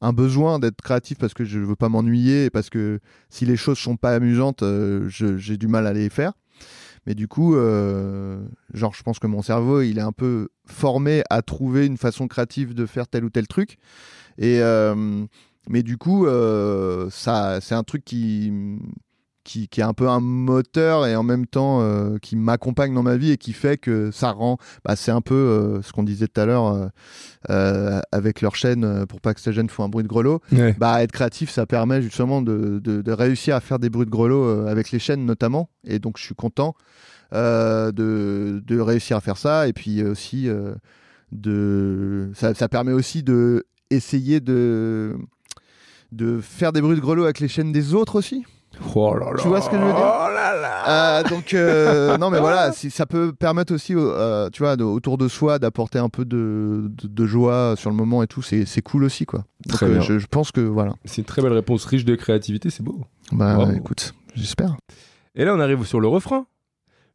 un, 0.00 0.12
besoin 0.12 0.58
d'être 0.58 0.80
créatif 0.80 1.18
parce 1.18 1.34
que 1.34 1.44
je 1.44 1.58
veux 1.58 1.76
pas 1.76 1.88
m'ennuyer 1.88 2.46
et 2.46 2.50
parce 2.50 2.70
que 2.70 3.00
si 3.28 3.46
les 3.46 3.56
choses 3.56 3.78
sont 3.78 3.96
pas 3.96 4.14
amusantes, 4.14 4.62
euh, 4.62 5.08
j'ai 5.08 5.56
du 5.56 5.68
mal 5.68 5.86
à 5.86 5.92
les 5.92 6.08
faire. 6.10 6.32
Mais 7.06 7.14
du 7.14 7.28
coup, 7.28 7.56
euh, 7.56 8.44
genre, 8.74 8.94
je 8.94 9.02
pense 9.02 9.18
que 9.18 9.26
mon 9.26 9.42
cerveau, 9.42 9.80
il 9.80 9.98
est 9.98 10.02
un 10.02 10.12
peu 10.12 10.48
formé 10.66 11.22
à 11.30 11.42
trouver 11.42 11.86
une 11.86 11.96
façon 11.96 12.28
créative 12.28 12.74
de 12.74 12.84
faire 12.86 13.08
tel 13.08 13.24
ou 13.24 13.30
tel 13.30 13.46
truc. 13.46 13.78
Et 14.38 14.60
euh, 14.60 15.24
mais 15.68 15.82
du 15.82 15.96
coup, 15.96 16.26
ça, 17.10 17.60
c'est 17.60 17.74
un 17.74 17.82
truc 17.82 18.04
qui, 18.04 18.52
qui, 19.50 19.66
qui 19.68 19.80
est 19.80 19.84
un 19.84 19.94
peu 19.94 20.08
un 20.08 20.20
moteur 20.20 21.06
et 21.06 21.16
en 21.16 21.24
même 21.24 21.44
temps 21.46 21.80
euh, 21.82 22.18
qui 22.18 22.36
m'accompagne 22.36 22.94
dans 22.94 23.02
ma 23.02 23.16
vie 23.16 23.32
et 23.32 23.36
qui 23.36 23.52
fait 23.52 23.78
que 23.78 24.10
ça 24.12 24.30
rend. 24.30 24.58
Bah, 24.84 24.94
c'est 24.94 25.10
un 25.10 25.20
peu 25.20 25.34
euh, 25.34 25.82
ce 25.82 25.92
qu'on 25.92 26.04
disait 26.04 26.28
tout 26.28 26.40
à 26.40 26.46
l'heure 26.46 26.90
euh, 27.50 28.00
avec 28.12 28.42
leur 28.42 28.54
chaîne 28.54 29.06
pour 29.06 29.20
pas 29.20 29.34
que 29.34 29.40
ces 29.40 29.52
chaîne 29.52 29.68
font 29.68 29.82
un 29.82 29.88
bruit 29.88 30.04
de 30.04 30.08
grelot. 30.08 30.40
Ouais. 30.52 30.76
Bah, 30.78 31.02
être 31.02 31.10
créatif, 31.10 31.50
ça 31.50 31.66
permet 31.66 32.00
justement 32.00 32.42
de, 32.42 32.78
de- 32.78 33.02
de 33.02 33.12
réussir 33.12 33.56
à 33.56 33.60
faire 33.60 33.80
des 33.80 33.90
bruits 33.90 34.06
de 34.06 34.10
grelot 34.10 34.66
avec 34.68 34.92
les 34.92 34.98
chaînes 35.00 35.26
notamment. 35.26 35.68
Et 35.84 35.98
donc, 35.98 36.16
je 36.18 36.22
suis 36.22 36.34
content 36.36 36.74
de, 37.32 38.62
de 38.64 38.80
réussir 38.80 39.16
à 39.16 39.20
faire 39.20 39.36
ça. 39.36 39.66
Et 39.66 39.72
puis 39.72 40.02
aussi, 40.04 40.48
de, 41.32 42.30
ça, 42.34 42.54
ça 42.54 42.68
permet 42.68 42.92
aussi 42.92 43.22
de 43.22 43.64
essayer 43.90 44.40
de, 44.40 45.16
de 46.12 46.40
faire 46.40 46.72
des 46.72 46.80
bruits 46.80 46.96
de 46.96 47.00
grelot 47.00 47.24
avec 47.24 47.40
les 47.40 47.48
chaînes 47.48 47.72
des 47.72 47.94
autres 47.94 48.16
aussi. 48.16 48.44
Oh 48.94 49.14
là 49.14 49.26
là. 49.30 49.36
Tu 49.40 49.48
vois 49.48 49.60
ce 49.60 49.68
que 49.70 49.76
je 49.76 49.82
veux 49.82 49.92
dire 49.92 49.98
Oh 50.00 50.28
là 50.34 50.56
là. 50.60 51.20
Euh, 51.20 51.22
donc 51.24 51.52
euh, 51.54 52.16
non 52.18 52.30
mais 52.30 52.40
voilà, 52.40 52.72
si, 52.72 52.90
ça 52.90 53.06
peut 53.06 53.32
permettre 53.32 53.74
aussi, 53.74 53.94
euh, 53.94 54.48
tu 54.50 54.62
vois, 54.62 54.76
de- 54.76 54.84
autour 54.84 55.18
de 55.18 55.28
soi 55.28 55.58
d'apporter 55.58 55.98
un 55.98 56.08
peu 56.08 56.24
de, 56.24 56.90
de, 57.02 57.06
de 57.08 57.26
joie 57.26 57.74
sur 57.76 57.90
le 57.90 57.96
moment 57.96 58.22
et 58.22 58.26
tout. 58.26 58.42
C'est 58.42 58.82
cool 58.82 59.04
aussi 59.04 59.26
quoi. 59.26 59.40
Donc 59.66 59.76
Très 59.76 59.88
bien. 59.88 60.00
je, 60.00 60.18
je 60.18 60.26
pense 60.26 60.50
que 60.52 60.60
voilà. 60.60 60.94
C'est 61.04 61.18
une 61.18 61.24
très 61.26 61.42
belle 61.42 61.52
réponse 61.52 61.84
riche 61.84 62.04
de 62.04 62.14
créativité, 62.16 62.70
c'est 62.70 62.82
beau. 62.82 63.00
Bah 63.32 63.54
Bravo. 63.56 63.72
écoute, 63.72 64.14
j'espère. 64.34 64.76
Et 65.34 65.44
là, 65.44 65.54
on 65.54 65.60
arrive 65.60 65.84
sur 65.84 66.00
le 66.00 66.08
refrain. 66.08 66.46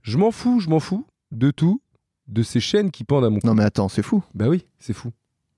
Je 0.04 0.18
m'en 0.18 0.32
fous, 0.32 0.60
je 0.60 0.70
m'en 0.70 0.80
fous 0.80 1.06
de 1.32 1.50
tout, 1.52 1.82
de 2.28 2.44
ces 2.44 2.60
chaînes 2.60 2.92
qui 2.92 3.04
pendent 3.04 3.26
à 3.26 3.30
mon 3.30 3.40
cou. 3.40 3.48
Non 3.48 3.56
mais 3.56 3.64
attends, 3.64 3.90
c'est 3.90 4.04
fou. 4.04 4.24
Bah 4.36 4.46
oui, 4.48 4.66
c'est 4.80 4.94
fou. 4.94 5.12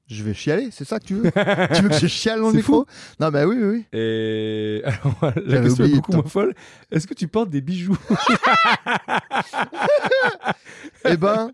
Je 0.09 0.23
vais 0.23 0.33
chialer, 0.33 0.69
c'est 0.71 0.85
ça 0.85 0.99
que 0.99 1.05
tu 1.05 1.15
veux? 1.15 1.23
Tu 1.75 1.81
veux 1.81 1.89
que 1.89 1.95
je 1.99 2.07
chiale 2.07 2.39
dans 2.39 2.49
le 2.49 2.55
micro? 2.55 2.85
Non 3.19 3.29
mais 3.29 3.43
oui 3.43 3.57
oui 3.59 3.67
oui. 3.69 3.85
Et 3.91 4.81
alors, 4.85 5.33
la 5.45 5.61
question 5.61 5.83
est 5.85 5.89
beaucoup 5.95 6.13
moins 6.13 6.23
folle. 6.23 6.53
Est-ce 6.91 7.05
que 7.07 7.13
tu 7.13 7.27
portes 7.27 7.49
des 7.49 7.61
bijoux? 7.61 7.97
Eh 11.05 11.17
ben, 11.17 11.51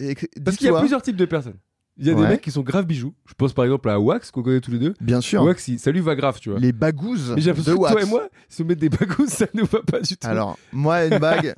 et- 0.00 0.14
Parce 0.44 0.56
qu'il 0.56 0.66
y 0.66 0.70
a 0.70 0.78
plusieurs 0.78 1.02
types 1.02 1.16
de 1.16 1.24
personnes. 1.24 1.56
Il 1.98 2.06
y 2.06 2.10
a 2.10 2.14
des 2.14 2.22
mecs 2.22 2.40
qui 2.40 2.50
sont 2.50 2.62
grave 2.62 2.86
bijoux. 2.86 3.14
Je 3.26 3.34
pense 3.34 3.52
par 3.52 3.64
exemple 3.64 3.88
à 3.90 4.00
Wax, 4.00 4.30
qu'on 4.30 4.42
connaît 4.42 4.60
tous 4.60 4.70
les 4.70 4.78
deux. 4.78 4.94
Bien 5.00 5.20
sûr. 5.20 5.42
Wax, 5.42 5.68
il- 5.68 5.78
ça 5.78 5.90
lui 5.90 6.00
va 6.00 6.14
grave, 6.16 6.38
tu 6.40 6.50
vois. 6.50 6.58
Les 6.58 6.72
bagouses 6.72 7.32
Mais 7.36 7.42
j'ai 7.42 7.50
l'impression 7.50 7.74
que 7.76 7.88
toi 7.90 8.02
et 8.02 8.06
moi, 8.06 8.28
si 8.48 8.62
on 8.62 8.64
met 8.64 8.74
des 8.74 8.88
bagous, 8.88 9.26
ça 9.28 9.46
nous 9.54 9.66
va 9.66 9.80
pas 9.82 10.00
du 10.00 10.16
tout. 10.16 10.26
Alors, 10.26 10.58
moi, 10.72 11.04
une 11.04 11.18
bague, 11.18 11.54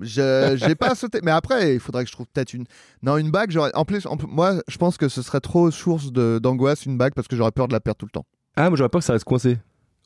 j'ai 0.00 0.74
pas 0.74 0.94
sauté. 0.94 1.20
Mais 1.22 1.30
après, 1.30 1.74
il 1.74 1.80
faudrait 1.80 2.04
que 2.04 2.08
je 2.08 2.14
trouve 2.14 2.26
peut-être 2.32 2.52
une. 2.54 2.64
Non, 3.02 3.16
une 3.16 3.30
bague, 3.30 3.50
j'aurais. 3.50 3.74
En 3.74 3.84
plus, 3.84 4.06
en 4.06 4.16
moi, 4.28 4.62
je 4.68 4.76
pense 4.78 4.96
que 4.96 5.08
ce 5.08 5.22
serait 5.22 5.40
trop 5.40 5.70
source 5.70 6.12
de- 6.12 6.38
d'angoisse, 6.42 6.86
une 6.86 6.96
bague, 6.98 7.14
parce 7.14 7.28
que 7.28 7.36
j'aurais 7.36 7.52
peur 7.52 7.68
de 7.68 7.72
la 7.72 7.80
perdre 7.80 7.98
tout 7.98 8.06
le 8.06 8.10
temps. 8.12 8.26
Ah, 8.56 8.68
moi 8.70 8.76
j'aurais 8.76 8.88
peur 8.88 9.00
que 9.00 9.04
ça 9.04 9.12
reste 9.12 9.24
coincé. 9.24 9.58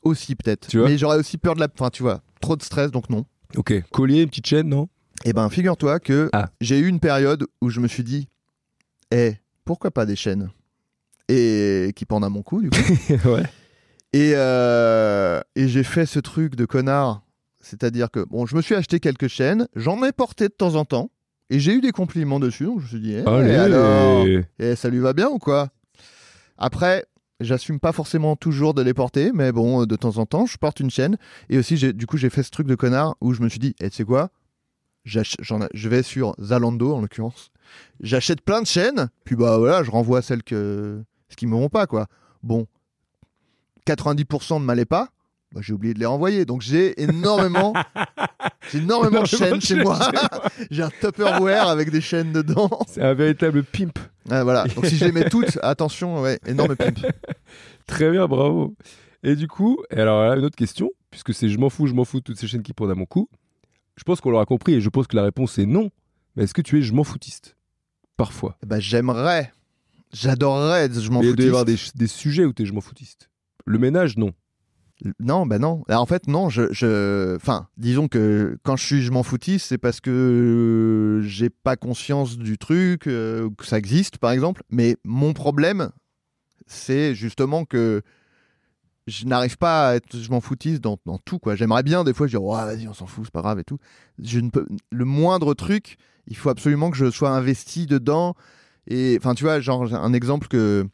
Aussi, 0.03 0.35
peut-être. 0.35 0.67
Tu 0.67 0.77
vois 0.79 0.89
Mais 0.89 0.97
j'aurais 0.97 1.17
aussi 1.17 1.37
peur 1.37 1.55
de 1.55 1.59
la. 1.59 1.67
Enfin, 1.73 1.89
tu 1.89 2.03
vois, 2.03 2.21
trop 2.41 2.55
de 2.55 2.63
stress, 2.63 2.91
donc 2.91 3.09
non. 3.09 3.25
Ok. 3.55 3.73
Collier, 3.91 4.21
une 4.23 4.29
petite 4.29 4.47
chaîne, 4.47 4.67
non? 4.67 4.89
Eh 5.25 5.31
ben, 5.33 5.49
figure-toi 5.49 5.99
que 5.99 6.29
Ah. 6.33 6.49
j'ai 6.59 6.79
eu 6.79 6.87
une 6.87 6.99
période 6.99 7.45
où 7.61 7.69
je 7.69 7.79
me 7.79 7.87
suis 7.87 8.03
dit, 8.03 8.27
eh, 9.11 9.35
pourquoi 9.63 9.91
pas 9.91 10.05
des 10.05 10.15
chaînes? 10.15 10.49
Et 11.29 11.93
qui 11.95 12.05
pendent 12.05 12.25
à 12.25 12.29
mon 12.29 12.41
cou, 12.41 12.61
du 12.61 12.69
coup. 12.69 12.75
Ouais. 13.25 13.43
Et, 14.11 14.33
euh, 14.35 15.39
et 15.55 15.67
j'ai 15.67 15.83
fait 15.83 16.05
ce 16.05 16.19
truc 16.19 16.55
de 16.55 16.65
connard. 16.65 17.23
C'est-à-dire 17.63 18.11
que, 18.11 18.19
bon, 18.19 18.45
je 18.45 18.55
me 18.55 18.61
suis 18.61 18.75
acheté 18.75 18.99
quelques 18.99 19.29
chaînes, 19.29 19.67
j'en 19.75 20.03
ai 20.03 20.11
porté 20.11 20.49
de 20.49 20.53
temps 20.53 20.75
en 20.75 20.85
temps, 20.85 21.09
et 21.49 21.59
j'ai 21.59 21.73
eu 21.73 21.81
des 21.81 21.91
compliments 21.91 22.39
dessus, 22.39 22.65
donc 22.65 22.79
je 22.79 22.83
me 22.83 22.89
suis 22.89 22.99
dit, 22.99 23.13
eh, 23.13 23.27
Allez 23.27 23.55
alors 23.55 24.25
Et 24.59 24.75
ça 24.75 24.89
lui 24.89 24.99
va 24.99 25.13
bien 25.13 25.29
ou 25.29 25.39
quoi? 25.39 25.69
Après, 26.57 27.05
j'assume 27.39 27.79
pas 27.79 27.93
forcément 27.93 28.35
toujours 28.35 28.73
de 28.73 28.81
les 28.81 28.93
porter, 28.93 29.31
mais 29.33 29.51
bon, 29.51 29.85
de 29.85 29.95
temps 29.95 30.17
en 30.17 30.25
temps, 30.25 30.45
je 30.45 30.57
porte 30.57 30.81
une 30.81 30.89
chaîne. 30.89 31.17
Et 31.49 31.57
aussi, 31.57 31.93
du 31.93 32.05
coup, 32.05 32.17
j'ai 32.17 32.29
fait 32.29 32.43
ce 32.43 32.51
truc 32.51 32.67
de 32.67 32.75
connard 32.75 33.15
où 33.21 33.33
je 33.33 33.41
me 33.41 33.49
suis 33.49 33.59
dit, 33.59 33.75
eh, 33.79 33.89
tu 33.89 33.97
sais 33.97 34.03
quoi? 34.03 34.29
Je 35.05 35.89
vais 35.89 36.03
sur 36.03 36.35
Zalando, 36.41 36.93
en 36.93 37.01
l'occurrence. 37.01 37.51
J'achète 38.01 38.41
plein 38.41 38.61
de 38.61 38.67
chaînes, 38.67 39.09
puis 39.23 39.35
bah 39.35 39.57
voilà, 39.57 39.83
je 39.83 39.91
renvoie 39.91 40.21
celles 40.21 40.43
que... 40.43 41.01
ce 41.29 41.35
qui 41.35 41.47
me 41.47 41.55
vont 41.55 41.69
pas, 41.69 41.87
quoi. 41.87 42.07
Bon, 42.41 42.67
90% 43.87 44.59
ne 44.59 44.65
m'allaient 44.65 44.85
pas. 44.85 45.09
Bah, 45.53 45.61
j'ai 45.61 45.73
oublié 45.73 45.93
de 45.93 45.99
les 45.99 46.07
renvoyer. 46.07 46.45
Donc 46.45 46.61
j'ai 46.61 46.99
énormément, 47.01 47.73
j'ai 48.71 48.79
énormément 48.79 49.21
de 49.21 49.27
chaînes 49.27 49.61
chez 49.61 49.75
moi. 49.75 49.99
j'ai 50.71 50.81
un 50.81 50.89
Tupperware 50.89 51.67
avec 51.67 51.91
des 51.91 52.01
chaînes 52.01 52.33
dedans. 52.33 52.69
C'est 52.87 53.03
un 53.03 53.13
véritable 53.13 53.63
pimp. 53.63 53.99
Ah, 54.31 54.43
voilà. 54.43 54.65
Donc 54.65 54.87
si 54.87 54.97
je 54.97 55.05
les 55.05 55.11
mets 55.11 55.29
toutes, 55.29 55.59
attention, 55.61 56.21
ouais, 56.21 56.39
énorme 56.47 56.75
pimp. 56.75 56.97
Très 57.85 58.09
bien, 58.09 58.27
bravo. 58.27 58.75
Et 59.21 59.35
du 59.35 59.47
coup, 59.47 59.77
et 59.91 59.99
alors 59.99 60.23
là, 60.27 60.35
une 60.35 60.43
autre 60.43 60.55
question, 60.55 60.89
puisque 61.11 61.33
c'est 61.35 61.49
je 61.49 61.57
m'en 61.59 61.69
fous, 61.69 61.85
je 61.85 61.93
m'en 61.93 62.03
fous 62.03 62.17
de 62.19 62.23
toutes 62.23 62.39
ces 62.39 62.47
chaînes 62.47 62.63
qui 62.63 62.73
pendent 62.73 62.91
à 62.91 62.95
mon 62.95 63.05
cou. 63.05 63.29
Je 63.95 64.03
pense 64.03 64.21
qu'on 64.21 64.31
l'aura 64.31 64.45
compris 64.45 64.73
et 64.73 64.81
je 64.81 64.89
pense 64.89 65.05
que 65.05 65.15
la 65.15 65.23
réponse 65.23 65.59
est 65.59 65.67
non. 65.67 65.91
Mais 66.35 66.45
est-ce 66.45 66.55
que 66.55 66.63
tu 66.63 66.79
es 66.79 66.81
je 66.81 66.93
m'en 66.93 67.03
foutiste? 67.03 67.55
Parfois. 68.17 68.57
Bah 68.65 68.79
j'aimerais, 68.79 69.51
j'adorerais 70.11 70.85
être 70.85 70.99
je 70.99 71.11
m'en 71.11 71.19
Mais 71.21 71.27
il 71.27 71.35
doit 71.35 71.45
y 71.45 71.47
avoir 71.49 71.65
foutiste. 71.65 71.95
des, 71.95 72.05
des 72.05 72.07
sujets 72.07 72.45
où 72.45 72.53
tu 72.53 72.63
es 72.63 72.65
je 72.65 72.73
m'en 72.73 72.81
foutiste. 72.81 73.29
Le 73.65 73.77
ménage, 73.77 74.17
non. 74.17 74.33
Non, 75.19 75.45
bah 75.45 75.59
non. 75.59 75.83
Alors, 75.87 76.01
en 76.01 76.05
fait, 76.05 76.27
non, 76.27 76.49
je, 76.49 76.71
je... 76.71 77.35
Enfin, 77.35 77.67
disons 77.77 78.07
que 78.07 78.57
quand 78.63 78.75
je 78.75 78.85
suis 78.85 79.01
je 79.01 79.11
m'en 79.11 79.23
foutiste, 79.23 79.67
c'est 79.67 79.77
parce 79.77 79.99
que 79.99 80.09
euh, 80.09 81.21
j'ai 81.27 81.49
pas 81.49 81.75
conscience 81.75 82.37
du 82.37 82.57
truc, 82.57 83.07
euh, 83.07 83.49
que 83.57 83.65
ça 83.65 83.77
existe, 83.77 84.17
par 84.17 84.31
exemple. 84.31 84.63
Mais 84.69 84.95
mon 85.03 85.33
problème, 85.33 85.89
c'est 86.67 87.15
justement 87.15 87.65
que 87.65 88.01
je 89.07 89.25
n'arrive 89.25 89.57
pas 89.57 89.89
à 89.89 89.95
être 89.95 90.17
je 90.17 90.29
m'en 90.31 90.39
foutiste 90.39 90.81
dans, 90.81 90.97
dans 91.05 91.17
tout, 91.17 91.39
quoi. 91.39 91.55
J'aimerais 91.55 91.83
bien, 91.83 92.03
des 92.03 92.13
fois, 92.13 92.27
je 92.27 92.37
dis, 92.37 92.43
ouais, 92.43 92.65
vas-y, 92.65 92.87
on 92.87 92.93
s'en 92.93 93.05
fout, 93.05 93.25
c'est 93.25 93.33
pas 93.33 93.41
grave 93.41 93.59
et 93.59 93.63
tout. 93.65 93.79
Je 94.21 94.39
ne 94.39 94.49
peux... 94.49 94.65
Le 94.91 95.05
moindre 95.05 95.53
truc, 95.53 95.97
il 96.27 96.37
faut 96.37 96.49
absolument 96.49 96.89
que 96.89 96.97
je 96.97 97.11
sois 97.11 97.31
investi 97.31 97.85
dedans. 97.85 98.35
Et, 98.87 99.17
enfin, 99.19 99.33
tu 99.33 99.43
vois, 99.43 99.59
genre, 99.59 99.93
un 99.93 100.13
exemple 100.13 100.47
que 100.47 100.87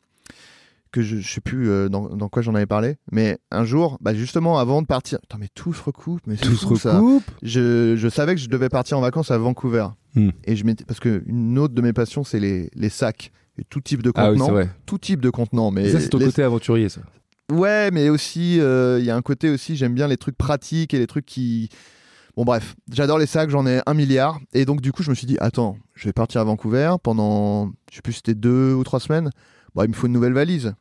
que 0.91 1.01
je, 1.01 1.17
je 1.17 1.27
sais 1.33 1.41
plus 1.41 1.69
euh, 1.69 1.87
dans, 1.89 2.09
dans 2.09 2.29
quoi 2.29 2.41
j'en 2.41 2.55
avais 2.55 2.65
parlé, 2.65 2.95
mais 3.11 3.37
un 3.51 3.63
jour, 3.63 3.97
bah 4.01 4.13
justement 4.13 4.57
avant 4.59 4.81
de 4.81 4.87
partir, 4.87 5.19
Putain, 5.21 5.37
mais 5.39 5.49
tout 5.53 5.73
se 5.73 5.83
recoupe, 5.83 6.21
mais 6.25 6.35
Tout 6.35 6.55
se 6.55 6.75
ça. 6.75 6.95
recoupe. 6.97 7.23
Je, 7.43 7.95
je 7.95 8.09
savais 8.09 8.33
que 8.35 8.41
je 8.41 8.49
devais 8.49 8.69
partir 8.69 8.97
en 8.97 9.01
vacances 9.01 9.31
à 9.31 9.37
Vancouver, 9.37 9.87
Hmm. 10.15 10.29
et 10.45 10.55
je 10.55 10.63
parce 10.87 10.99
que 10.99 11.21
une 11.27 11.59
autre 11.59 11.75
de 11.75 11.81
mes 11.83 11.93
passions 11.93 12.23
c'est 12.23 12.39
les, 12.39 12.71
les 12.73 12.89
sacs 12.89 13.31
et 13.59 13.63
tout 13.63 13.79
type 13.79 14.01
de 14.01 14.11
Ah 14.15 14.31
oui, 14.31 14.39
vrai. 14.39 14.69
tout 14.87 14.97
type 14.97 15.21
de 15.21 15.29
contenants, 15.29 15.69
mais 15.69 15.87
ça, 15.91 15.99
c'est 15.99 16.09
ton 16.09 16.17
les- 16.17 16.25
côté 16.25 16.41
aventurier, 16.41 16.89
ça. 16.89 17.01
ouais, 17.51 17.91
mais 17.91 18.09
aussi 18.09 18.59
euh, 18.59 18.97
il 18.99 19.05
y 19.05 19.11
a 19.11 19.15
un 19.15 19.21
côté 19.21 19.49
aussi 19.51 19.75
j'aime 19.75 19.93
bien 19.93 20.07
les 20.07 20.17
trucs 20.17 20.35
pratiques 20.37 20.95
et 20.95 20.99
les 20.99 21.05
trucs 21.07 21.27
qui 21.27 21.69
Bon 22.35 22.45
bref, 22.45 22.75
j'adore 22.91 23.19
les 23.19 23.25
sacs, 23.25 23.49
j'en 23.49 23.67
ai 23.67 23.81
un 23.85 23.93
milliard. 23.93 24.39
Et 24.53 24.63
donc 24.63 24.79
du 24.81 24.93
coup, 24.93 25.03
je 25.03 25.09
me 25.09 25.15
suis 25.15 25.27
dit, 25.27 25.35
attends, 25.41 25.75
je 25.93 26.05
vais 26.07 26.13
partir 26.13 26.39
à 26.39 26.43
Vancouver 26.45 26.93
pendant, 27.03 27.67
je 27.91 27.97
sais 27.97 28.01
plus, 28.01 28.13
si 28.13 28.17
c'était 28.19 28.33
deux 28.35 28.73
ou 28.73 28.83
trois 28.85 29.01
semaines. 29.01 29.29
Bon, 29.75 29.83
il 29.83 29.89
me 29.89 29.93
faut 29.93 30.07
une 30.07 30.13
nouvelle 30.13 30.33
valise. 30.33 30.73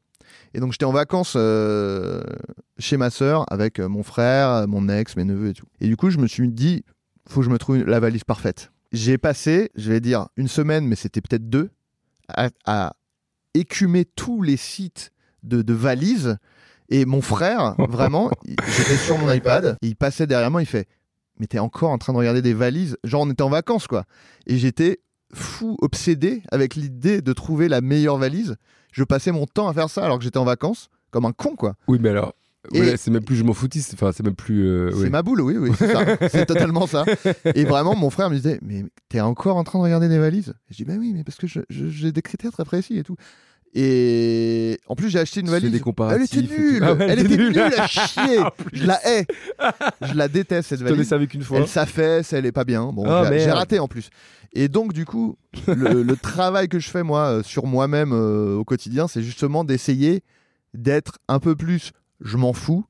Et 0.55 0.61
donc 0.61 0.73
j'étais 0.73 0.85
en 0.85 0.93
vacances 0.93 1.35
euh, 1.37 2.23
chez 2.79 2.97
ma 2.97 3.11
sœur 3.11 3.45
avec 3.53 3.79
euh, 3.81 3.89
mon 3.89 4.03
frère, 4.03 4.67
mon 4.67 4.89
ex, 4.89 5.17
mes 5.17 5.25
neveux 5.25 5.51
et 5.51 5.55
tout. 5.55 5.67
Et 5.81 5.87
du 5.89 5.97
coup, 5.97 6.11
je 6.11 6.19
me 6.19 6.27
suis 6.27 6.49
dit, 6.49 6.85
faut 7.29 7.41
que 7.41 7.47
je 7.47 7.51
me 7.51 7.59
trouve 7.59 7.79
la 7.85 8.01
valise 8.01 8.25
parfaite. 8.25 8.73
J'ai 8.93 9.19
passé, 9.19 9.71
je 9.75 9.93
vais 9.93 10.01
dire, 10.01 10.29
une 10.37 10.49
semaine, 10.49 10.87
mais 10.87 10.97
c'était 10.97 11.21
peut-être 11.21 11.49
deux, 11.51 11.71
à, 12.29 12.49
à 12.65 12.95
écumer 13.55 14.05
tous 14.05 14.43
les 14.43 14.57
sites 14.57 15.13
de, 15.43 15.63
de 15.63 15.75
valises. 15.75 16.37
Et 16.89 17.05
mon 17.05 17.21
frère, 17.21 17.75
vraiment, 17.89 18.31
j'étais 18.47 18.97
sur 18.97 19.19
mon 19.19 19.31
iPad, 19.31 19.77
il 19.83 19.97
passait 19.97 20.27
derrière 20.27 20.51
moi, 20.51 20.63
il 20.63 20.67
fait 20.67 20.89
Mais 21.39 21.47
t'es 21.47 21.59
encore 21.59 21.91
en 21.91 21.99
train 21.99 22.15
de 22.15 22.19
regarder 22.19 22.41
des 22.41 22.55
valises? 22.55 22.97
Genre, 23.05 23.23
on 23.23 23.31
était 23.31 23.43
en 23.43 23.51
vacances, 23.51 23.87
quoi. 23.87 24.05
Et 24.47 24.57
j'étais 24.57 25.01
fou, 25.33 25.77
obsédé 25.81 26.43
avec 26.51 26.75
l'idée 26.75 27.21
de 27.21 27.33
trouver 27.33 27.69
la 27.69 27.81
meilleure 27.81 28.17
valise. 28.19 28.57
Je 28.93 29.05
passais 29.05 29.33
mon 29.33 29.47
temps 29.47 29.69
à 29.69 29.75
faire 29.75 29.91
ça 29.91 30.05
alors 30.05 30.19
que 30.19 30.25
j'étais 30.25 30.39
en 30.39 30.45
vacances, 30.45 30.89
comme 31.11 31.25
un 31.27 31.33
con, 31.33 31.55
quoi. 31.57 31.75
Oui, 31.87 31.99
mais 32.01 32.09
alors, 32.09 32.35
ouais, 32.73 32.97
c'est 32.97 33.11
même 33.11 33.23
plus 33.25 33.37
je 33.37 33.45
m'en 33.45 33.53
foutis, 33.53 33.83
c'est- 33.83 33.95
enfin, 33.95 34.11
c'est 34.13 34.23
même 34.25 34.35
plus. 34.35 34.67
euh, 34.67 34.91
C'est 34.93 34.97
ouais. 35.03 35.11
ma 35.11 35.23
boule, 35.23 35.41
oui, 35.43 35.57
oui, 35.59 35.71
c'est 35.79 35.93
ça. 35.93 36.05
c'est 36.31 36.47
totalement 36.47 36.87
ça. 36.87 37.05
Et 37.55 37.65
vraiment, 37.65 37.95
mon 37.95 38.11
frère 38.11 38.31
me 38.31 38.37
disait, 38.37 38.59
mais 38.63 38.85
t'es 39.09 39.21
encore 39.21 39.57
en 39.57 39.65
train 39.65 39.79
de 39.79 39.85
regarder 39.85 40.09
des 40.09 40.19
valises? 40.19 40.55
Et 40.71 40.73
Je 40.73 40.77
dis, 40.79 40.85
bah 40.85 40.95
oui, 40.99 41.13
mais 41.15 41.25
parce 41.25 41.37
que 41.37 41.47
je- 41.47 41.61
je- 41.69 41.89
j'ai 41.89 42.11
des 42.13 42.23
critères 42.23 42.53
très 42.53 42.65
précis 42.65 42.99
et 42.99 43.03
tout. 43.05 43.17
Et 43.75 44.79
en 44.89 44.95
plus, 44.95 45.11
j'ai 45.11 45.19
acheté 45.19 45.41
une 45.41 45.49
valise. 45.51 45.71
des 45.71 45.81
Elle 46.11 46.23
était 46.23 46.41
nulle. 46.43 46.83
Ah 46.83 46.95
ouais, 46.95 47.07
elle 47.09 47.19
elle 47.21 47.27
était 47.27 47.37
nulle. 47.37 47.59
à 47.59 47.87
chier. 47.87 48.39
je 48.73 48.87
la 48.87 48.99
hais. 49.07 49.27
Je 50.03 50.15
la 50.15 50.27
déteste 50.29 50.71
cette 50.71 50.79
Tu 50.79 50.85
t'en 50.85 50.91
es 50.91 50.95
valise. 50.95 51.09
servi 51.09 51.29
qu'une 51.29 51.43
fois. 51.43 51.59
Elle 51.59 51.69
s'affaisse, 51.69 52.33
elle 52.33 52.47
est 52.47 52.53
pas 52.53 52.65
bien. 52.65 52.91
Bon, 52.93 53.05
Ah, 53.07 53.29
j'ai- 53.31 53.51
raté 53.51 53.79
en 53.79 53.87
plus. 53.87 54.09
Et 54.59 54.67
donc, 54.67 54.93
du 54.93 55.05
coup, 55.05 55.37
le, 55.69 56.03
le 56.03 56.17
travail 56.17 56.69
que 56.69 56.81
je 56.81 56.91
fais 56.91 57.05
moi 57.05 57.27
euh, 57.27 57.43
sur 57.45 57.67
moi-même 57.67 58.13
euh, 58.13 58.57
au 58.57 58.65
quotidien, 58.65 59.07
c'est 59.07 59.23
justement 59.23 59.63
d'essayer 59.63 60.25
d'être 60.75 61.19
un 61.29 61.39
peu 61.39 61.55
plus 61.55 61.93
je 62.21 62.37
m'en 62.37 62.53
fous 62.53 62.85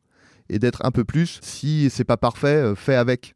et 0.49 0.59
d'être 0.59 0.81
un 0.87 0.91
peu 0.91 1.05
plus 1.05 1.41
si 1.43 1.91
c'est 1.91 2.05
pas 2.05 2.17
parfait, 2.17 2.57
euh, 2.57 2.75
fais 2.75 2.95
avec. 2.95 3.35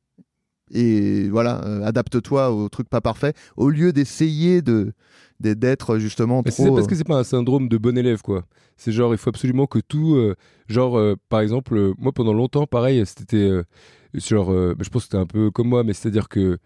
Et 0.71 1.29
voilà, 1.29 1.63
euh, 1.67 1.85
adapte-toi 1.85 2.51
au 2.53 2.71
truc 2.71 2.89
pas 2.89 3.03
parfait 3.03 3.35
au 3.59 3.69
lieu 3.69 3.93
d'essayer 3.93 4.63
de 4.63 4.95
d'être 5.39 5.99
justement 5.99 6.43
trop. 6.43 6.65
c'est 6.65 6.71
parce 6.71 6.87
que 6.87 6.95
c'est 6.95 7.05
pas 7.05 7.19
un 7.19 7.25
syndrome 7.25 7.69
de 7.69 7.77
bon 7.77 7.99
élève, 7.99 8.23
quoi. 8.23 8.45
C'est 8.79 8.93
genre, 8.93 9.13
il 9.13 9.19
faut 9.19 9.29
absolument 9.29 9.67
que 9.67 9.81
tout. 9.81 10.17
genre, 10.69 10.99
par 11.29 11.41
exemple, 11.41 11.93
moi 11.99 12.13
pendant 12.13 12.33
longtemps, 12.33 12.67
pareil, 12.67 13.05
c'était. 13.05 13.51
Genre, 14.15 14.53
euh, 14.53 14.75
je 14.81 14.89
pense 14.89 15.03
que 15.03 15.07
c'était 15.09 15.17
un 15.19 15.27
peu 15.27 15.51
comme 15.51 15.69
moi, 15.69 15.85
mais 15.85 15.93
c'est-à-dire 15.93 16.29
que. 16.29 16.59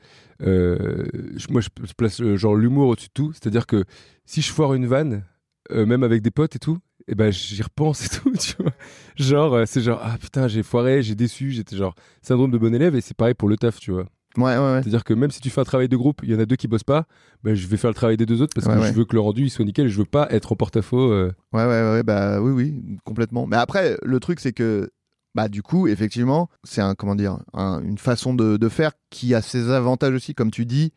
euh, 0.43 1.05
moi, 1.51 1.61
je, 1.61 1.69
place 1.97 2.23
genre 2.37 2.55
l'humour 2.57 2.89
au-dessus 2.89 3.09
de 3.09 3.13
tout. 3.15 3.33
C'est-à-dire 3.33 3.67
que 3.67 3.85
si 4.25 4.43
je 4.43 4.53
foire 4.53 4.75
une 4.75 4.87
vanne, 4.87 5.25
euh, 5.73 5.87
même 5.87 6.03
avec 6.03 6.23
des 6.23 6.31
potes 6.31 6.57
et 6.57 6.59
tout, 6.59 6.79
et 7.09 7.15
ben 7.15 7.31
j'y 7.31 7.63
repense 7.63 8.05
et 8.07 8.09
tout, 8.21 8.33
tu 8.33 8.55
vois. 8.61 8.73
Genre, 9.17 9.63
c'est 9.67 9.81
genre, 9.81 10.01
ah 10.03 10.17
putain, 10.21 10.49
j'ai 10.49 10.63
foiré, 10.63 11.03
j'ai 11.03 11.15
déçu, 11.15 11.51
j'étais 11.51 11.77
genre 11.77 11.95
syndrome 12.23 12.51
de 12.51 12.59
bon 12.59 12.75
élève, 12.75 12.95
et 12.97 13.01
c'est 13.01 13.17
pareil 13.17 13.35
pour 13.35 13.49
le 13.49 13.57
taf, 13.57 13.79
tu 13.79 13.93
vois. 13.93 14.07
Ouais, 14.37 14.43
ouais, 14.43 14.59
ouais. 14.59 14.81
C'est-à-dire 14.83 15.03
que 15.03 15.15
même 15.15 15.31
si 15.31 15.41
tu 15.41 15.49
fais 15.49 15.63
un 15.63 15.65
travail 15.65 15.89
de 15.89 15.97
groupe, 15.97 16.21
il 16.23 16.31
y 16.31 16.35
en 16.35 16.39
a 16.39 16.45
deux 16.45 16.57
qui 16.57 16.69
bossent 16.69 16.85
pas, 16.85 17.07
ben, 17.43 17.55
je 17.55 17.67
vais 17.67 17.79
faire 17.79 17.89
le 17.89 17.95
travail 17.95 18.19
des 18.19 18.27
deux 18.27 18.43
autres 18.43 18.53
parce 18.55 18.67
que 18.67 18.83
je 18.87 18.93
veux 18.93 19.07
que 19.07 19.15
le 19.15 19.21
rendu 19.21 19.45
il 19.45 19.51
soit 19.51 19.65
nickel 19.65 19.87
et 19.87 19.89
je 19.89 19.97
veux 19.97 20.05
pas 20.05 20.29
être 20.31 20.53
en 20.53 20.57
porte-à-faux. 20.57 21.11
euh. 21.11 21.33
Ouais, 21.55 21.65
ouais, 21.65 21.91
ouais, 21.93 22.03
bah 22.03 22.43
oui, 22.43 22.53
oui, 22.53 22.99
complètement. 23.05 23.47
Mais 23.47 23.57
après, 23.57 23.97
le 24.03 24.21
truc, 24.21 24.41
c'est 24.41 24.53
que, 24.53 24.91
bah, 25.37 25.49
du 25.49 25.63
coup, 25.63 25.87
effectivement, 25.87 26.49
c'est 26.65 26.81
un, 26.81 26.95
comment 26.95 27.15
une 27.15 27.99
façon 27.99 28.33
de, 28.33 28.69
faire 28.71 28.93
qui 29.11 29.35
a 29.35 29.43
ses 29.43 29.71
avantages 29.71 30.15
aussi, 30.15 30.35
comme 30.35 30.51
tu 30.51 30.65
dis, 30.65 30.95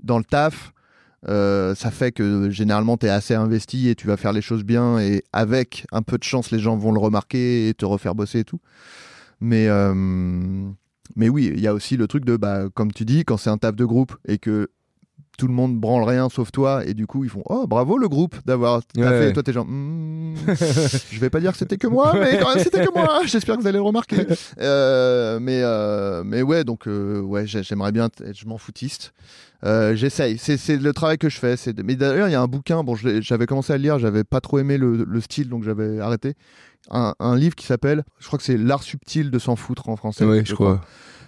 dans 0.00 0.16
le 0.16 0.22
taf. 0.22 0.72
euh, 1.28 1.74
ça 1.74 1.90
fait 1.90 2.12
que 2.12 2.50
généralement 2.50 2.96
tu 2.96 3.06
es 3.06 3.08
assez 3.10 3.34
investi 3.34 3.88
et 3.88 3.96
tu 3.96 4.06
vas 4.06 4.16
faire 4.16 4.32
les 4.32 4.40
choses 4.42 4.62
bien 4.64 4.98
et 5.00 5.24
avec 5.32 5.86
un 5.92 6.02
peu 6.02 6.16
de 6.18 6.22
chance 6.22 6.50
les 6.50 6.60
gens 6.60 6.76
vont 6.76 6.92
le 6.92 7.00
remarquer 7.00 7.68
et 7.68 7.74
te 7.74 7.84
refaire 7.84 8.14
bosser 8.14 8.38
et 8.38 8.44
tout. 8.44 8.60
Mais, 9.40 9.66
euh, 9.68 9.92
oui, 11.16 11.50
il 11.52 11.60
y 11.60 11.66
a 11.66 11.74
aussi 11.74 11.96
le 11.96 12.06
truc 12.06 12.24
de, 12.24 12.36
bah, 12.36 12.68
comme 12.72 12.92
tu 12.92 13.04
dis, 13.04 13.24
quand 13.24 13.38
c'est 13.38 13.50
un 13.50 13.58
taf 13.58 13.74
de 13.74 13.84
groupe 13.84 14.16
et 14.24 14.38
que 14.38 14.70
tout 15.40 15.46
le 15.48 15.54
monde 15.54 15.78
branle 15.80 16.04
rien 16.04 16.28
sauf 16.28 16.52
toi 16.52 16.84
et 16.84 16.92
du 16.92 17.06
coup 17.06 17.24
ils 17.24 17.30
font 17.30 17.42
oh 17.46 17.66
bravo 17.66 17.96
le 17.96 18.08
groupe 18.08 18.36
d'avoir 18.44 18.82
Ouais. 18.94 19.30
et 19.30 19.32
toi 19.32 19.42
t'es 19.42 19.54
genre 19.54 19.64
Hmm, 19.66 20.34
je 20.46 21.18
vais 21.18 21.30
pas 21.30 21.40
dire 21.40 21.52
que 21.52 21.58
c'était 21.58 21.78
que 21.78 21.86
moi 21.86 22.12
mais 22.14 22.38
quand 22.38 22.54
même 22.54 22.62
c'était 22.62 22.84
que 22.84 22.92
moi. 22.92 23.20
J'espère 23.24 23.56
que 23.56 23.62
vous 23.62 23.66
allez 23.66 23.78
le 23.78 23.82
remarquer. 23.82 24.26
Euh, 24.60 25.38
mais 25.40 25.60
euh, 25.62 26.22
mais 26.24 26.42
ouais 26.42 26.64
donc 26.64 26.86
euh, 26.86 27.20
ouais 27.22 27.46
j'ai- 27.46 27.62
j'aimerais 27.62 27.92
bien 27.92 28.04
être 28.06 28.22
je 28.34 28.46
m'en 28.46 28.58
foutiste. 28.58 29.12
J'essaye. 29.64 30.36
C'est 30.38 30.56
c'est 30.56 30.76
le 30.76 30.92
travail 30.92 31.16
que 31.18 31.28
je 31.28 31.38
fais 31.38 31.56
c'est 31.56 31.82
mais 31.82 31.96
d'ailleurs 31.96 32.28
il 32.28 32.32
y 32.32 32.34
a 32.34 32.42
un 32.42 32.46
bouquin 32.46 32.82
bon 32.84 32.94
j'avais 32.96 33.46
commencé 33.46 33.72
à 33.72 33.76
le 33.78 33.82
lire 33.82 33.98
j'avais 33.98 34.24
pas 34.24 34.40
trop 34.40 34.58
aimé 34.58 34.76
le, 34.78 35.04
le 35.04 35.20
style 35.20 35.48
donc 35.48 35.64
j'avais 35.64 36.00
arrêté. 36.00 36.34
Un, 36.90 37.14
un 37.20 37.36
livre 37.36 37.54
qui 37.54 37.66
s'appelle 37.66 38.04
je 38.20 38.26
crois 38.26 38.38
que 38.38 38.44
c'est 38.44 38.56
l'art 38.56 38.82
subtil 38.82 39.30
de 39.30 39.38
s'en 39.38 39.56
foutre 39.56 39.88
en 39.88 39.96
français 39.96 40.24
Ouais, 40.24 40.42
je 40.44 40.54
crois. 40.54 40.80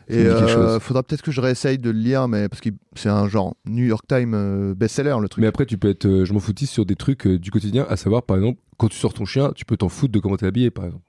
Et 0.08 0.26
euh, 0.26 0.80
faudra 0.80 1.02
peut-être 1.02 1.22
que 1.22 1.30
je 1.30 1.40
réessaye 1.40 1.78
de 1.78 1.90
le 1.90 1.98
lire, 1.98 2.28
mais 2.28 2.48
parce 2.48 2.60
que 2.60 2.70
c'est 2.94 3.08
un 3.08 3.28
genre 3.28 3.54
New 3.66 3.84
York 3.84 4.04
Times 4.06 4.34
euh, 4.34 4.74
best-seller 4.74 5.16
le 5.20 5.28
truc. 5.28 5.40
Mais 5.42 5.48
après, 5.48 5.66
tu 5.66 5.78
peux 5.78 5.88
être, 5.88 6.06
euh, 6.06 6.24
je 6.24 6.32
m'en 6.32 6.40
foutis 6.40 6.66
sur 6.66 6.84
des 6.84 6.96
trucs 6.96 7.26
du 7.26 7.50
quotidien, 7.50 7.86
à 7.88 7.96
savoir, 7.96 8.22
par 8.24 8.36
exemple, 8.36 8.60
quand 8.76 8.88
tu 8.88 8.98
sors 8.98 9.14
ton 9.14 9.24
chien, 9.24 9.52
tu 9.54 9.64
peux 9.64 9.76
t'en 9.76 9.88
foutre 9.88 10.12
de 10.12 10.18
comment 10.18 10.36
t'es 10.36 10.46
habillé, 10.46 10.70
par 10.70 10.86
exemple. 10.86 11.04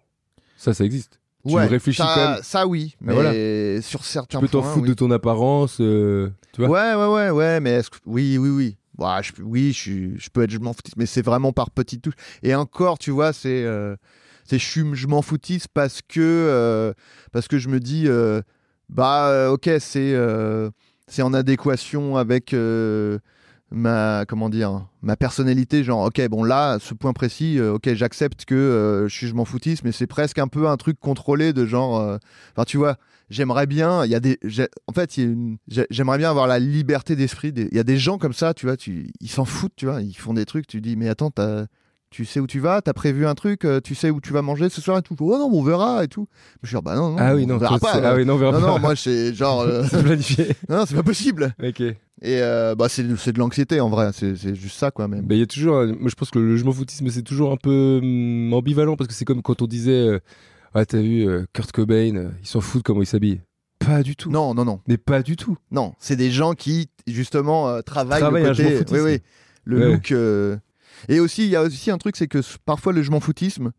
Ça, 0.58 0.74
ça 0.74 0.86
existe. 0.86 1.20
tu 1.46 1.54
ouais, 1.54 1.66
réfléchis 1.66 1.98
ça, 1.98 2.12
quand 2.16 2.32
même. 2.32 2.44
Ça 2.44 2.68
oui, 2.68 2.96
mais 3.02 3.14
voilà. 3.14 3.82
sur 3.82 4.02
Tu 4.02 4.06
certains 4.08 4.40
peux 4.40 4.48
t'en 4.48 4.62
points, 4.62 4.72
foutre 4.72 4.84
oui. 4.84 4.90
de 4.90 4.94
ton 4.94 5.12
apparence, 5.12 5.78
tu 5.78 6.32
vois. 6.58 6.70
Ouais, 6.70 6.96
ouais, 6.96 7.14
ouais, 7.14 7.30
ouais, 7.32 7.60
mais 7.60 7.72
est-ce 7.72 7.90
que... 7.90 7.98
oui, 8.06 8.38
oui, 8.38 8.50
oui. 8.50 8.78
Bah, 8.98 9.22
je, 9.24 9.32
oui, 9.42 9.74
je, 9.74 10.16
je 10.18 10.30
peux 10.30 10.44
être 10.44 10.52
je 10.52 10.60
m'en 10.60 10.72
foutiste, 10.72 10.98
mais 10.98 11.08
c'est 11.08 11.24
vraiment 11.24 11.52
par 11.52 11.72
petites 11.72 12.04
touches. 12.04 12.14
Et 12.44 12.54
encore, 12.54 13.00
tu 13.00 13.10
vois, 13.10 13.34
c'est 13.34 13.66
c'est 14.46 14.60
je, 14.60 14.94
je 14.94 15.08
m'en 15.08 15.22
foutiste 15.22 15.68
parce 15.74 16.02
que 16.08 16.94
parce 17.32 17.48
que 17.48 17.58
je 17.58 17.70
me 17.70 17.80
dis 17.80 18.08
bah 18.94 19.28
euh, 19.30 19.50
ok 19.50 19.70
c'est 19.80 20.14
euh, 20.14 20.70
c'est 21.08 21.22
en 21.22 21.34
adéquation 21.34 22.16
avec 22.18 22.54
euh, 22.54 23.18
ma 23.72 24.26
comment 24.28 24.50
dire 24.50 24.86
ma 25.02 25.16
personnalité 25.16 25.84
genre 25.84 26.06
ok 26.06 26.28
bon 26.30 26.44
là 26.44 26.78
ce 26.80 26.94
point 26.94 27.14
précis 27.14 27.60
ok 27.60 27.94
j'accepte 27.96 28.46
que 28.46 29.06
je 29.10 29.14
suis 29.14 29.28
je 29.28 29.34
m'en 29.34 29.46
foutiste 29.46 29.84
mais 29.84 29.92
c'est 29.92 30.08
presque 30.08 30.38
un 30.38 30.48
peu 30.48 30.68
un 30.68 30.78
truc 30.78 31.00
contrôlé 31.00 31.54
de 31.54 31.66
genre 31.66 32.18
enfin 32.56 32.66
tu 32.66 32.78
vois 32.78 32.98
j'aimerais 33.32 33.66
bien 33.66 34.06
il 34.06 34.12
y 34.12 34.16
a 34.16 34.20
des 34.20 34.38
en 34.88 34.94
fait 34.94 35.20
j'aimerais 35.90 36.18
bien 36.20 36.30
avoir 36.30 36.46
la 36.46 36.60
liberté 36.60 37.16
d'esprit 37.16 37.52
des- 37.52 37.68
il 37.72 37.76
y 37.76 37.80
a 37.80 37.84
des 37.84 37.98
gens 37.98 38.20
comme 38.20 38.34
ça 38.34 38.54
tu 38.54 38.68
vois 38.68 38.78
tu 38.78 39.10
ils 39.20 39.30
s'en 39.30 39.46
foutent 39.46 39.76
tu 39.76 39.86
vois 39.88 40.02
ils 40.02 40.14
font 40.14 40.36
des 40.36 40.46
trucs 40.46 40.68
tu 40.68 40.80
dis 40.80 40.96
mais 40.96 41.10
attends 41.10 41.32
t'as 41.32 41.66
tu 42.14 42.26
sais 42.26 42.40
où 42.40 42.48
tu 42.48 42.60
vas, 42.60 42.82
t'as 42.82 42.94
prévu 42.94 43.26
un 43.26 43.34
truc, 43.36 43.66
euh, 43.66 43.82
tu 43.82 43.96
sais 43.96 44.10
où 44.12 44.22
tu 44.22 44.32
vas 44.32 44.42
manger 44.42 44.70
ce 44.70 44.80
soir 44.82 45.00
et 45.00 45.02
tout. 45.02 45.16
Oh 45.20 45.38
non, 45.38 45.50
on 45.52 45.64
verra 45.64 46.04
et 46.04 46.08
tout. 46.08 46.28
Je 46.62 46.68
suis 46.68 46.74
genre, 46.74 46.84
bah 46.84 46.96
non, 46.96 47.10
non, 47.10 47.16
Ah 47.20 47.34
oui, 47.36 47.44
on 47.46 47.48
non, 47.48 47.58
verra 47.58 47.80
toi, 47.80 47.92
pas. 47.94 48.02
ah 48.10 48.16
oui, 48.16 48.24
non, 48.26 48.36
on 48.36 48.38
verra 48.38 48.52
non, 48.54 48.62
pas. 48.62 48.68
non, 48.68 48.80
moi 48.80 48.96
c'est 48.96 49.34
genre, 49.34 49.62
euh, 49.64 49.84
c'est 49.90 50.04
planifié. 50.04 50.46
non, 50.70 50.78
non, 50.78 50.86
c'est 50.86 50.96
pas 50.96 51.04
possible. 51.04 51.54
ok. 51.62 51.82
Et 51.82 51.96
euh, 52.42 52.76
bah 52.76 52.88
c'est 52.88 53.04
c'est 53.18 53.34
de 53.34 53.40
l'anxiété 53.40 53.82
en 53.82 53.90
vrai, 53.90 54.12
c'est 54.14 54.36
c'est 54.38 54.56
juste 54.56 54.78
ça 54.78 54.92
quoi 54.92 55.08
même. 55.10 55.26
Il 55.30 55.38
y 55.38 55.42
a 55.42 55.46
toujours, 55.48 55.78
un- 55.80 55.88
moi 55.88 56.10
je 56.10 56.16
pense 56.16 56.30
que 56.30 56.40
le 56.40 56.56
je 56.56 56.64
m'en 56.64 56.72
foutisme 56.72 57.10
c'est 57.10 57.24
toujours 57.24 57.52
un 57.52 57.58
peu 57.58 58.00
hum, 58.02 58.54
ambivalent 58.54 58.96
parce 58.96 59.08
que 59.10 59.14
c'est 59.14 59.26
comme 59.26 59.42
quand 59.42 59.62
on 59.62 59.68
disait, 59.68 59.92
euh, 60.08 60.20
ah 60.74 60.86
t'as 60.86 61.02
vu 61.02 61.28
euh, 61.28 61.44
Kurt 61.52 61.72
Cobain, 61.74 62.16
euh, 62.16 62.30
il 62.42 62.48
s'en 62.48 62.62
fout 62.62 62.82
de 62.82 62.84
comment 62.84 63.02
il 63.02 63.08
s'habille. 63.08 63.42
Pas 63.80 64.04
du 64.04 64.16
tout. 64.16 64.30
Non, 64.32 64.54
non, 64.54 64.64
non, 64.64 64.80
Mais 64.88 64.96
pas 64.98 65.22
du 65.24 65.36
tout. 65.36 65.58
non, 65.72 65.94
c'est 66.00 66.16
des 66.16 66.32
gens 66.32 66.54
qui 66.54 66.88
justement 67.08 67.68
euh, 67.68 67.82
travaillent 67.82 68.22
Travaillent 68.22 68.44
le 68.44 68.50
m'en 68.52 68.78
côté, 68.78 69.02
oui, 69.02 69.12
oui, 69.16 69.22
le 69.66 69.78
Ouais. 69.80 69.92
look. 69.94 70.14
Et 71.10 71.20
aussi, 71.20 71.44
il 71.44 71.50
y 71.50 71.56
a 71.56 71.62
aussi 71.64 71.92
un 71.92 71.98
truc, 71.98 72.16
c'est 72.16 72.28
que 72.28 72.40
parfois 72.66 72.94
le 72.94 73.04
je 73.04 73.12
m'en 73.12 73.20
foutisme 73.20 73.72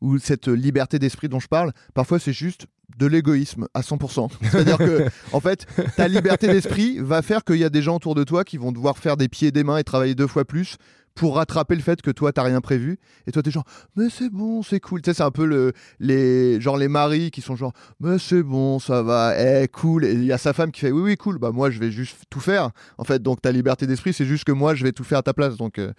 ou 0.00 0.18
cette 0.18 0.48
liberté 0.48 0.98
d'esprit 0.98 1.28
dont 1.28 1.38
je 1.38 1.46
parle, 1.46 1.72
parfois 1.94 2.18
c'est 2.18 2.32
juste 2.32 2.66
de 2.98 3.06
l'égoïsme 3.06 3.68
à 3.72 3.80
100%. 3.80 4.30
C'est-à-dire 4.42 4.78
que, 4.78 5.06
en 5.32 5.40
fait, 5.40 5.66
ta 5.96 6.08
liberté 6.08 6.48
d'esprit 6.48 6.98
va 6.98 7.22
faire 7.22 7.44
qu'il 7.44 7.56
y 7.56 7.64
a 7.64 7.70
des 7.70 7.82
gens 7.82 7.96
autour 7.96 8.14
de 8.14 8.24
toi 8.24 8.44
qui 8.44 8.56
vont 8.58 8.72
devoir 8.72 8.98
faire 8.98 9.16
des 9.16 9.28
pieds 9.28 9.48
et 9.48 9.52
des 9.52 9.64
mains 9.64 9.78
et 9.78 9.84
travailler 9.84 10.14
deux 10.14 10.26
fois 10.26 10.44
plus 10.44 10.76
pour 11.14 11.36
rattraper 11.36 11.74
le 11.74 11.82
fait 11.82 12.00
que 12.02 12.10
toi 12.10 12.32
t'as 12.32 12.42
rien 12.42 12.60
prévu. 12.60 12.98
Et 13.26 13.32
toi 13.32 13.42
t'es 13.42 13.50
genre 13.50 13.64
mais 13.96 14.08
c'est 14.10 14.30
bon 14.30 14.62
c'est 14.62 14.80
cool. 14.80 15.02
Tu 15.02 15.10
sais 15.10 15.14
c'est 15.14 15.22
un 15.22 15.30
peu 15.30 15.44
le 15.44 15.72
les 16.00 16.60
genre 16.60 16.76
les 16.76 16.88
maris 16.88 17.30
qui 17.30 17.40
sont 17.40 17.56
genre 17.56 17.72
mais 18.00 18.18
c'est 18.18 18.42
bon 18.42 18.78
ça 18.78 19.02
va 19.02 19.34
eh 19.38 19.68
cool. 19.68 20.04
Et 20.04 20.12
il 20.12 20.24
y 20.24 20.32
a 20.32 20.38
sa 20.38 20.52
femme 20.52 20.70
qui 20.70 20.80
fait 20.80 20.90
oui 20.90 21.02
oui 21.02 21.16
cool. 21.16 21.38
Bah 21.38 21.50
moi 21.52 21.70
je 21.70 21.78
vais 21.78 21.90
juste 21.90 22.22
tout 22.30 22.40
faire. 22.40 22.70
En 22.98 23.04
fait 23.04 23.22
donc 23.22 23.42
ta 23.42 23.52
liberté 23.52 23.86
d'esprit 23.86 24.12
c'est 24.12 24.26
juste 24.26 24.44
que 24.44 24.52
moi 24.52 24.74
je 24.74 24.84
vais 24.84 24.92
tout 24.92 25.04
faire 25.04 25.18
à 25.18 25.22
ta 25.22 25.34
place. 25.34 25.56
Donc 25.56 25.78
euh, 25.78 25.92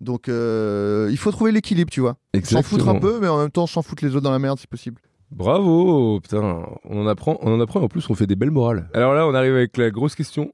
donc 0.00 0.28
euh, 0.28 1.08
il 1.10 1.18
faut 1.18 1.30
trouver 1.30 1.52
l'équilibre 1.52 1.90
tu 1.90 2.00
vois. 2.00 2.16
S'en 2.42 2.62
foutre 2.62 2.88
un 2.88 2.98
peu 2.98 3.20
mais 3.20 3.28
en 3.28 3.38
même 3.38 3.50
temps 3.50 3.66
s'en 3.66 3.82
foutre 3.82 4.04
les 4.04 4.10
autres 4.14 4.24
dans 4.24 4.32
la 4.32 4.38
merde 4.38 4.58
si 4.58 4.66
possible. 4.66 5.00
Bravo, 5.30 6.20
putain, 6.20 6.64
on 6.84 7.02
en 7.02 7.06
apprend, 7.08 7.38
on 7.40 7.52
en 7.52 7.60
apprend. 7.60 7.80
Et 7.80 7.84
en 7.84 7.88
plus 7.88 8.08
on 8.08 8.14
fait 8.14 8.26
des 8.26 8.36
belles 8.36 8.52
morales. 8.52 8.88
Alors 8.94 9.14
là, 9.14 9.26
on 9.26 9.34
arrive 9.34 9.54
avec 9.54 9.76
la 9.76 9.90
grosse 9.90 10.14
question. 10.14 10.52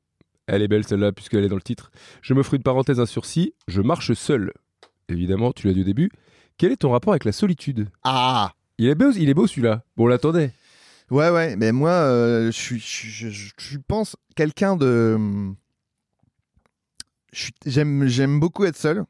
Elle 0.53 0.63
est 0.63 0.69
belle 0.69 0.85
celle-là 0.85 1.13
puisqu'elle 1.13 1.45
est 1.45 1.49
dans 1.49 1.55
le 1.55 1.63
titre. 1.63 1.93
Je 2.23 2.35
me 2.35 2.43
ferai 2.43 2.57
une 2.57 2.65
parenthèse, 2.65 2.99
un 2.99 3.07
sursis. 3.07 3.55
Je 3.69 3.81
marche 3.83 4.13
seul. 4.15 4.53
Évidemment, 5.09 5.53
tu 5.53 5.67
l'as 5.69 5.73
dit 5.75 5.83
au 5.83 5.85
début. 5.85 6.11
Quel 6.59 6.73
est 6.73 6.77
ton 6.77 6.91
rapport 6.91 7.13
avec 7.13 7.25
la 7.25 7.31
solitude? 7.33 7.89
Ah 8.03 8.53
Il 8.79 8.89
est 8.89 8.95
beau, 8.97 9.13
il 9.13 9.29
est 9.29 9.35
beau 9.35 9.47
celui-là. 9.47 9.85
Bon, 9.97 10.05
on 10.05 10.07
l'attendait. 10.09 10.53
Ouais, 11.11 11.31
ouais, 11.31 11.55
mais 11.57 11.71
moi, 11.73 11.91
euh, 11.91 12.47
je 12.47 12.51
suis, 12.51 12.79
je, 12.81 13.29
je- 13.31 13.51
je 13.57 13.79
pense, 13.87 14.17
quelqu'un 14.35 14.77
de. 14.77 15.17
J'aime, 17.65 18.07
j'aime 18.07 18.41
beaucoup 18.41 18.65
être 18.65 18.77
seul. 18.77 19.05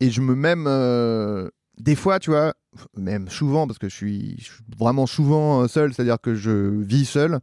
Et 0.00 0.10
je 0.10 0.20
me 0.20 0.34
même. 0.34 0.66
euh, 0.66 1.48
des 1.78 1.94
fois, 1.94 2.18
tu 2.18 2.30
vois, 2.30 2.54
même 2.96 3.28
souvent, 3.28 3.66
parce 3.66 3.78
que 3.78 3.88
je 3.88 3.94
suis, 3.94 4.36
je 4.38 4.44
suis 4.44 4.64
vraiment 4.76 5.06
souvent 5.06 5.62
euh, 5.62 5.68
seul, 5.68 5.94
c'est-à-dire 5.94 6.18
que 6.20 6.34
je 6.34 6.50
vis 6.82 7.04
seul. 7.04 7.38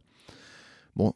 Bon, 0.96 1.14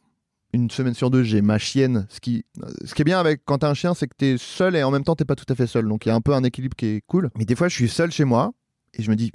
une 0.55 0.71
semaine 0.71 0.93
sur 0.93 1.11
deux, 1.11 1.23
j'ai 1.23 1.41
ma 1.41 1.57
chienne. 1.57 2.07
Ce 2.09 2.19
qui, 2.19 2.45
ce 2.83 2.93
qui 2.95 3.01
est 3.01 3.05
bien 3.05 3.19
avec 3.19 3.41
quand 3.45 3.59
t'as 3.59 3.69
un 3.69 3.73
chien, 3.73 3.93
c'est 3.93 4.07
que 4.07 4.15
t'es 4.15 4.37
seul 4.37 4.75
et 4.75 4.83
en 4.83 4.91
même 4.91 5.03
temps, 5.03 5.15
t'es 5.15 5.25
pas 5.25 5.35
tout 5.35 5.45
à 5.49 5.55
fait 5.55 5.67
seul. 5.67 5.87
Donc 5.87 6.05
il 6.05 6.09
y 6.09 6.11
a 6.11 6.15
un 6.15 6.21
peu 6.21 6.33
un 6.33 6.43
équilibre 6.43 6.75
qui 6.75 6.87
est 6.87 7.01
cool. 7.07 7.29
Mais 7.37 7.45
des 7.45 7.55
fois, 7.55 7.67
je 7.67 7.75
suis 7.75 7.89
seul 7.89 8.11
chez 8.11 8.23
moi 8.23 8.53
et 8.93 9.03
je 9.03 9.09
me 9.09 9.15
dis, 9.15 9.31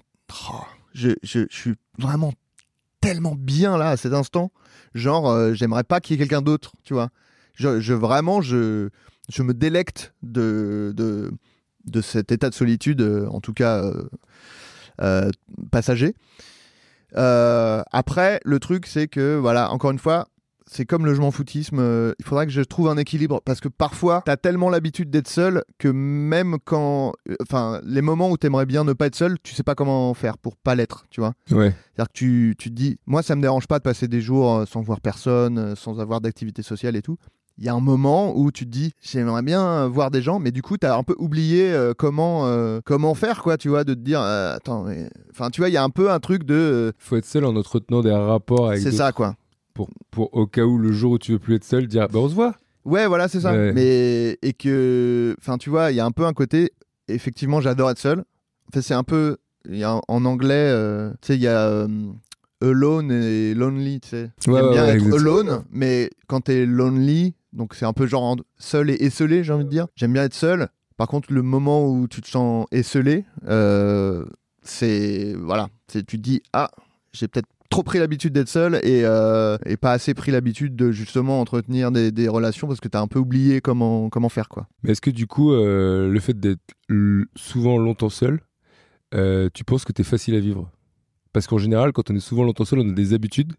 Oh, 0.50 0.64
je, 0.94 1.10
je, 1.22 1.40
je 1.50 1.56
suis 1.56 1.74
vraiment 1.98 2.32
tellement 3.00 3.34
bien 3.34 3.76
là 3.76 3.90
à 3.90 3.96
cet 3.96 4.12
instant. 4.12 4.52
Genre, 4.94 5.28
euh, 5.30 5.54
j'aimerais 5.54 5.84
pas 5.84 6.00
qu'il 6.00 6.14
y 6.14 6.16
ait 6.16 6.22
quelqu'un 6.22 6.42
d'autre, 6.42 6.72
tu 6.84 6.94
vois. 6.94 7.10
Je, 7.54 7.92
vraiment, 7.92 8.40
je, 8.40 8.88
je 9.28 9.42
me 9.42 9.52
délecte 9.52 10.14
de, 10.22 10.94
de, 10.96 11.30
de 11.84 12.00
cet 12.00 12.32
état 12.32 12.48
de 12.48 12.54
solitude, 12.54 13.02
euh, 13.02 13.26
en 13.26 13.40
tout 13.40 13.52
cas 13.52 13.82
euh, 13.84 14.08
euh, 15.02 15.30
passager. 15.70 16.14
Après, 17.14 18.40
le 18.44 18.60
truc, 18.60 18.86
c'est 18.86 19.08
que, 19.08 19.36
voilà, 19.36 19.70
encore 19.72 19.90
une 19.90 19.98
fois, 19.98 20.28
c'est 20.72 20.84
comme 20.86 21.04
le 21.04 21.14
je 21.14 21.20
m'en 21.20 21.30
foutisme. 21.30 21.78
euh, 21.80 22.12
il 22.20 22.24
faudra 22.24 22.46
que 22.46 22.52
je 22.52 22.60
trouve 22.62 22.88
un 22.88 22.96
équilibre 22.96 23.40
parce 23.44 23.60
que 23.60 23.68
parfois, 23.68 24.22
t'as 24.24 24.36
tellement 24.36 24.70
l'habitude 24.70 25.10
d'être 25.10 25.28
seul 25.28 25.62
que 25.78 25.88
même 25.88 26.58
quand. 26.64 27.12
euh, 27.28 27.34
Enfin, 27.42 27.80
les 27.84 28.02
moments 28.02 28.30
où 28.30 28.36
t'aimerais 28.36 28.66
bien 28.66 28.84
ne 28.84 28.92
pas 28.92 29.06
être 29.06 29.16
seul, 29.16 29.36
tu 29.42 29.54
sais 29.54 29.62
pas 29.64 29.74
comment 29.74 30.14
faire 30.14 30.38
pour 30.38 30.56
pas 30.56 30.74
l'être, 30.74 31.04
tu 31.10 31.20
vois. 31.20 31.32
Ouais. 31.50 31.74
C'est-à-dire 31.94 32.08
que 32.08 32.12
tu, 32.18 32.54
tu 32.58 32.70
te 32.70 32.74
dis, 32.74 32.98
moi, 33.06 33.22
ça 33.22 33.34
me 33.36 33.42
dérange 33.42 33.66
pas 33.66 33.78
de 33.78 33.82
passer 33.82 34.06
des 34.08 34.20
jours 34.20 34.54
euh, 34.58 34.64
sans 34.66 34.80
voir 34.80 35.00
personne, 35.00 35.74
sans 35.76 35.98
avoir 36.00 36.20
d'activité 36.20 36.62
sociale 36.62 36.94
et 36.96 37.02
tout. 37.02 37.16
Il 37.58 37.64
y 37.66 37.68
a 37.68 37.74
un 37.74 37.80
moment 37.80 38.32
où 38.38 38.50
tu 38.52 38.64
te 38.64 38.70
dis, 38.70 38.92
j'aimerais 39.02 39.42
bien 39.42 39.86
voir 39.88 40.10
des 40.10 40.22
gens, 40.22 40.38
mais 40.38 40.50
du 40.50 40.62
coup, 40.62 40.78
tu 40.78 40.86
as 40.86 40.94
un 40.96 41.02
peu 41.02 41.14
oublié 41.18 41.70
euh, 41.70 41.92
comment, 41.94 42.48
comment 42.86 43.14
faire, 43.14 43.42
quoi, 43.42 43.58
tu 43.58 43.68
vois, 43.68 43.84
de 43.84 43.92
te 43.92 43.98
dire, 44.00 44.20
attends, 44.22 44.84
mais- 44.84 45.10
enfin, 45.30 45.50
tu 45.50 45.60
vois, 45.60 45.68
il 45.68 45.72
y 45.72 45.76
a 45.76 45.82
un 45.84 45.90
peu 45.90 46.10
un 46.10 46.20
truc 46.20 46.44
de. 46.44 46.92
Faut 46.98 47.16
être 47.16 47.26
seul 47.26 47.44
en 47.44 47.54
entretenant 47.56 48.00
des 48.00 48.12
rapports 48.12 48.68
avec 48.70 48.80
c'est 48.80 48.92
ça, 48.92 49.12
quoi. 49.12 49.34
Pour, 49.86 49.88
pour 50.10 50.34
au 50.36 50.46
cas 50.46 50.64
où 50.64 50.76
le 50.78 50.92
jour 50.92 51.12
où 51.12 51.18
tu 51.18 51.32
veux 51.32 51.38
plus 51.38 51.54
être 51.54 51.64
seul, 51.64 51.86
dire 51.86 52.08
bah 52.08 52.18
on 52.18 52.28
se 52.28 52.34
voit. 52.34 52.54
Ouais, 52.84 53.06
voilà, 53.06 53.28
c'est 53.28 53.40
ça. 53.40 53.52
Ouais. 53.52 53.72
Mais 53.72 54.38
et 54.42 54.52
que, 54.52 55.34
enfin, 55.40 55.58
tu 55.58 55.70
vois, 55.70 55.90
il 55.90 55.96
y 55.96 56.00
a 56.00 56.04
un 56.04 56.10
peu 56.10 56.24
un 56.26 56.32
côté. 56.32 56.72
Effectivement, 57.08 57.60
j'adore 57.60 57.90
être 57.90 57.98
seul. 57.98 58.20
En 58.20 58.72
fait, 58.72 58.82
c'est 58.82 58.94
un 58.94 59.04
peu. 59.04 59.36
Y 59.68 59.82
a 59.84 60.00
en 60.08 60.24
anglais, 60.24 60.54
euh, 60.54 61.10
tu 61.20 61.28
sais, 61.28 61.34
il 61.36 61.42
y 61.42 61.46
a 61.46 61.66
euh, 61.66 61.88
alone 62.62 63.10
et 63.12 63.54
lonely, 63.54 64.00
tu 64.00 64.08
sais. 64.08 64.30
Ouais, 64.46 64.60
ouais, 64.62 64.70
bien 64.70 64.86
être 64.86 65.14
alone, 65.14 65.64
mais 65.70 66.10
quand 66.28 66.42
t'es 66.42 66.64
lonely, 66.66 67.34
donc 67.52 67.74
c'est 67.74 67.84
un 67.84 67.92
peu 67.92 68.06
genre 68.06 68.22
en- 68.22 68.36
seul 68.58 68.90
et 68.90 68.94
esselé, 69.04 69.44
j'ai 69.44 69.52
envie 69.52 69.64
de 69.64 69.70
dire. 69.70 69.86
J'aime 69.96 70.12
bien 70.14 70.24
être 70.24 70.34
seul. 70.34 70.68
Par 70.96 71.08
contre, 71.08 71.32
le 71.32 71.42
moment 71.42 71.86
où 71.90 72.06
tu 72.08 72.20
te 72.22 72.28
sens 72.28 72.66
esselé, 72.72 73.24
euh, 73.48 74.24
c'est 74.62 75.34
voilà, 75.38 75.68
c'est 75.88 76.04
tu 76.06 76.16
te 76.18 76.22
dis 76.22 76.42
ah, 76.52 76.70
j'ai 77.12 77.28
peut-être 77.28 77.48
trop 77.70 77.82
pris 77.82 77.98
l'habitude 77.98 78.32
d'être 78.34 78.48
seul 78.48 78.74
et, 78.82 79.02
euh, 79.04 79.56
et 79.64 79.76
pas 79.76 79.92
assez 79.92 80.12
pris 80.12 80.32
l'habitude 80.32 80.76
de 80.76 80.90
justement 80.90 81.40
entretenir 81.40 81.90
des, 81.92 82.12
des 82.12 82.28
relations 82.28 82.66
parce 82.66 82.80
que 82.80 82.88
t'as 82.88 83.00
un 83.00 83.06
peu 83.06 83.18
oublié 83.18 83.60
comment 83.60 84.10
comment 84.10 84.28
faire 84.28 84.48
quoi. 84.48 84.68
Mais 84.82 84.90
est-ce 84.90 85.00
que 85.00 85.10
du 85.10 85.26
coup, 85.26 85.52
euh, 85.52 86.10
le 86.10 86.20
fait 86.20 86.38
d'être 86.38 86.60
souvent 87.36 87.78
longtemps 87.78 88.10
seul, 88.10 88.40
euh, 89.14 89.48
tu 89.54 89.64
penses 89.64 89.84
que 89.84 89.92
t'es 89.92 90.02
facile 90.02 90.34
à 90.34 90.40
vivre? 90.40 90.70
Parce 91.32 91.46
qu'en 91.46 91.58
général, 91.58 91.92
quand 91.92 92.10
on 92.10 92.16
est 92.16 92.20
souvent 92.20 92.42
longtemps 92.42 92.64
seul, 92.64 92.80
on 92.80 92.90
a 92.90 92.92
des 92.92 93.14
habitudes 93.14 93.52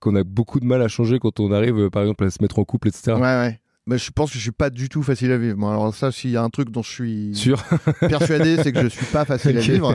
qu'on 0.00 0.16
a 0.16 0.24
beaucoup 0.24 0.58
de 0.58 0.66
mal 0.66 0.82
à 0.82 0.88
changer 0.88 1.18
quand 1.20 1.38
on 1.38 1.52
arrive, 1.52 1.88
par 1.90 2.02
exemple, 2.02 2.24
à 2.24 2.30
se 2.30 2.42
mettre 2.42 2.58
en 2.58 2.64
couple, 2.64 2.88
etc. 2.88 3.12
Ouais 3.12 3.20
ouais. 3.20 3.60
Mais 3.86 3.98
je 3.98 4.10
pense 4.10 4.30
que 4.30 4.38
je 4.38 4.42
suis 4.42 4.50
pas 4.50 4.70
du 4.70 4.88
tout 4.88 5.02
facile 5.02 5.30
à 5.30 5.36
vivre. 5.36 5.68
Alors 5.68 5.94
ça, 5.94 6.10
s'il 6.10 6.30
y 6.30 6.36
a 6.36 6.42
un 6.42 6.48
truc 6.48 6.70
dont 6.70 6.82
je 6.82 6.90
suis 6.90 7.34
Sûr 7.34 7.62
persuadé, 8.00 8.56
c'est 8.62 8.72
que 8.72 8.82
je 8.82 8.88
suis 8.88 9.04
pas 9.06 9.24
facile 9.26 9.58
à 9.58 9.60
vivre. 9.60 9.94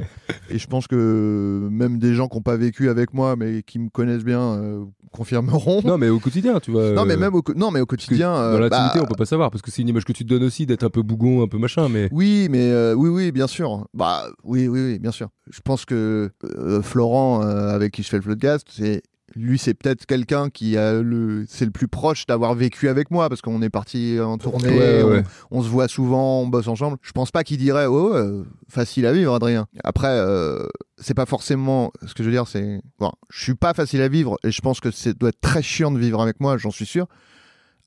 Et 0.50 0.60
je 0.60 0.68
pense 0.68 0.88
que 0.88 1.68
même 1.72 1.98
des 1.98 2.14
gens 2.14 2.28
qui 2.28 2.38
n'ont 2.38 2.44
pas 2.44 2.56
vécu 2.58 2.90
avec 2.90 3.14
moi, 3.14 3.36
mais 3.36 3.64
qui 3.64 3.80
me 3.80 3.90
connaissent 3.90 4.24
bien, 4.24 4.42
euh, 4.42 4.86
confirmeront. 5.12 5.82
Non, 5.84 5.98
mais 5.98 6.10
au 6.10 6.20
quotidien, 6.20 6.60
tu 6.60 6.72
vois. 6.72 6.92
Non, 6.92 7.06
mais 7.06 7.16
euh, 7.16 7.18
même 7.18 7.34
au, 7.34 7.44
non, 7.56 7.72
mais 7.72 7.84
quotidien. 7.86 8.32
euh, 8.36 8.54
dans 8.54 8.60
l'intimité, 8.60 9.00
bah, 9.00 9.06
on 9.06 9.08
peut 9.08 9.16
pas 9.16 9.26
savoir, 9.26 9.50
parce 9.52 9.62
que 9.62 9.72
c'est 9.72 9.82
une 9.82 9.88
image 9.90 10.06
que 10.06 10.14
tu 10.14 10.24
te 10.24 10.30
donnes 10.30 10.44
aussi 10.44 10.66
d'être 10.66 10.84
un 10.84 10.90
peu 10.90 11.02
bougon, 11.02 11.44
un 11.44 11.48
peu 11.48 11.58
machin, 11.58 11.90
mais. 11.90 12.10
Oui, 12.12 12.48
mais 12.50 12.70
euh, 12.72 12.94
oui, 12.94 13.10
oui, 13.10 13.32
bien 13.32 13.48
sûr. 13.48 13.88
Bah, 13.94 14.26
oui, 14.44 14.68
oui, 14.68 14.82
oui, 14.82 15.00
bien 15.00 15.12
sûr. 15.12 15.30
Je 15.52 15.62
pense 15.62 15.86
que 15.86 16.30
euh, 16.44 16.82
Florent, 16.82 17.44
euh, 17.44 17.70
avec 17.70 17.94
qui 17.94 18.04
je 18.04 18.10
fais 18.10 18.18
le 18.18 18.24
podcast, 18.24 18.68
c'est 18.70 19.02
lui, 19.36 19.58
c'est 19.58 19.74
peut-être 19.74 20.06
quelqu'un 20.06 20.50
qui 20.50 20.78
a 20.78 21.02
le, 21.02 21.46
c'est 21.48 21.66
le 21.66 21.72
plus 21.72 21.88
proche 21.88 22.26
d'avoir 22.26 22.54
vécu 22.56 22.90
avec 22.90 23.12
moi 23.12 23.30
parce 23.30 23.42
qu'on 23.42 23.62
est 23.62 23.70
parti 23.70 24.18
en 24.20 24.38
tournée, 24.38 24.70
Ouais, 24.70 25.04
ouais, 25.04 25.24
on, 25.52 25.62
se 25.62 25.68
voit 25.68 25.88
souvent, 25.88 26.42
on 26.42 26.48
bosse 26.48 26.68
ensemble. 26.68 26.98
Je 27.02 27.12
pense 27.12 27.32
pas 27.32 27.44
qu'il 27.44 27.58
dirait 27.58 27.86
oh 27.86 28.14
euh, 28.14 28.44
facile 28.68 29.06
à 29.06 29.14
vivre, 29.14 29.34
Adrien. 29.34 29.68
Après, 29.84 30.08
euh, 30.10 30.66
c'est 30.98 31.14
pas 31.14 31.26
forcément. 31.26 31.92
Ce 32.06 32.14
que 32.14 32.24
je 32.24 32.30
veux 32.30 32.34
dire, 32.34 32.48
c'est 32.48 32.82
bon, 33.00 33.12
je 33.30 33.44
suis 33.44 33.56
pas 33.56 33.74
facile 33.74 34.02
à 34.02 34.08
vivre 34.08 34.38
et 34.44 34.52
je 34.52 34.62
pense 34.62 34.80
que 34.80 34.92
c'est 34.92 35.18
doit 35.18 35.30
être 35.30 35.42
très 35.42 35.62
chiant 35.62 35.92
de 35.92 36.00
vivre 36.00 36.22
avec 36.22 36.40
moi, 36.40 36.58
j'en 36.58 36.72
suis 36.72 36.86
sûr. 36.86 37.08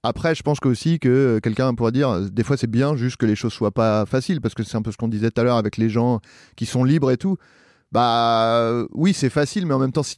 Après, 0.02 0.34
je 0.34 0.42
pense 0.42 0.58
que 0.58 0.68
aussi 0.68 0.98
que 0.98 1.38
quelqu'un 1.42 1.74
pourrait 1.74 1.92
dire, 1.92 2.08
euh, 2.10 2.28
des 2.28 2.42
fois 2.42 2.56
c'est 2.56 2.70
bien 2.70 2.96
juste 2.96 3.16
que 3.16 3.26
les 3.26 3.36
choses 3.36 3.52
soient 3.52 3.70
pas 3.70 4.04
faciles, 4.06 4.40
parce 4.40 4.54
que 4.54 4.64
c'est 4.64 4.76
un 4.76 4.82
peu 4.82 4.90
ce 4.90 4.96
qu'on 4.96 5.08
disait 5.08 5.30
tout 5.30 5.40
à 5.40 5.44
l'heure 5.44 5.56
avec 5.56 5.76
les 5.76 5.88
gens 5.88 6.20
qui 6.56 6.66
sont 6.66 6.84
libres 6.84 7.10
et 7.10 7.16
tout. 7.16 7.36
Bah 7.92 8.84
oui, 8.92 9.12
c'est 9.12 9.28
facile, 9.28 9.66
mais 9.66 9.74
en 9.74 9.78
même 9.78 9.92
temps, 9.92 10.02
si 10.02 10.16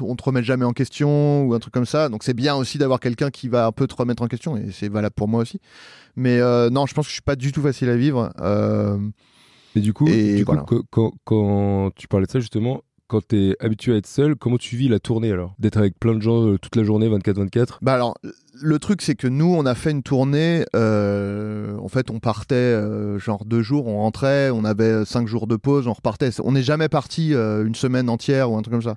on 0.00 0.16
te 0.16 0.22
remet 0.24 0.42
jamais 0.42 0.64
en 0.64 0.72
question 0.72 1.44
ou 1.44 1.54
un 1.54 1.58
truc 1.58 1.72
comme 1.74 1.86
ça, 1.86 2.08
donc 2.08 2.22
c'est 2.22 2.34
bien 2.34 2.54
aussi 2.56 2.78
d'avoir 2.78 3.00
quelqu'un 3.00 3.30
qui 3.30 3.48
va 3.48 3.66
un 3.66 3.72
peu 3.72 3.86
te 3.86 3.94
remettre 3.94 4.22
en 4.22 4.26
question, 4.28 4.56
et 4.56 4.70
c'est 4.72 4.88
valable 4.88 5.14
pour 5.14 5.28
moi 5.28 5.42
aussi. 5.42 5.60
Mais 6.16 6.38
euh, 6.40 6.70
non, 6.70 6.86
je 6.86 6.94
pense 6.94 7.06
que 7.06 7.10
je 7.10 7.14
suis 7.14 7.22
pas 7.22 7.36
du 7.36 7.52
tout 7.52 7.62
facile 7.62 7.88
à 7.88 7.96
vivre. 7.96 8.32
Euh, 8.40 8.98
Et 9.74 9.80
du 9.80 9.92
coup, 9.92 10.06
Et 10.08 10.36
du 10.36 10.44
coup, 10.44 10.52
voilà. 10.52 10.64
quand, 10.68 10.82
quand- 10.90 11.12
quand 11.24 11.90
tu 11.96 12.08
parlais 12.08 12.26
de 12.26 12.30
ça, 12.30 12.40
justement, 12.40 12.82
quand 13.12 13.26
t'es 13.28 13.54
habitué 13.60 13.92
à 13.92 13.96
être 13.98 14.06
seul, 14.06 14.36
comment 14.36 14.56
tu 14.56 14.74
vis 14.76 14.88
la 14.88 14.98
tournée 14.98 15.30
alors? 15.32 15.54
D'être 15.58 15.76
avec 15.76 16.00
plein 16.00 16.14
de 16.14 16.22
gens 16.22 16.46
euh, 16.46 16.58
toute 16.58 16.76
la 16.76 16.82
journée, 16.82 17.10
24-24 17.10 17.78
Bah 17.82 17.92
alors, 17.92 18.16
le 18.54 18.78
truc 18.78 19.02
c'est 19.02 19.14
que 19.14 19.26
nous, 19.28 19.54
on 19.54 19.66
a 19.66 19.74
fait 19.74 19.90
une 19.90 20.02
tournée. 20.02 20.64
euh, 20.74 21.76
en 21.76 21.88
fait, 21.88 22.10
on 22.10 22.20
partait 22.20 22.54
euh, 22.54 23.18
genre 23.18 23.44
deux 23.44 23.60
jours, 23.60 23.86
on 23.86 23.98
rentrait, 23.98 24.48
on 24.50 24.64
avait 24.64 25.04
cinq 25.04 25.28
jours 25.28 25.46
de 25.46 25.56
pause, 25.56 25.86
on 25.88 25.92
repartait. 25.92 26.30
On 26.42 26.52
n'est 26.52 26.62
jamais 26.62 26.88
parti 26.88 27.34
euh, 27.34 27.66
une 27.66 27.74
semaine 27.74 28.08
entière 28.08 28.50
ou 28.50 28.56
un 28.56 28.62
truc 28.62 28.72
comme 28.72 28.82
ça. 28.82 28.96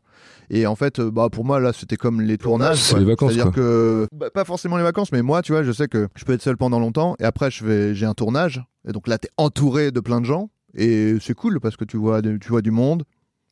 Et 0.49 0.65
en 0.65 0.75
fait, 0.75 0.99
euh, 0.99 1.11
bah 1.11 1.27
pour 1.29 1.43
moi 1.43 1.59
là, 1.59 1.73
c'était 1.73 1.97
comme 1.97 2.21
les 2.21 2.37
tournages. 2.37 2.77
C'est 2.77 2.97
les 2.99 3.03
vacances, 3.05 3.33
C'est-à-dire 3.33 3.51
quoi. 3.51 3.61
que 3.61 4.07
bah, 4.13 4.29
pas 4.33 4.45
forcément 4.45 4.77
les 4.77 4.83
vacances, 4.83 5.11
mais 5.11 5.23
moi, 5.23 5.41
tu 5.41 5.51
vois, 5.51 5.63
je 5.63 5.71
sais 5.73 5.87
que 5.89 6.07
je 6.15 6.23
peux 6.23 6.33
être 6.33 6.41
seul 6.41 6.55
pendant 6.55 6.79
longtemps 6.79 7.15
et 7.19 7.25
après, 7.25 7.51
je 7.51 7.65
vais, 7.65 7.93
j'ai 7.95 8.05
un 8.05 8.13
tournage. 8.13 8.63
Et 8.87 8.93
donc 8.93 9.07
là, 9.09 9.17
t'es 9.17 9.29
entouré 9.37 9.91
de 9.91 9.99
plein 9.99 10.21
de 10.21 10.25
gens 10.25 10.49
et 10.77 11.15
c'est 11.19 11.33
cool 11.33 11.59
parce 11.59 11.75
que 11.77 11.85
tu 11.85 11.97
vois, 11.97 12.21
tu 12.21 12.37
vois 12.49 12.61
du 12.61 12.71
monde. 12.71 13.03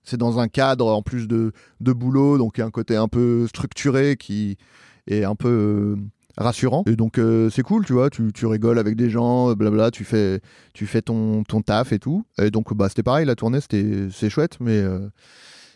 C'est 0.03 0.17
dans 0.17 0.39
un 0.39 0.47
cadre 0.47 0.87
en 0.87 1.01
plus 1.01 1.27
de, 1.27 1.51
de 1.79 1.93
boulot, 1.93 2.37
donc 2.37 2.57
il 2.57 2.61
y 2.61 2.63
a 2.63 2.65
un 2.65 2.71
côté 2.71 2.95
un 2.95 3.07
peu 3.07 3.47
structuré 3.47 4.17
qui 4.17 4.57
est 5.07 5.23
un 5.23 5.35
peu 5.35 5.47
euh, 5.47 5.95
rassurant. 6.37 6.83
Et 6.87 6.95
donc 6.95 7.17
euh, 7.17 7.49
c'est 7.49 7.61
cool, 7.61 7.85
tu 7.85 7.93
vois, 7.93 8.09
tu, 8.09 8.31
tu 8.33 8.45
rigoles 8.45 8.79
avec 8.79 8.95
des 8.95 9.09
gens, 9.09 9.51
euh, 9.51 9.55
blabla, 9.55 9.91
tu 9.91 10.03
fais, 10.03 10.41
tu 10.73 10.87
fais 10.87 11.01
ton, 11.01 11.43
ton 11.43 11.61
taf 11.61 11.93
et 11.93 11.99
tout. 11.99 12.25
Et 12.37 12.51
donc 12.51 12.73
bah, 12.73 12.89
c'était 12.89 13.03
pareil, 13.03 13.25
la 13.25 13.35
tournée, 13.35 13.61
c'était, 13.61 14.07
c'est 14.11 14.29
chouette, 14.29 14.57
mais, 14.59 14.77
euh, 14.77 15.07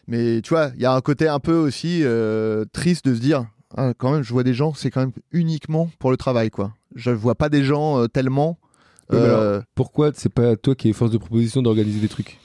mais 0.07 0.41
tu 0.41 0.49
vois, 0.49 0.71
il 0.75 0.81
y 0.81 0.85
a 0.85 0.93
un 0.93 1.01
côté 1.01 1.27
un 1.27 1.39
peu 1.39 1.55
aussi 1.55 2.01
euh, 2.03 2.65
triste 2.73 3.05
de 3.05 3.15
se 3.15 3.19
dire, 3.19 3.45
ah, 3.75 3.93
quand 3.97 4.11
même, 4.11 4.23
je 4.23 4.33
vois 4.33 4.43
des 4.43 4.53
gens, 4.53 4.73
c'est 4.73 4.89
quand 4.91 5.01
même 5.01 5.13
uniquement 5.31 5.89
pour 5.99 6.11
le 6.11 6.17
travail, 6.17 6.49
quoi. 6.49 6.73
Je 6.95 7.11
vois 7.11 7.35
pas 7.35 7.49
des 7.49 7.63
gens 7.63 8.07
tellement. 8.07 8.57
Pourquoi 9.75 10.11
c'est 10.13 10.33
pas 10.33 10.55
toi 10.57 10.75
qui 10.75 10.89
es 10.89 10.93
force 10.93 11.11
de 11.11 11.17
proposition 11.17 11.61
d'organiser 11.61 11.99
des 11.99 12.09
trucs? 12.09 12.39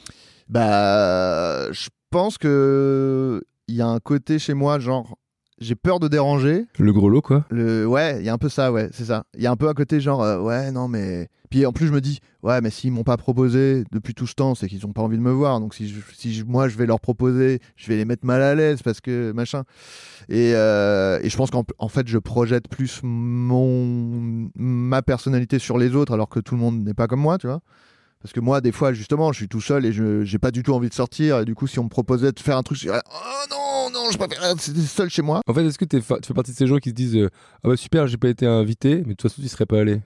Bah, 0.49 1.71
je 1.73 1.89
pense 2.11 2.39
que 2.39 3.43
il 3.69 3.75
y 3.77 3.81
a 3.83 3.87
un 3.87 4.01
côté 4.01 4.39
chez 4.39 4.55
moi, 4.55 4.79
genre, 4.79 5.17
j'ai 5.59 5.75
peur 5.77 6.01
de 6.01 6.09
déranger. 6.09 6.67
Le 6.79 6.93
gros 6.93 7.09
lot, 7.09 7.23
quoi 7.23 7.45
Le, 7.51 7.87
ouais, 7.87 8.19
il 8.21 8.25
y 8.25 8.29
a 8.29 8.33
un 8.33 8.39
peu 8.39 8.49
ça, 8.49 8.73
ouais, 8.73 8.89
c'est 8.93 9.05
ça. 9.05 9.25
Il 9.37 9.43
y 9.43 9.47
a 9.47 9.51
un 9.51 9.57
peu 9.57 9.69
un 9.69 9.75
côté 9.75 10.01
genre, 10.01 10.23
euh, 10.23 10.41
ouais, 10.41 10.71
non, 10.73 10.89
mais. 10.89 11.29
Puis 11.51 11.67
en 11.67 11.73
plus, 11.73 11.87
je 11.87 11.93
me 11.93 12.01
dis, 12.01 12.19
ouais, 12.43 12.63
mais 12.63 12.71
s'ils 12.71 12.91
m'ont 12.93 13.05
pas 13.05 13.19
proposé 13.19 13.85
depuis 13.93 14.15
tout 14.15 14.27
ce 14.27 14.35
temps, 14.35 14.55
c'est 14.55 14.69
qu'ils 14.69 14.87
ont 14.87 14.93
pas 14.93 15.03
envie 15.03 15.19
de 15.19 15.23
me 15.23 15.31
voir. 15.31 15.61
Donc 15.61 15.75
si, 15.75 15.87
je- 15.87 16.01
si 16.15 16.33
je- 16.33 16.45
moi 16.45 16.67
je 16.69 16.79
vais 16.79 16.87
leur 16.87 16.99
proposer, 16.99 17.61
je 17.77 17.89
vais 17.89 17.97
les 17.97 18.07
mettre 18.07 18.25
mal 18.25 18.41
à 18.41 18.55
l'aise 18.55 18.81
parce 18.83 19.03
que 19.03 19.33
machin. 19.33 19.65
Et, 20.31 20.53
euh, 20.55 21.21
et 21.23 21.29
je 21.29 21.37
pense 21.37 21.51
qu'en 21.51 21.65
en 21.79 21.89
fait, 21.89 22.09
je 22.09 22.17
projette 22.17 22.69
plus 22.69 23.01
mon 23.03 24.49
ma 24.57 25.03
personnalité 25.03 25.59
sur 25.59 25.77
les 25.77 25.95
autres, 25.95 26.15
alors 26.15 26.31
que 26.31 26.41
tout 26.41 26.55
le 26.55 26.61
monde 26.63 26.83
n'est 26.83 26.95
pas 26.95 27.07
comme 27.07 27.21
moi, 27.21 27.37
tu 27.37 27.47
vois. 27.49 27.61
Parce 28.23 28.33
que 28.33 28.41
moi, 28.41 28.61
des 28.61 28.71
fois, 28.73 28.93
justement, 28.93 29.33
je 29.33 29.39
suis 29.39 29.49
tout 29.49 29.61
seul 29.61 29.85
et 29.85 29.93
je 29.93 30.23
j'ai 30.25 30.39
pas 30.39 30.51
du 30.53 30.63
tout 30.63 30.73
envie 30.73 30.89
de 30.89 30.95
sortir. 30.95 31.41
Et 31.41 31.45
du 31.45 31.55
coup, 31.55 31.67
si 31.67 31.79
on 31.81 31.85
me 31.85 31.89
proposait 31.89 32.31
de 32.33 32.39
faire 32.41 32.57
un 32.57 32.63
truc, 32.63 32.79
je 32.79 32.85
dirais, 32.85 33.03
oh 33.13 33.45
non, 33.51 33.91
non, 33.93 34.11
je 34.13 34.17
préfère 34.19 34.45
être 34.45 34.61
seul 34.61 35.11
chez 35.11 35.23
moi. 35.23 35.41
En 35.47 35.53
fait, 35.55 35.65
est-ce 35.67 35.77
que 35.79 36.01
fa- 36.01 36.19
tu 36.21 36.29
fais 36.29 36.35
partie 36.35 36.53
de 36.53 36.57
ces 36.57 36.67
gens 36.69 36.79
qui 36.79 36.91
se 36.91 36.95
disent 36.95 37.17
euh, 37.17 37.29
Ah 37.65 37.69
bah 37.69 37.77
super, 37.77 38.07
j'ai 38.07 38.17
pas 38.19 38.29
été 38.29 38.47
invité, 38.47 38.97
mais 38.99 39.03
de 39.03 39.09
toute 39.15 39.23
façon, 39.23 39.43
tu 39.43 39.49
serais 39.49 39.67
pas 39.67 39.81
allé 39.81 40.01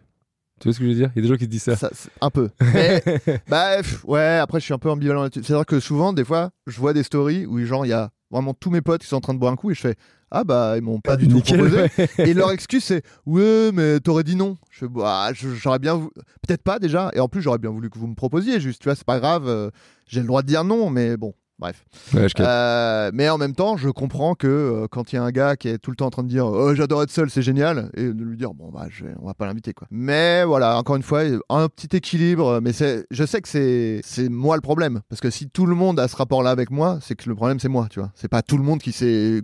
Tu 0.60 0.68
vois 0.68 0.72
ce 0.72 0.78
que 0.78 0.84
je 0.84 0.88
veux 0.90 0.94
dire? 0.96 1.10
Il 1.14 1.18
y 1.18 1.20
a 1.20 1.22
des 1.22 1.28
gens 1.28 1.36
qui 1.36 1.44
se 1.44 1.50
disent 1.50 1.62
ça. 1.74 1.90
Un 2.22 2.30
peu. 2.30 2.48
Mais, 2.72 3.02
bah, 3.48 3.76
pff, 3.82 4.02
ouais, 4.06 4.38
après, 4.38 4.60
je 4.60 4.64
suis 4.64 4.74
un 4.74 4.78
peu 4.78 4.90
ambivalent 4.90 5.22
là-dessus. 5.22 5.44
C'est-à-dire 5.44 5.66
que 5.66 5.78
souvent, 5.78 6.12
des 6.14 6.24
fois, 6.24 6.50
je 6.66 6.80
vois 6.80 6.94
des 6.94 7.02
stories 7.02 7.44
où, 7.44 7.62
genre, 7.66 7.84
il 7.84 7.90
y 7.90 7.92
a 7.92 8.10
vraiment 8.30 8.54
tous 8.54 8.70
mes 8.70 8.80
potes 8.80 9.02
qui 9.02 9.08
sont 9.08 9.16
en 9.16 9.20
train 9.20 9.34
de 9.34 9.38
boire 9.38 9.52
un 9.52 9.56
coup 9.56 9.70
et 9.70 9.74
je 9.74 9.80
fais 9.80 9.94
ah 10.30 10.44
bah 10.44 10.74
ils 10.76 10.82
m'ont 10.82 11.00
pas 11.00 11.16
du 11.16 11.28
tout 11.28 11.36
Nickel, 11.36 11.58
proposé. 11.58 11.82
ouais. 11.98 12.08
Et 12.28 12.34
leur 12.34 12.50
excuse 12.50 12.82
c'est 12.84 13.02
ouais 13.26 13.70
mais 13.72 14.00
t'aurais 14.00 14.24
dit 14.24 14.36
non. 14.36 14.56
Je 14.70 14.80
fais 14.80 14.88
bah 14.88 15.30
j'aurais 15.34 15.78
bien 15.78 15.94
vou- 15.94 16.10
peut-être 16.46 16.62
pas 16.62 16.78
déjà 16.78 17.10
et 17.14 17.20
en 17.20 17.28
plus 17.28 17.42
j'aurais 17.42 17.58
bien 17.58 17.70
voulu 17.70 17.90
que 17.90 17.98
vous 17.98 18.06
me 18.08 18.14
proposiez 18.14 18.58
juste 18.60 18.82
tu 18.82 18.88
vois 18.88 18.94
c'est 18.96 19.04
pas 19.06 19.18
grave 19.20 19.48
euh, 19.48 19.70
j'ai 20.06 20.20
le 20.20 20.26
droit 20.26 20.42
de 20.42 20.48
dire 20.48 20.64
non 20.64 20.90
mais 20.90 21.16
bon 21.16 21.32
bref. 21.58 21.84
Ouais. 22.14 22.26
Euh, 22.40 23.10
mais 23.14 23.28
en 23.28 23.38
même 23.38 23.54
temps 23.54 23.76
je 23.76 23.88
comprends 23.88 24.34
que 24.34 24.46
euh, 24.46 24.86
quand 24.90 25.12
il 25.12 25.16
y 25.16 25.18
a 25.18 25.22
un 25.22 25.30
gars 25.30 25.56
qui 25.56 25.68
est 25.68 25.78
tout 25.78 25.90
le 25.90 25.96
temps 25.96 26.06
en 26.06 26.10
train 26.10 26.22
de 26.22 26.28
dire 26.28 26.46
oh 26.46 26.74
j'adore 26.74 27.02
être 27.02 27.10
seul 27.10 27.30
c'est 27.30 27.42
génial 27.42 27.90
et 27.96 28.04
de 28.12 28.24
lui 28.24 28.36
dire 28.36 28.52
bon 28.54 28.70
bah 28.72 28.86
je 28.90 29.04
vais- 29.04 29.14
on 29.20 29.26
va 29.26 29.34
pas 29.34 29.46
l'inviter 29.46 29.72
quoi. 29.72 29.86
Mais 29.90 30.44
voilà 30.44 30.76
encore 30.78 30.96
une 30.96 31.02
fois 31.02 31.22
un 31.48 31.68
petit 31.68 31.96
équilibre 31.96 32.60
mais 32.62 32.72
je 33.10 33.24
sais 33.24 33.40
que 33.40 33.48
c'est 33.48 34.00
c'est 34.04 34.28
moi 34.28 34.56
le 34.56 34.62
problème 34.62 35.00
parce 35.08 35.20
que 35.20 35.30
si 35.30 35.48
tout 35.48 35.66
le 35.66 35.74
monde 35.74 35.98
a 36.00 36.08
ce 36.08 36.16
rapport 36.16 36.42
là 36.42 36.50
avec 36.50 36.70
moi 36.70 36.98
c'est 37.00 37.14
que 37.14 37.28
le 37.28 37.34
problème 37.34 37.58
c'est 37.60 37.68
moi 37.68 37.86
tu 37.90 38.00
vois 38.00 38.10
c'est 38.14 38.28
pas 38.28 38.42
tout 38.42 38.56
le 38.58 38.62
monde 38.64 38.80
qui 38.80 38.92
s'est 38.92 39.40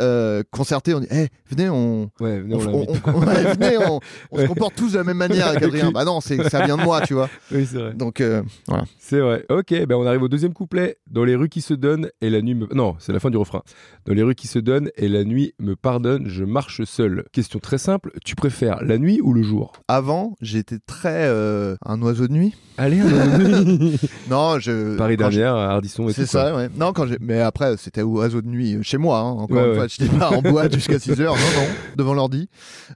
euh, 0.00 0.42
concerté 0.50 0.94
on 0.94 1.00
dit 1.00 1.08
Eh, 1.10 1.28
venez 1.50 1.68
on 1.68 2.10
Ouais, 2.20 2.40
venez, 2.40 2.54
on, 2.54 2.58
on 2.58 2.62
on- 2.64 2.78
l'invite. 2.86 3.02
on- 3.06 3.20
ouais, 3.20 3.54
venez, 3.54 3.78
on- 3.78 4.00
on 4.32 4.38
se 4.38 4.46
comporte 4.46 4.74
tous 4.74 4.92
de 4.92 4.98
la 4.98 5.04
même 5.04 5.16
manière 5.16 5.48
avec 5.48 5.62
Adrien. 5.62 5.90
Bah 5.92 6.04
non, 6.04 6.20
c'est 6.20 6.48
ça 6.48 6.64
vient 6.64 6.76
de 6.76 6.82
moi, 6.82 7.00
tu 7.02 7.14
vois. 7.14 7.28
Oui, 7.52 7.66
c'est 7.66 7.78
vrai. 7.78 7.94
Donc 7.94 8.22
voilà. 8.66 8.84
C'est 8.98 9.20
vrai. 9.20 9.44
Ok, 9.48 9.70
ben 9.86 9.92
on 9.94 10.06
arrive 10.06 10.22
au 10.22 10.28
deuxième 10.28 10.52
couplet. 10.52 10.96
Dans 11.10 11.24
les 11.24 11.34
rues 11.38 11.48
qui 11.48 11.60
se 11.62 11.72
donnent 11.72 12.10
et 12.20 12.28
la 12.28 12.42
nuit 12.42 12.54
me... 12.54 12.66
Non, 12.74 12.96
c'est 12.98 13.12
la 13.14 13.20
fin 13.20 13.30
du 13.30 13.36
refrain. 13.38 13.62
Dans 14.04 14.12
les 14.12 14.22
rues 14.22 14.34
qui 14.34 14.46
se 14.48 14.58
donnent 14.58 14.90
et 14.96 15.08
la 15.08 15.24
nuit 15.24 15.54
me 15.58 15.74
pardonne, 15.76 16.28
je 16.28 16.44
marche 16.44 16.84
seul. 16.84 17.24
Question 17.32 17.58
très 17.60 17.78
simple, 17.78 18.12
tu 18.24 18.34
préfères 18.34 18.84
la 18.84 18.98
nuit 18.98 19.20
ou 19.22 19.32
le 19.32 19.42
jour? 19.42 19.72
Avant, 19.88 20.36
j'étais 20.40 20.78
très 20.78 21.24
euh, 21.28 21.76
un 21.86 22.02
oiseau 22.02 22.28
de 22.28 22.32
nuit. 22.34 22.54
Allez, 22.76 22.98
la 22.98 23.38
nuit. 23.38 23.98
Non, 24.30 24.58
je 24.58 24.96
Paris 24.96 25.16
dernière, 25.16 25.54
à 25.54 25.70
Ardisson 25.72 26.08
et 26.08 26.12
C'est 26.12 26.24
tout. 26.26 26.30
quoi. 26.32 26.42
ça, 26.42 26.56
ouais. 26.56 26.68
Non, 26.76 26.92
quand 26.92 27.06
j'ai. 27.06 27.16
Mais 27.20 27.40
après, 27.40 27.76
c'était 27.78 28.02
oiseau 28.02 28.42
de 28.42 28.48
nuit 28.48 28.74
euh, 28.76 28.82
chez 28.82 28.98
moi. 28.98 29.20
hein. 29.20 29.30
Encore 29.30 29.56
Ouais, 29.56 29.62
une 29.64 29.68
ouais. 29.70 29.76
fois, 29.76 29.86
je 29.88 30.02
n'étais 30.02 30.16
pas 30.18 30.30
en 30.30 30.42
boîte 30.42 30.72
jusqu'à 30.74 30.98
6 30.98 31.20
heures. 31.20 31.34
Non, 31.34 31.40
non, 31.62 31.68
devant 31.96 32.14
l'ordi. 32.14 32.48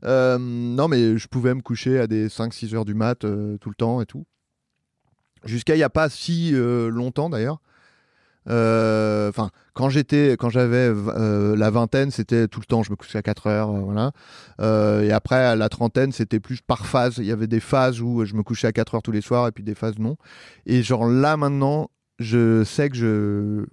Euh, 0.05 0.37
non, 0.39 0.89
mais 0.89 1.17
je 1.17 1.27
pouvais 1.29 1.55
me 1.55 1.61
coucher 1.63 1.99
à 1.99 2.07
des 2.07 2.29
5-6 2.29 2.75
heures 2.75 2.85
du 2.85 2.95
mat 2.95 3.25
euh, 3.25 3.57
tout 3.59 3.69
le 3.71 3.75
temps 3.75 4.01
et 4.01 4.07
tout. 4.07 4.25
Jusqu'à 5.45 5.75
il 5.75 5.79
n'y 5.79 5.83
a 5.85 5.91
pas 5.91 6.09
si 6.09 6.53
longtemps 6.55 7.29
d'ailleurs. 7.29 7.61
Euh, 8.49 9.29
Enfin, 9.29 9.51
quand 9.75 9.89
j'étais, 9.89 10.37
quand 10.39 10.51
j'avais 10.51 10.91
euh, 10.93 11.57
la 11.57 11.71
vingtaine, 11.71 12.11
c'était 12.11 12.49
tout 12.49 12.61
le 12.61 12.67
temps. 12.67 12.83
Je 12.83 12.91
me 12.91 12.97
couchais 12.97 13.19
à 13.19 13.23
4 13.23 13.47
heures, 13.47 13.71
euh, 13.71 13.81
voilà. 13.81 14.11
Et 15.03 15.13
après, 15.13 15.37
à 15.37 15.57
la 15.57 15.69
trentaine, 15.69 16.13
c'était 16.13 16.41
plus 16.41 16.61
par 16.61 16.85
phase. 16.87 17.15
Il 17.19 17.25
y 17.25 17.33
avait 17.33 17.47
des 17.47 17.61
phases 17.61 18.01
où 18.01 18.25
je 18.25 18.35
me 18.35 18.43
couchais 18.43 18.67
à 18.67 18.73
4 18.73 18.97
heures 18.97 19.03
tous 19.03 19.13
les 19.13 19.21
soirs 19.23 19.47
et 19.49 19.53
puis 19.53 19.65
des 19.65 19.75
phases 19.75 19.99
non. 19.99 20.17
Et 20.67 20.83
genre 20.83 21.07
là 21.07 21.37
maintenant, 21.37 21.91
je 22.19 22.63
sais 22.65 22.89
que 22.91 22.97
je 22.97 23.65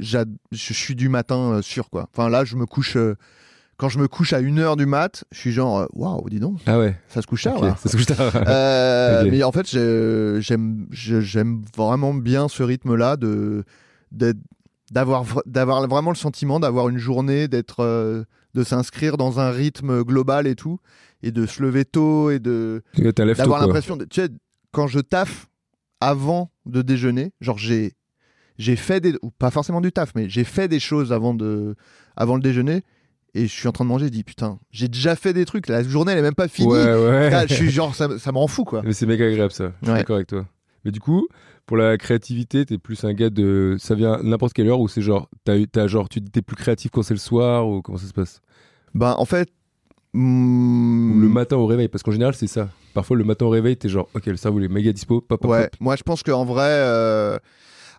je 0.00 0.72
suis 0.72 0.94
du 0.94 1.08
matin 1.08 1.52
euh, 1.54 1.62
sûr 1.62 1.88
quoi. 1.90 2.08
Enfin 2.14 2.28
là, 2.28 2.44
je 2.44 2.56
me 2.56 2.66
couche 2.66 2.96
euh, 2.96 3.14
quand 3.78 3.88
je 3.88 3.98
me 4.00 4.08
couche 4.08 4.32
à 4.32 4.40
1h 4.42 4.76
du 4.76 4.86
mat, 4.86 5.24
je 5.30 5.38
suis 5.38 5.52
genre 5.52 5.86
waouh, 5.94 6.28
dis 6.28 6.40
donc, 6.40 6.58
Ah 6.66 6.78
ouais, 6.78 6.96
ça 7.08 7.22
se 7.22 7.26
couche 7.26 7.44
tard 7.44 7.60
là. 7.62 7.76
ça 7.80 7.88
se 7.88 7.96
couche 7.96 8.06
tard. 8.06 8.32
Euh. 8.34 9.24
Mais 9.30 9.42
en 9.44 9.52
fait, 9.52 9.68
j'ai- 9.70 10.40
j'aime 10.40 11.62
vraiment 11.76 12.12
bien 12.12 12.48
ce 12.48 12.62
rythme-là 12.62 13.16
de 13.16 13.28
d'être- 13.58 13.66
d'avoir 14.12 15.24
vra- 15.24 15.42
d'avoir 15.46 15.86
vraiment 15.86 16.10
le 16.10 16.16
sentiment 16.16 16.60
d'avoir 16.60 16.88
une 16.88 16.98
journée, 16.98 17.48
d'être 17.48 17.80
euh, 17.80 18.24
de 18.54 18.64
s'inscrire 18.64 19.16
dans 19.16 19.40
un 19.40 19.50
rythme 19.50 20.02
global 20.02 20.46
et 20.46 20.54
tout, 20.54 20.78
et 21.22 21.30
de 21.30 21.46
se 21.46 21.62
lever 21.62 21.84
tôt 21.84 22.30
et 22.30 22.38
de 22.38 22.82
d'avoir 23.36 23.60
l'impression 23.60 23.96
de 23.96 24.04
tu 24.04 24.20
sais 24.22 24.28
quand 24.72 24.86
je 24.86 25.00
taffe 25.00 25.46
avant 26.00 26.50
de 26.66 26.82
déjeuner 26.82 27.32
genre 27.40 27.58
j'ai 27.58 27.92
j'ai 28.58 28.76
fait 28.76 29.00
des 29.00 29.14
ou 29.22 29.30
pas 29.30 29.50
forcément 29.50 29.80
du 29.80 29.92
taf 29.92 30.12
mais 30.14 30.28
j'ai 30.28 30.44
fait 30.44 30.68
des 30.68 30.80
choses 30.80 31.12
avant 31.12 31.34
de 31.34 31.74
avant 32.16 32.34
le 32.36 32.40
déjeuner 32.42 32.82
et 33.34 33.42
je 33.46 33.52
suis 33.52 33.68
en 33.68 33.72
train 33.72 33.84
de 33.84 33.88
manger 33.90 34.06
je 34.06 34.10
dis 34.12 34.24
putain 34.24 34.58
j'ai 34.70 34.88
déjà 34.88 35.16
fait 35.16 35.32
des 35.32 35.44
trucs 35.44 35.68
la 35.68 35.82
journée 35.82 36.12
elle 36.12 36.18
est 36.18 36.22
même 36.22 36.34
pas 36.34 36.48
finie 36.48 36.68
Ouais, 36.72 36.84
ouais. 36.84 37.28
Putain, 37.30 37.46
je 37.46 37.54
suis 37.54 37.70
genre 37.70 37.94
ça, 37.94 38.08
ça 38.18 38.32
me 38.32 38.38
rend 38.38 38.46
fou 38.48 38.64
quoi 38.64 38.82
Mais 38.84 38.92
c'est 38.92 39.06
méga 39.06 39.26
agréable 39.26 39.52
ça. 39.52 39.72
Je 39.80 39.86
suis 39.86 39.92
Ouais. 39.92 39.98
d'accord 39.98 40.16
avec 40.16 40.28
toi. 40.28 40.46
Mais 40.84 40.90
du 40.92 41.00
coup, 41.00 41.28
pour 41.68 41.76
la 41.76 41.98
créativité, 41.98 42.64
t'es 42.64 42.78
plus 42.78 43.04
un 43.04 43.12
gars 43.12 43.28
de. 43.28 43.76
Ça 43.78 43.94
vient 43.94 44.20
n'importe 44.22 44.54
quelle 44.54 44.68
heure 44.68 44.80
ou 44.80 44.88
c'est 44.88 45.02
genre. 45.02 45.28
T'as, 45.44 45.54
t'as 45.70 45.86
genre. 45.86 46.08
Tu 46.08 46.22
t'es 46.22 46.40
plus 46.40 46.56
créatif 46.56 46.90
quand 46.90 47.02
c'est 47.02 47.12
le 47.12 47.20
soir 47.20 47.68
ou 47.68 47.82
comment 47.82 47.98
ça 47.98 48.06
se 48.06 48.14
passe? 48.14 48.40
Ben 48.94 49.14
en 49.18 49.26
fait 49.26 49.50
Ou 50.14 50.18
hmm, 50.18 51.20
le 51.20 51.28
matin 51.28 51.56
au 51.56 51.66
réveil 51.66 51.88
Parce 51.88 52.02
qu'en 52.02 52.10
général, 52.10 52.34
c'est 52.34 52.46
ça. 52.46 52.70
Parfois, 52.94 53.18
le 53.18 53.24
matin 53.24 53.44
au 53.44 53.50
réveil, 53.50 53.76
t'es 53.76 53.90
genre. 53.90 54.08
Ok, 54.14 54.24
le 54.26 54.36
cerveau 54.38 54.60
il 54.60 54.64
est 54.64 54.68
méga 54.68 54.94
dispo. 54.94 55.20
Pop, 55.20 55.42
pop, 55.42 55.50
ouais 55.50 55.68
pop. 55.68 55.80
moi 55.80 55.94
je 55.94 56.02
pense 56.02 56.22
qu'en 56.22 56.46
vrai 56.46 56.70
euh, 56.70 57.38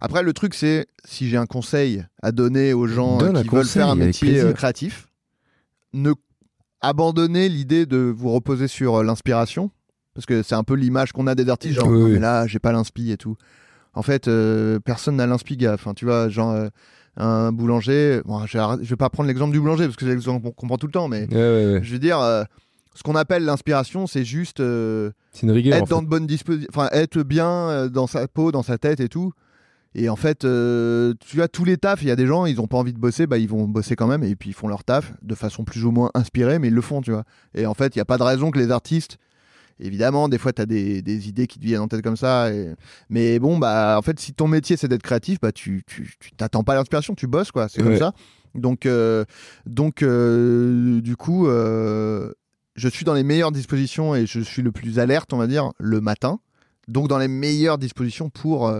après 0.02 0.24
le 0.24 0.34
truc 0.34 0.56
c'est 0.56 0.88
si 1.06 1.30
j'ai 1.30 1.38
un 1.38 1.46
conseil 1.46 2.04
à 2.24 2.32
donner 2.32 2.74
aux 2.74 2.88
gens 2.88 3.20
Donne 3.20 3.38
euh, 3.38 3.44
qui 3.44 3.50
veulent 3.50 3.62
conseil, 3.62 3.74
faire 3.74 3.90
un 3.90 3.96
métier 3.96 4.40
euh, 4.40 4.54
créatif 4.54 5.10
ne 5.94 6.14
abandonnez 6.82 7.50
l'idée 7.50 7.86
de 7.86 7.98
vous 7.98 8.32
reposer 8.32 8.68
sur 8.68 9.04
l'inspiration 9.04 9.70
parce 10.20 10.26
que 10.26 10.44
c'est 10.44 10.56
un 10.56 10.66
peu 10.66 10.74
l'image 10.74 11.14
qu'on 11.14 11.28
a 11.28 11.36
des 11.36 11.48
artistes 11.48 11.76
genre 11.76 11.88
Oui, 11.88 12.02
oui. 12.02 12.12
mais 12.12 12.20
là 12.20 12.46
j'ai 12.46 12.60
pas 12.60 12.74
l'inspi 12.74 13.12
et 13.12 13.16
tout 13.16 13.38
en 13.94 14.02
fait 14.02 14.28
euh, 14.28 14.78
personne 14.80 15.16
n'a 15.16 15.26
l'inspi 15.26 15.56
gars 15.56 15.76
enfin 15.76 15.94
tu 15.94 16.04
vois 16.04 16.28
genre 16.28 16.52
euh, 16.52 16.68
un 17.16 17.54
boulanger 17.54 18.22
bon, 18.26 18.46
je, 18.46 18.58
vais 18.58 18.96
pas 18.98 19.10
prendre 19.10 19.28
l'exemple 19.28 19.54
du 19.54 19.62
boulanger 19.62 19.86
parce 19.86 19.96
que 19.96 20.06
c'est 20.06 20.12
l'exemple 20.12 20.44
qu'on 20.44 20.52
comprend 20.52 20.78
tout 20.78 20.88
le 20.88 20.92
temps 20.92 21.08
mais 21.08 21.22
Ouais, 21.34 21.80
je 21.82 21.94
veux 21.94 22.00
dire 22.00 22.20
euh, 22.20 22.44
ce 22.96 23.02
qu'on 23.04 23.16
appelle 23.16 23.46
l'inspiration 23.46 24.08
c'est 24.08 24.26
juste 24.26 24.58
C'est 24.58 25.44
une 25.44 25.52
rigueur. 25.52 25.76
être 25.78 25.84
en 25.84 25.86
fait. 25.86 25.92
dans 25.92 26.02
de 26.02 26.08
bonnes 26.08 26.28
dispositions, 26.28 26.68
enfin 26.74 26.90
être 26.92 27.24
bien 27.24 27.88
dans 27.88 28.08
sa 28.08 28.28
peau, 28.28 28.52
dans 28.52 28.64
sa 28.64 28.78
tête 28.78 29.00
et 29.00 29.08
tout. 29.08 29.32
Et 29.96 30.08
en 30.08 30.16
fait, 30.16 30.46
euh, 30.46 31.14
tu 31.20 31.42
as 31.42 31.48
tous 31.48 31.66
les 31.66 31.78
tafs, 31.78 32.04
il 32.04 32.10
y 32.10 32.12
a 32.12 32.16
des 32.16 32.28
gens, 32.28 32.46
ils 32.46 32.62
ont 32.62 32.68
pas 32.68 32.78
envie 32.78 32.94
de 32.94 33.00
bosser, 33.00 33.26
bah 33.26 33.38
ils 33.40 33.50
vont 33.50 33.68
bosser 33.68 33.96
quand 33.96 34.06
même 34.06 34.24
et 34.24 34.36
puis 34.36 34.52
ils 34.52 34.54
font 34.54 34.68
leur 34.68 34.84
taf 34.84 35.14
de 35.24 35.34
façon 35.34 35.64
plus 35.64 35.84
ou 35.84 35.92
moins 35.92 36.12
inspirée, 36.14 36.60
mais 36.60 36.68
ils 36.68 36.74
le 36.74 36.82
font, 36.82 37.02
tu 37.02 37.12
vois. 37.12 37.24
Et 37.56 37.66
en 37.66 37.74
fait, 37.74 37.96
il 37.96 38.00
y 38.00 38.02
a 38.02 38.06
pas 38.06 38.18
de 38.20 38.24
raison 38.24 38.52
que 38.52 38.60
les 38.60 38.70
artistes 38.70 39.18
Évidemment, 39.80 40.28
des 40.30 40.38
fois, 40.38 40.52
tu 40.54 40.62
as 40.62 40.66
des, 40.66 41.02
des 41.02 41.30
idées 41.30 41.48
qui 41.48 41.60
te 41.60 41.66
viennent 41.66 41.82
en 41.82 41.88
tête 41.88 42.02
comme 42.02 42.18
ça. 42.18 42.52
et- 42.54 42.74
Mais 43.10 43.40
bon, 43.40 43.58
bah, 43.58 43.96
en 43.98 44.02
fait, 44.02 44.20
si 44.20 44.34
ton 44.34 44.48
métier, 44.48 44.76
c'est 44.78 44.88
d'être 44.88 45.04
créatif, 45.04 45.40
bah, 45.42 45.52
tu 45.52 45.84
tu- 45.88 46.14
tu 46.20 46.32
t'attends 46.34 46.64
pas 46.64 46.76
l'inspiration, 46.76 47.16
tu 47.16 47.28
bosses, 47.28 47.52
quoi. 47.52 47.68
C'est 47.70 47.82
comme 47.82 47.94
ça. 48.00 48.14
Donc, 48.56 48.86
euh, 48.86 49.26
donc 49.66 50.02
euh, 50.04 51.02
du 51.02 51.16
coup, 51.16 51.48
euh, 51.48 52.34
je 52.76 52.88
suis 52.90 53.06
dans 53.06 53.14
les 53.14 53.24
meilleures 53.24 53.52
dispositions 53.52 54.16
et 54.16 54.26
je 54.26 54.40
suis 54.40 54.62
le 54.62 54.72
plus 54.72 55.00
alerte, 55.00 55.32
on 55.34 55.38
va 55.38 55.48
dire, 55.48 55.72
le 55.80 56.02
matin. 56.02 56.40
Donc, 56.88 57.08
dans 57.08 57.18
les 57.20 57.28
meilleures 57.28 57.78
dispositions 57.78 58.30
pour 58.30 58.72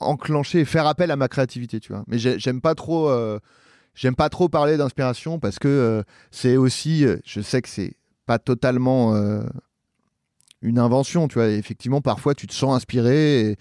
enclencher 0.00 0.60
et 0.60 0.64
faire 0.64 0.86
appel 0.86 1.10
à 1.10 1.16
ma 1.16 1.28
créativité, 1.28 1.78
tu 1.80 1.92
vois. 1.92 2.02
Mais 2.08 2.18
j'ai- 2.18 2.38
j'aime 2.38 2.60
pas 2.60 2.74
trop. 2.74 3.10
J'aime 3.94 4.16
pas 4.16 4.30
trop 4.30 4.48
parler 4.48 4.76
d'inspiration 4.78 5.38
parce 5.38 5.58
que 5.58 6.02
c'est 6.30 6.56
aussi, 6.56 7.04
je 7.26 7.40
sais 7.42 7.60
que 7.62 7.68
c'est 7.68 7.94
pas 8.26 8.38
totalement 8.38 9.14
une 10.62 10.78
invention, 10.78 11.28
tu 11.28 11.34
vois. 11.34 11.48
Et 11.48 11.56
effectivement, 11.56 12.00
parfois, 12.00 12.34
tu 12.34 12.46
te 12.46 12.54
sens 12.54 12.74
inspiré 12.74 13.40
et 13.50 13.56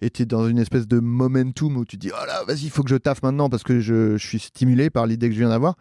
et 0.00 0.10
tu 0.10 0.22
es 0.22 0.26
dans 0.26 0.46
une 0.48 0.58
espèce 0.58 0.86
de 0.86 1.00
momentum 1.00 1.76
où 1.76 1.84
tu 1.84 1.96
te 1.98 2.02
dis, 2.06 2.12
oh 2.14 2.24
là, 2.24 2.44
vas-y, 2.46 2.66
il 2.66 2.70
faut 2.70 2.84
que 2.84 2.88
je 2.90 2.94
taffe 2.94 3.20
maintenant 3.24 3.48
parce 3.50 3.64
que 3.64 3.80
je, 3.80 4.16
je 4.16 4.24
suis 4.28 4.38
stimulé 4.38 4.90
par 4.90 5.06
l'idée 5.08 5.28
que 5.28 5.34
je 5.34 5.40
viens 5.40 5.48
d'avoir. 5.48 5.74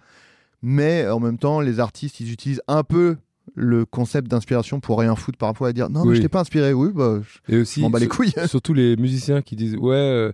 Mais 0.63 1.07
en 1.07 1.19
même 1.19 1.37
temps, 1.37 1.61
les 1.61 1.79
artistes, 1.79 2.19
ils 2.19 2.31
utilisent 2.31 2.61
un 2.67 2.83
peu 2.83 3.17
le 3.53 3.85
concept 3.85 4.27
d'inspiration 4.27 4.79
pour 4.79 4.97
rien 4.99 5.15
foutre 5.15 5.37
parfois 5.37 5.69
et 5.69 5.73
dire, 5.73 5.91
non, 5.91 6.03
mais 6.03 6.09
Oui. 6.11 6.15
je 6.17 6.21
t'ai 6.23 6.29
pas 6.29 6.39
inspiré. 6.39 6.73
Oui, 6.73 6.89
bah, 6.95 7.19
je 7.47 7.53
Et 7.55 7.59
aussi, 7.61 7.81
m'en 7.81 7.91
bats 7.91 7.99
les 7.99 8.07
couilles. 8.07 8.33
surtout 8.47 8.73
les 8.73 8.95
musiciens 8.95 9.43
qui 9.43 9.55
disent 9.55 9.75
Ouais, 9.77 9.93
euh, 9.95 10.31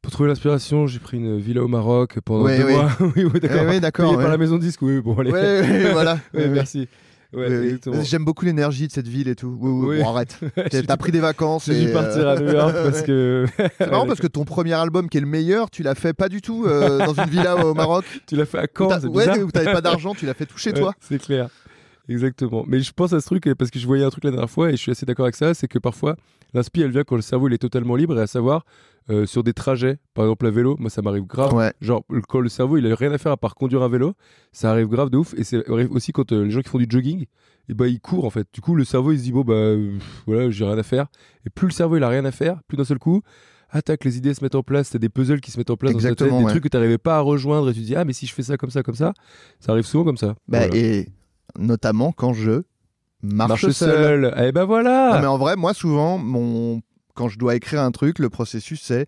pour 0.00 0.10
trouver 0.10 0.30
l'inspiration, 0.30 0.86
j'ai 0.86 0.98
pris 0.98 1.18
une 1.18 1.38
villa 1.38 1.62
au 1.62 1.68
Maroc 1.68 2.18
pendant 2.24 2.44
Ouais, 2.46 2.56
deux 2.56 2.64
ouais. 2.64 2.72
mois. 2.72 2.90
oui, 3.14 3.24
oui, 3.32 3.40
d'accord. 3.40 3.60
Eh 3.64 3.68
oui, 3.68 3.80
d'accord. 3.80 4.06
Payé 4.06 4.16
ouais. 4.16 4.22
par 4.22 4.32
la 4.32 4.38
maison 4.38 4.56
de 4.56 4.62
disque, 4.62 4.80
oui, 4.80 5.02
bon, 5.02 5.18
allez. 5.18 5.30
Ouais, 5.32 5.92
voilà. 5.92 6.18
Merci. 6.32 6.88
Ouais. 7.32 7.78
J'aime 8.02 8.24
beaucoup 8.24 8.44
l'énergie 8.44 8.86
de 8.86 8.92
cette 8.92 9.08
ville 9.08 9.28
et 9.28 9.34
tout. 9.34 9.56
Oui, 9.58 10.00
bon, 10.00 10.08
arrête. 10.08 10.38
T'as 10.86 10.96
pris 10.96 11.12
des 11.12 11.20
vacances. 11.20 11.64
j'ai 11.66 11.86
dû 11.86 11.92
partir 11.92 12.28
à 12.28 12.32
euh, 12.32 12.40
New 12.40 12.52
York 12.52 12.74
parce 12.84 13.00
ouais. 13.00 13.06
que. 13.06 13.46
C'est 13.78 13.90
marrant 13.90 14.06
parce 14.06 14.20
que 14.20 14.26
ton 14.26 14.44
premier 14.44 14.74
album 14.74 15.08
qui 15.08 15.16
est 15.16 15.22
le 15.22 15.26
meilleur, 15.26 15.70
tu 15.70 15.82
l'as 15.82 15.94
fait 15.94 16.12
pas 16.12 16.28
du 16.28 16.42
tout 16.42 16.64
euh, 16.66 16.98
dans 16.98 17.14
une 17.14 17.30
villa 17.30 17.56
au 17.64 17.74
Maroc. 17.74 18.04
tu 18.26 18.36
l'as 18.36 18.44
fait 18.44 18.58
à 18.58 18.66
Caen, 18.66 19.02
où 19.06 19.50
t'avais 19.50 19.72
pas 19.72 19.80
d'argent, 19.80 20.14
tu 20.14 20.26
l'as 20.26 20.34
fait 20.34 20.46
tout 20.46 20.58
chez 20.58 20.72
toi. 20.72 20.94
C'est 21.00 21.20
clair. 21.20 21.48
Exactement. 22.08 22.64
Mais 22.66 22.80
je 22.80 22.92
pense 22.92 23.12
à 23.12 23.20
ce 23.20 23.26
truc 23.26 23.48
parce 23.58 23.70
que 23.70 23.78
je 23.78 23.86
voyais 23.86 24.04
un 24.04 24.10
truc 24.10 24.24
la 24.24 24.30
dernière 24.30 24.50
fois 24.50 24.68
et 24.68 24.72
je 24.72 24.76
suis 24.76 24.90
assez 24.90 25.06
d'accord 25.06 25.24
avec 25.26 25.36
ça, 25.36 25.54
c'est 25.54 25.68
que 25.68 25.78
parfois 25.78 26.16
l'inspi 26.54 26.82
elle 26.82 26.90
vient 26.90 27.04
quand 27.04 27.16
le 27.16 27.22
cerveau 27.22 27.48
il 27.48 27.54
est 27.54 27.58
totalement 27.58 27.96
libre 27.96 28.18
et 28.18 28.22
à 28.22 28.26
savoir 28.26 28.64
euh, 29.10 29.26
sur 29.26 29.42
des 29.42 29.52
trajets, 29.52 29.98
par 30.14 30.24
exemple 30.26 30.46
à 30.46 30.50
vélo, 30.50 30.76
moi 30.78 30.90
ça 30.90 31.02
m'arrive 31.02 31.24
grave. 31.24 31.52
Ouais. 31.54 31.72
Genre 31.80 32.04
quand 32.28 32.40
le 32.40 32.48
cerveau 32.48 32.76
il 32.76 32.90
a 32.90 32.94
rien 32.94 33.12
à 33.12 33.18
faire 33.18 33.32
à 33.32 33.36
part 33.36 33.54
conduire 33.54 33.82
un 33.82 33.88
vélo, 33.88 34.14
ça 34.52 34.70
arrive 34.70 34.88
grave 34.88 35.10
de 35.10 35.16
ouf 35.18 35.34
et 35.36 35.44
c'est 35.44 35.68
arrive 35.70 35.90
aussi 35.92 36.12
quand 36.12 36.32
euh, 36.32 36.44
les 36.44 36.50
gens 36.50 36.60
qui 36.60 36.68
font 36.68 36.78
du 36.78 36.86
jogging, 36.88 37.26
et 37.68 37.74
bah 37.74 37.86
ils 37.88 38.00
courent 38.00 38.24
en 38.24 38.30
fait. 38.30 38.46
Du 38.52 38.60
coup 38.60 38.74
le 38.74 38.84
cerveau 38.84 39.12
il 39.12 39.18
se 39.18 39.22
dit 39.24 39.32
bon 39.32 39.42
bah 39.42 39.54
euh, 39.54 39.98
voilà 40.26 40.50
j'ai 40.50 40.64
rien 40.64 40.78
à 40.78 40.82
faire 40.82 41.06
et 41.46 41.50
plus 41.50 41.66
le 41.68 41.72
cerveau 41.72 41.96
il 41.96 42.02
a 42.04 42.08
rien 42.08 42.24
à 42.24 42.30
faire, 42.32 42.60
plus 42.68 42.76
d'un 42.76 42.84
seul 42.84 42.98
coup 42.98 43.22
attaque 43.74 44.04
les 44.04 44.18
idées 44.18 44.34
se 44.34 44.44
mettent 44.44 44.54
en 44.54 44.62
place, 44.62 44.90
t'as 44.90 44.98
des 44.98 45.08
puzzles 45.08 45.40
qui 45.40 45.50
se 45.50 45.58
mettent 45.58 45.70
en 45.70 45.76
place 45.78 45.92
dans 45.92 45.98
ta 45.98 46.02
tête, 46.02 46.12
Exactement, 46.12 46.40
des 46.40 46.44
ouais. 46.44 46.50
trucs 46.50 46.64
que 46.64 46.68
t'arrivais 46.68 46.98
pas 46.98 47.16
à 47.16 47.20
rejoindre 47.20 47.70
et 47.70 47.72
tu 47.72 47.80
te 47.80 47.86
dis 47.86 47.96
ah 47.96 48.04
mais 48.04 48.12
si 48.12 48.26
je 48.26 48.34
fais 48.34 48.42
ça 48.42 48.56
comme 48.58 48.70
ça 48.70 48.82
comme 48.82 48.94
ça, 48.96 49.14
ça 49.60 49.72
arrive 49.72 49.86
souvent 49.86 50.04
comme 50.04 50.18
ça. 50.18 50.34
Bah, 50.46 50.66
Voilà. 50.66 50.76
Et 50.76 51.08
notamment 51.58 52.12
quand 52.12 52.32
je 52.32 52.62
marche, 53.22 53.48
Marche 53.64 53.68
seul. 53.70 53.72
seul. 53.72 54.34
Eh 54.38 54.52
ben 54.52 54.64
voilà. 54.64 55.12
Non, 55.14 55.20
mais 55.20 55.26
en 55.26 55.38
vrai, 55.38 55.56
moi, 55.56 55.74
souvent, 55.74 56.18
mon... 56.18 56.82
quand 57.14 57.28
je 57.28 57.38
dois 57.38 57.54
écrire 57.56 57.80
un 57.82 57.90
truc, 57.90 58.18
le 58.18 58.28
processus, 58.30 58.80
c'est 58.82 59.06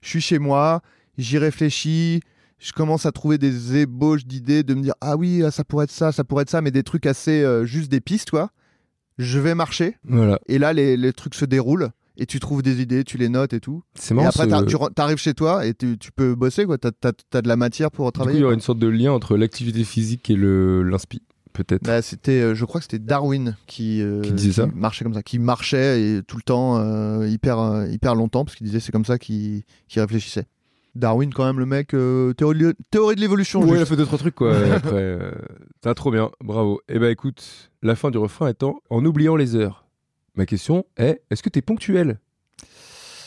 je 0.00 0.08
suis 0.08 0.20
chez 0.20 0.38
moi, 0.38 0.80
j'y 1.18 1.38
réfléchis, 1.38 2.20
je 2.58 2.72
commence 2.72 3.06
à 3.06 3.12
trouver 3.12 3.38
des 3.38 3.76
ébauches 3.78 4.24
d'idées, 4.24 4.62
de 4.62 4.74
me 4.74 4.82
dire 4.82 4.94
ah 5.00 5.16
oui, 5.16 5.42
ah, 5.44 5.50
ça 5.50 5.64
pourrait 5.64 5.84
être 5.84 5.90
ça, 5.92 6.12
ça 6.12 6.24
pourrait 6.24 6.42
être 6.42 6.50
ça, 6.50 6.60
mais 6.60 6.70
des 6.70 6.82
trucs 6.82 7.06
assez 7.06 7.42
euh, 7.42 7.64
juste 7.64 7.90
des 7.90 8.00
pistes, 8.00 8.30
quoi. 8.30 8.50
Je 9.18 9.38
vais 9.38 9.54
marcher, 9.54 9.96
Voilà. 10.04 10.38
et 10.46 10.58
là, 10.58 10.72
les, 10.72 10.96
les 10.96 11.12
trucs 11.12 11.34
se 11.34 11.44
déroulent, 11.44 11.90
et 12.16 12.24
tu 12.24 12.40
trouves 12.40 12.62
des 12.62 12.80
idées, 12.80 13.04
tu 13.04 13.18
les 13.18 13.28
notes 13.28 13.52
et 13.52 13.60
tout. 13.60 13.82
C'est 13.94 14.14
Et 14.14 14.16
marrant. 14.16 14.28
après, 14.30 14.44
ce- 14.44 14.48
t'ar- 14.48 14.64
tu 14.66 14.76
t'arrives 14.94 15.18
chez 15.18 15.34
toi 15.34 15.66
et 15.66 15.74
tu, 15.74 15.98
tu 15.98 16.10
peux 16.12 16.34
bosser, 16.34 16.64
quoi. 16.64 16.78
T'as 16.78 16.90
as, 17.32 17.42
de 17.42 17.48
la 17.48 17.56
matière 17.56 17.90
pour 17.90 18.06
Du 18.06 18.12
coup, 18.12 18.12
travailler. 18.20 18.38
il 18.38 18.42
y 18.42 18.44
quoi. 18.44 18.54
une 18.54 18.60
sorte 18.60 18.78
de 18.78 18.88
lien 18.88 19.12
entre 19.12 19.36
l'activité 19.36 19.84
physique 19.84 20.30
et 20.30 20.36
l'inspi, 20.36 21.20
peut-être. 21.52 21.84
Bah, 21.84 22.02
c'était, 22.02 22.40
euh, 22.40 22.54
je 22.54 22.64
crois 22.64 22.80
que 22.80 22.84
c'était 22.84 22.98
Darwin 22.98 23.56
qui, 23.66 24.02
euh, 24.02 24.20
Qui 24.20 24.32
disait 24.32 24.52
ça 24.52 24.66
marchait 24.66 25.04
comme 25.04 25.14
ça, 25.14 25.22
qui 25.22 25.38
marchait 25.38 26.02
et 26.02 26.22
tout 26.22 26.36
le 26.36 26.42
temps 26.42 26.78
euh, 26.78 27.26
hyper, 27.28 27.86
hyper 27.90 28.14
longtemps 28.14 28.44
parce 28.44 28.56
qu'il 28.56 28.66
disait 28.66 28.80
c'est 28.80 28.92
comme 28.92 29.04
ça 29.04 29.18
qu'il 29.18 29.62
qu'il 29.88 30.00
réfléchissait. 30.00 30.46
Darwin, 30.94 31.32
quand 31.32 31.46
même, 31.46 31.58
le 31.58 31.64
mec, 31.64 31.94
euh, 31.94 32.34
théorie, 32.34 32.58
de, 32.58 32.74
théorie 32.90 33.16
de 33.16 33.20
l'évolution. 33.20 33.62
Ouais, 33.62 33.78
il 33.78 33.82
a 33.82 33.86
fait 33.86 33.96
deux 33.96 34.04
trois 34.04 34.18
trucs 34.18 34.34
quoi. 34.34 34.54
après, 34.74 35.18
t'as 35.80 35.94
trop 35.94 36.10
bien, 36.10 36.30
bravo. 36.42 36.80
Et 36.88 36.98
ben 36.98 37.10
écoute, 37.10 37.70
la 37.82 37.94
fin 37.96 38.10
du 38.10 38.18
refrain 38.18 38.48
étant 38.48 38.80
en 38.90 39.04
oubliant 39.04 39.36
les 39.36 39.54
heures. 39.54 39.86
Ma 40.34 40.46
question 40.46 40.84
est 40.96 41.22
est-ce 41.30 41.42
que 41.42 41.48
t'es 41.48 41.62
ponctuel? 41.62 42.18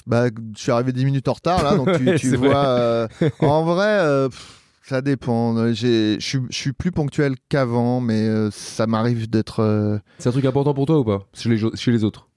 Bah, 0.07 0.26
je 0.55 0.61
suis 0.61 0.71
arrivé 0.71 0.91
10 0.91 1.05
minutes 1.05 1.28
en 1.28 1.34
retard 1.34 1.63
là, 1.63 1.76
donc 1.76 1.97
tu, 1.97 2.15
tu 2.19 2.36
vois. 2.36 3.07
vrai. 3.07 3.32
en 3.39 3.63
vrai, 3.63 4.30
pff, 4.30 4.64
ça 4.88 5.01
dépend. 5.01 5.55
Euh, 5.57 5.73
Je 5.73 6.17
suis- 6.49 6.73
plus 6.73 6.91
ponctuel 6.91 7.36
qu'avant, 7.49 7.99
mais 8.01 8.21
euh, 8.27 8.49
ça 8.51 8.88
m'arrive 8.88 9.29
d'être. 9.29 9.59
euh, 9.61 9.97
C'est 10.19 10.29
un 10.29 10.31
truc 10.31 10.45
important 10.45 10.73
pour 10.73 10.86
toi 10.86 10.99
ou 10.99 11.03
pas? 11.03 11.25
Chez 11.33 11.49
les, 11.49 11.57
jo- 11.57 11.75
chez 11.75 11.91
les 11.91 12.03
autres? 12.03 12.27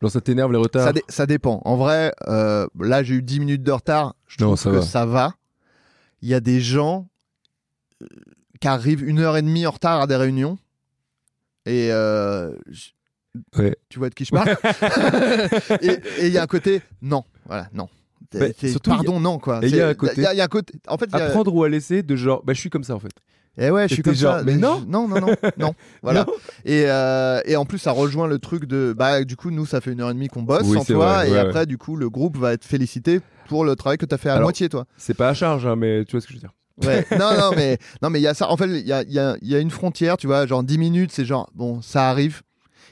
Genre 0.00 0.10
ça 0.10 0.20
t'énerve 0.20 0.52
les 0.52 0.58
retards? 0.58 0.84
Ça, 0.84 0.92
dé- 0.92 1.02
ça 1.08 1.26
dépend. 1.26 1.60
En 1.64 1.76
vrai, 1.76 2.12
euh, 2.28 2.66
là, 2.78 3.02
j'ai 3.02 3.14
eu 3.16 3.22
10 3.22 3.40
minutes 3.40 3.62
de 3.64 3.72
retard. 3.72 4.14
Je 4.26 4.36
Non, 4.40 4.48
trouve 4.48 4.58
ça 4.58 4.70
que 4.70 4.76
va. 4.76 4.82
ça 4.82 5.06
va. 5.06 5.34
Il 6.22 6.28
y 6.28 6.34
a 6.34 6.40
des 6.40 6.60
gens 6.60 7.08
euh, 8.02 8.06
qui 8.60 8.68
arrivent 8.68 9.02
une 9.08 9.18
heure 9.18 9.36
et 9.36 9.42
demie 9.42 9.66
en 9.66 9.70
retard 9.72 10.00
à 10.02 10.06
des 10.06 10.16
réunions. 10.16 10.58
Et 11.66 11.88
euh, 11.92 12.54
Ouais. 13.56 13.76
tu 13.88 13.98
vois 13.98 14.08
de 14.08 14.14
qui 14.14 14.24
je 14.24 14.30
parle? 14.30 14.48
Et 15.82 16.00
et 16.22 16.26
il 16.26 16.32
y 16.32 16.38
a 16.38 16.42
un 16.42 16.46
côté 16.46 16.82
non, 17.02 17.24
voilà, 17.46 17.68
non. 17.72 17.88
Bah, 18.34 18.46
surtout, 18.60 18.90
pardon, 18.90 19.20
non 19.20 19.38
quoi. 19.38 19.60
et 19.62 19.68
il 19.68 19.76
y 19.76 19.80
a 19.80 19.88
un 19.88 19.94
côté- 19.94 20.14
il 20.18 20.22
y 20.22 20.26
a- 20.26 20.34
il 20.34 20.36
y 20.36 20.40
a 20.40 20.44
un 20.44 20.48
côté. 20.48 20.74
En 20.86 20.98
fait, 20.98 21.06
il 21.12 21.16
y 21.18 21.20
a- 21.20 21.26
Apprendre 21.26 21.54
ou 21.54 21.64
à 21.64 21.68
laisser 21.68 22.02
de 22.02 22.14
genre 22.16 22.42
bah 22.44 22.52
je 22.52 22.60
suis 22.60 22.68
comme 22.70 22.84
ça 22.84 22.94
en 22.94 22.98
fait. 23.00 23.10
eh 23.56 23.70
ouais, 23.70 23.88
je 23.88 23.94
suis 23.94 24.02
comme 24.02 24.14
genre, 24.14 24.38
ça. 24.38 24.44
mais 24.44 24.56
non. 24.56 24.84
non, 24.86 25.08
non, 25.08 25.18
non, 25.20 25.28
non. 25.58 25.74
Voilà. 26.02 26.24
Non. 26.26 26.32
Et, 26.64 26.84
euh, 26.86 27.40
et 27.46 27.56
en 27.56 27.64
plus, 27.64 27.78
ça 27.78 27.90
rejoint 27.92 28.26
le 28.28 28.38
truc 28.38 28.66
de. 28.66 28.94
Bah, 28.96 29.24
du 29.24 29.34
coup, 29.36 29.50
nous, 29.50 29.64
ça 29.66 29.80
fait 29.80 29.92
une 29.92 30.00
heure 30.00 30.10
et 30.10 30.14
demie 30.14 30.28
qu'on 30.28 30.42
bosse 30.42 30.62
Oui, 30.66 30.76
sans 30.78 30.84
toi. 30.84 31.14
vrai, 31.14 31.28
et 31.28 31.32
ouais, 31.32 31.38
après, 31.38 31.66
du 31.66 31.78
coup, 31.78 31.96
le 31.96 32.10
groupe 32.10 32.36
va 32.36 32.52
être 32.52 32.64
félicité 32.64 33.20
pour 33.48 33.64
le 33.64 33.74
travail 33.76 33.96
que 33.98 34.06
tu 34.06 34.14
as 34.14 34.18
fait 34.18 34.28
à 34.28 34.34
Alors- 34.34 34.44
moitié, 34.44 34.68
toi. 34.68 34.84
C'est 34.96 35.14
pas 35.14 35.28
à 35.30 35.34
charge 35.34 35.66
hein, 35.66 35.74
mais 35.76 36.04
tu 36.04 36.12
vois 36.12 36.20
ce 36.20 36.26
que 36.26 36.34
je 36.34 36.38
veux 36.38 36.40
dire. 36.40 36.52
Ouais. 36.86 37.04
non, 37.18 37.36
non, 37.36 37.50
mais 37.56 37.78
non, 38.02 38.10
mais 38.10 38.20
il 38.20 38.22
y 38.22 38.28
a 38.28 38.34
ça. 38.34 38.48
En 38.50 38.56
fait, 38.56 38.66
il 38.68 38.86
y 38.86 38.92
a, 38.92 39.02
y, 39.04 39.18
a, 39.18 39.36
y 39.42 39.54
a 39.56 39.58
une 39.58 39.70
frontière, 39.70 40.16
tu 40.18 40.26
vois. 40.28 40.46
Genre 40.46 40.62
10 40.62 40.78
minutes, 40.78 41.10
c'est 41.12 41.24
genre, 41.24 41.48
bon, 41.54 41.80
ça 41.82 42.08
arrive. 42.10 42.42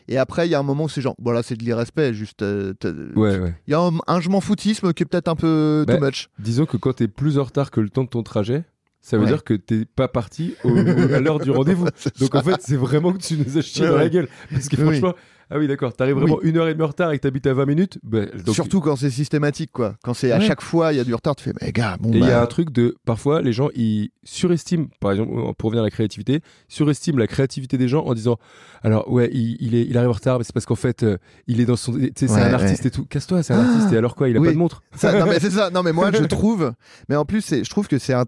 Et 0.08 0.18
après, 0.18 0.46
il 0.46 0.50
y 0.50 0.54
a 0.54 0.58
un 0.58 0.62
moment 0.62 0.84
où 0.84 0.88
c'est 0.88 1.00
genre, 1.00 1.14
bon, 1.18 1.32
là, 1.32 1.42
c'est 1.42 1.56
de 1.56 1.64
l'irrespect. 1.64 2.12
Juste. 2.14 2.42
euh, 2.42 2.74
t'as- 2.74 2.90
Ouais 3.16 3.38
ouais. 3.38 3.54
Il 3.66 3.72
y 3.72 3.74
a 3.74 3.80
un, 3.80 3.92
un 4.06 4.20
je 4.20 4.28
m'en 4.28 4.40
foutisme 4.40 4.92
qui 4.92 5.02
est 5.02 5.06
peut-être 5.06 5.28
un 5.28 5.34
peu 5.36 5.84
Bah, 5.86 5.96
too 5.98 6.04
much. 6.04 6.28
Disons 6.38 6.66
que 6.66 6.76
quand 6.76 6.92
t'es 6.94 7.08
plus 7.08 7.38
en 7.38 7.44
retard 7.44 7.70
que 7.70 7.80
le 7.80 7.88
temps 7.90 8.04
de 8.04 8.08
ton 8.08 8.22
trajet, 8.22 8.64
ça 9.00 9.16
veut 9.16 9.24
Ouais. 9.24 9.28
dire 9.30 9.44
que 9.44 9.54
t'es 9.54 9.84
pas 9.84 10.08
parti 10.08 10.54
au- 10.64 10.76
à 10.76 11.20
l'heure 11.20 11.38
du 11.40 11.50
rendez-vous. 11.50 11.86
Donc 12.20 12.34
en 12.34 12.42
fait, 12.42 12.56
c'est 12.60 12.76
vraiment 12.76 13.12
que 13.12 13.18
tu 13.18 13.36
nous 13.36 13.58
as 13.58 13.62
chié 13.62 13.84
Ouais, 13.84 13.90
dans 13.90 13.96
la 13.96 14.08
gueule. 14.08 14.28
Parce 14.50 14.68
que 14.68 14.76
Oui. 14.76 14.82
franchement, 14.82 15.14
ah 15.50 15.58
oui, 15.58 15.68
d'accord, 15.68 15.92
t'arrives 15.92 16.16
vraiment 16.16 16.40
une 16.42 16.56
heure 16.56 16.66
et 16.68 16.72
demie 16.74 16.82
en 16.84 16.88
retard 16.88 17.12
et 17.12 17.18
que 17.18 17.22
t'habites 17.22 17.46
à 17.46 17.54
20 17.54 17.66
minutes. 17.66 17.98
bah, 18.02 18.26
donc- 18.44 18.54
Surtout 18.54 18.80
quand 18.80 18.96
c'est 18.96 19.10
systématique, 19.10 19.70
quoi. 19.72 19.94
Quand 20.02 20.12
c'est 20.14 20.32
à 20.32 20.38
Ouais. 20.38 20.44
chaque 20.46 20.60
fois, 20.60 20.92
il 20.92 20.96
y 20.96 21.00
a 21.00 21.04
du 21.04 21.14
retard, 21.14 21.36
tu 21.36 21.44
fais, 21.44 21.52
mais 21.60 21.72
gars, 21.72 21.96
bon, 22.00 22.10
Et 22.12 22.16
il 22.18 22.24
y 22.24 22.26
bah, 22.28 22.40
a 22.40 22.42
un 22.42 22.46
truc 22.46 22.70
de. 22.70 22.96
Parfois, 23.04 23.42
les 23.42 23.52
gens, 23.52 23.68
ils 23.74 24.10
surestiment, 24.24 24.86
par 25.00 25.12
exemple, 25.12 25.30
pour 25.56 25.68
revenir 25.68 25.82
à 25.82 25.86
la 25.86 25.90
créativité, 25.90 26.40
surestiment 26.68 27.18
la 27.18 27.26
créativité 27.26 27.78
des 27.78 27.88
gens 27.88 28.04
en 28.04 28.14
disant 28.14 28.38
Alors, 28.82 29.10
ouais, 29.12 29.30
il, 29.32 29.56
il 29.60 29.74
est, 29.74 29.82
il 29.86 29.96
arrive 29.96 30.10
en 30.10 30.14
retard, 30.14 30.38
mais 30.38 30.44
c'est 30.44 30.52
parce 30.52 30.66
qu'en 30.66 30.74
fait, 30.74 31.02
euh, 31.02 31.16
il 31.46 31.60
est 31.60 31.66
dans 31.66 31.76
son. 31.76 31.92
Tu 31.92 32.00
sais, 32.00 32.10
c'est 32.16 32.32
Ouais, 32.32 32.40
un 32.40 32.48
ouais. 32.48 32.54
artiste 32.54 32.86
et 32.86 32.90
tout. 32.90 33.04
Casse-toi, 33.04 33.42
c'est 33.42 33.54
un 33.54 33.60
artiste. 33.60 33.92
Et 33.92 33.96
alors 33.96 34.14
quoi 34.16 34.28
Il 34.28 34.36
a 34.36 34.40
Oui. 34.40 34.48
pas 34.48 34.52
de 34.54 34.58
montre 34.58 34.82
Ça, 34.96 35.18
non 35.18 35.26
mais 35.26 35.38
c'est 35.40 35.50
ça. 35.50 35.70
Non 35.70 35.82
mais 35.82 35.92
moi 35.92 36.10
je 36.12 36.24
trouve. 36.24 36.72
Mais 37.08 37.16
en 37.16 37.24
plus 37.24 37.54
je 37.62 37.70
trouve 37.70 37.86
que 37.88 37.98
c'est 37.98 38.12
un. 38.14 38.24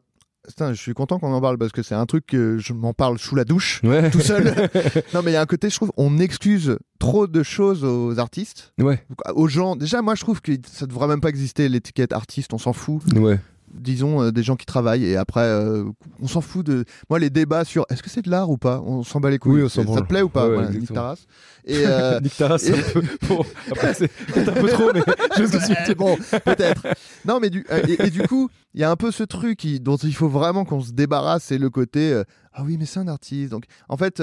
Putain, 0.46 0.72
je 0.72 0.80
suis 0.80 0.94
content 0.94 1.18
qu'on 1.18 1.32
en 1.32 1.40
parle 1.40 1.58
parce 1.58 1.72
que 1.72 1.82
c'est 1.82 1.94
un 1.94 2.06
truc 2.06 2.24
que 2.26 2.58
je 2.58 2.72
m'en 2.72 2.94
parle 2.94 3.18
sous 3.18 3.34
la 3.34 3.44
douche. 3.44 3.80
Ouais. 3.84 4.10
Tout 4.10 4.20
seul. 4.20 4.44
non 5.14 5.22
mais 5.22 5.32
il 5.32 5.34
y 5.34 5.36
a 5.36 5.40
un 5.42 5.46
côté, 5.46 5.68
je 5.68 5.74
trouve, 5.76 5.92
on 5.96 6.18
excuse 6.18 6.78
trop 6.98 7.26
de 7.26 7.42
choses 7.42 7.84
aux 7.84 8.18
artistes, 8.18 8.72
Ouais. 8.80 9.04
aux 9.34 9.48
gens. 9.48 9.76
Déjà, 9.76 10.00
moi 10.00 10.14
je 10.14 10.22
trouve 10.22 10.40
que 10.40 10.52
ça 10.70 10.86
devrait 10.86 11.06
même 11.08 11.20
pas 11.20 11.28
exister 11.28 11.68
l'étiquette 11.68 12.12
artiste. 12.12 12.54
On 12.54 12.58
s'en 12.58 12.72
fout. 12.72 13.02
Ouais. 13.14 13.38
Disons 13.74 14.22
euh, 14.22 14.30
des 14.32 14.42
gens 14.42 14.56
qui 14.56 14.66
travaillent 14.66 15.04
et 15.04 15.16
après 15.16 15.42
euh, 15.44 15.84
on 16.20 16.26
s'en 16.26 16.40
fout 16.40 16.64
de. 16.66 16.84
Moi 17.10 17.18
les 17.18 17.30
débats 17.30 17.64
sur 17.64 17.84
est-ce 17.90 18.02
que 18.02 18.10
c'est 18.10 18.22
de 18.22 18.30
l'art 18.30 18.50
ou 18.50 18.56
pas, 18.58 18.80
on 18.84 19.02
s'en 19.04 19.20
bat 19.20 19.30
les 19.30 19.38
couilles. 19.38 19.56
Oui, 19.56 19.62
on 19.64 19.68
s'en 19.68 19.94
ça 19.94 20.00
te 20.02 20.06
plaît 20.06 20.22
ou 20.22 20.28
pas? 20.28 20.44
Ouais, 20.44 20.48
ouais, 20.48 20.54
Voilà, 20.54 20.68
nique 20.70 20.76
exactement. 20.82 21.00
ta 21.02 21.08
race. 21.08 21.26
Et 21.64 21.82
euh, 21.86 22.20
Nick 22.22 22.36
Taras, 22.36 22.58
c'est 22.58 22.72
un 22.78 22.92
peu. 22.92 23.02
Bon, 23.28 23.44
après, 23.70 23.94
c'est 23.94 24.08
peut-être 24.08 24.48
un 24.48 24.60
peu 24.60 24.68
trop, 24.68 24.90
mais 24.94 25.02
je 25.36 25.42
Ouais, 25.42 25.84
dire. 25.86 25.96
bon, 25.96 26.16
peut-être. 26.44 26.86
Non, 27.26 27.40
mais 27.40 27.50
du, 27.50 27.64
euh, 27.70 27.82
et, 27.86 28.06
et 28.06 28.10
du 28.10 28.22
coup, 28.26 28.48
il 28.74 28.80
y 28.80 28.84
a 28.84 28.90
un 28.90 28.96
peu 28.96 29.10
ce 29.10 29.22
truc 29.22 29.58
qui- 29.58 29.80
dont 29.80 29.96
il 29.96 30.14
faut 30.14 30.28
vraiment 30.28 30.64
qu'on 30.64 30.80
se 30.80 30.92
débarrasse, 30.92 31.44
c'est 31.44 31.58
le 31.58 31.68
côté 31.70 32.22
ah 32.54 32.62
oui, 32.64 32.76
mais 32.78 32.86
c'est 32.86 33.00
un 33.00 33.08
artiste. 33.08 33.50
Donc, 33.50 33.64
en 33.88 33.96
fait, 33.96 34.20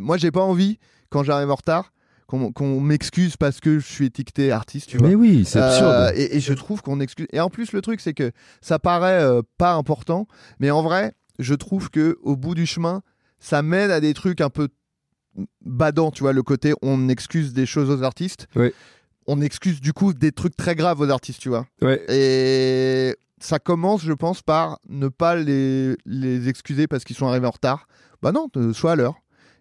moi, 0.00 0.16
j'ai 0.16 0.30
pas 0.30 0.42
envie 0.42 0.78
quand 1.10 1.22
j'arrive 1.22 1.50
en 1.50 1.54
retard 1.54 1.92
qu'on 2.52 2.80
m'excuse 2.80 3.36
parce 3.36 3.60
que 3.60 3.78
je 3.78 3.86
suis 3.86 4.06
étiqueté 4.06 4.50
artiste, 4.52 4.88
tu 4.88 4.96
vois. 4.98 5.08
Mais 5.08 5.14
oui, 5.14 5.44
c'est 5.44 5.58
Euh, 5.60 5.68
absurde. 5.68 6.12
et, 6.18 6.36
et 6.36 6.40
je 6.40 6.52
trouve 6.52 6.82
qu'on 6.82 7.00
excuse. 7.00 7.26
Et 7.32 7.40
en 7.40 7.50
plus, 7.50 7.72
le 7.72 7.80
truc, 7.82 8.00
c'est 8.00 8.14
que 8.14 8.32
ça 8.60 8.78
paraît 8.78 9.22
euh, 9.22 9.42
pas 9.58 9.74
important, 9.74 10.26
mais 10.60 10.70
en 10.70 10.82
vrai, 10.82 11.12
je 11.38 11.54
trouve 11.54 11.90
que 11.90 12.18
au 12.22 12.36
bout 12.36 12.54
du 12.54 12.66
chemin, 12.66 13.02
ça 13.38 13.62
mène 13.62 13.90
à 13.90 14.00
des 14.00 14.14
trucs 14.14 14.40
un 14.40 14.50
peu 14.50 14.68
badants, 15.64 16.10
tu 16.10 16.22
vois, 16.22 16.32
le 16.32 16.42
côté 16.42 16.74
on 16.82 17.08
excuse 17.08 17.52
des 17.52 17.66
choses 17.66 17.90
aux 17.90 18.02
artistes. 18.02 18.46
On 19.26 19.40
excuse 19.40 19.80
du 19.80 19.92
coup 19.92 20.12
des 20.12 20.32
trucs 20.32 20.56
très 20.56 20.74
graves 20.74 21.00
aux 21.00 21.08
artistes, 21.10 21.40
tu 21.40 21.48
vois. 21.48 21.66
Et 22.08 23.14
ça 23.40 23.58
commence, 23.58 24.02
je 24.04 24.12
pense, 24.12 24.42
par 24.42 24.78
ne 24.88 25.08
pas 25.08 25.36
les, 25.36 25.96
les 26.06 26.48
excuser 26.48 26.86
parce 26.86 27.04
qu'ils 27.04 27.16
sont 27.16 27.26
arrivés 27.26 27.46
en 27.46 27.50
retard. 27.52 27.86
Bah 28.20 28.32
non, 28.32 28.48
euh, 28.56 28.72
sois 28.72 28.92
à 28.92 28.96
l'heure. 28.96 29.14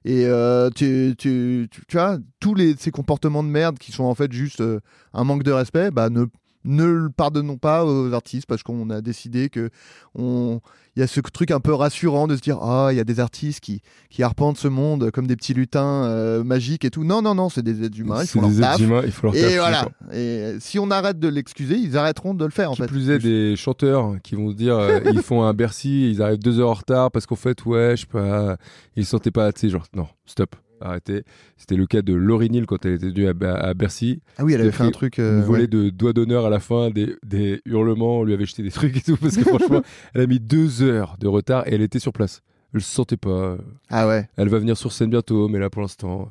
Et 0.04 0.26
euh, 0.26 0.70
tu, 0.72 1.14
tu, 1.18 1.70
tu, 1.70 1.97
vois, 1.97 2.18
tous 2.39 2.56
les, 2.56 2.76
ces 2.76 2.91
comportements 2.91 3.43
de 3.43 3.49
merde 3.49 3.78
qui 3.78 3.91
sont 3.91 4.04
en 4.04 4.16
fait 4.16 4.32
juste 4.32 4.62
euh, 4.62 4.80
un 5.14 5.24
manque 5.24 5.43
de 5.43 5.52
respect, 5.52 5.91
bah 5.91 6.10
ne, 6.10 6.26
ne 6.64 6.86
le 6.86 7.09
pardonnons 7.09 7.57
pas 7.57 7.86
aux 7.86 8.14
artistes 8.14 8.45
parce 8.47 8.64
qu'on 8.64 8.89
a 8.89 9.01
décidé 9.01 9.49
que 9.49 9.70
on 10.16 10.59
il 10.97 10.99
y 10.99 11.03
a 11.03 11.07
ce 11.07 11.22
truc 11.22 11.51
un 11.51 11.62
peu 11.62 11.74
rassurant 11.74 12.28
de 12.28 12.36
se 12.36 12.41
dire 12.41 12.57
ah 12.62 12.89
il 12.91 12.97
y 12.97 12.99
a 12.99 13.05
des 13.05 13.22
artistes 13.22 13.62
qui, 13.62 13.82
qui 14.09 14.24
arpentent 14.24 14.57
ce 14.57 14.68
monde 14.68 15.09
comme 15.12 15.26
des 15.26 15.38
petits 15.38 15.53
lutins 15.53 16.03
euh, 16.03 16.43
magiques 16.43 16.84
et 16.84 16.89
tout. 16.89 17.03
Non 17.05 17.22
non 17.22 17.34
non 17.34 17.47
c'est 17.49 17.62
des 17.64 17.84
êtres 17.84 17.97
humains 17.97 18.22
ils 18.24 18.28
C'est 18.28 18.34
font 18.34 18.41
leur 18.41 18.49
des 18.51 18.59
taf. 18.59 18.74
êtres 18.74 18.84
humains, 18.84 19.01
il 19.05 19.12
faut 19.12 19.28
leur 19.28 19.34
taf, 19.36 19.43
et 19.51 19.57
voilà 19.57 19.88
et 20.14 20.55
si 20.59 20.80
on 20.80 20.91
arrête 20.91 21.18
de 21.20 21.28
l'excuser 21.30 21.76
ils 21.76 21.97
arrêteront 21.97 22.34
de 22.34 22.43
le 22.45 22.51
faire 22.51 22.72
en 22.72 22.74
Qui 22.74 22.82
fait. 22.82 22.88
plus 22.88 23.09
est, 23.09 23.20
des 23.20 23.55
chanteurs 23.55 24.16
qui 24.22 24.36
vont 24.36 24.49
se 24.51 24.55
dire, 24.55 24.76
euh, 24.78 24.99
ils 25.14 25.22
font 25.22 25.43
un 25.43 25.53
Bercy, 25.53 26.12
ils 26.12 26.22
arrivent 26.22 26.39
deux 26.39 26.59
heures 26.59 26.70
en 26.72 26.74
retard 26.74 27.09
parce 27.12 27.26
qu'en 27.26 27.36
fait, 27.36 27.64
ouais, 27.66 27.93
je 27.95 28.01
sais 28.01 28.07
pas, 28.07 28.57
ils 28.95 29.05
se 29.05 29.12
sentaient 29.12 29.32
pas, 29.32 29.51
tu 29.53 29.62
sais, 29.62 29.70
genre, 29.70 29.86
non, 29.95 30.07
stop, 30.26 30.55
arrêtez. 30.82 31.24
C'était 31.58 31.76
le 31.76 31.86
cas 31.88 32.02
de 32.02 32.14
Laurie 32.14 32.50
Neal 32.50 32.66
quand 32.66 32.86
elle 32.86 32.94
était 32.94 33.08
venue 33.10 33.28
à, 33.28 33.34
à 33.56 33.74
Bercy. 33.74 34.22
ah 34.38 34.44
oui 34.44 34.54
elle 34.54 34.62
avait 34.62 34.72
fait 34.72 34.84
un 34.84 34.92
truc 34.92 35.18
Une 35.18 35.24
euh, 35.24 35.42
volée 35.42 35.62
ouais. 35.64 35.68
de 35.68 35.90
doigts 35.90 36.14
d'honneur 36.14 36.46
à 36.46 36.50
la 36.50 36.60
fin, 36.60 36.90
des, 36.90 37.16
des 37.24 37.62
hurlements, 37.66 38.20
on 38.20 38.24
lui 38.24 38.34
avait 38.34 38.46
jeté 38.46 38.64
des 38.64 38.72
trucs 38.72 38.96
et 38.98 39.02
tout, 39.02 39.18
parce 39.18 39.38
que 39.38 39.44
franchement, 39.44 39.82
elle 40.14 40.22
a 40.22 40.28
mis 40.28 40.40
deux 40.40 40.82
heures 40.84 41.16
de 41.20 41.28
retard 41.28 41.68
et 41.68 41.74
elle 41.76 41.82
était 41.82 42.00
sur 42.00 42.14
place. 42.14 42.42
Elle 42.74 42.82
se 42.82 42.90
sentait 42.92 43.18
pas. 43.18 43.58
ah 43.90 44.08
ouais 44.08 44.30
Elle 44.38 44.50
va 44.50 44.60
venir 44.60 44.78
sur 44.78 44.92
scène 44.92 45.10
bientôt, 45.10 45.48
mais 45.50 45.60
là 45.60 45.70
pour 45.70 45.82
l'instant. 45.82 46.30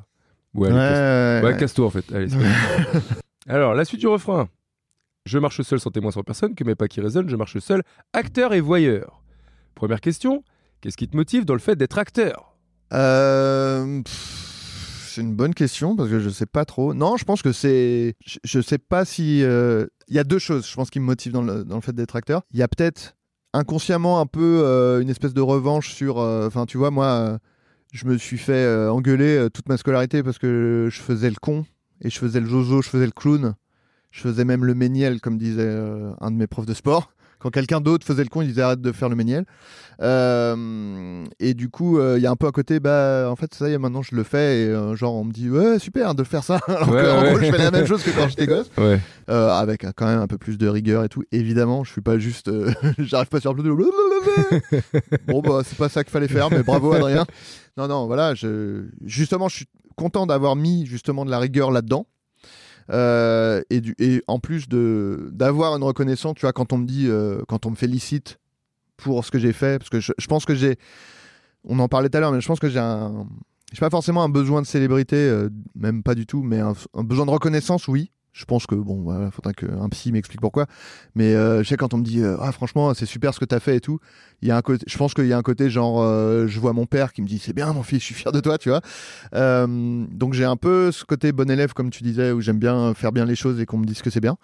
Ouais, 0.53 0.69
ouais, 0.69 1.41
casse- 1.43 1.59
casse-toi 1.59 1.85
en 1.85 1.89
fait. 1.91 2.11
Allez. 2.13 2.27
Alors, 3.47 3.73
la 3.73 3.85
suite 3.85 3.99
du 4.01 4.07
refrain. 4.07 4.49
Je 5.25 5.37
marche 5.37 5.61
seul 5.61 5.79
sans 5.79 5.91
témoin 5.91 6.11
sans 6.11 6.23
personne, 6.23 6.55
que 6.55 6.63
mes 6.63 6.73
pas 6.75 6.87
qui 6.87 6.99
résonnent, 6.99 7.29
je 7.29 7.35
marche 7.35 7.57
seul, 7.59 7.83
acteur 8.13 8.53
et 8.53 8.59
voyeur. 8.59 9.21
Première 9.75 10.01
question, 10.01 10.43
qu'est-ce 10.81 10.97
qui 10.97 11.07
te 11.07 11.15
motive 11.15 11.45
dans 11.45 11.53
le 11.53 11.59
fait 11.59 11.75
d'être 11.75 11.97
acteur? 11.99 12.50
Euh, 12.93 14.01
c'est 14.05 15.21
une 15.21 15.35
bonne 15.35 15.53
question 15.53 15.95
parce 15.95 16.09
que 16.09 16.19
je 16.19 16.29
sais 16.29 16.45
pas 16.45 16.65
trop. 16.65 16.93
Non, 16.93 17.17
je 17.17 17.25
pense 17.25 17.41
que 17.41 17.51
c'est. 17.51 18.15
Je, 18.25 18.39
je 18.43 18.61
sais 18.61 18.77
pas 18.77 19.05
si. 19.05 19.43
euh, 19.43 19.87
Il 20.07 20.15
y 20.15 20.19
a 20.19 20.23
deux 20.23 20.39
choses, 20.39 20.67
je 20.67 20.75
pense, 20.75 20.89
qui 20.89 20.99
me 20.99 21.05
motivent 21.05 21.33
dans 21.33 21.41
le, 21.41 21.65
fait 21.81 21.93
d'être 21.93 22.15
acteur. 22.15 22.43
Il 22.51 22.59
y 22.59 22.63
a 22.63 22.67
peut-être 22.67 23.15
inconsciemment 23.53 24.21
un 24.21 24.25
peu 24.25 24.61
euh, 24.63 25.01
une 25.01 25.09
espèce 25.09 25.33
de 25.33 25.41
revanche 25.41 25.93
sur. 25.93 26.17
Enfin, 26.17 26.65
tu 26.65 26.77
vois, 26.77 26.91
moi, 26.91 27.39
je 27.91 28.05
me 28.05 28.17
suis 28.17 28.37
fait 28.37 28.87
engueuler 28.87 29.47
toute 29.53 29.67
ma 29.67 29.77
scolarité 29.77 30.23
parce 30.23 30.37
que 30.37 30.87
je 30.91 30.99
faisais 31.01 31.29
le 31.29 31.35
con 31.41 31.65
et 32.01 32.09
je 32.09 32.17
faisais 32.17 32.39
le 32.39 32.47
zozo, 32.47 32.81
je 32.81 32.89
faisais 32.89 33.05
le 33.05 33.11
clown. 33.11 33.53
Je 34.11 34.21
faisais 34.21 34.43
même 34.43 34.65
le 34.65 34.73
méniel, 34.75 35.21
comme 35.21 35.37
disait 35.37 35.73
un 36.19 36.31
de 36.31 36.35
mes 36.35 36.47
profs 36.47 36.65
de 36.65 36.73
sport. 36.73 37.13
Quand 37.41 37.49
quelqu'un 37.49 37.81
d'autre 37.81 38.05
faisait 38.05 38.23
le 38.23 38.29
con, 38.29 38.41
il 38.41 38.47
disait 38.49 38.61
arrête 38.61 38.81
de 38.81 38.91
faire 38.91 39.09
le 39.09 39.15
méniel. 39.15 39.45
Euh, 40.01 41.23
et 41.39 41.53
du 41.53 41.69
coup, 41.69 41.97
euh, 41.99 42.15
il 42.17 42.23
y 42.23 42.27
a 42.27 42.31
un 42.31 42.35
peu 42.35 42.47
à 42.47 42.51
côté, 42.51 42.79
bah, 42.79 43.27
en 43.29 43.35
fait, 43.35 43.53
ça 43.53 43.69
y 43.69 43.73
est, 43.73 43.77
maintenant 43.77 44.01
je 44.01 44.15
le 44.15 44.23
fais, 44.23 44.61
et 44.61 44.67
euh, 44.67 44.95
genre, 44.95 45.15
on 45.15 45.23
me 45.23 45.31
dit, 45.31 45.49
ouais, 45.49 45.79
super 45.79 46.15
de 46.15 46.23
faire 46.23 46.43
ça. 46.43 46.59
Alors 46.67 46.89
Ouais, 46.89 47.01
que, 47.01 47.07
en 47.11 47.21
ouais. 47.21 47.29
gros, 47.29 47.39
je 47.39 47.51
fais 47.51 47.57
la 47.57 47.71
même 47.71 47.85
chose 47.85 48.03
que 48.03 48.09
quand 48.11 48.27
j'étais 48.29 48.47
gosse, 48.47 48.69
Ouais. 48.77 48.99
avec 49.27 49.85
quand 49.95 50.05
même 50.05 50.19
un 50.19 50.27
peu 50.27 50.37
plus 50.37 50.57
de 50.57 50.67
rigueur 50.67 51.03
et 51.03 51.09
tout. 51.09 51.23
Évidemment, 51.31 51.83
je 51.83 51.91
suis 51.91 52.01
pas 52.01 52.17
juste, 52.17 52.49
j'arrive 52.99 53.29
pas 53.29 53.39
sur 53.39 53.53
le 53.53 53.61
plateau. 53.63 53.91
bon, 55.27 55.41
bah, 55.41 55.61
c'est 55.65 55.77
pas 55.77 55.89
ça 55.89 56.03
qu'il 56.03 56.11
fallait 56.11 56.27
faire, 56.27 56.49
mais 56.51 56.63
bravo, 56.63 56.93
Adrien. 56.93 57.25
Non, 57.77 57.87
non, 57.87 58.05
voilà, 58.07 58.33
je... 58.35 58.85
justement, 59.05 59.47
je 59.49 59.57
suis 59.57 59.65
content 59.95 60.25
d'avoir 60.25 60.55
mis 60.55 60.85
justement 60.85 61.25
de 61.25 61.31
la 61.31 61.39
rigueur 61.39 61.71
là-dedans. 61.71 62.05
Euh, 62.91 63.61
et, 63.69 64.21
en 64.27 64.39
plus 64.39 64.67
d'avoir 64.67 65.75
une 65.75 65.83
reconnaissance, 65.83 66.35
tu 66.35 66.41
vois, 66.41 66.53
quand 66.53 66.73
on 66.73 66.77
me 66.77 66.85
dit, 66.85 67.07
euh, 67.07 67.41
quand 67.47 67.65
on 67.65 67.71
me 67.71 67.75
félicite 67.75 68.39
pour 68.97 69.23
ce 69.25 69.31
que 69.31 69.39
j'ai 69.39 69.53
fait, 69.53 69.79
parce 69.79 69.89
que 69.89 69.99
je, 69.99 70.27
pense 70.27 70.45
que 70.45 70.53
j'ai, 70.53 70.77
on 71.63 71.79
en 71.79 71.87
parlait 71.87 72.09
tout 72.09 72.17
à 72.17 72.21
l'heure, 72.21 72.31
mais 72.31 72.41
je 72.41 72.47
pense 72.47 72.59
que 72.59 72.69
j'ai 72.69 72.79
un, 72.79 73.27
j'ai 73.71 73.79
pas 73.79 73.89
forcément 73.89 74.23
un 74.23 74.29
besoin 74.29 74.61
de 74.61 74.67
célébrité, 74.67 75.15
euh, 75.15 75.49
même 75.75 76.03
pas 76.03 76.15
du 76.15 76.25
tout, 76.25 76.43
mais 76.43 76.59
un 76.59 77.03
besoin 77.03 77.25
de 77.25 77.31
reconnaissance, 77.31 77.87
oui. 77.87 78.11
Je 78.33 78.45
pense 78.45 78.65
que 78.65 78.75
bon, 78.75 79.01
voilà, 79.01 79.29
faudra 79.29 79.51
qu'un 79.51 79.89
psy 79.89 80.11
m'explique 80.13 80.39
pourquoi. 80.39 80.65
Mais 81.15 81.35
euh, 81.35 81.63
je 81.63 81.67
sais 81.67 81.75
quand 81.75 81.93
on 81.93 81.97
me 81.97 82.03
dit, 82.03 82.21
euh, 82.21 82.37
ah 82.39 82.53
franchement, 82.53 82.93
c'est 82.93 83.05
super 83.05 83.33
ce 83.33 83.41
que 83.41 83.45
t'as 83.45 83.59
fait 83.59 83.75
et 83.75 83.81
tout. 83.81 83.99
Il 84.41 84.47
y 84.47 84.51
a 84.51 84.57
un 84.57 84.61
je 84.87 84.97
pense 84.97 85.13
qu'il 85.13 85.27
y 85.27 85.33
a 85.33 85.37
un 85.37 85.41
côté 85.41 85.69
genre, 85.69 86.01
euh, 86.01 86.47
je 86.47 86.59
vois 86.59 86.71
mon 86.71 86.85
père 86.85 87.11
qui 87.11 87.21
me 87.21 87.27
dit, 87.27 87.39
c'est 87.39 87.51
bien 87.51 87.71
mon 87.73 87.83
fils, 87.83 87.99
je 87.99 88.05
suis 88.05 88.15
fier 88.15 88.31
de 88.31 88.39
toi, 88.39 88.57
tu 88.57 88.69
vois. 88.69 88.79
Euh, 89.35 90.05
donc 90.11 90.33
j'ai 90.33 90.45
un 90.45 90.55
peu 90.55 90.93
ce 90.93 91.03
côté 91.03 91.33
bon 91.33 91.51
élève, 91.51 91.73
comme 91.73 91.89
tu 91.89 92.03
disais, 92.03 92.31
où 92.31 92.39
j'aime 92.39 92.57
bien 92.57 92.93
faire 92.93 93.11
bien 93.11 93.25
les 93.25 93.35
choses 93.35 93.59
et 93.59 93.65
qu'on 93.65 93.77
me 93.77 93.85
dise 93.85 94.01
que 94.01 94.09
c'est 94.09 94.21
bien. 94.21 94.37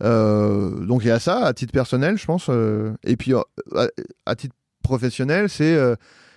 Donc 0.00 1.02
il 1.02 1.08
y 1.08 1.10
a 1.10 1.18
ça 1.18 1.44
à 1.44 1.52
titre 1.54 1.72
personnel, 1.72 2.16
je 2.16 2.26
pense. 2.26 2.48
et 3.02 3.16
puis 3.16 3.32
à, 3.34 4.36
titre 4.36 4.54
professionnel, 4.84 5.48
c'est 5.48 5.76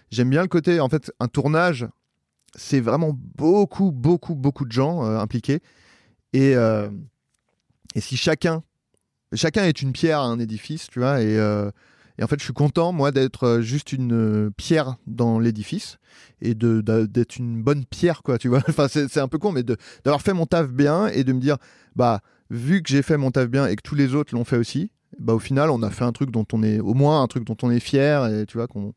j'aime 0.10 0.32
bien 0.32 0.42
le 0.42 0.48
côté, 0.48 0.80
en 0.80 0.90
fait, 0.90 1.12
un 1.20 1.28
tournage, 1.28 1.88
c'est 2.56 2.80
vraiment 2.80 3.16
beaucoup, 3.36 3.92
beaucoup, 3.92 4.34
beaucoup 4.34 4.66
de 4.66 4.72
gens 4.72 5.04
impliqués. 5.04 5.62
Et, 6.34 6.56
euh, 6.56 6.90
et 7.96 8.02
si 8.02 8.18
chacun, 8.18 8.64
chacun 9.34 9.64
est 9.66 9.82
une 9.82 9.94
pierre 9.94 10.20
à 10.20 10.26
un 10.26 10.40
édifice, 10.40 10.88
tu 10.88 11.00
vois, 11.00 11.22
et, 11.22 11.38
euh, 11.38 11.72
et 12.20 12.24
en 12.24 12.28
fait, 12.28 12.40
je 12.40 12.44
suis 12.44 12.54
content, 12.54 12.92
moi, 12.92 13.12
d'être 13.12 13.44
euh, 13.44 13.62
juste 13.62 13.94
une 13.94 14.52
pierre 14.58 14.96
dans 15.06 15.40
l'édifice 15.40 15.98
et 16.42 16.56
d'être 16.56 17.38
une 17.38 17.62
bonne 17.62 17.86
pierre, 17.86 18.24
quoi, 18.24 18.38
tu 18.38 18.48
vois. 18.48 18.62
Enfin, 18.68 18.88
c'est 18.88 19.20
un 19.20 19.28
peu 19.28 19.38
con, 19.38 19.52
mais 19.52 19.64
d'avoir 19.64 20.22
fait 20.22 20.34
mon 20.34 20.46
taf 20.46 20.70
bien 20.70 21.08
et 21.08 21.24
de 21.24 21.32
me 21.34 21.40
dire, 21.40 21.58
bah, 21.96 22.22
vu 22.50 22.82
que 22.82 22.90
j'ai 22.90 23.02
fait 23.02 23.18
mon 23.18 23.32
taf 23.32 23.48
bien 23.48 23.68
et 23.68 23.76
que 23.76 23.84
tous 23.84 23.96
les 23.96 24.16
autres 24.16 24.34
l'ont 24.36 24.46
fait 24.46 24.58
aussi, 24.58 24.92
bah, 25.20 25.34
au 25.34 25.40
final, 25.40 25.70
on 25.70 25.82
a 25.84 25.90
fait 25.90 26.04
un 26.04 26.12
truc 26.12 26.32
dont 26.32 26.46
on 26.54 26.64
est, 26.64 26.80
au 26.80 26.94
moins 26.94 27.22
un 27.22 27.28
truc 27.28 27.46
dont 27.46 27.58
on 27.62 27.72
est 27.72 27.80
fier, 27.80 28.26
et 28.28 28.46
tu 28.46 28.58
vois, 28.58 28.68
qu'on. 28.68 28.94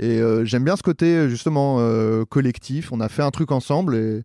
Et 0.00 0.20
j'aime 0.42 0.64
bien 0.64 0.74
ce 0.74 0.82
côté, 0.82 1.28
justement, 1.28 1.78
collectif. 2.26 2.90
On 2.90 2.98
a 2.98 3.08
fait 3.08 3.22
un 3.22 3.30
truc 3.30 3.52
ensemble 3.52 3.94
et. 3.94 4.22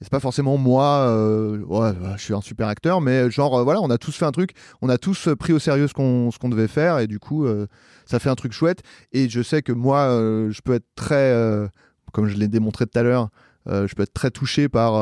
C'est 0.00 0.10
pas 0.10 0.20
forcément 0.20 0.56
moi, 0.56 1.06
euh, 1.08 1.58
ouais, 1.64 1.90
je 2.16 2.22
suis 2.22 2.34
un 2.34 2.40
super 2.40 2.68
acteur, 2.68 3.00
mais 3.00 3.30
genre 3.30 3.58
euh, 3.58 3.64
voilà, 3.64 3.80
on 3.80 3.90
a 3.90 3.98
tous 3.98 4.14
fait 4.16 4.24
un 4.24 4.30
truc, 4.32 4.52
on 4.80 4.88
a 4.88 4.96
tous 4.98 5.26
euh, 5.28 5.34
pris 5.34 5.52
au 5.52 5.58
sérieux 5.58 5.88
ce 5.88 5.94
qu'on 5.94 6.30
qu'on 6.40 6.48
devait 6.48 6.68
faire 6.68 7.00
et 7.00 7.08
du 7.08 7.18
coup 7.18 7.46
euh, 7.46 7.66
ça 8.06 8.20
fait 8.20 8.28
un 8.30 8.36
truc 8.36 8.52
chouette. 8.52 8.82
Et 9.12 9.28
je 9.28 9.42
sais 9.42 9.60
que 9.62 9.72
moi, 9.72 10.06
je 10.50 10.60
peux 10.62 10.74
être 10.74 10.86
très, 10.94 11.34
comme 12.12 12.26
je 12.28 12.36
l'ai 12.36 12.48
démontré 12.48 12.86
tout 12.86 12.98
à 12.98 13.02
l'heure, 13.02 13.28
je 13.66 13.92
peux 13.94 14.04
être 14.04 14.14
très 14.14 14.30
touché 14.30 14.68
par 14.70 14.94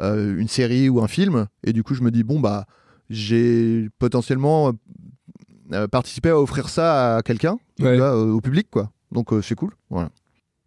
une 0.00 0.48
série 0.48 0.88
ou 0.90 1.00
un 1.00 1.08
film. 1.08 1.46
Et 1.64 1.72
du 1.72 1.82
coup, 1.82 1.94
je 1.94 2.02
me 2.02 2.10
dis, 2.10 2.22
bon, 2.22 2.38
bah, 2.40 2.66
j'ai 3.08 3.88
potentiellement 3.98 4.72
participé 5.90 6.28
à 6.30 6.38
offrir 6.38 6.68
ça 6.68 7.16
à 7.16 7.22
quelqu'un, 7.22 7.56
Ouais. 7.80 7.98
au 8.00 8.40
public, 8.42 8.68
quoi. 8.70 8.90
Donc, 9.12 9.30
c'est 9.42 9.54
cool. 9.54 9.70
Voilà. 9.88 10.10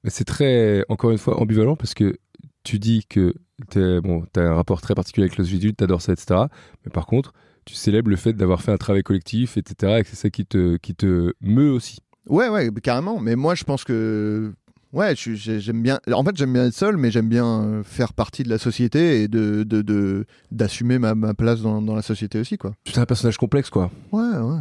C'est 0.08 0.26
très, 0.26 0.84
encore 0.90 1.12
une 1.12 1.18
fois, 1.20 1.40
ambivalent 1.40 1.76
parce 1.76 1.94
que 1.94 2.16
tu 2.64 2.80
dis 2.80 3.06
que 3.08 3.34
tu 3.72 4.02
bon, 4.02 4.26
as 4.36 4.40
un 4.42 4.56
rapport 4.56 4.82
très 4.82 4.96
particulier 4.96 5.26
avec 5.26 5.38
Los 5.38 5.46
Vidules, 5.46 5.76
tu 5.76 5.84
adores 5.84 6.02
ça, 6.02 6.14
etc. 6.14 6.42
Mais 6.86 6.92
par 6.92 7.06
contre, 7.06 7.34
tu 7.66 7.76
célèbres 7.76 8.10
le 8.10 8.16
fait 8.16 8.34
d'avoir 8.34 8.62
fait 8.62 8.72
un 8.72 8.78
travail 8.78 9.04
collectif, 9.04 9.58
etc. 9.58 9.98
Et 10.00 10.04
que 10.04 10.10
c'est 10.10 10.16
ça 10.16 10.30
qui 10.30 10.46
te, 10.46 10.78
qui 10.78 10.96
te 10.96 11.34
meut 11.42 11.72
aussi. 11.72 12.00
Ouais, 12.28 12.50
ouais, 12.50 12.70
carrément. 12.82 13.20
Mais 13.20 13.36
moi, 13.36 13.56
je 13.56 13.64
pense 13.64 13.84
que. 13.84 14.54
Ouais, 14.92 15.16
j'aime 15.16 15.82
bien. 15.82 16.00
En 16.12 16.24
fait, 16.24 16.38
j'aime 16.38 16.54
bien 16.54 16.68
être 16.68 16.74
seul, 16.76 16.98
mais 16.98 17.10
j'aime 17.10 17.28
bien 17.28 17.46
euh, 17.64 17.84
faire 17.84 18.14
partie 18.14 18.44
de 18.44 18.50
la 18.50 18.60
société 18.60 19.24
et 19.24 19.28
de 19.28 19.64
de- 19.64 19.82
de- 19.82 20.26
d'assumer 20.52 21.00
ma, 21.00 21.16
ma 21.16 21.34
place 21.34 21.62
dans, 21.62 21.82
dans 21.82 21.96
la 21.96 22.04
société 22.04 22.40
aussi, 22.40 22.58
quoi. 22.60 22.76
Tu 22.84 22.94
es 22.94 23.00
un 23.00 23.06
personnage 23.08 23.38
complexe, 23.38 23.72
quoi. 23.72 23.90
Ouais, 24.12 24.22
ouais. 24.22 24.60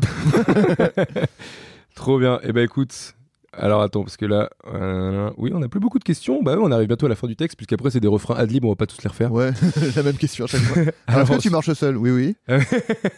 Trop 1.94 2.18
bien. 2.18 2.40
Eh 2.44 2.52
ben 2.52 2.64
écoute, 2.64 3.14
alors 3.54 3.82
attends, 3.82 4.02
parce 4.02 4.16
que 4.16 4.24
là, 4.24 4.48
euh, 4.72 5.30
oui, 5.36 5.52
on 5.54 5.58
n'a 5.58 5.68
plus 5.68 5.80
beaucoup 5.80 5.98
de 5.98 6.04
questions. 6.04 6.42
Bah 6.42 6.56
ouais, 6.56 6.62
on 6.62 6.70
arrive 6.70 6.88
bientôt 6.88 7.06
à 7.06 7.08
la 7.10 7.14
fin 7.14 7.26
du 7.26 7.36
texte, 7.36 7.56
puisqu'après 7.56 7.90
c'est 7.90 8.00
des 8.00 8.08
refrains 8.08 8.34
ad 8.34 8.50
lib, 8.50 8.64
on 8.64 8.70
va 8.70 8.76
pas 8.76 8.86
tous 8.86 9.02
les 9.02 9.08
refaire. 9.08 9.30
Ouais, 9.30 9.50
la 9.96 10.02
même 10.02 10.16
question 10.16 10.46
à 10.46 10.48
chaque 10.48 10.62
fois. 10.62 10.82
Alors, 11.06 11.22
est-ce 11.22 11.36
que 11.36 11.42
tu 11.42 11.50
marches 11.50 11.72
seul? 11.74 11.96
Oui, 11.98 12.10
oui. 12.10 12.36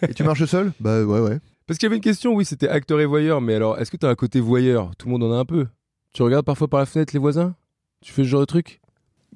Et 0.09 0.15
tu 0.15 0.25
marches 0.25 0.45
seul? 0.47 0.73
Bah 0.81 1.05
ouais, 1.05 1.21
ouais. 1.21 1.39
Parce 1.67 1.79
qu'il 1.79 1.87
y 1.87 1.89
avait 1.89 1.97
une 1.97 2.03
question, 2.03 2.35
oui, 2.35 2.45
c'était 2.45 2.69
acteur 2.69 3.01
et 3.01 3.07
voyeur, 3.07 3.41
mais 3.41 3.55
alors, 3.55 3.79
est-ce 3.79 3.91
que 3.91 3.97
tu 3.97 4.07
as 4.07 4.09
un 4.09 4.15
côté 4.15 4.41
voyeur? 4.41 4.91
Tout 4.99 5.07
le 5.07 5.13
monde 5.13 5.23
en 5.23 5.33
a 5.33 5.37
un 5.37 5.45
peu. 5.45 5.67
Tu 6.13 6.23
regardes 6.23 6.45
parfois 6.45 6.69
par 6.69 6.81
la 6.81 6.87
fenêtre 6.87 7.15
les 7.15 7.21
voisins? 7.21 7.55
Tu 8.03 8.13
fais 8.13 8.25
ce 8.25 8.29
genre 8.29 8.41
de 8.41 8.47
truc? 8.47 8.81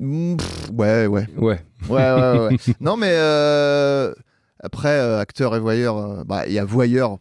Mm, 0.01 0.37
pff, 0.37 0.71
ouais, 0.77 1.07
ouais. 1.07 1.27
Ouais. 1.37 1.61
Ouais, 1.89 2.13
ouais, 2.13 2.39
ouais. 2.49 2.57
non, 2.81 2.97
mais 2.97 3.13
euh, 3.13 4.13
après, 4.61 4.99
euh, 4.99 5.21
acteur 5.21 5.55
et 5.55 5.61
voyeur, 5.61 6.25
bah, 6.27 6.47
il 6.47 6.53
y 6.53 6.59
a 6.59 6.65
voyeur 6.65 7.19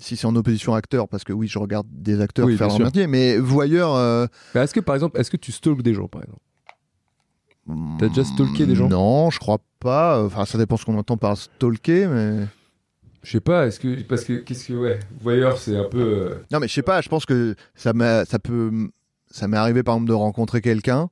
si 0.00 0.16
c'est 0.16 0.26
en 0.26 0.36
opposition 0.36 0.74
acteur, 0.74 1.08
parce 1.08 1.24
que 1.24 1.32
oui, 1.32 1.48
je 1.48 1.58
regarde 1.58 1.86
des 1.90 2.20
acteurs 2.20 2.46
Oui, 2.46 2.56
faire 2.56 2.68
leur 2.68 2.78
métier, 2.80 3.06
mais 3.06 3.36
voyeur. 3.38 3.94
euh, 3.94 4.26
Bah, 4.54 4.62
est-ce 4.62 4.72
que 4.74 4.80
par 4.80 4.94
exemple, 4.94 5.18
est-ce 5.20 5.30
que 5.30 5.36
tu 5.36 5.50
stalks 5.52 5.82
des 5.82 5.92
gens 5.94 6.06
par 6.08 6.22
exemple? 6.22 6.40
T'as 7.98 8.08
déjà 8.08 8.24
stalké 8.24 8.64
des 8.66 8.74
gens? 8.74 8.88
Non, 8.88 9.30
je 9.30 9.38
crois 9.38 9.58
pas. 9.80 10.24
Enfin, 10.24 10.44
ça 10.46 10.56
dépend 10.56 10.76
ce 10.76 10.84
qu'on 10.86 10.96
entend 10.96 11.16
par 11.16 11.36
stalker, 11.36 12.06
mais. 12.06 12.46
Je 13.22 13.32
sais 13.32 13.40
pas, 13.40 13.66
est-ce 13.66 13.78
que. 13.80 14.00
Parce 14.02 14.24
que, 14.24 14.34
qu'est-ce 14.34 14.68
que. 14.68 14.72
Ouais, 14.72 14.98
voyeur, 15.20 15.58
c'est 15.58 15.76
un 15.76 15.84
peu. 15.84 15.98
euh, 16.00 16.34
Non, 16.50 16.60
mais 16.60 16.68
je 16.68 16.72
sais 16.72 16.82
pas, 16.82 17.00
je 17.02 17.08
pense 17.08 17.26
que 17.26 17.54
ça, 17.74 17.92
m'a- 17.92 18.24
ça 18.24 18.38
peut. 18.38 18.88
Ça 19.30 19.48
m'est 19.48 19.58
arrivé 19.58 19.82
par 19.82 19.96
exemple 19.96 20.08
de 20.08 20.14
rencontrer 20.14 20.62
quelqu'un 20.62 21.10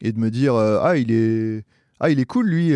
et 0.00 0.10
de 0.10 0.18
me 0.18 0.30
dire 0.30 0.54
euh, 0.56 0.80
Ah, 0.82 0.96
il 0.96 1.12
est. 1.12 1.64
Ah, 2.00 2.10
il 2.10 2.18
est 2.18 2.24
cool 2.24 2.46
lui, 2.48 2.70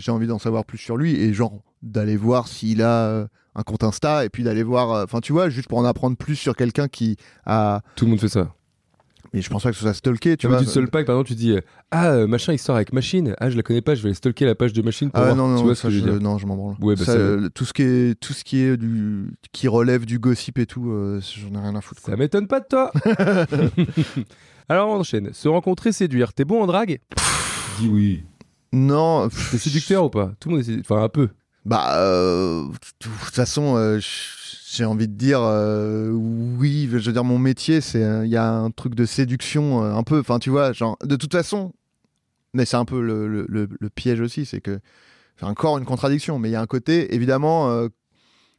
j'ai 0.00 0.10
envie 0.10 0.26
d'en 0.26 0.40
savoir 0.40 0.64
plus 0.64 0.78
sur 0.78 0.96
lui. 0.96 1.14
Et 1.14 1.32
genre, 1.32 1.62
d'aller 1.82 2.16
voir 2.16 2.48
s'il 2.48 2.82
a 2.82 3.28
un 3.54 3.62
compte 3.62 3.82
Insta 3.84 4.24
et 4.24 4.28
puis 4.28 4.42
d'aller 4.44 4.62
voir. 4.62 4.92
euh, 4.92 5.04
Enfin, 5.04 5.20
tu 5.20 5.32
vois, 5.32 5.48
juste 5.50 5.68
pour 5.68 5.78
en 5.78 5.84
apprendre 5.84 6.16
plus 6.16 6.36
sur 6.36 6.54
quelqu'un 6.56 6.88
qui 6.88 7.16
a. 7.46 7.80
Tout 7.96 8.04
le 8.06 8.10
monde 8.10 8.20
fait 8.20 8.28
ça. 8.28 8.54
Mais 9.32 9.42
je 9.42 9.48
pense 9.50 9.62
pas 9.62 9.70
que 9.70 9.76
ce 9.76 9.82
soit 9.82 9.94
stalker, 9.94 10.30
tu 10.32 10.38
Tu 10.38 10.46
vois, 10.48 10.58
tu 10.58 10.64
te 10.66 10.78
pas, 10.86 11.04
par 11.04 11.14
exemple, 11.14 11.28
tu 11.28 11.34
dis 11.36 11.52
euh, 11.52 11.60
Ah, 11.92 12.10
euh, 12.10 12.26
machin, 12.26 12.52
il 12.52 12.58
sort 12.58 12.74
avec 12.74 12.92
machine. 12.92 13.36
Ah, 13.38 13.48
je 13.48 13.56
la 13.56 13.62
connais 13.62 13.80
pas, 13.82 13.94
je 13.94 14.02
vais 14.02 14.08
aller 14.08 14.14
stalker 14.14 14.44
la 14.44 14.56
page 14.56 14.72
de 14.72 14.82
machine 14.82 15.08
pour 15.10 15.20
Ah 15.22 15.26
voir. 15.26 15.36
non, 15.36 15.46
non, 15.46 15.58
tu 15.58 15.62
vois 15.66 15.74
ça, 15.76 15.82
ce 15.88 15.94
que 15.94 16.10
je 16.12 16.18
non, 16.18 16.36
je 16.36 16.46
m'en 16.46 16.56
branle. 16.56 16.74
Ouais, 16.80 16.96
bah, 16.96 17.04
Ça, 17.04 17.12
ça- 17.12 17.18
euh, 17.18 17.48
tout 17.54 17.64
ce 17.64 17.72
qui 17.72 17.82
est, 17.82 18.18
tout 18.18 18.32
ce 18.32 18.42
qui 18.42 18.58
est 18.60 18.76
du, 18.76 19.32
qui 19.52 19.68
relève 19.68 20.04
du 20.04 20.18
gossip 20.18 20.58
et 20.58 20.66
tout, 20.66 20.90
euh, 20.90 21.20
j'en 21.20 21.56
ai 21.60 21.62
rien 21.62 21.76
à 21.76 21.80
foutre. 21.80 22.02
quoi. 22.02 22.12
Ça 22.14 22.16
m'étonne 22.16 22.48
pas 22.48 22.58
de 22.58 22.66
toi 22.68 22.90
Alors, 24.68 24.88
on 24.88 25.00
enchaîne. 25.00 25.32
Se 25.32 25.48
rencontrer, 25.48 25.92
séduire. 25.92 26.32
T'es 26.32 26.44
bon 26.44 26.62
en 26.62 26.66
drague? 26.66 27.00
Dis 27.78 27.88
oui. 27.88 28.24
Non, 28.72 29.28
T'es 29.50 29.58
séducteur 29.58 30.04
ou 30.04 30.10
pas? 30.10 30.32
Tout 30.40 30.48
le 30.48 30.54
monde 30.56 30.60
est 30.62 30.66
séducteur. 30.66 30.96
Enfin, 30.96 31.04
un 31.04 31.08
peu. 31.08 31.28
Bah, 31.64 31.98
euh, 31.98 32.64
de 32.68 32.76
toute 32.98 33.34
façon, 33.34 33.76
euh, 33.76 33.98
j'ai 34.72 34.84
envie 34.84 35.08
de 35.08 35.14
dire 35.14 35.40
euh, 35.42 36.10
oui. 36.10 36.88
Je 36.90 36.96
veux 36.98 37.12
dire, 37.12 37.24
mon 37.24 37.38
métier, 37.38 37.80
c'est 37.80 38.00
il 38.24 38.30
y 38.30 38.36
a 38.36 38.48
un 38.50 38.70
truc 38.70 38.94
de 38.94 39.04
séduction 39.04 39.82
un 39.82 40.02
peu. 40.02 40.20
Enfin, 40.20 40.38
tu 40.38 40.50
vois, 40.50 40.72
genre 40.72 40.96
de 41.04 41.16
toute 41.16 41.32
façon. 41.32 41.72
Mais 42.54 42.64
c'est 42.66 42.76
un 42.76 42.84
peu 42.86 43.00
le, 43.02 43.28
le- 43.28 43.68
piège 43.90 44.20
aussi, 44.20 44.46
c'est 44.46 44.60
que 44.60 44.80
c'est 45.38 45.46
encore 45.46 45.78
une 45.78 45.84
contradiction. 45.86 46.38
Mais 46.38 46.50
il 46.50 46.52
y 46.52 46.56
a 46.56 46.62
un 46.62 46.66
côté, 46.66 47.14
évidemment, 47.14 47.86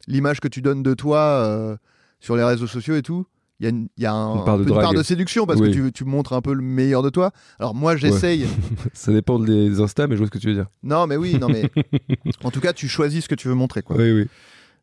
l'image 0.08 0.40
que 0.40 0.48
tu 0.48 0.62
donnes 0.62 0.82
de 0.82 0.94
toi 0.94 1.78
sur 2.20 2.36
les 2.36 2.44
réseaux 2.44 2.66
sociaux 2.68 2.96
et 2.96 3.02
tout. 3.02 3.26
Il 3.62 3.66
y 3.66 3.68
a, 3.68 3.70
une, 3.70 3.88
y 3.96 4.06
a 4.06 4.12
un, 4.12 4.38
Une 4.38 4.44
part 4.44 4.58
de 4.58 4.64
une 4.64 4.74
part 4.74 4.92
de 4.92 5.04
séduction 5.04 5.46
parce 5.46 5.60
Oui. 5.60 5.70
que 5.70 5.72
tu, 5.86 5.92
tu 5.92 6.04
montres 6.04 6.32
un 6.32 6.40
peu 6.40 6.52
le 6.52 6.62
meilleur 6.62 7.00
de 7.00 7.10
toi. 7.10 7.30
Alors 7.60 7.76
moi 7.76 7.94
j'essaye, 7.96 8.44
Ça 8.92 9.12
dépend 9.12 9.38
des 9.38 9.80
Insta, 9.80 10.08
mais 10.08 10.16
je 10.16 10.18
vois 10.18 10.26
ce 10.26 10.32
que 10.32 10.38
tu 10.38 10.48
veux 10.48 10.54
dire. 10.54 10.66
non 10.82 11.06
mais 11.06 11.16
oui, 11.16 11.38
non 11.38 11.46
mais 11.48 11.70
en 12.44 12.50
tout 12.50 12.60
cas 12.60 12.72
tu 12.72 12.88
choisis 12.88 13.22
ce 13.22 13.28
que 13.28 13.36
tu 13.36 13.46
veux 13.46 13.54
montrer 13.54 13.82
quoi. 13.82 13.94
Oui, 13.96 14.10
oui. 14.10 14.26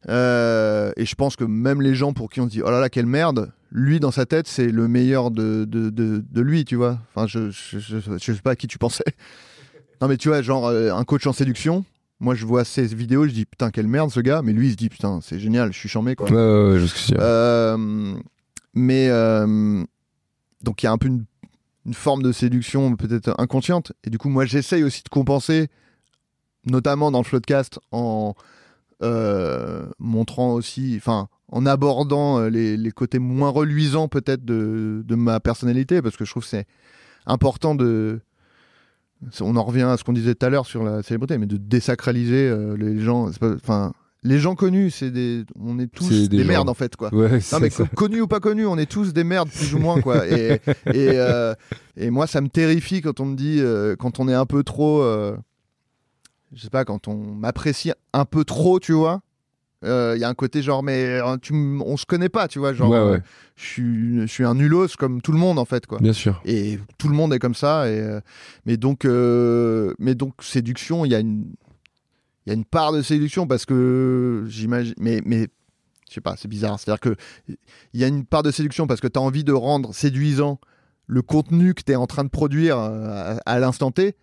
Euh, 0.08 0.94
et 0.96 1.06
je 1.06 1.14
pense 1.16 1.36
que 1.36 1.44
même 1.44 1.82
les 1.82 1.94
gens 1.94 2.14
pour 2.14 2.30
qui 2.30 2.40
on 2.40 2.46
se 2.46 2.52
dit 2.52 2.62
oh 2.64 2.72
là 2.72 2.80
là 2.80 2.88
quelle 2.88 3.06
merde, 3.06 3.52
lui 3.70 4.00
dans 4.00 4.12
sa 4.12 4.26
tête 4.26 4.48
c'est 4.48 4.70
le 4.70 4.88
meilleur 4.88 5.30
de, 5.30 5.66
de, 5.66 5.90
de, 5.90 6.24
de 6.26 6.42
lui, 6.42 6.64
tu 6.64 6.78
vois. 6.78 7.00
Enfin 7.14 7.28
je, 7.28 7.50
je, 7.52 7.80
je, 7.80 7.98
je 8.18 8.32
sais 8.34 8.42
pas 8.42 8.52
à 8.52 8.56
qui 8.56 8.68
tu 8.68 8.78
pensais. 8.78 9.04
Non 10.02 10.08
mais 10.08 10.16
tu 10.16 10.30
vois 10.30 10.42
genre 10.42 10.68
euh, 10.68 10.92
un 10.94 11.04
coach 11.04 11.28
en 11.28 11.34
séduction. 11.34 11.84
Moi 12.22 12.34
je 12.34 12.46
vois 12.46 12.64
ses 12.64 12.86
vidéos, 12.86 13.26
je 13.28 13.32
dis 13.34 13.46
putain 13.46 13.72
quelle 13.72 13.88
merde 13.88 14.10
ce 14.10 14.22
gars, 14.22 14.42
mais 14.42 14.54
lui 14.54 14.68
il 14.68 14.72
se 14.72 14.78
dit 14.78 14.88
putain 14.88 15.20
c'est 15.22 15.38
génial, 15.40 15.74
je 15.74 15.78
suis 15.80 15.90
charmé 15.90 16.16
quoi. 16.16 16.30
Ouais, 16.32 16.80
je 16.80 17.16
mais 18.80 19.10
euh, 19.10 19.84
donc 20.64 20.82
il 20.82 20.86
y 20.86 20.88
a 20.88 20.92
un 20.92 20.98
peu 20.98 21.08
une, 21.08 21.26
forme 21.94 22.22
de 22.22 22.32
séduction 22.32 22.96
peut-être 22.96 23.34
inconsciente. 23.40 23.94
Et 24.04 24.12
du 24.12 24.20
coup, 24.20 24.30
moi, 24.30 24.46
j'essaye 24.46 24.84
aussi 24.84 25.02
de 25.02 25.10
compenser, 25.10 25.70
notamment 26.66 27.10
dans 27.10 27.20
le 27.20 27.30
podcast, 27.30 27.80
en 27.92 28.36
euh, 29.02 29.88
montrant 29.98 30.54
aussi, 30.54 30.94
enfin, 30.98 31.30
en 31.48 31.66
abordant 31.66 32.40
euh, 32.40 32.50
les, 32.50 32.78
les 32.78 32.92
côtés 32.92 33.18
moins 33.18 33.50
reluisants 33.50 34.08
peut-être 34.08 34.46
de, 34.46 35.04
de 35.04 35.16
ma 35.16 35.40
personnalité, 35.40 36.02
parce 36.04 36.16
que 36.16 36.26
je 36.26 36.32
trouve 36.32 36.44
que 36.44 36.50
c'est 36.50 36.68
important 37.26 37.74
de... 37.74 38.22
On 39.42 39.56
en 39.56 39.64
revient 39.64 39.82
à 39.84 39.98
ce 39.98 40.04
qu'on 40.04 40.14
disait 40.14 40.36
tout 40.36 40.46
à 40.46 40.50
l'heure 40.50 40.68
sur 40.68 40.84
la 40.84 41.02
célébrité, 41.02 41.40
mais 41.40 41.48
de 41.48 41.58
désacraliser 41.58 42.56
les 42.78 43.00
gens. 43.00 43.30
Enfin, 43.42 43.94
les 44.24 44.40
gens 44.40 44.56
connus, 44.56 44.92
c'est 44.92 45.12
des, 45.12 45.46
on 45.60 45.80
est 45.80 45.88
tous 45.88 46.28
des, 46.28 46.44
merdes 46.44 46.68
en 46.70 46.74
fait, 46.74 46.96
quoi. 46.96 47.14
Ouais, 47.14 47.40
Non 47.54 47.60
mais 47.62 47.70
ça. 47.70 47.86
connus 47.96 48.22
ou 48.22 48.28
pas 48.28 48.40
connus, 48.42 48.66
on 48.66 48.78
est 48.78 48.90
tous 48.90 49.14
des 49.14 49.24
merdes 49.24 49.50
plus 49.50 49.74
ou 49.74 49.80
moins 49.80 50.02
quoi. 50.02 50.28
Et, 50.30 50.60
et, 50.88 51.12
euh, 51.14 51.54
et 51.96 52.10
moi 52.10 52.28
ça 52.28 52.42
me 52.42 52.50
terrifie 52.50 53.02
quand 53.02 53.20
on 53.22 53.26
me 53.26 53.36
dit, 53.36 53.60
euh, 53.60 53.96
quand 53.96 54.20
on 54.20 54.28
est 54.28 54.34
un 54.34 54.46
peu 54.46 54.64
trop, 54.64 55.02
euh, 55.02 55.38
je 56.54 56.62
sais 56.62 56.70
pas, 56.70 56.84
quand 56.86 57.08
on 57.08 57.16
m'apprécie 57.16 57.92
un 58.14 58.26
peu 58.26 58.44
trop, 58.44 58.80
tu 58.80 58.94
vois. 58.94 59.22
Il 59.82 60.18
y 60.20 60.26
a 60.26 60.28
un 60.28 60.34
côté 60.34 60.62
genre 60.62 60.84
mais 60.84 61.06
euh, 61.06 61.38
tu, 61.42 61.54
on 61.54 61.96
se 61.96 62.06
connaît 62.06 62.28
pas, 62.28 62.50
tu 62.50 62.60
vois, 62.60 62.74
genre 62.74 62.90
Ouais, 62.90 62.98
euh, 62.98 63.12
ouais. 63.14 63.22
je 63.56 63.66
suis, 63.66 64.20
je 64.22 64.26
suis 64.26 64.44
un 64.44 64.54
nulos 64.56 64.90
comme 64.98 65.22
tout 65.22 65.32
le 65.32 65.38
monde 65.38 65.58
en 65.58 65.64
fait 65.64 65.86
quoi. 65.88 66.00
Bien 66.00 66.12
sûr. 66.12 66.42
Et 66.44 66.78
tout 66.98 67.08
le 67.08 67.16
monde 67.16 67.34
est 67.34 67.40
comme 67.40 67.56
ça. 67.56 67.88
Et, 67.90 67.98
euh, 68.02 68.20
mais, 68.66 68.76
donc, 68.76 69.06
euh, 69.06 69.94
mais 69.98 70.16
donc, 70.16 70.34
séduction, 70.42 71.06
il 71.06 71.14
y, 71.14 71.16
a 71.16 71.20
une- 71.20 71.54
il 72.46 72.50
y 72.50 72.52
a 72.52 72.56
une 72.56 72.66
part 72.66 72.92
de 72.92 73.02
séduction 73.02 73.48
parce 73.48 73.66
que 73.66 74.46
j'imagine. 74.48 74.96
Mais, 74.98 75.22
mais 75.26 75.48
je 76.10 76.16
sais 76.16 76.22
pas, 76.22 76.36
c'est 76.38 76.48
bizarre. 76.48 76.80
C'est-à-dire 76.80 77.00
que 77.00 77.16
il 77.94 78.00
y 78.00 78.04
a 78.04 78.08
une 78.08 78.26
part 78.26 78.44
de 78.44 78.52
séduction 78.52 78.88
parce 78.88 79.02
que 79.02 79.08
tu 79.08 79.20
as 79.20 79.22
envie 79.22 79.44
de 79.44 79.54
rendre 79.54 79.94
séduisant 79.94 80.60
le 81.06 81.22
contenu 81.22 81.74
que 81.74 81.84
tu 81.84 81.92
es 81.92 81.96
en 81.96 82.08
train 82.08 82.24
de 82.24 82.30
produire 82.30 82.78
euh, 82.78 83.38
à, 83.46 83.60
l'instant 83.60 83.92
T. 83.92 84.16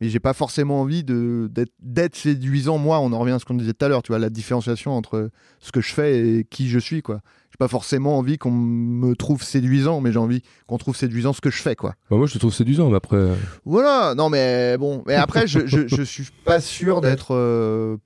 Mais 0.00 0.08
j'ai 0.08 0.20
pas 0.20 0.32
forcément 0.34 0.80
envie 0.80 1.04
d'être 1.04 2.16
séduisant, 2.16 2.78
moi. 2.78 2.98
On 3.00 3.12
en 3.12 3.18
revient 3.18 3.34
à 3.34 3.38
ce 3.38 3.44
qu'on 3.44 3.54
disait 3.54 3.72
tout 3.72 3.84
à 3.84 3.88
l'heure, 3.88 4.02
tu 4.02 4.12
vois, 4.12 4.18
la 4.18 4.28
différenciation 4.28 4.92
entre 4.92 5.30
ce 5.60 5.72
que 5.72 5.80
je 5.80 5.92
fais 5.92 6.18
et 6.18 6.44
qui 6.44 6.68
je 6.68 6.78
suis, 6.78 7.00
quoi. 7.00 7.20
J'ai 7.54 7.58
pas 7.58 7.68
forcément 7.68 8.18
envie 8.18 8.36
qu'on 8.36 8.50
me 8.50 9.14
trouve 9.14 9.44
séduisant, 9.44 10.00
mais 10.00 10.10
j'ai 10.10 10.18
envie 10.18 10.42
qu'on 10.66 10.76
trouve 10.76 10.96
séduisant 10.96 11.32
ce 11.32 11.40
que 11.40 11.50
je 11.50 11.62
fais, 11.62 11.76
quoi. 11.76 11.94
Bah, 12.10 12.16
moi, 12.16 12.26
je 12.26 12.32
te 12.32 12.38
trouve 12.38 12.52
séduisant, 12.52 12.90
mais 12.90 12.96
après. 12.96 13.16
euh, 13.16 13.36
Voilà, 13.64 14.16
non 14.16 14.28
mais 14.28 14.76
bon, 14.76 15.04
mais 15.06 15.14
après 15.14 15.46
je, 15.46 15.60
je, 15.64 15.86
je 15.86 16.02
suis 16.02 16.26
pas 16.44 16.60
sûr 16.60 17.00
d'être, 17.00 17.32
euh, 17.32 17.96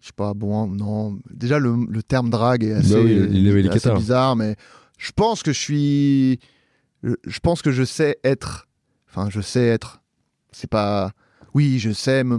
je 0.00 0.06
sais 0.06 0.12
pas, 0.14 0.32
bon, 0.32 0.68
non, 0.68 1.18
déjà 1.34 1.58
le, 1.58 1.74
le 1.88 2.02
terme 2.04 2.30
drague 2.30 2.62
est 2.62 2.74
assez, 2.74 2.94
Bah 2.94 3.00
oui, 3.02 3.10
il 3.32 3.48
avait 3.48 3.62
les 3.62 3.68
assez 3.70 3.90
bizarre, 3.96 4.36
mais 4.36 4.54
je 4.96 5.10
pense 5.10 5.42
que 5.42 5.52
je 5.52 5.58
suis, 5.58 6.38
je, 7.02 7.14
je 7.26 7.40
pense 7.40 7.62
que 7.62 7.72
je 7.72 7.82
sais 7.82 8.16
être, 8.22 8.68
enfin 9.10 9.28
je 9.28 9.40
sais 9.40 9.66
être, 9.66 10.02
c'est 10.52 10.70
pas, 10.70 11.10
oui, 11.52 11.80
je 11.80 11.90
sais 11.90 12.22
me, 12.22 12.38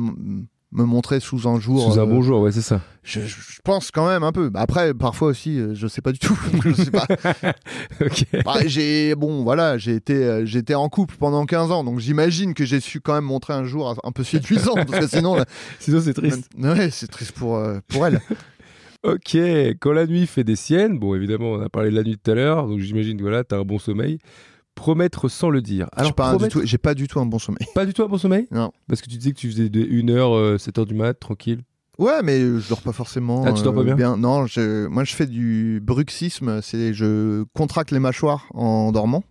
me 0.74 0.84
montrer 0.84 1.20
sous 1.20 1.48
un 1.48 1.60
jour, 1.60 1.94
Sous 1.94 2.00
un 2.00 2.04
euh, 2.04 2.06
bon 2.06 2.22
jour, 2.22 2.42
ouais, 2.42 2.52
c'est 2.52 2.62
ça. 2.62 2.82
je, 3.04 3.20
je 3.22 3.60
pense 3.64 3.92
quand 3.92 4.08
même 4.08 4.24
un 4.24 4.32
peu. 4.32 4.50
Bah, 4.50 4.62
Après, 4.62 4.94
parfois 4.94 5.30
aussi, 5.30 5.60
euh, 5.60 5.74
je 5.76 5.88
sais 5.88 6.02
pas 6.02 6.12
du 6.12 6.20
tout. 6.20 6.38
je 6.66 6.74
sais 6.74 6.92
pas. 6.92 7.06
ok. 8.02 8.26
Bah, 8.44 8.56
j'ai 8.66 9.16
bon 9.16 9.44
voilà 9.44 9.78
j'ai 9.78 9.96
été 9.96 10.14
euh, 10.16 10.46
j'étais 10.46 10.76
en 10.76 10.90
couple 10.90 11.16
pendant 11.20 11.46
15 11.46 11.72
ans 11.72 11.84
donc 11.84 12.00
j'imagine 12.00 12.54
que 12.54 12.66
j'ai 12.66 12.80
su 12.80 13.00
quand 13.02 13.14
même 13.14 13.24
montrer 13.24 13.54
un 13.54 13.64
jour 13.64 13.96
un 14.04 14.12
peu 14.12 14.24
séduisant 14.24 14.74
parce 14.76 15.00
que 15.00 15.08
sinon 15.08 15.36
là, 15.36 15.46
Sinon, 15.80 16.02
c'est 16.02 16.14
triste. 16.14 16.50
ouais, 16.58 16.90
c'est 16.90 17.08
triste 17.08 17.34
pour 17.34 17.58
euh, 17.58 17.80
pour 17.88 18.06
elle 18.08 18.20
Ok, 19.04 19.36
quand 19.82 19.92
la 19.92 20.06
nuit 20.08 20.26
fait 20.28 20.46
des 20.46 20.56
siennes, 20.56 20.98
bon 20.98 21.14
évidemment 21.14 21.52
on 21.54 21.62
a 21.62 21.68
parlé 21.70 21.90
de 21.92 21.96
la 21.96 22.04
nuit 22.04 22.18
tout 22.18 22.32
à 22.32 22.36
l'heure, 22.36 22.68
donc 22.68 22.80
j'imagine 22.80 23.18
que 23.18 23.22
voilà, 23.24 23.44
t'as 23.44 23.58
un 23.58 23.64
bon 23.64 23.78
sommeil. 23.78 24.20
Promettre 24.76 25.30
sans 25.30 25.50
le 25.50 25.62
dire. 25.62 25.88
j'ai 25.96 26.02
Alors 26.02 26.14
pas, 26.16 26.28
un 26.28 26.32
du 26.34 26.38
promettre- 26.38 26.60
tout 26.62 26.66
j'ai 26.66 26.78
pas 26.78 26.94
du 26.94 27.08
tout 27.08 27.20
un 27.20 27.26
bon 27.26 27.40
sommeil 27.40 27.68
pas 27.76 27.86
du 27.86 27.94
tout 27.94 28.04
un 28.04 28.08
bon 28.08 28.18
sommeil 28.18 28.48
Non. 28.52 28.72
Parce 28.88 29.02
que 29.02 29.10
tu 29.10 29.18
disais 29.18 29.32
que 29.32 29.38
tu 29.38 29.50
faisais 29.50 29.70
de 29.70 29.82
1h, 29.82 30.58
7h 30.58 30.86
du 30.86 30.94
mat, 30.96 31.14
tranquille. 31.14 31.62
ouais 32.00 32.22
mais 32.24 32.40
je 32.40 32.68
dors 32.70 32.82
pas 32.82 32.92
forcément 32.92 33.44
euh, 33.46 33.50
Ah, 33.50 33.54
tu 33.54 33.64
dors 33.64 33.74
pas 33.76 33.84
bien 33.84 34.18
non 34.18 34.46
je, 34.48 34.88
moi 34.88 35.04
je 35.04 35.14
fais 35.14 35.28
du 35.28 35.80
bruxisme 35.82 36.62
c'est 36.62 36.94
je 36.94 37.44
contracte 37.54 37.92
les 37.92 38.00
mâchoires 38.00 38.46
en 38.54 38.92
dormant 38.92 39.24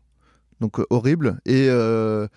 donc 0.61 0.78
euh, 0.78 0.86
horrible 0.90 1.38
et 1.45 1.66
euh, 1.68 2.28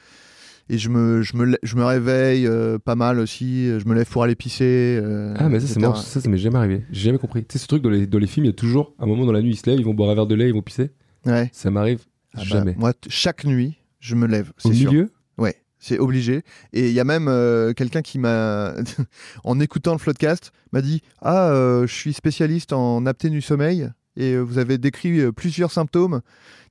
et 0.67 0.79
je 0.79 0.89
me, 0.89 1.21
je, 1.21 1.37
me, 1.37 1.55
je 1.61 1.75
me 1.75 1.85
réveille 1.85 2.47
euh, 2.47 2.79
pas 2.79 2.95
mal 2.95 3.19
aussi, 3.19 3.67
je 3.67 3.85
me 3.87 3.93
lève 3.93 4.09
pour 4.09 4.23
aller 4.23 4.33
pisser. 4.33 4.99
euh, 4.99 5.35
Ah 5.37 5.47
mais 5.47 5.59
ça 5.59 5.67
c'est 5.67 5.79
marrant, 5.79 5.93
ça 5.93 6.19
ça 6.19 6.27
m'est 6.27 6.39
jamais 6.39 6.57
arrivé. 6.57 6.83
J'ai 6.91 7.03
jamais 7.05 7.19
compris. 7.19 7.45
Tu 7.45 7.53
sais 7.53 7.59
ce 7.59 7.67
truc 7.67 7.83
dans 7.83 7.91
les, 7.91 8.07
dans 8.07 8.17
les 8.17 8.25
films, 8.25 8.45
il 8.45 8.49
y 8.49 8.49
a 8.49 8.53
toujours 8.55 8.95
un 8.97 9.05
moment 9.05 9.25
dans 9.27 9.31
la 9.31 9.43
nuit, 9.43 9.51
ils 9.51 9.57
se 9.57 9.69
lèvent, 9.69 9.77
ils 9.79 9.85
vont 9.85 9.93
boire 9.93 10.09
un 10.09 10.15
verre 10.15 10.25
de 10.25 10.33
lait, 10.33 10.47
ils 10.47 10.55
vont 10.55 10.63
pisser. 10.63 10.89
Ouais. 11.27 11.51
Ça 11.53 11.69
m'arrive 11.69 11.99
Ah 12.35 12.39
bah, 12.39 12.43
jamais. 12.45 12.75
moi, 12.77 12.93
chaque 13.07 13.45
nuit, 13.45 13.75
je 13.99 14.15
me 14.15 14.27
lève. 14.27 14.51
Au 14.63 14.71
sûr. 14.71 14.91
milieu? 14.91 15.11
Ouais, 15.37 15.55
c'est 15.79 15.99
obligé. 15.99 16.43
Et 16.73 16.87
il 16.89 16.93
y 16.93 16.99
a 16.99 17.03
même 17.03 17.27
euh, 17.27 17.73
quelqu'un 17.73 18.01
qui 18.01 18.19
m'a, 18.19 18.73
en 19.43 19.59
écoutant 19.59 19.93
le 19.93 19.99
podcast, 19.99 20.51
m'a 20.71 20.81
dit 20.81 21.01
Ah, 21.21 21.49
euh, 21.49 21.87
je 21.87 21.93
suis 21.93 22.13
spécialiste 22.13 22.73
en 22.73 23.05
apnée 23.05 23.29
du 23.29 23.41
sommeil 23.41 23.89
et 24.17 24.33
euh, 24.33 24.41
vous 24.41 24.57
avez 24.57 24.77
décrit 24.77 25.31
plusieurs 25.31 25.71
symptômes 25.71 26.21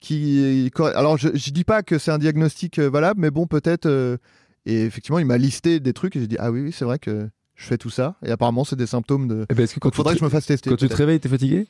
qui. 0.00 0.70
Alors, 0.94 1.16
je, 1.16 1.28
je 1.34 1.50
dis 1.50 1.64
pas 1.64 1.82
que 1.82 1.98
c'est 1.98 2.10
un 2.10 2.18
diagnostic 2.18 2.78
valable, 2.78 3.20
mais 3.20 3.30
bon, 3.30 3.46
peut-être. 3.46 4.18
Et 4.66 4.84
effectivement, 4.84 5.18
il 5.18 5.26
m'a 5.26 5.36
listé 5.36 5.80
des 5.80 5.92
trucs 5.92 6.16
et 6.16 6.20
j'ai 6.20 6.26
dit 6.26 6.36
Ah 6.38 6.50
oui, 6.50 6.60
oui, 6.62 6.72
c'est 6.72 6.84
vrai 6.84 6.98
que 6.98 7.28
je 7.54 7.66
fais 7.66 7.78
tout 7.78 7.90
ça. 7.90 8.16
Et 8.24 8.30
apparemment, 8.30 8.64
c'est 8.64 8.76
des 8.76 8.86
symptômes 8.86 9.28
de. 9.28 9.46
Eh 9.50 9.54
ben, 9.54 9.64
Est-ce 9.64 9.74
que 9.74 9.80
quand, 9.80 9.88
Donc, 9.88 9.94
faudrait 9.94 10.14
tu, 10.14 10.18
que 10.18 10.20
je 10.20 10.24
me 10.24 10.30
fasse 10.30 10.46
tester. 10.46 10.70
quand 10.70 10.76
tu 10.76 10.88
te 10.88 10.96
réveilles, 10.96 11.20
t'es 11.20 11.28
fatigué? 11.28 11.66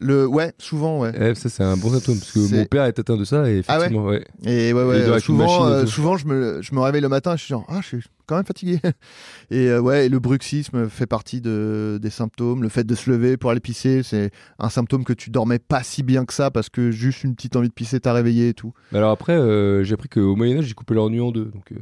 Le... 0.00 0.26
Ouais, 0.26 0.52
souvent, 0.58 1.00
ouais. 1.00 1.12
Eh, 1.18 1.34
Ça 1.34 1.48
c'est 1.48 1.62
un 1.62 1.76
bon 1.76 1.90
symptôme, 1.90 2.18
parce 2.18 2.32
que 2.32 2.54
mon 2.54 2.64
père 2.66 2.84
est 2.84 2.98
atteint 2.98 3.16
de 3.16 3.24
ça 3.24 3.50
et 3.50 3.62
Ah 3.66 3.74
ouais 3.74 3.86
effectivement, 3.86 4.04
ouais. 4.06 4.24
Et 4.44 4.72
ouais, 4.72 4.84
ouais, 4.84 5.06
machine 5.08 5.20
souvent, 5.20 5.66
euh, 5.66 5.86
souvent 5.86 6.16
je, 6.16 6.26
me, 6.26 6.62
je 6.62 6.74
me 6.74 6.80
réveille 6.80 7.00
le 7.00 7.08
matin 7.08 7.34
et 7.34 7.36
je 7.36 7.42
suis 7.42 7.50
genre, 7.52 7.64
ah, 7.68 7.80
je 7.82 7.86
suis 7.86 8.04
quand 8.26 8.36
même 8.36 8.44
fatigué. 8.44 8.78
Et 9.50 9.68
euh, 9.68 9.80
ouais, 9.80 10.04
et 10.06 10.08
le 10.10 10.18
bruxisme 10.18 10.88
fait 10.90 11.06
partie 11.06 11.40
de, 11.40 11.98
des 12.02 12.10
symptômes. 12.10 12.62
Le 12.62 12.68
fait 12.68 12.84
de 12.84 12.94
se 12.94 13.08
lever 13.10 13.38
pour 13.38 13.50
aller 13.50 13.60
pisser, 13.60 14.02
c'est 14.02 14.30
un 14.58 14.68
symptôme 14.68 15.04
que 15.04 15.14
tu 15.14 15.30
dormais 15.30 15.58
pas 15.58 15.82
si 15.82 16.02
bien 16.02 16.26
que 16.26 16.34
ça 16.34 16.50
parce 16.50 16.68
que 16.68 16.90
juste 16.90 17.24
une 17.24 17.34
petite 17.34 17.56
envie 17.56 17.68
de 17.68 17.72
pisser 17.72 17.98
t'a 18.00 18.12
réveillé 18.12 18.50
et 18.50 18.54
tout. 18.54 18.74
Alors 18.92 19.10
après, 19.10 19.32
euh, 19.32 19.82
j'ai 19.84 19.94
appris 19.94 20.10
qu'au 20.10 20.36
Moyen-Âge, 20.36 20.68
ils 20.68 20.74
coupaient 20.74 20.94
leur 20.94 21.08
nuit 21.08 21.20
en 21.22 21.30
deux. 21.32 21.46
Donc, 21.46 21.72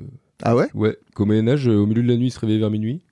Ah 0.45 0.55
ouais? 0.55 0.69
ouais, 0.75 0.97
qu'au 1.17 1.25
Moyen-Âge, 1.25 1.67
euh, 1.69 1.75
au 1.79 1.87
milieu 1.87 2.03
de 2.05 2.09
la 2.09 2.17
nuit, 2.17 2.29
ils 2.29 2.31
se 2.31 2.39
réveillaient 2.39 2.61
vers 2.61 2.71
minuit. 2.71 3.03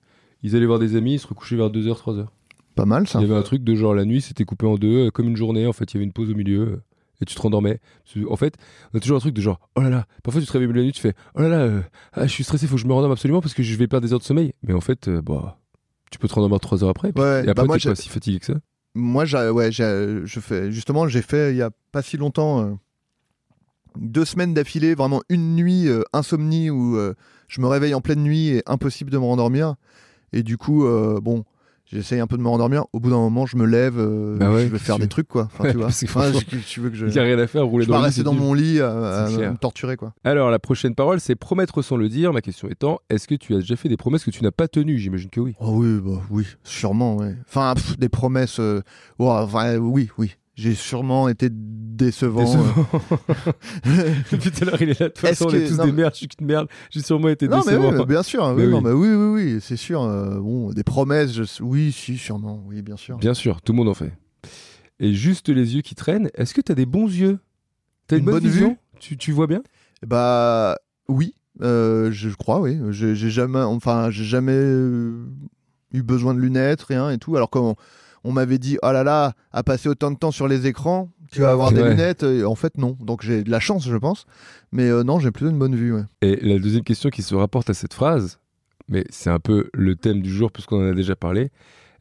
Ils 0.41 0.55
allaient 0.55 0.65
voir 0.65 0.79
des 0.79 0.95
amis, 0.95 1.15
ils 1.15 1.19
se 1.19 1.27
recouchaient 1.27 1.57
vers 1.57 1.69
2h, 1.69 1.93
3h. 1.97 2.27
Pas 2.75 2.85
mal 2.85 3.07
ça. 3.07 3.19
Il 3.19 3.27
y 3.27 3.31
avait 3.31 3.39
un 3.39 3.43
truc 3.43 3.63
de 3.63 3.73
genre 3.75 3.93
la 3.93 4.05
nuit, 4.05 4.21
c'était 4.21 4.43
coupé 4.45 4.65
en 4.65 4.75
deux, 4.75 5.09
comme 5.11 5.27
une 5.27 5.37
journée. 5.37 5.65
En 5.65 5.73
fait, 5.73 5.91
il 5.93 5.95
y 5.95 5.97
avait 5.97 6.05
une 6.05 6.11
pause 6.13 6.29
au 6.29 6.35
milieu 6.35 6.59
euh, 6.61 6.83
et 7.21 7.25
tu 7.25 7.33
te 7.35 7.41
rendormais. 7.41 7.79
En 8.29 8.35
fait, 8.35 8.55
on 8.93 8.97
a 8.97 8.99
toujours 8.99 9.17
un 9.17 9.21
truc 9.21 9.33
de 9.33 9.41
genre 9.41 9.59
oh 9.75 9.81
là 9.81 9.89
là. 9.89 10.05
Parfois, 10.23 10.41
tu 10.41 10.47
te 10.47 10.51
réveilles 10.51 10.73
la 10.73 10.81
nuit, 10.83 10.91
tu 10.91 11.01
fais 11.01 11.13
oh 11.35 11.41
là 11.41 11.47
là, 11.47 11.59
euh, 11.59 11.81
ah, 12.13 12.27
je 12.27 12.31
suis 12.31 12.43
stressé, 12.43 12.67
faut 12.67 12.75
que 12.75 12.81
je 12.81 12.87
me 12.87 12.93
rendorme 12.93 13.13
absolument 13.13 13.39
parce 13.41 13.53
que 13.53 13.63
je 13.63 13.75
vais 13.75 13.87
perdre 13.87 14.05
des 14.05 14.11
heures 14.13 14.19
de 14.19 14.25
sommeil. 14.25 14.53
Mais 14.63 14.73
en 14.73 14.81
fait, 14.81 15.07
euh, 15.07 15.21
bah, 15.21 15.57
tu 16.11 16.19
peux 16.19 16.27
te 16.27 16.33
rendormir 16.33 16.59
trois 16.59 16.83
heures 16.83 16.89
après. 16.89 17.13
puis- 17.13 17.21
Ouais, 17.23 17.37
et 17.45 17.49
après, 17.49 17.53
bah 17.53 17.63
moi, 17.65 17.77
t'es 17.79 17.87
pas 17.89 17.95
si 17.95 18.09
fatigué 18.09 18.39
que 18.39 18.45
ça. 18.45 18.55
Moi, 18.93 19.23
ouais, 19.51 19.71
je 19.71 20.39
fais, 20.41 20.71
justement, 20.71 21.07
j'ai 21.07 21.21
fait 21.21 21.51
il 21.51 21.57
y 21.57 21.61
a 21.61 21.69
pas 21.91 22.01
si 22.01 22.17
longtemps 22.17 22.61
euh, 22.61 22.73
deux 23.97 24.25
semaines 24.25 24.53
d'affilée, 24.53 24.95
vraiment 24.95 25.21
une 25.29 25.55
nuit 25.55 25.87
insomnie 26.13 26.69
où 26.69 26.97
je 27.47 27.61
me 27.61 27.67
réveille 27.67 27.93
en 27.93 28.01
pleine 28.01 28.21
nuit 28.23 28.49
et 28.49 28.63
impossible 28.65 29.11
de 29.11 29.17
me 29.17 29.23
rendormir. 29.23 29.75
Et 30.33 30.43
du 30.43 30.57
coup, 30.57 30.85
bon, 31.21 31.45
j'essaye 31.91 32.19
un 32.19 32.27
peu 32.27 32.37
de 32.37 32.41
me 32.41 32.47
rendormir. 32.47 32.85
Au 32.93 32.99
bout 32.99 33.09
d'un 33.09 33.17
moment, 33.17 33.45
je 33.45 33.57
me 33.57 33.65
lève, 33.65 33.95
euh, 33.97 34.37
Bah 34.37 34.51
ouais, 34.51 34.63
je 34.65 34.67
vais 34.71 34.79
faire 34.79 34.97
des 34.99 35.07
trucs, 35.07 35.27
quoi. 35.27 35.43
Enfin, 35.53 35.69
tu 35.71 35.77
vois. 35.77 35.87
Enfin, 35.87 36.31
je- 36.31 36.57
tu 36.57 36.79
veux 36.79 36.89
que 36.89 36.95
je. 36.95 37.05
Il 37.07 37.11
n'y 37.13 37.19
a 37.19 37.23
rien 37.23 37.37
à 37.39 37.47
faire, 37.47 37.65
rouler 37.65 37.85
Je 37.85 37.91
dans 37.91 37.99
rester 38.01 38.23
dans 38.23 38.33
mon 38.33 38.53
lit 38.53 38.79
à, 38.81 39.25
à 39.25 39.29
me 39.51 39.57
torturer, 39.57 39.95
quoi. 39.97 40.13
Alors, 40.23 40.49
la 40.51 40.59
prochaine 40.59 40.95
parole, 40.95 41.19
c'est 41.19 41.35
promettre 41.35 41.81
sans 41.81 41.97
le 41.97 42.09
dire. 42.09 42.33
Ma 42.33 42.41
question 42.41 42.67
étant, 42.69 42.99
est-ce 43.09 43.27
que 43.27 43.35
tu 43.35 43.53
as 43.55 43.59
déjà 43.59 43.75
fait 43.75 43.89
des 43.89 43.97
promesses 43.97 44.23
que 44.23 44.31
tu 44.31 44.43
n'as 44.43 44.51
pas 44.51 44.67
tenues? 44.67 44.97
J'imagine 44.97 45.29
que 45.29 45.39
oui. 45.39 45.53
Oh 45.59 45.71
oui, 45.75 45.99
bah, 46.03 46.21
oui, 46.29 46.45
sûrement, 46.63 47.15
ouais. 47.17 47.35
Enfin, 47.47 47.73
pff, 47.75 47.97
des 47.97 48.09
promesses. 48.09 48.59
euh, 48.59 48.81
enfin, 49.19 49.77
oui, 49.77 50.09
oui. 50.17 50.35
J'ai 50.55 50.73
sûrement 50.73 51.27
été 51.27 51.49
décevant. 51.51 52.39
Décevant. 52.43 52.87
Depuis 54.31 54.51
tout 54.51 54.61
à 54.63 54.65
l'heure, 54.65 54.81
il 54.81 54.89
est 54.89 54.99
là. 54.99 55.07
De 55.09 55.13
toute 55.13 55.19
façon, 55.19 55.47
on 55.47 55.49
est 55.53 55.63
que- 55.63 55.67
tous 55.69 55.77
non, 55.77 55.85
des 55.85 55.91
merdes. 55.91 56.13
Je 56.13 56.17
suis 56.19 56.27
qu'une 56.27 56.47
merde. 56.47 56.67
J'ai 56.89 57.01
sûrement 57.01 57.27
été 57.29 57.47
Non, 57.47 57.57
mais 57.65 57.73
décevant. 57.73 57.89
oui, 57.91 57.95
mais 57.99 58.05
bien 58.05 58.23
sûr. 58.23 58.53
Mais 58.55 58.63
oui, 58.65 58.71
non, 58.71 58.77
oui. 58.77 58.83
mais 58.85 58.91
oui, 58.91 59.09
oui, 59.09 59.53
oui, 59.53 59.59
c'est 59.61 59.75
sûr. 59.75 60.01
euh, 60.03 60.39
bon, 60.39 60.71
des 60.71 60.83
promesses, 60.83 61.33
je- 61.33 61.61
oui, 61.63 61.91
si, 61.91 62.17
sûrement. 62.17 62.63
Oui, 62.67 62.81
bien 62.81 62.95
sûr. 62.97 63.17
Bien 63.17 63.33
sûr, 63.33 63.61
tout 63.61 63.73
le 63.73 63.77
monde 63.77 63.89
en 63.89 63.93
fait. 63.93 64.13
Et 64.99 65.13
juste 65.13 65.49
les 65.49 65.75
yeux 65.75 65.81
qui 65.81 65.93
traînent, 65.95 66.29
est-ce 66.35 66.53
que 66.53 66.61
tu 66.61 66.71
as 66.71 66.75
des 66.75 66.85
bons 66.85 67.07
yeux? 67.07 67.39
T'as 68.07 68.15
une, 68.15 68.21
Une 68.21 68.25
bonne, 68.25 68.35
bonne 68.41 68.49
vision? 68.49 68.69
vue? 68.69 68.77
Tu, 68.99 69.17
tu 69.17 69.31
vois 69.33 69.47
bien? 69.47 69.61
Bah, 70.07 70.77
oui, 71.09 71.35
euh, 71.61 72.11
je 72.13 72.29
crois, 72.29 72.61
oui. 72.61 72.79
J'ai 72.91 73.13
jamais, 73.29 73.59
enfin, 73.59 74.09
j'ai 74.09 74.23
jamais 74.23 74.53
euh, 74.55 75.25
eu 75.91 76.01
besoin 76.01 76.33
de 76.33 76.39
lunettes, 76.39 76.83
rien 76.83 77.09
et 77.09 77.17
tout. 77.17 77.35
Alors 77.35 77.49
qu'on 77.49 77.75
on 78.27 78.31
m'avait 78.31 78.57
dit, 78.57 78.77
oh 78.83 78.91
là 78.91 79.03
là, 79.03 79.33
à 79.51 79.63
passer 79.63 79.87
autant 79.87 80.11
de 80.11 80.17
temps 80.17 80.31
sur 80.31 80.47
les 80.47 80.67
écrans, 80.67 81.09
tu 81.31 81.41
vas 81.41 81.51
avoir 81.51 81.71
des 81.71 81.81
Ouais. 81.81 81.89
lunettes. 81.91 82.23
Et 82.23 82.43
en 82.43 82.55
fait, 82.55 82.77
non. 82.77 82.97
Donc 82.99 83.21
j'ai 83.23 83.43
de 83.43 83.51
la 83.51 83.59
chance, 83.59 83.87
je 83.87 83.95
pense. 83.97 84.25
Mais 84.71 84.89
euh, 84.89 85.03
non, 85.03 85.19
j'ai 85.19 85.31
plutôt 85.31 85.49
une 85.51 85.59
bonne 85.59 85.75
vue, 85.75 85.93
ouais. 85.93 86.03
Et 86.21 86.35
la 86.41 86.59
deuxième 86.59 86.83
question 86.83 87.09
qui 87.09 87.21
se 87.21 87.35
rapporte 87.35 87.69
à 87.69 87.73
cette 87.73 87.93
phrase, 87.93 88.39
mais 88.87 89.05
c'est 89.09 89.29
un 89.29 89.39
peu 89.39 89.69
le 89.73 89.95
thème 89.95 90.21
du 90.21 90.29
jour 90.31 90.51
puisqu'on 90.51 90.85
en 90.85 90.91
a 90.91 90.93
déjà 90.93 91.15
parlé, 91.15 91.51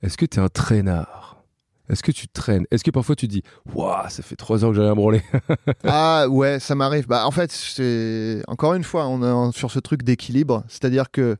est-ce 0.03 0.17
que 0.19 0.27
tu 0.27 0.39
es 0.39 0.43
un 0.43 0.49
traînard? 0.49 1.43
Est-ce 1.91 2.03
que 2.03 2.13
tu 2.13 2.29
traînes? 2.29 2.65
Est-ce 2.71 2.83
que 2.83 2.91
parfois 2.91 3.15
tu 3.15 3.29
dis 3.29 3.43
Waouh, 3.75 4.09
ça 4.09 4.23
fait 4.23 4.37
trois 4.37 4.65
heures 4.65 4.71
que 4.71 4.77
j'ai 4.77 4.83
rien 4.83 4.95
branlé 4.95 5.23
Ah 5.85 6.27
ouais, 6.31 6.59
ça 6.59 6.75
m'arrive. 6.75 7.07
Bah 7.07 7.27
en 7.27 7.31
fait, 7.31 7.53
c'est 7.53 8.43
encore 8.49 8.73
une 8.75 8.85
fois, 8.85 9.07
on 9.07 9.49
est 9.51 9.53
sur 9.57 9.71
ce 9.71 9.79
truc 9.81 10.03
d'équilibre, 10.03 10.65
c'est-à-dire 10.69 11.11
que 11.11 11.37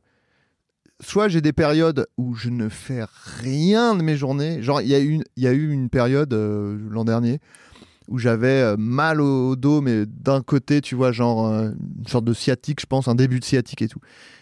soit 1.01 1.27
j'ai 1.27 1.41
des 1.41 1.53
périodes 1.53 2.07
où 2.17 2.35
je 2.35 2.49
ne 2.49 2.69
fais 2.69 3.03
rien 3.41 3.95
de 3.95 4.01
mes 4.03 4.15
journées. 4.17 4.61
Genre, 4.61 4.81
il 4.81 4.87
y, 4.87 4.95
a 4.95 4.99
eu 4.99 5.09
une- 5.09 5.23
y 5.37 5.47
a 5.47 5.51
eu 5.53 5.69
une 5.71 5.89
période 5.89 6.33
euh, 6.33 6.77
l'an 6.89 7.03
dernier 7.05 7.39
où 8.07 8.19
j'avais 8.19 8.61
euh, 8.61 8.75
mal 8.77 9.19
au 9.19 9.55
dos, 9.55 9.81
mais 9.81 10.05
d'un 10.05 10.41
côté, 10.41 10.79
tu 10.81 10.93
vois, 10.95 11.11
genre 11.11 11.47
euh, 11.47 11.71
une 11.97 12.07
sorte 12.07 12.23
de 12.25 12.33
sciatique, 12.33 12.79
je 12.79 12.85
pense, 12.85 13.07
un 13.07 13.15
début 13.15 13.39
de 13.39 13.45
sciatique 13.45 13.81
et 13.81 13.87
tout. 13.87 13.99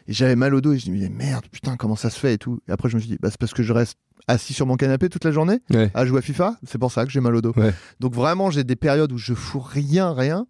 Et 0.08 0.14
j'avais 0.14 0.36
mal 0.36 0.54
au 0.54 0.60
dos 0.62 0.74
et 0.74 0.80
je 0.80 0.92
me 0.92 0.96
disais, 0.98 1.10
merde, 1.10 1.46
putain, 1.52 1.78
comment 1.78 1.96
ça 1.96 2.10
se 2.10 2.20
fait 2.20 2.34
et 2.34 2.38
tout. 2.38 2.60
Et 2.68 2.72
après, 2.74 2.90
je 2.90 2.96
me 2.98 3.00
suis 3.02 3.10
dit, 3.12 3.18
bah, 3.22 3.30
c'est 3.32 3.40
parce 3.40 3.54
que 3.54 3.64
je 3.64 3.72
reste 3.72 3.98
assis 4.28 4.54
sur 4.54 4.66
mon 4.66 4.76
canapé 4.76 5.08
toute 5.10 5.24
la 5.24 5.32
journée 5.32 5.60
Ouais. 5.70 5.90
à 5.94 6.06
jouer 6.06 6.20
à 6.20 6.22
FIFA. 6.22 6.58
C'est 6.64 6.78
pour 6.78 6.92
ça 6.92 7.06
que 7.06 7.12
j'ai 7.12 7.22
mal 7.22 7.36
au 7.36 7.42
dos. 7.42 7.54
Ouais. 7.56 7.74
Donc 8.02 8.14
vraiment, 8.14 8.52
j'ai 8.52 8.64
des 8.66 8.76
périodes 8.76 9.12
où 9.14 9.18
je 9.18 9.34
fous 9.34 9.60
rien, 9.62 10.12
rien. 10.14 10.46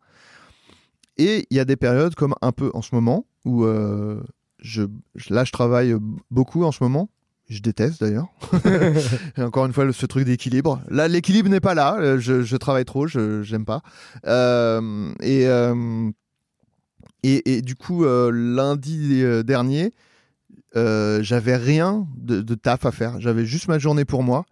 Et 1.17 1.45
il 1.51 1.57
y 1.57 1.59
a 1.59 1.65
des 1.65 1.75
périodes 1.75 2.15
comme 2.15 2.33
un 2.41 2.51
peu 2.51 2.71
en 2.73 2.81
ce 2.81 2.95
moment 2.95 3.27
où 3.45 3.63
euh, 3.65 4.21
je, 4.63 4.83
là, 5.29 5.43
je 5.43 5.51
travaille 5.51 5.93
beaucoup 6.31 6.63
en 6.63 6.71
ce 6.71 6.83
moment. 6.83 7.09
Je 7.49 7.59
déteste 7.59 8.01
d'ailleurs. 8.01 8.27
Encore 9.37 9.65
une 9.65 9.73
fois, 9.73 9.91
ce 9.91 10.05
truc 10.05 10.25
d'équilibre. 10.25 10.81
Là, 10.89 11.07
l'équilibre 11.07 11.49
n'est 11.49 11.59
pas 11.59 11.75
là. 11.75 11.97
Euh, 11.99 12.17
Je, 12.17 12.41
je 12.41 12.57
travaille 12.57 12.85
trop, 12.85 13.05
je 13.05 13.43
j'aime 13.43 13.65
pas. 13.65 13.81
Euh, 14.25 15.13
et, 15.19 15.45
euh, 15.47 16.09
et, 17.21 17.57
et 17.57 17.61
du 17.61 17.75
coup, 17.75 18.05
euh, 18.05 18.31
lundi 18.31 19.23
dernier, 19.45 19.91
j'avais 20.73 21.57
rien 21.57 22.07
de, 22.17 22.41
de 22.41 22.55
taf 22.55 22.85
à 22.85 22.91
faire. 22.91 23.19
J'avais 23.19 23.45
juste 23.45 23.67
ma 23.67 23.77
journée 23.77 24.05
pour 24.05 24.23
moi. 24.23 24.45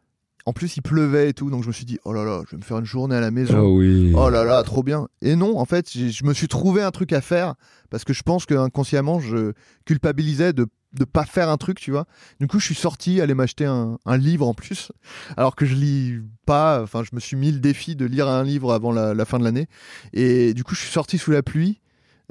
En 0.46 0.54
plus, 0.54 0.78
il 0.78 0.82
pleuvait 0.82 1.30
et 1.30 1.34
tout, 1.34 1.50
donc 1.50 1.64
je 1.64 1.68
me 1.68 1.74
suis 1.74 1.86
dit, 1.86 2.00
oh 2.06 2.14
là 2.14 2.24
là, 2.24 2.42
je 2.46 2.52
vais 2.52 2.58
me 2.58 2.64
faire 2.64 2.78
une 2.80 2.86
journée 2.86 3.16
à 3.16 3.22
la 3.22 3.32
maison. 3.32 3.58
Ah 3.58 3.64
oui. 3.64 4.12
Oh 4.16 4.30
là 4.30 4.44
là, 4.44 4.64
trop 4.64 4.84
bien. 4.84 5.08
Et 5.22 5.36
non, 5.36 5.58
en 5.60 5.66
fait, 5.66 5.92
je 5.92 6.26
me 6.26 6.34
suis 6.34 6.48
trouvé 6.48 6.82
un 6.82 6.92
truc 6.92 7.14
à 7.14 7.22
faire 7.22 7.56
parce 7.90 8.04
que 8.04 8.14
je 8.14 8.24
pense 8.24 8.46
que 8.46 8.56
inconsciemment, 8.56 9.20
je 9.20 9.54
culpabilisais 9.86 10.54
de 10.54 10.68
de 10.94 11.06
pas 11.06 11.24
faire 11.24 11.50
un 11.50 11.56
truc, 11.56 11.80
tu 11.80 11.92
vois. 11.92 12.06
Du 12.42 12.48
coup, 12.48 12.60
je 12.60 12.66
suis 12.66 12.76
sorti, 12.76 13.22
aller 13.22 13.34
m'acheter 13.34 13.66
un, 13.66 13.98
un 14.06 14.18
livre 14.18 14.46
en 14.46 14.54
plus, 14.54 14.92
alors 15.38 15.56
que 15.56 15.66
je 15.66 15.74
lis 15.74 16.20
pas. 16.46 16.82
Enfin, 16.84 17.04
je 17.04 17.16
me 17.16 17.22
suis 17.22 17.38
mis 17.38 17.52
le 17.52 17.60
défi 17.60 17.96
de 17.96 18.06
lire 18.06 18.28
un 18.28 18.44
livre 18.44 18.74
avant 18.74 18.92
la, 18.92 19.14
la 19.14 19.26
fin 19.26 19.40
de 19.40 19.46
l'année. 19.46 19.68
Et 20.12 20.54
du 20.54 20.66
coup, 20.66 20.76
je 20.76 20.82
suis 20.82 20.92
sorti 20.92 21.18
sous 21.18 21.32
la 21.32 21.44
pluie 21.44 21.80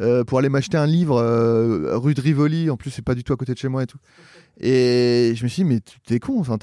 euh, 0.01 0.25
pour 0.25 0.39
aller 0.39 0.49
m'acheter 0.49 0.77
un 0.79 0.87
livre 0.87 1.17
euh, 1.19 1.97
rue 1.99 2.15
de 2.15 2.21
Rivoli. 2.21 2.71
En 2.71 2.77
plus, 2.77 2.91
c'est 2.91 3.05
pas 3.05 3.15
du 3.15 3.23
tout 3.25 3.33
à 3.33 3.37
côté 3.37 3.53
de 3.53 3.59
chez 3.59 3.69
moi 3.69 3.83
et 3.83 3.87
tout. 3.87 3.99
Et 4.61 5.33
je 5.37 5.43
me 5.45 5.49
suis 5.49 5.63
dit, 5.65 5.69
mais 5.69 5.81
tu- 5.81 6.01
t'es 6.01 6.19
con. 6.19 6.39
Enfin, 6.41 6.57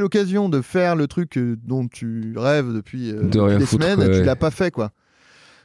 l'occasion 0.00 0.48
de 0.48 0.60
faire 0.60 0.96
le 0.96 1.06
truc 1.06 1.36
euh, 1.38 1.56
dont 1.64 1.86
tu 1.88 2.34
rêves 2.36 2.72
depuis 2.72 3.10
euh, 3.10 3.22
De 3.22 3.58
des 3.58 3.66
foutre, 3.66 3.82
semaines. 3.84 3.96
quoi, 3.96 4.08
Tu 4.18 4.22
l'as 4.24 4.36
pas 4.36 4.50
fait, 4.50 4.70
quoi. 4.70 4.90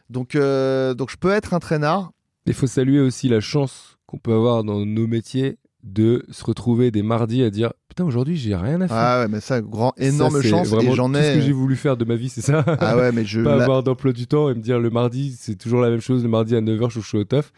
Donc, 0.09 0.35
donc, 0.35 1.11
je 1.11 1.17
peux 1.17 1.31
être 1.31 1.53
un 1.53 1.59
traînard. 1.59 2.11
Il 2.45 2.53
faut 2.53 2.67
saluer 2.67 2.99
aussi 3.01 3.27
la 3.27 3.41
chance 3.41 3.97
qu'on 4.05 4.17
peut 4.17 4.33
avoir 4.33 4.63
dans 4.63 4.85
nos 4.85 5.05
métiers 5.07 5.57
de 5.83 6.25
se 6.31 6.43
retrouver 6.43 6.91
des 6.91 7.03
mardis 7.03 7.43
à 7.43 7.49
dire 7.49 7.71
putain 7.87 8.03
aujourd'hui 8.03 8.35
j'ai 8.35 8.55
rien 8.55 8.81
à 8.81 8.87
faire. 8.87 8.97
Ah 8.97 9.19
ouais, 9.21 9.27
mais 9.27 9.39
ça, 9.39 9.61
grand, 9.61 9.93
énorme 9.97 10.41
chance. 10.41 10.67
Et 10.81 10.91
j'en 10.93 11.07
tout 11.09 11.15
ce 11.15 11.33
que 11.35 11.39
j'ai 11.41 11.49
ai. 11.49 11.51
voulu 11.53 11.75
faire 11.75 11.95
de 11.97 12.03
ma 12.05 12.15
vie 12.15 12.29
c'est 12.29 12.41
ça. 12.41 12.63
Ah 12.79 12.97
ouais, 12.97 13.11
mais 13.11 13.23
je. 13.25 13.41
pas 13.43 13.55
la- 13.55 13.63
avoir 13.63 13.83
d'emploi 13.83 14.11
du 14.11 14.27
temps 14.27 14.49
et 14.49 14.55
me 14.55 14.59
dire 14.61 14.79
le 14.79 14.89
mardi 14.89 15.35
c'est 15.39 15.55
toujours 15.55 15.81
la 15.81 15.89
même 15.89 16.01
chose 16.01 16.23
le 16.23 16.29
mardi 16.29 16.55
à 16.55 16.61
9h 16.61 16.89
je 16.89 16.99
suis 16.99 17.17
au 17.17 17.23
taf. 17.23 17.51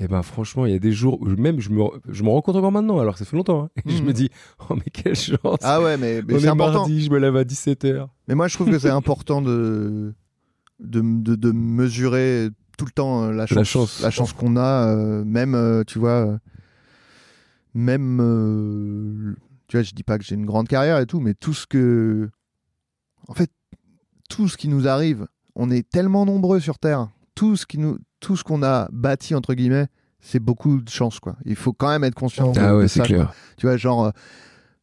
Et 0.00 0.08
ben 0.08 0.22
franchement 0.22 0.66
il 0.66 0.72
y 0.72 0.74
a 0.74 0.78
des 0.80 0.90
jours 0.92 1.20
où 1.20 1.26
même 1.26 1.60
je 1.60 1.70
me, 1.70 1.82
je 2.08 2.22
me 2.24 2.28
rends 2.28 2.40
compte 2.42 2.56
encore 2.56 2.72
maintenant 2.72 2.98
alors 2.98 3.14
que 3.14 3.18
ça 3.20 3.24
fait 3.24 3.36
longtemps. 3.36 3.64
hein. 3.64 3.68
Et 3.86 3.90
je 3.92 4.00
Mhm. 4.00 4.08
me 4.08 4.12
dis 4.12 4.28
oh 4.70 4.74
mais 4.74 4.90
quelle 4.92 5.14
chance. 5.16 5.58
Ah 5.62 5.80
ouais, 5.82 5.96
mais, 5.96 6.22
mais 6.26 6.34
On 6.34 6.38
c'est 6.40 6.46
est 6.46 6.48
important. 6.48 6.78
mardi 6.80 7.04
je 7.04 7.10
me 7.10 7.18
lève 7.18 7.36
à 7.36 7.44
17h. 7.44 8.06
Mais 8.28 8.34
moi, 8.34 8.48
je 8.48 8.54
trouve 8.54 8.70
que 8.70 8.78
c'est 8.78 8.88
important 9.02 9.42
de, 9.42 10.14
de, 10.80 11.00
de, 11.02 11.34
de 11.36 11.52
mesurer 11.52 12.48
tout 12.78 12.86
le 12.86 12.90
temps 12.90 13.24
euh, 13.24 13.32
la 13.32 13.46
chance, 13.46 14.00
La 14.02 14.10
chance. 14.10 14.32
qu'on 14.32 14.56
a, 14.56 14.88
euh, 14.96 15.24
même, 15.24 15.54
euh, 15.54 15.84
tu 15.86 15.98
vois, 16.00 16.10
euh, 16.26 16.38
même, 17.74 18.20
euh, 18.20 19.34
tu 19.68 19.76
vois, 19.76 19.82
je 19.82 19.92
dis 19.92 20.02
pas 20.04 20.18
que 20.18 20.24
j'ai 20.24 20.34
une 20.34 20.46
grande 20.46 20.68
carrière 20.68 20.98
et 20.98 21.06
tout, 21.06 21.20
mais 21.20 21.34
tout 21.34 21.54
ce 21.54 21.66
que, 21.66 22.30
en 23.28 23.34
fait, 23.34 23.50
tout 24.30 24.48
ce 24.48 24.56
qui 24.56 24.68
nous 24.68 24.86
arrive, 24.88 25.26
on 25.54 25.70
est 25.70 25.88
tellement 25.88 26.24
nombreux 26.26 26.60
sur 26.60 26.78
Terre, 26.78 27.08
tout 27.34 27.56
ce 27.56 27.66
qui 27.66 27.78
nous, 27.78 27.98
tout 28.20 28.36
ce 28.36 28.44
qu'on 28.44 28.62
a 28.62 28.88
bâti 28.92 29.34
entre 29.34 29.54
guillemets, 29.54 29.88
c'est 30.20 30.40
beaucoup 30.40 30.80
de 30.80 30.88
chance, 30.88 31.20
quoi. 31.20 31.36
Il 31.44 31.56
faut 31.56 31.72
quand 31.72 31.88
même 31.90 32.04
être 32.04 32.14
conscient. 32.14 32.52
de- 32.52 32.58
Ah 32.60 32.70
de 32.72 32.76
ouais 32.78 32.88
c'est 32.88 33.00
quoi. 33.00 33.06
clair. 33.08 33.34
Tu 33.58 33.66
vois, 33.66 33.76
genre, 33.76 34.06
euh, 34.06 34.10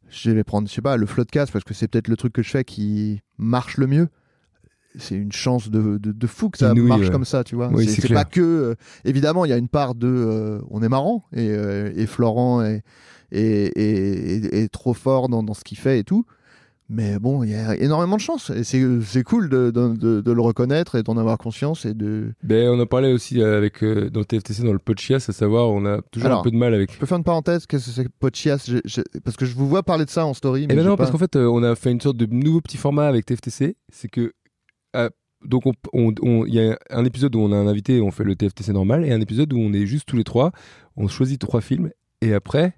je 0.10 0.30
vais 0.32 0.44
prendre, 0.44 0.68
je 0.68 0.74
sais 0.74 0.82
pas, 0.82 0.98
le 0.98 1.06
floodcast 1.06 1.52
parce 1.52 1.64
que 1.66 1.74
c'est 1.74 1.88
peut-être 1.88 2.08
le 2.10 2.18
truc 2.18 2.34
que 2.34 2.44
je 2.44 2.50
fais 2.50 2.64
qui 2.64 3.22
marche 3.38 3.78
le 3.78 3.88
mieux. 3.88 4.10
C'est 4.98 5.16
une 5.16 5.32
chance 5.32 5.70
de, 5.70 5.98
de, 5.98 6.12
de 6.12 6.28
fou 6.28 6.50
que 6.50 6.58
ça 6.58 6.72
Inouïe, 6.72 6.88
marche 6.90 7.02
ouais. 7.04 7.10
comme 7.12 7.26
ça, 7.26 7.44
tu 7.44 7.56
vois. 7.56 7.70
Oui, 7.74 7.88
c'est 7.88 8.14
pas 8.14 8.26
que. 8.26 8.42
euh, 8.42 8.76
évidemment, 9.06 9.46
il 9.46 9.50
y 9.50 9.54
a 9.54 9.58
une 9.58 9.70
part 9.70 9.96
de. 9.96 10.08
euh, 10.08 10.60
on 10.70 10.84
est 10.84 10.90
marrant 10.90 11.24
et, 11.34 11.50
euh, 11.50 11.92
et 11.96 12.06
Florent 12.08 12.62
est, 12.64 12.84
est, 13.32 14.54
est- 14.54 14.68
trop 14.72 14.94
fort 14.94 15.30
dans, 15.30 15.44
dans 15.44 15.54
ce 15.54 15.64
qu'il 15.64 15.78
fait 15.78 16.00
et 16.00 16.04
tout. 16.04 16.26
Mais 16.94 17.20
bon, 17.20 17.42
il 17.44 17.52
y 17.52 17.56
a 17.56 17.74
énormément 17.78 18.18
de 18.18 18.22
chance 18.22 18.50
et 18.50 18.66
c'est 18.66 19.24
cool 19.24 19.48
de, 19.48 19.72
de, 19.72 20.22
de- 20.22 20.32
le 20.34 20.42
reconnaître 20.42 20.96
et 20.96 21.04
d'en 21.04 21.16
avoir 21.16 21.38
conscience 21.38 21.86
et 21.86 21.94
de. 21.94 22.34
Ben, 22.44 22.68
on 22.68 22.78
en 22.82 22.86
parlait 22.86 23.14
aussi 23.14 23.42
avec 23.42 23.82
euh, 23.82 24.10
dans 24.10 24.26
TFTC 24.26 24.64
dans 24.64 24.74
le 24.74 24.80
podcast 24.80 25.30
à 25.30 25.32
savoir 25.32 25.70
on 25.70 25.86
a 25.86 26.02
toujours 26.12 26.26
Alors, 26.28 26.40
un 26.42 26.44
peu 26.44 26.52
de 26.52 26.58
mal 26.58 26.74
avec 26.74 26.92
Je 26.92 26.98
peux 27.00 27.06
faire 27.06 27.18
une 27.18 27.24
parenthèse 27.24 27.66
Qu'est-ce 27.66 27.86
que 27.86 27.92
c'est 27.92 28.04
que 28.04 28.10
Podchias? 28.20 28.66
J'ai- 28.68 28.82
j'ai- 28.84 29.04
Parce 29.24 29.38
que 29.38 29.46
je 29.46 29.56
vous 29.56 29.70
vois 29.70 29.84
parler 29.84 30.04
de 30.04 30.10
ça 30.10 30.26
en 30.26 30.34
story. 30.34 30.68
Mais 30.68 30.74
Eh 30.74 30.76
ben 30.76 30.82
j'ai 30.84 30.90
non, 30.90 30.96
pas- 30.98 31.04
parce 31.06 31.12
qu'en 31.12 31.18
fait, 31.18 31.38
euh, 31.38 31.46
on 31.48 31.64
a 31.64 31.76
fait 31.76 31.92
une 31.94 32.02
sorte 32.02 32.18
de 32.18 32.26
nouveau 32.26 32.60
petit 32.60 32.76
format 32.76 33.08
avec 33.08 33.26
TFTC. 33.26 33.78
C'est 33.90 34.10
que. 34.10 34.34
Donc, 35.46 35.66
on- 35.66 35.74
on- 35.94 36.14
on- 36.22 36.46
il 36.46 36.54
y 36.54 36.60
a 36.60 36.78
un 36.90 37.06
épisode 37.06 37.36
où 37.36 37.40
on 37.40 37.52
a 37.52 37.56
un 37.56 37.68
invité, 37.68 38.02
on 38.02 38.12
fait 38.12 38.24
le 38.24 38.36
TFTC 38.36 38.72
normal, 38.74 39.06
et 39.06 39.12
un 39.12 39.22
épisode 39.22 39.52
où 39.54 39.58
on 39.60 39.74
est 39.74 39.86
juste 39.86 40.08
tous 40.08 40.18
les 40.18 40.24
trois, 40.24 40.52
on 40.98 41.08
choisit 41.08 41.40
trois 41.40 41.62
films, 41.62 41.92
et 42.22 42.34
après, 42.34 42.74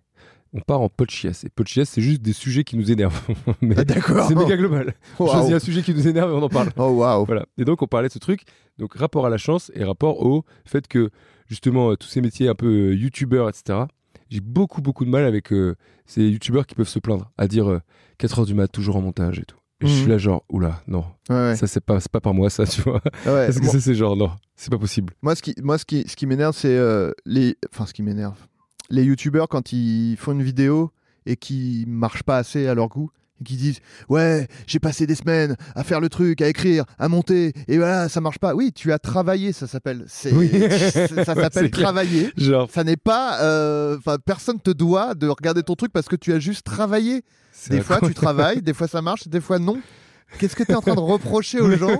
on 0.53 0.59
part 0.61 0.81
en 0.81 0.89
podchias. 0.89 1.41
Et 1.45 1.49
podchias, 1.49 1.85
c'est 1.85 2.01
juste 2.01 2.21
des 2.21 2.31
sujets 2.33 2.63
qui 2.63 2.77
nous 2.77 2.91
énervent. 2.91 3.19
Mais 3.61 3.75
Ah, 3.77 3.83
D'accord. 3.83 4.27
c'est 4.27 4.35
méga 4.35 4.55
global. 4.55 4.93
On 5.19 5.23
Waouh. 5.25 5.33
choisit 5.33 5.53
un 5.55 5.59
sujet 5.59 5.81
qui 5.81 5.93
nous 5.95 6.07
énerve 6.07 6.31
et 6.31 6.35
on 6.35 6.43
en 6.43 6.49
parle. 6.49 6.69
Oh 6.77 6.89
waouh. 6.89 7.25
Voilà. 7.25 7.45
Et 7.57 7.65
donc, 7.65 7.81
on 7.81 7.87
parlait 7.87 8.07
de 8.07 8.13
ce 8.13 8.19
truc. 8.19 8.43
Donc, 8.77 8.93
rapport 8.93 9.25
à 9.25 9.29
la 9.29 9.37
chance 9.37 9.71
et 9.73 9.83
rapport 9.83 10.23
au 10.23 10.45
fait 10.63 10.87
que, 10.87 11.09
justement, 11.47 11.89
euh, 11.91 11.95
tous 11.95 12.07
ces 12.07 12.21
métiers 12.21 12.47
un 12.49 12.53
peu 12.55 12.67
euh, 12.91 12.95
youtubeurs, 12.95 13.49
etc., 13.49 13.79
j'ai 14.29 14.41
beaucoup, 14.41 14.81
beaucoup 14.83 15.05
de 15.05 15.09
mal 15.09 15.25
avec 15.25 15.51
euh, 15.51 15.75
ces 16.05 16.27
youtubeurs 16.29 16.67
qui 16.67 16.75
peuvent 16.75 16.87
se 16.87 16.99
plaindre, 16.99 17.31
à 17.39 17.47
dire 17.47 17.67
euh, 17.69 17.79
4 18.19 18.39
heures 18.39 18.45
du 18.45 18.53
mat, 18.53 18.67
toujours 18.67 18.95
en 18.95 19.01
montage 19.01 19.39
et 19.39 19.45
tout. 19.45 19.57
Et 19.83 19.87
je 19.87 19.91
Mhm. 19.91 19.99
suis 19.99 20.09
là, 20.09 20.17
genre, 20.17 20.43
oula, 20.49 20.81
non, 20.87 21.03
Ouais, 21.29 21.55
ça, 21.55 21.67
c'est 21.67 21.83
pas, 21.83 21.99
c'est 21.99 22.11
pas 22.11 22.21
par 22.21 22.33
moi, 22.33 22.49
ça, 22.49 22.65
tu 22.65 22.81
vois. 22.81 23.01
Ouais. 23.25 23.45
Parce 23.47 23.59
que 23.59 23.79
c'est 23.79 23.93
genre, 23.95 24.15
non, 24.15 24.31
c'est 24.55 24.71
pas 24.71 24.77
possible. 24.79 25.13
Moi, 25.21 25.35
ce 25.35 25.41
qui, 25.41 25.53
moi, 25.61 25.77
ce 25.77 25.85
qui, 25.85 26.03
ce 26.07 26.15
qui 26.15 26.25
m'énerve, 26.25 26.55
c'est 26.55 26.75
euh, 26.75 27.11
les, 27.25 27.57
enfin, 27.71 27.85
ce 27.85 27.93
qui 27.93 28.01
m'énerve, 28.03 28.37
les 28.89 29.03
youtubeurs 29.03 29.47
quand 29.49 29.71
ils 29.73 30.15
font 30.17 30.31
une 30.31 30.43
vidéo 30.43 30.91
et 31.25 31.35
qui 31.35 31.85
marchent 31.87 32.23
pas 32.23 32.37
assez 32.37 32.67
à 32.67 32.73
leur 32.73 32.87
goût 32.89 33.09
qui 33.43 33.55
disent 33.55 33.79
ouais, 34.09 34.47
j'ai 34.67 34.79
passé 34.79 35.05
des 35.07 35.15
semaines 35.15 35.55
à 35.75 35.83
faire 35.83 35.99
le 35.99 36.09
truc, 36.09 36.41
à 36.41 36.47
écrire, 36.47 36.85
à 36.97 37.07
monter 37.09 37.53
et 37.67 37.77
voilà, 37.77 38.09
ça 38.09 38.21
marche 38.21 38.39
pas. 38.39 38.55
Oui, 38.55 38.71
tu 38.73 38.91
as 38.91 38.99
travaillé, 38.99 39.51
ça 39.53 39.67
s'appelle. 39.67 40.05
C'est, 40.07 40.31
Oui. 40.33 40.49
c'est- 40.69 41.23
ça 41.23 41.35
s'appelle 41.35 41.69
travailler. 41.71 42.31
Genre, 42.37 42.69
Ça 42.71 42.83
n'est 42.83 42.97
pas, 42.97 43.41
euh, 43.41 43.97
personne 44.25 44.59
te 44.59 44.71
doit 44.71 45.13
de 45.15 45.27
regarder 45.27 45.63
ton 45.63 45.75
truc 45.75 45.91
parce 45.91 46.07
que 46.07 46.15
tu 46.15 46.31
as 46.33 46.39
juste 46.39 46.65
travaillé. 46.65 47.23
Des 47.69 47.81
fois, 47.81 47.99
tu 48.01 48.13
travailles, 48.13 48.61
des 48.61 48.73
fois 48.73 48.87
ça 48.87 49.01
marche, 49.01 49.27
des 49.27 49.41
fois 49.41 49.59
non. 49.59 49.79
Qu'est-ce 50.39 50.55
que 50.55 50.63
tu 50.63 50.71
es 50.71 50.75
en 50.75 50.81
train 50.81 50.95
de 50.95 50.99
reprocher 50.99 51.59
aux 51.59 51.71
gens 51.77 51.97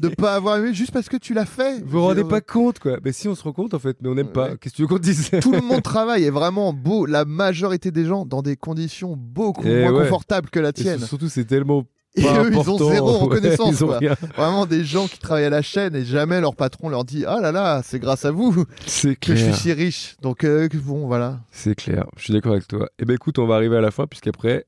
de 0.00 0.08
pas 0.08 0.34
avoir 0.34 0.56
aimé 0.56 0.74
juste 0.74 0.90
parce 0.92 1.08
que 1.08 1.16
tu 1.16 1.34
l'as 1.34 1.46
fait? 1.46 1.80
Vous 1.84 1.98
vous 1.98 2.02
rendez 2.02 2.24
pas 2.24 2.40
compte, 2.40 2.78
quoi. 2.78 2.98
Mais 3.04 3.12
si, 3.12 3.28
on 3.28 3.34
se 3.34 3.42
rend 3.42 3.52
compte, 3.52 3.74
en 3.74 3.78
fait, 3.78 3.96
mais 4.02 4.08
on 4.08 4.14
n'aime 4.14 4.28
pas. 4.32 4.50
Ouais. 4.50 4.56
Qu'est-ce 4.60 4.72
que 4.74 4.76
tu 4.76 4.82
veux 4.82 4.88
qu'on 4.88 4.96
te 4.98 5.02
dise? 5.02 5.30
Tout 5.40 5.52
le 5.52 5.60
monde 5.62 5.82
travaille 5.82 6.24
et 6.24 6.30
vraiment 6.30 6.72
beau 6.72 7.06
la 7.06 7.24
majorité 7.24 7.90
des 7.90 8.04
gens 8.04 8.24
dans 8.26 8.42
des 8.42 8.56
conditions 8.56 9.14
beaucoup 9.16 9.62
Eh 9.66 9.82
moins 9.82 9.92
ouais. 9.92 10.02
confortables 10.04 10.50
que 10.50 10.60
la 10.60 10.70
Et 10.70 10.72
tienne 10.72 11.00
surtout, 11.00 11.28
c'est 11.28 11.44
tellement. 11.44 11.84
et 12.16 12.22
pas 12.22 12.42
eux 12.44 12.48
ils 12.50 12.56
ont 12.56 12.60
important. 12.62 12.90
zéro 12.90 13.12
Ouais, 13.12 13.18
reconnaissance 13.24 13.70
ils 13.78 13.84
ont 13.84 13.88
quoi. 13.88 13.98
rien. 13.98 14.14
vraiment 14.36 14.64
des 14.66 14.84
gens 14.84 15.06
qui 15.06 15.18
travaillent 15.18 15.44
à 15.44 15.50
la 15.50 15.62
chaîne 15.62 15.94
et 15.94 16.04
jamais 16.04 16.40
leur 16.40 16.56
patron 16.56 16.88
leur 16.88 17.04
dit 17.04 17.24
ah 17.26 17.40
là 17.40 17.52
là 17.52 17.82
c'est 17.84 17.98
grâce 17.98 18.24
à 18.24 18.30
vous 18.30 18.64
C'est 18.86 19.16
que 19.16 19.34
je 19.34 19.38
suis 19.38 19.44
clair. 19.48 19.56
si 19.58 19.72
riche 19.74 20.16
donc 20.22 20.42
euh, 20.44 20.66
bon 20.84 21.06
voilà 21.06 21.40
C'est 21.52 21.74
clair, 21.74 22.06
je 22.16 22.24
suis 22.24 22.32
d'accord 22.32 22.52
avec 22.52 22.66
toi. 22.68 22.88
Et 22.98 23.04
ben 23.04 23.14
écoute, 23.14 23.38
on 23.38 23.46
va 23.46 23.54
arriver 23.56 23.76
à 23.76 23.80
la 23.82 23.90
fin, 23.90 24.06
puisqu'après, 24.06 24.64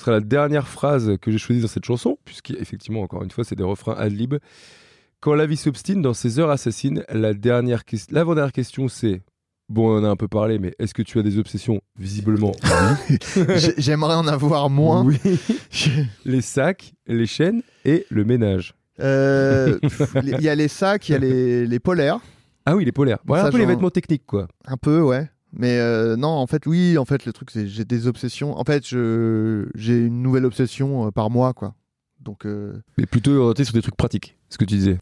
ce 0.00 0.06
sera 0.06 0.12
la 0.12 0.20
dernière 0.20 0.66
phrase 0.66 1.12
que 1.20 1.30
j'ai 1.30 1.36
choisie 1.36 1.60
dans 1.60 1.68
cette 1.68 1.84
chanson, 1.84 2.16
puisqu'effectivement, 2.24 3.02
encore 3.02 3.22
une 3.22 3.30
fois, 3.30 3.44
c'est 3.44 3.54
des 3.54 3.62
refrains 3.62 3.94
ad 3.98 4.10
lib. 4.12 4.34
Quand 5.20 5.34
la 5.34 5.44
vie 5.44 5.58
s'obstine 5.58 6.00
dans 6.00 6.14
ses 6.14 6.38
heures 6.38 6.48
assassines, 6.48 7.04
la 7.10 7.34
dernière 7.34 7.82
l'avant-dernière 8.10 8.52
question 8.52 8.88
c'est 8.88 9.20
Bon, 9.68 9.90
on 9.94 9.98
en 9.98 10.04
a 10.04 10.08
un 10.08 10.16
peu 10.16 10.26
parlé, 10.26 10.58
mais 10.58 10.74
est-ce 10.78 10.94
que 10.94 11.02
tu 11.02 11.18
as 11.18 11.22
des 11.22 11.38
obsessions? 11.38 11.82
Visiblement, 11.98 12.52
oui. 13.10 13.18
J'aimerais 13.76 14.14
en 14.14 14.26
avoir 14.26 14.70
moins 14.70 15.04
Oui. 15.04 15.18
les 16.24 16.40
sacs, 16.40 16.94
les 17.06 17.26
chaînes 17.26 17.60
et 17.84 18.06
le 18.08 18.24
ménage. 18.24 18.74
Euh, 19.00 19.78
il 20.24 20.40
y 20.40 20.48
a 20.48 20.54
les 20.54 20.68
sacs 20.68 21.10
il 21.10 21.12
y 21.12 21.14
a 21.14 21.18
les, 21.18 21.66
les 21.66 21.78
polaires 21.78 22.20
Ah 22.64 22.74
oui, 22.74 22.86
les 22.86 22.92
polaires. 22.92 23.18
Voilà 23.26 23.42
Ça, 23.42 23.48
un 23.48 23.52
peu 23.52 23.58
les 23.58 23.66
vêtements 23.66 23.90
techniques, 23.90 24.24
quoi. 24.26 24.48
un 24.66 24.78
peu 24.78 25.02
ouais 25.02 25.28
mais 25.52 25.78
euh, 25.78 26.16
non 26.16 26.28
en 26.28 26.46
fait 26.46 26.66
oui 26.66 26.96
en 26.96 27.04
fait 27.04 27.24
le 27.26 27.32
truc 27.32 27.50
c'est 27.50 27.66
j'ai 27.66 27.84
des 27.84 28.06
obsessions 28.06 28.56
en 28.56 28.64
fait 28.64 28.84
j'ai 28.86 29.96
une 29.96 30.22
nouvelle 30.22 30.44
obsession 30.44 31.06
euh, 31.06 31.10
par 31.10 31.30
mois 31.30 31.52
quoi 31.54 31.74
donc 32.20 32.44
euh, 32.44 32.82
Mais 32.98 33.06
plutôt 33.06 33.32
orienté 33.32 33.64
sur 33.64 33.74
des 33.74 33.82
trucs 33.82 33.96
pratiques, 33.96 34.36
ce 34.48 34.58
que 34.58 34.64
tu 34.64 34.76
disais. 34.76 34.98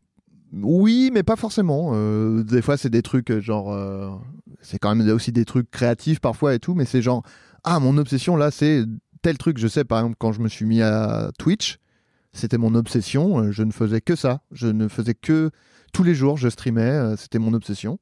Oui, 0.53 1.11
mais 1.13 1.23
pas 1.23 1.37
forcément. 1.37 1.91
Euh, 1.93 2.43
des 2.43 2.63
fois, 2.63 2.77
c'est 2.77 2.91
des 2.91 3.03
trucs 3.03 3.33
genre. 3.41 4.23
c'est 4.61 4.79
quand 4.79 4.95
même 4.95 5.09
aussi 5.11 5.33
des 5.33 5.45
trucs 5.45 5.71
créatifs 5.71 6.21
parfois 6.21 6.55
et 6.55 6.59
tout, 6.59 6.75
mais 6.75 6.85
c'est 6.85 7.03
genre 7.03 7.23
ah 7.65 7.81
mon 7.81 7.99
obsession 7.99 8.37
là 8.37 8.51
c'est 8.51 8.85
tel 9.21 9.37
truc. 9.37 9.59
Je 9.59 9.69
sais 9.69 9.85
par 9.85 9.99
exemple 9.99 10.17
quand 10.19 10.33
je 10.33 10.41
me 10.41 10.49
suis 10.49 10.65
mis 10.65 10.81
à 10.81 11.31
Twitch, 11.39 11.79
c'était 12.33 12.59
mon 12.59 12.75
obsession. 12.75 13.51
Je 13.51 13.63
ne 13.63 13.73
faisais 13.73 14.01
que 14.01 14.17
ça. 14.17 14.41
Je 14.53 14.69
ne 14.69 14.89
faisais 14.89 15.15
que 15.15 15.51
tous 15.93 16.05
les 16.05 16.15
jours 16.15 16.37
je 16.37 16.49
streamais. 16.49 17.17
C'était 17.17 17.39
mon 17.39 17.53
obsession. 17.53 17.99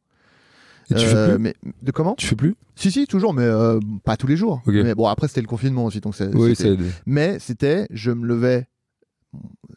Et 0.90 0.94
tu 0.94 1.04
Euh, 1.04 1.26
fais 1.26 1.32
plus 1.34 1.42
mais 1.42 1.54
de 1.82 1.90
comment 1.90 2.14
Tu 2.14 2.26
fais 2.26 2.36
plus 2.36 2.54
Si 2.76 2.90
si 2.92 3.06
toujours, 3.06 3.34
mais 3.34 3.42
euh, 3.42 3.80
pas 4.04 4.16
tous 4.16 4.26
les 4.28 4.36
jours. 4.36 4.62
Mais 4.66 4.94
bon 4.94 5.06
après 5.08 5.26
c'était 5.28 5.40
le 5.40 5.46
confinement 5.48 5.84
aussi 5.84 6.00
donc 6.00 6.14
c'est- 6.14 6.34
Oui, 6.34 6.54
ça 6.54 6.68
aide. 6.68 6.80
mais 7.06 7.38
c'était, 7.40 7.86
je 7.90 8.10
me 8.12 8.26
levais, 8.26 8.68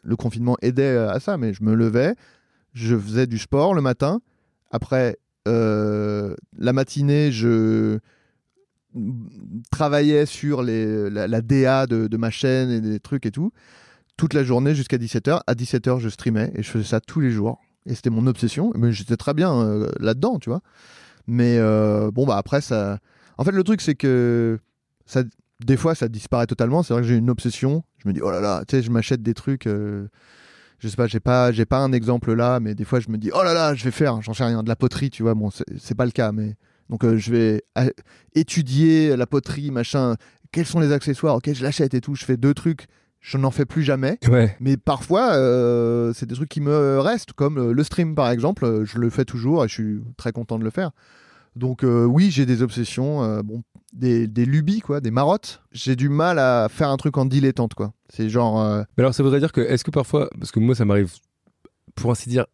le 0.02 0.16
confinement 0.16 0.56
aidait 0.62 0.96
à 0.96 1.18
ça, 1.20 1.36
mais 1.36 1.52
je 1.52 1.62
me 1.64 1.74
levais, 1.74 2.14
je 2.74 2.96
faisais 2.96 3.26
du 3.26 3.38
sport 3.38 3.74
le 3.74 3.82
matin, 3.82 4.20
après 4.70 5.16
euh, 5.48 6.34
la 6.58 6.72
matinée, 6.72 7.32
je 7.32 7.98
travaillais 9.70 10.26
sur 10.26 10.62
les, 10.62 11.10
la, 11.10 11.28
la 11.28 11.40
DA 11.40 11.86
de, 11.86 12.06
de 12.08 12.16
ma 12.16 12.30
chaîne 12.30 12.70
et 12.70 12.80
des 12.80 13.00
trucs 13.00 13.26
et 13.26 13.30
tout, 13.30 13.52
toute 14.16 14.34
la 14.34 14.42
journée 14.44 14.74
jusqu'à 14.74 14.96
17h. 14.98 15.40
À 15.46 15.54
17h, 15.54 15.98
je 16.00 16.08
streamais 16.08 16.52
et 16.54 16.62
je 16.62 16.70
faisais 16.70 16.84
ça 16.84 17.00
tous 17.00 17.20
les 17.20 17.30
jours. 17.30 17.58
Et 17.86 17.94
c'était 17.94 18.10
mon 18.10 18.26
obsession, 18.26 18.72
mais 18.76 18.92
j'étais 18.92 19.16
très 19.16 19.32
bien 19.34 19.54
euh, 19.54 19.90
là-dedans, 20.00 20.38
tu 20.38 20.50
vois. 20.50 20.60
Mais 21.30 21.58
euh, 21.58 22.10
bon, 22.10 22.26
bah 22.26 22.36
après, 22.36 22.60
ça. 22.60 22.98
En 23.38 23.44
fait, 23.44 23.52
le 23.52 23.62
truc, 23.62 23.80
c'est 23.80 23.94
que 23.94 24.58
ça, 25.06 25.22
des 25.64 25.76
fois 25.76 25.94
ça 25.94 26.08
disparaît 26.08 26.46
totalement. 26.46 26.82
C'est 26.82 26.92
vrai 26.92 27.02
que 27.02 27.08
j'ai 27.08 27.16
une 27.16 27.30
obsession. 27.30 27.84
Je 27.98 28.08
me 28.08 28.12
dis 28.12 28.20
oh 28.22 28.30
là 28.30 28.40
là 28.40 28.64
tu 28.66 28.76
sais 28.76 28.82
je 28.82 28.90
m'achète 28.90 29.22
des 29.22 29.34
trucs 29.34 29.66
euh, 29.66 30.08
je 30.78 30.88
sais 30.88 30.96
pas 30.96 31.06
j'ai 31.06 31.20
pas 31.20 31.52
j'ai 31.52 31.66
pas 31.66 31.78
un 31.78 31.92
exemple 31.92 32.32
là 32.32 32.58
mais 32.58 32.74
des 32.74 32.84
fois 32.84 32.98
je 32.98 33.10
me 33.10 33.18
dis 33.18 33.30
oh 33.34 33.42
là 33.42 33.52
là 33.52 33.74
je 33.74 33.84
vais 33.84 33.90
faire 33.90 34.22
j'en 34.22 34.32
sais 34.32 34.44
rien 34.44 34.62
de 34.62 34.68
la 34.68 34.76
poterie 34.76 35.10
tu 35.10 35.22
vois. 35.22 35.34
Bon 35.34 35.50
c'est 35.50 35.94
pas 35.94 36.06
le 36.06 36.10
cas 36.10 36.32
mais 36.32 36.56
donc 36.88 37.04
euh, 37.04 37.16
je 37.18 37.30
vais 37.30 37.62
étudier 38.34 39.16
la 39.16 39.26
poterie 39.26 39.70
machin. 39.70 40.16
Quels 40.52 40.66
sont 40.66 40.80
les 40.80 40.92
accessoires? 40.92 41.36
Ok 41.36 41.52
je 41.52 41.62
l'achète 41.62 41.94
et 41.94 42.00
tout 42.00 42.14
je 42.14 42.24
fais 42.24 42.36
deux 42.36 42.54
trucs 42.54 42.86
je 43.20 43.36
n'en 43.38 43.50
fais 43.50 43.66
plus 43.66 43.82
jamais. 43.82 44.18
Ouais. 44.28 44.56
mais 44.60 44.76
parfois 44.76 45.34
euh, 45.34 46.12
c'est 46.14 46.26
des 46.26 46.34
trucs 46.34 46.48
qui 46.48 46.60
me 46.60 46.98
restent 47.00 47.32
comme 47.32 47.58
euh, 47.58 47.72
le 47.72 47.84
stream 47.84 48.14
par 48.14 48.30
exemple. 48.30 48.64
Euh, 48.64 48.84
je 48.84 48.98
le 48.98 49.10
fais 49.10 49.24
toujours 49.24 49.64
et 49.64 49.68
je 49.68 49.74
suis 49.74 50.00
très 50.16 50.32
content 50.32 50.58
de 50.58 50.64
le 50.64 50.70
faire. 50.70 50.90
Donc 51.56 51.84
euh, 51.84 52.04
oui 52.04 52.30
j'ai 52.30 52.46
des 52.46 52.62
obsessions 52.62 53.22
euh, 53.22 53.42
bon 53.42 53.62
des, 53.92 54.26
des 54.28 54.44
lubies 54.46 54.80
quoi 54.80 55.00
des 55.00 55.10
marottes. 55.10 55.62
J'ai 55.72 55.96
du 55.96 56.08
mal 56.08 56.38
à 56.38 56.68
faire 56.70 56.88
un 56.88 56.96
truc 56.96 57.18
en 57.18 57.24
dilettante 57.26 57.74
quoi. 57.74 57.92
C'est 58.08 58.28
genre 58.28 58.84
Mais 58.96 59.02
alors, 59.02 59.14
ça 59.14 59.22
voudrait 59.22 59.40
dire 59.40 59.52
que, 59.52 59.60
est-ce 59.60 59.84
que 59.84 59.90
parfois, 59.90 60.28
parce 60.38 60.50
que 60.50 60.58
moi, 60.58 60.74
ça 60.74 60.84
m'arrive, 60.84 61.12
pour 61.94 62.10
ainsi 62.10 62.28
dire, 62.28 62.46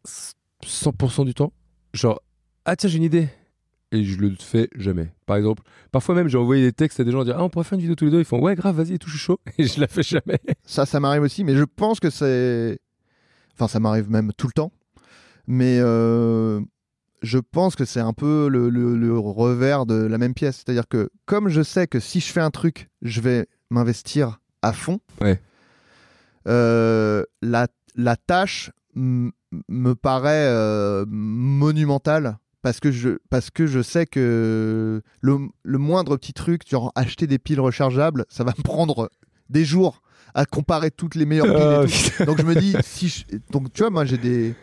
100% 0.63 1.25
du 1.25 1.33
temps, 1.33 1.53
genre, 1.95 2.21
ah 2.67 2.77
tiens, 2.77 2.91
j'ai 2.91 2.99
une 2.99 3.05
idée. 3.05 3.29
Et 3.93 4.03
je 4.05 4.19
le 4.19 4.35
fais 4.39 4.69
jamais. 4.75 5.13
Par 5.27 5.37
exemple, 5.37 5.63
parfois 5.93 6.15
même, 6.17 6.29
j'ai 6.29 6.39
envoyé 6.39 6.63
des 6.63 6.73
textes 6.73 6.99
à 7.01 7.05
des 7.05 7.13
gens 7.13 7.25
dire, 7.25 7.37
ah, 7.39 7.45
on 7.45 7.49
pourrait 7.49 7.65
faire 7.65 7.77
une 7.77 7.83
vidéo 7.83 7.95
tous 7.95 8.05
les 8.07 8.11
deux. 8.11 8.19
Ils 8.19 8.25
font, 8.25 8.41
ouais, 8.41 8.55
grave, 8.57 8.77
vas-y, 8.77 8.99
tout, 8.99 9.09
chaud. 9.09 9.39
Et 9.59 9.65
je 9.67 9.81
la 9.81 9.87
fais 9.87 10.03
jamais. 10.03 10.41
ça 10.65 10.87
ça 10.87 10.99
m'arrive 11.01 11.23
aussi 11.23 11.45
mais 11.45 11.55
je 11.55 11.63
pense 11.65 12.01
que 12.01 12.11
c'est 12.11 12.79
enfin 13.55 13.69
ça 13.69 13.79
m'arrive 13.81 14.11
même 14.11 14.33
tout 14.37 14.49
le 14.49 14.53
temps 14.53 14.73
mais 15.47 15.79
euh, 15.81 16.61
je 17.23 17.39
pense 17.39 17.77
que 17.77 17.85
c'est 17.85 18.01
un 18.01 18.13
peu 18.13 18.49
le, 18.49 18.69
le- 18.69 18.97
le 18.97 19.17
revers 19.19 19.87
de 19.87 19.95
la 19.95 20.19
même 20.19 20.35
pièce 20.35 20.57
c'est 20.67 20.71
à 20.71 20.75
dire 20.75 20.89
que 20.89 21.09
comme 21.25 21.49
je 21.49 21.63
sais 21.63 21.87
que 21.87 22.01
si 22.01 22.19
je 22.21 22.27
fais 22.33 22.41
un 22.41 22.51
truc 22.51 22.89
je 23.03 23.21
vais 23.21 23.47
m'investir 23.71 24.41
à 24.63 24.73
fond 24.73 24.99
Ouais. 25.21 25.41
euh, 26.49 27.23
la, 27.43 27.69
la 27.95 28.17
tâche 28.17 28.71
me 28.95 29.95
paraît 29.95 30.47
euh, 30.49 31.05
monumentale 31.09 32.39
parce 32.67 32.81
que 32.81 32.91
je 32.91 33.11
parce 33.31 33.51
que 33.51 33.69
je 33.69 33.81
sais 33.81 34.07
que 34.07 35.01
le, 35.21 35.39
le 35.63 35.79
moindre 35.79 36.17
petit 36.17 36.33
truc 36.33 36.63
genre 36.69 36.91
acheter 36.97 37.29
des 37.29 37.39
piles 37.39 37.61
rechargeables 37.61 38.25
ça 38.29 38.43
va 38.43 38.53
me 38.59 38.63
prendre 38.65 39.09
des 39.51 39.65
jours 39.65 40.03
à 40.35 40.47
comparer 40.47 40.91
toutes 40.91 41.15
les 41.15 41.27
meilleures 41.27 41.47
piles 41.47 41.55
Ah, 41.57 41.85
et 41.85 42.17
tout. 42.17 42.25
donc 42.25 42.39
je 42.41 42.47
me 42.47 42.57
dis 42.57 42.75
si 42.83 43.09
je- 43.09 43.25
donc 43.53 43.73
tu 43.73 43.83
vois 43.83 43.91
moi 43.91 44.05
j'ai 44.05 44.19
des 44.19 44.55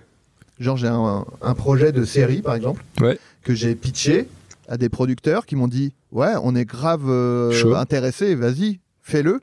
genre 0.59 0.75
j'ai 0.75 0.89
un, 0.89 1.23
un 1.41 1.53
projet 1.55 1.93
de 1.93 2.03
série 2.03 2.41
par 2.41 2.55
exemple 2.55 2.83
Ouais. 2.99 3.17
que 3.41 3.53
j'ai 3.53 3.73
pitché 3.73 4.27
à 4.67 4.75
des 4.75 4.89
producteurs 4.89 5.45
qui 5.45 5.55
m'ont 5.55 5.69
dit 5.69 5.93
ouais 6.11 6.33
on 6.43 6.55
est 6.57 6.65
grave 6.65 7.05
euh, 7.07 7.73
intéressé 7.75 8.35
vas-y 8.35 8.81
fais-le 9.01 9.39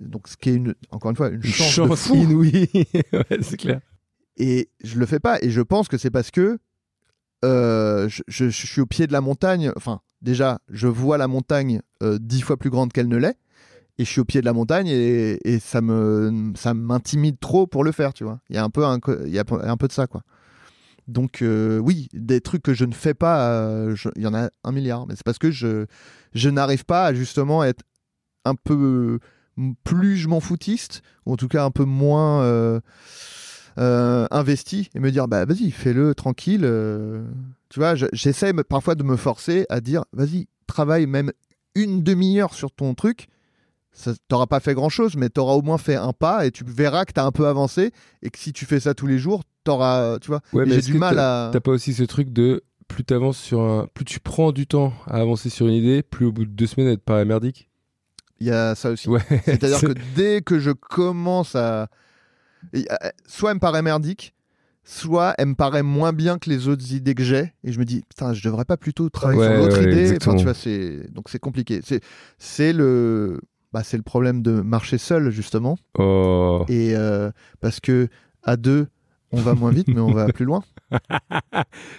donc 0.00 0.28
ce 0.28 0.36
qui 0.38 0.48
est 0.48 0.54
une 0.54 0.74
encore 0.92 1.10
une 1.10 1.16
fois 1.18 1.28
une 1.28 1.42
chance, 1.44 1.90
de 1.90 1.94
fou 1.94 2.14
inouïe. 2.14 2.70
ouais, 3.12 3.38
c'est 3.42 3.58
clair. 3.58 3.80
et 4.38 4.70
je 4.82 4.98
le 4.98 5.04
fais 5.04 5.20
pas 5.20 5.38
et 5.42 5.50
je 5.50 5.60
pense 5.60 5.88
que 5.88 5.98
c'est 5.98 6.10
parce 6.10 6.30
que 6.30 6.58
euh, 7.44 8.08
je, 8.28 8.48
suis 8.48 8.80
au 8.80 8.86
pied 8.86 9.06
de 9.06 9.12
la 9.12 9.20
montagne. 9.20 9.72
Enfin 9.76 10.00
déjà 10.20 10.60
je 10.68 10.86
vois 10.86 11.18
la 11.18 11.26
montagne 11.28 11.80
euh, 12.02 12.18
dix 12.20 12.42
fois 12.42 12.56
plus 12.56 12.70
grande 12.70 12.92
qu'elle 12.92 13.08
ne 13.08 13.16
l'est. 13.16 13.36
Et 13.98 14.04
je 14.04 14.10
suis 14.10 14.20
au 14.20 14.24
pied 14.24 14.40
de 14.40 14.46
la 14.46 14.54
montagne 14.54 14.88
et, 14.88 15.58
ça 15.60 15.82
me 15.82 16.52
ça 16.56 16.72
m'intimide 16.72 17.38
trop 17.38 17.66
pour 17.66 17.84
le 17.84 17.92
faire 17.92 18.14
tu 18.14 18.24
vois. 18.24 18.40
Il 18.48 18.56
y 18.56 18.58
a 18.58 18.64
un 18.64 18.70
peu 18.70 18.82
de 18.82 19.92
ça 19.92 20.06
quoi. 20.06 20.22
Donc 21.08 21.42
euh, 21.42 21.78
oui 21.78 22.08
des 22.12 22.40
trucs 22.40 22.62
que 22.62 22.74
je 22.74 22.84
ne 22.84 22.94
fais 22.94 23.14
pas 23.14 23.86
il 24.16 24.22
y 24.22 24.26
en 24.26 24.34
a 24.34 24.48
un 24.64 24.72
milliard. 24.72 25.06
Mais 25.06 25.14
c'est 25.16 25.24
parce 25.24 25.38
que 25.38 25.50
je 25.50 25.86
je 26.34 26.48
n'arrive 26.48 26.84
pas 26.84 27.06
à 27.06 27.14
justement 27.14 27.64
être 27.64 27.84
un 28.44 28.54
peu 28.54 29.18
plus 29.84 30.16
je 30.16 30.28
m'en 30.28 30.40
foutiste 30.40 31.02
ou 31.26 31.34
en 31.34 31.36
tout 31.36 31.48
cas 31.48 31.64
un 31.64 31.70
peu 31.70 31.84
moins 31.84 32.80
euh, 33.78 34.26
investi 34.30 34.90
et 34.94 35.00
me 35.00 35.10
dire 35.10 35.28
bah 35.28 35.44
vas-y 35.44 35.70
fais-le 35.70 36.14
tranquille 36.14 36.62
euh. 36.64 37.24
tu 37.68 37.78
vois 37.80 37.94
je- 37.94 38.06
j'essaie 38.12 38.52
parfois 38.68 38.94
de 38.94 39.02
me 39.02 39.16
forcer 39.16 39.64
à 39.70 39.80
dire 39.80 40.04
vas-y 40.12 40.46
travaille 40.66 41.06
même 41.06 41.32
une 41.74 42.02
demi-heure 42.02 42.54
sur 42.54 42.70
ton 42.70 42.94
truc 42.94 43.28
ça 43.92 44.12
t'auras 44.28 44.46
pas 44.46 44.60
fait 44.60 44.74
grand 44.74 44.88
chose 44.88 45.16
mais 45.16 45.28
t'auras 45.28 45.54
au 45.54 45.62
moins 45.62 45.78
fait 45.78 45.96
un 45.96 46.12
pas 46.12 46.46
et 46.46 46.50
tu 46.50 46.64
verras 46.66 47.04
que 47.04 47.12
t'as 47.12 47.24
un 47.24 47.32
peu 47.32 47.46
avancé 47.46 47.92
et 48.22 48.30
que 48.30 48.38
si 48.38 48.52
tu 48.52 48.64
fais 48.66 48.80
ça 48.80 48.94
tous 48.94 49.06
les 49.06 49.18
jours 49.18 49.42
t'auras 49.64 50.18
tu 50.18 50.28
vois 50.28 50.40
Ouais, 50.52 50.68
j'ai 50.68 50.80
du 50.82 50.94
mal 50.98 51.18
à 51.18 51.50
T'as 51.52 51.60
pas 51.60 51.70
aussi 51.72 51.92
ce 51.94 52.02
truc 52.02 52.30
de 52.32 52.62
plus 52.88 53.04
t'avances 53.04 53.38
sur 53.38 53.60
un. 53.62 53.86
Plus 53.94 54.04
tu 54.04 54.20
prends 54.20 54.52
du 54.52 54.66
temps 54.66 54.92
à 55.06 55.16
avancer 55.20 55.48
sur 55.48 55.66
une 55.66 55.72
idée, 55.74 56.02
plus 56.02 56.26
au 56.26 56.32
bout 56.32 56.44
de 56.44 56.50
deux 56.50 56.66
semaines, 56.66 56.88
elle 56.90 56.98
te 56.98 57.02
paraît 57.04 57.24
merdique? 57.24 57.70
il 58.38 58.48
y 58.48 58.50
a 58.50 58.74
ça 58.74 58.90
aussi 58.90 59.08
Ouais. 59.08 59.20
C'est-à-dire 59.46 59.76
C'est- 59.78 59.86
que 59.86 59.94
dès 60.14 60.42
que 60.42 60.58
je 60.58 60.72
commence 60.72 61.54
à. 61.54 61.88
Et, 62.72 62.86
euh, 62.90 63.08
Soit 63.26 63.50
elle 63.50 63.56
me 63.56 63.60
paraît 63.60 63.82
merdique, 63.82 64.34
soit 64.84 65.34
elle 65.38 65.48
me 65.48 65.54
paraît 65.54 65.82
moins 65.82 66.12
bien 66.12 66.38
que 66.38 66.50
les 66.50 66.68
autres 66.68 66.92
idées 66.92 67.14
que 67.14 67.22
j'ai, 67.22 67.52
et 67.64 67.72
je 67.72 67.78
me 67.78 67.84
dis, 67.84 68.02
putain, 68.08 68.32
je 68.32 68.42
devrais 68.42 68.64
pas 68.64 68.76
plutôt 68.76 69.08
travailler 69.10 69.40
Ouais, 69.40 69.46
sur 69.48 69.56
l'autre 69.56 69.76
ouais, 69.78 69.92
idée. 69.92 70.00
exactement. 70.02 70.34
Enfin, 70.34 70.38
tu 70.38 70.44
vois, 70.44 70.54
c'est... 70.54 71.12
Donc 71.12 71.28
c'est 71.28 71.38
compliqué. 71.38 71.80
C'est, 71.84 72.00
c'est, 72.38 72.72
le... 72.72 73.40
Bah, 73.72 73.82
c'est 73.84 73.96
le 73.96 74.02
problème 74.02 74.42
de 74.42 74.60
marcher 74.60 74.98
seul, 74.98 75.30
justement. 75.30 75.78
Oh. 75.98 76.64
Et 76.68 76.94
euh, 76.96 77.30
parce 77.60 77.80
que 77.80 78.08
à 78.42 78.56
deux, 78.56 78.88
on 79.30 79.40
va 79.40 79.54
moins 79.54 79.70
vite, 79.70 79.88
mais 79.88 80.00
on 80.00 80.12
va 80.12 80.26
plus 80.32 80.44
loin. 80.44 80.62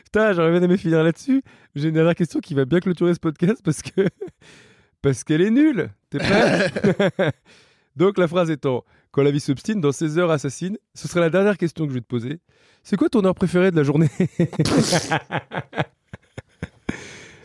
Putain, 0.04 0.34
j'aurais 0.34 0.52
bien 0.52 0.62
aimé 0.62 0.78
finir 0.78 1.04
là-dessus. 1.04 1.42
J'ai 1.76 1.88
une 1.88 1.96
dernière 1.96 2.14
question 2.16 2.40
qui 2.42 2.54
va 2.54 2.66
bien 2.66 2.80
clôturer 2.80 3.14
ce 3.14 3.20
podcast 3.20 3.62
parce 3.64 3.82
que. 3.82 4.08
parce 5.02 5.24
qu'elle 5.24 5.42
est 5.42 5.50
nulle. 5.50 5.90
T'es 6.12 6.20
prêt? 6.20 6.72
Donc 7.96 8.18
la 8.20 8.28
phrase 8.28 8.50
étant 8.52 8.84
Quand 9.14 9.22
la 9.22 9.30
vie 9.30 9.40
s'obstine, 9.40 9.80
dans 9.80 9.92
16 9.92 10.18
heures 10.18 10.32
assassines, 10.32 10.80
ce 10.96 11.08
serait 11.08 11.20
la 11.20 11.30
dernière 11.30 11.60
question 11.60 11.86
que 11.86 11.92
je 11.92 11.94
vais 11.94 12.02
te 12.02 12.08
poser. 12.08 12.40
C'est 12.82 12.98
quoi 12.98 13.10
ton 13.10 13.24
heure 13.24 13.36
préférée 13.36 13.70
de 13.70 13.76
la 13.78 13.84
journée? 13.84 14.10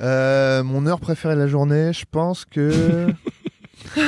Euh, 0.01 0.63
mon 0.63 0.87
heure 0.87 1.01
préférée 1.01 1.35
de 1.35 1.41
la 1.41 1.49
journée, 1.49 1.93
je 1.93 2.05
pense 2.09 2.45
que. 2.45 3.09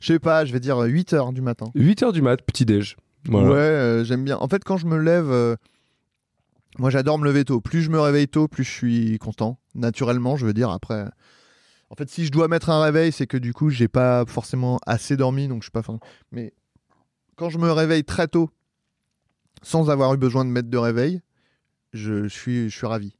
Je 0.00 0.06
sais 0.06 0.20
pas, 0.20 0.44
je 0.44 0.52
vais 0.52 0.60
dire 0.60 0.78
8 0.78 1.12
heures 1.12 1.32
du 1.32 1.42
matin. 1.42 1.72
8 1.74 2.04
heures 2.04 2.12
du 2.12 2.22
mat, 2.22 2.40
petit-déj. 2.40 2.96
Voilà. 3.24 3.48
Ouais, 3.48 3.56
euh, 3.56 4.04
j'aime 4.04 4.22
bien. 4.22 4.36
En 4.38 4.46
fait, 4.46 4.62
quand 4.62 4.76
je 4.76 4.86
me 4.86 4.96
lève, 4.96 5.28
euh, 5.28 5.56
moi 6.78 6.90
j'adore 6.90 7.18
me 7.18 7.24
lever 7.24 7.44
tôt. 7.44 7.60
Plus 7.60 7.82
je 7.82 7.90
me 7.90 7.98
réveille 7.98 8.28
tôt, 8.28 8.46
plus 8.46 8.62
je 8.62 8.70
suis 8.70 9.18
content. 9.18 9.58
Naturellement, 9.74 10.36
je 10.36 10.46
veux 10.46 10.52
dire. 10.52 10.70
Après, 10.70 11.04
en 11.90 11.96
fait, 11.96 12.08
si 12.08 12.24
je 12.24 12.30
dois 12.30 12.46
mettre 12.46 12.70
un 12.70 12.80
réveil, 12.80 13.10
c'est 13.10 13.26
que 13.26 13.36
du 13.36 13.52
coup, 13.52 13.70
j'ai 13.70 13.88
pas 13.88 14.24
forcément 14.26 14.78
assez 14.86 15.16
dormi, 15.16 15.48
donc 15.48 15.62
je 15.62 15.64
suis 15.64 15.72
pas. 15.72 15.82
Mais 16.30 16.52
quand 17.36 17.50
je 17.50 17.58
me 17.58 17.70
réveille 17.70 18.04
très 18.04 18.28
tôt, 18.28 18.50
sans 19.62 19.90
avoir 19.90 20.12
eu 20.14 20.16
besoin 20.16 20.44
de 20.44 20.50
mettre 20.50 20.68
de 20.68 20.78
réveil, 20.78 21.20
je 21.92 22.28
suis, 22.28 22.68
je 22.68 22.76
suis 22.76 22.86
ravi. 22.86 23.14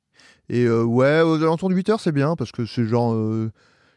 Et 0.48 0.64
euh, 0.64 0.82
ouais, 0.82 1.20
aux 1.22 1.42
alentours 1.42 1.68
de 1.68 1.74
8 1.74 1.88
heures, 1.90 2.00
c'est 2.00 2.12
bien 2.12 2.36
parce 2.36 2.52
que 2.52 2.66
c'est 2.66 2.84
genre. 2.84 3.14
euh, 3.14 3.50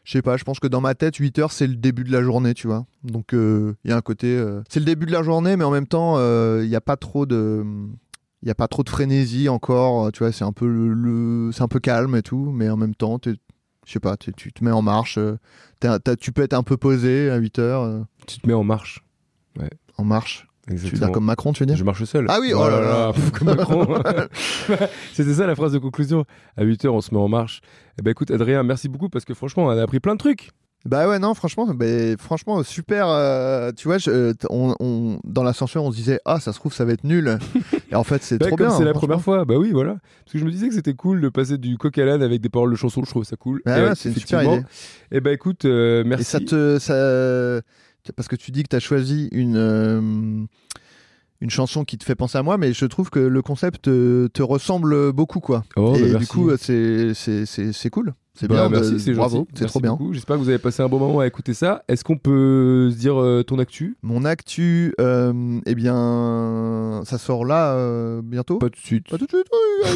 je 0.04 0.12
sais 0.12 0.22
pas, 0.22 0.36
je 0.36 0.44
pense 0.44 0.60
que 0.60 0.68
dans 0.68 0.80
ma 0.80 0.94
tête, 0.94 1.16
8 1.16 1.38
heures, 1.40 1.52
c'est 1.52 1.66
le 1.66 1.74
début 1.74 2.04
de 2.04 2.12
la 2.12 2.22
journée, 2.22 2.54
tu 2.54 2.68
vois. 2.68 2.86
Donc, 3.02 3.34
euh, 3.34 3.74
il 3.84 3.90
y 3.90 3.92
a 3.92 3.96
un 3.96 4.00
côté. 4.02 4.40
c'est 4.68 4.78
le 4.78 4.86
début 4.86 5.06
de 5.06 5.12
la 5.12 5.22
journée, 5.24 5.56
mais 5.56 5.64
en 5.64 5.72
même 5.72 5.88
temps, 5.88 6.16
il 6.60 6.68
n'y 6.68 6.76
a 6.76 6.80
pas 6.80 6.96
trop 6.96 7.26
de. 7.26 7.64
Il 8.42 8.50
a 8.50 8.54
pas 8.54 8.68
trop 8.68 8.84
de 8.84 8.90
frénésie 8.90 9.48
encore, 9.48 10.12
tu 10.12 10.20
vois, 10.20 10.30
c'est 10.30 10.44
un 10.44 10.52
peu 10.52 10.68
le, 10.68 11.50
c'est 11.52 11.62
un 11.62 11.68
peu 11.68 11.80
calme 11.80 12.14
et 12.14 12.22
tout, 12.22 12.52
mais 12.52 12.70
en 12.70 12.76
même 12.76 12.94
temps, 12.94 13.18
je 13.24 13.32
sais 13.90 13.98
pas, 13.98 14.16
tu 14.16 14.52
te 14.52 14.62
mets 14.62 14.70
en 14.70 14.82
marche, 14.82 15.18
tu 16.20 16.32
peux 16.32 16.42
être 16.42 16.52
un 16.52 16.62
peu 16.62 16.76
posé 16.76 17.28
à 17.28 17.36
8 17.38 17.58
heures, 17.58 18.04
Tu 18.28 18.38
te 18.38 18.46
mets 18.46 18.52
en 18.54 18.62
marche. 18.62 19.02
En 19.98 20.04
marche. 20.04 20.46
Tu 20.68 20.70
veux 20.72 20.78
Exactement. 20.78 21.06
dire 21.06 21.12
comme 21.14 21.24
Macron, 21.24 21.52
tu 21.52 21.60
veux 21.62 21.66
dire 21.66 21.76
Je 21.76 21.84
marche 21.84 22.02
seul. 22.04 22.26
Ah 22.28 22.38
oui, 22.40 22.52
oh 22.52 22.68
là 22.68 22.80
là. 22.80 23.12
comme 23.38 23.54
Macron. 23.54 23.86
C'était 25.12 25.34
ça 25.34 25.46
la 25.46 25.54
phrase 25.54 25.72
de 25.72 25.78
conclusion. 25.78 26.24
À 26.56 26.64
8h, 26.64 26.88
on 26.88 27.00
se 27.00 27.14
met 27.14 27.20
en 27.20 27.28
marche. 27.28 27.60
Eh 27.98 28.02
ben 28.02 28.10
écoute, 28.10 28.30
Adrien, 28.30 28.62
merci 28.64 28.88
beaucoup 28.88 29.08
parce 29.08 29.24
que 29.24 29.34
franchement, 29.34 29.66
on 29.66 29.68
a 29.68 29.80
appris 29.82 30.00
plein 30.00 30.14
de 30.14 30.18
trucs. 30.18 30.50
Bah 30.84 31.08
ouais, 31.08 31.18
non, 31.18 31.34
franchement, 31.34 31.66
bah, 31.74 31.84
franchement 32.18 32.62
super. 32.62 33.08
euh, 33.08 33.72
tu 33.76 33.88
vois, 33.88 33.98
je- 33.98 34.10
euh, 34.10 34.32
on, 34.50 34.74
on- 34.78 35.18
dans 35.24 35.42
l'ascenseur, 35.42 35.82
on 35.82 35.90
se 35.90 35.96
disait, 35.96 36.20
ah, 36.24 36.38
ça 36.38 36.52
se 36.52 36.58
trouve, 36.60 36.72
ça 36.72 36.84
va 36.84 36.92
être 36.92 37.02
nul. 37.02 37.38
Et 37.90 37.96
en 37.96 38.04
fait, 38.04 38.22
c'est 38.22 38.38
Bah, 38.38 38.46
trop 38.46 38.56
bien. 38.56 38.70
c'est 38.70 38.84
la 38.84 38.92
première 38.92 39.20
fois, 39.20 39.44
bah 39.44 39.56
oui, 39.58 39.70
voilà. 39.72 39.96
Parce 40.24 40.32
que 40.34 40.38
je 40.38 40.44
me 40.44 40.50
disais 40.50 40.68
que 40.68 40.74
c'était 40.74 40.94
cool 40.94 41.20
de 41.20 41.28
passer 41.28 41.58
du 41.58 41.76
coq 41.76 41.96
à 41.98 42.04
l'âne 42.04 42.22
avec 42.22 42.40
des 42.40 42.48
paroles 42.48 42.70
de 42.70 42.76
chansons, 42.76 43.02
je 43.04 43.10
trouve 43.10 43.24
ça 43.24 43.34
cool. 43.36 43.62
Bah 43.64 43.78
Et, 43.78 43.82
ouais, 43.84 43.94
c'est 43.96 44.10
une 44.10 44.14
super 44.16 44.42
idée. 44.44 44.62
Et 45.10 45.20
bah 45.20 45.32
écoute, 45.32 45.64
euh, 45.64 46.04
merci. 46.06 46.22
Et 46.22 46.24
ça 46.24 46.40
te. 46.40 46.78
Ça... 46.78 47.62
Parce 48.14 48.28
que 48.28 48.36
tu 48.36 48.50
dis 48.50 48.62
que 48.62 48.68
tu 48.68 48.76
as 48.76 48.80
choisi 48.80 49.28
une. 49.32 49.56
euh, 49.56 50.44
Une 51.42 51.50
chanson 51.50 51.84
qui 51.84 51.98
te 51.98 52.04
fait 52.04 52.14
penser 52.14 52.38
à 52.38 52.42
moi, 52.42 52.56
mais 52.56 52.72
je 52.72 52.86
trouve 52.86 53.10
que 53.10 53.18
le 53.20 53.42
concept 53.42 53.82
te, 53.82 54.26
te 54.28 54.42
ressemble 54.42 55.12
beaucoup, 55.12 55.38
quoi. 55.40 55.64
Oh, 55.76 55.92
bah, 55.92 55.98
et 55.98 56.04
du 56.06 56.12
merci. 56.12 56.26
coup, 56.28 56.50
c'est 56.56 57.90
cool. 57.90 58.14
C'est 58.32 58.48
Bah, 58.48 58.54
bien. 58.54 58.68
merci, 58.70 58.98
c'est 59.00 59.12
bravo, 59.12 59.46
c'est 59.54 59.66
trop 59.66 59.80
bien. 59.80 59.98
J'espère 60.12 60.36
que 60.36 60.40
vous 60.42 60.48
avez 60.48 60.58
passé 60.58 60.82
un 60.82 60.88
bon 60.88 60.98
moment 60.98 61.20
à 61.20 61.26
écouter 61.26 61.52
ça. 61.52 61.82
Est-ce 61.88 62.04
qu'on 62.04 62.16
peut 62.16 62.90
se 62.90 62.96
dire 62.96 63.20
euh, 63.20 63.42
ton 63.42 63.58
actu? 63.58 63.96
Mon 64.02 64.24
actu, 64.24 64.94
euh, 65.00 65.60
eh 65.66 65.74
bien, 65.74 67.02
ça 67.04 67.18
sort 67.18 67.44
là 67.44 67.74
euh, 67.74 68.22
bientôt. 68.22 68.58
Pas 68.58 68.70
tout 68.70 68.80
de 68.80 68.86
suite. 68.86 69.08
Pas 69.08 69.18
tout 69.18 69.26
de 69.26 69.30
suite. 69.30 69.46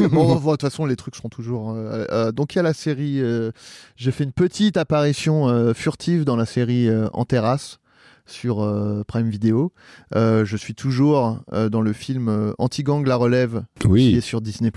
oui. 0.01 0.09
Bon, 0.13 0.35
de 0.37 0.41
toute 0.51 0.61
façon, 0.61 0.85
les 0.87 0.97
trucs 0.97 1.17
seront 1.17 1.29
toujours. 1.31 1.71
euh, 1.73 2.05
euh, 2.11 2.33
donc, 2.33 2.55
il 2.55 2.59
y 2.59 2.61
a 2.61 2.63
la 2.63 2.75
série. 2.75 3.21
euh, 3.21 3.51
J'ai 3.97 4.11
fait 4.13 4.25
une 4.25 4.33
petite 4.33 4.77
apparition 4.77 5.49
euh, 5.49 5.73
furtive 5.75 6.25
dans 6.25 6.37
la 6.37 6.47
série 6.47 6.87
euh, 6.89 7.09
En 7.15 7.25
terrasse 7.25 7.79
sur 8.27 8.63
euh, 8.63 9.03
Prime 9.07 9.29
Video. 9.29 9.73
Euh, 10.15 10.45
je 10.45 10.57
suis 10.57 10.75
toujours 10.75 11.41
euh, 11.53 11.69
dans 11.69 11.81
le 11.83 11.93
film 11.93 12.55
Anti-gang 12.59 13.07
la 13.07 13.17
relève 13.17 13.63
qui 14.11 14.17
est 14.17 14.21
sur 14.21 14.41
Disney+. 14.41 14.71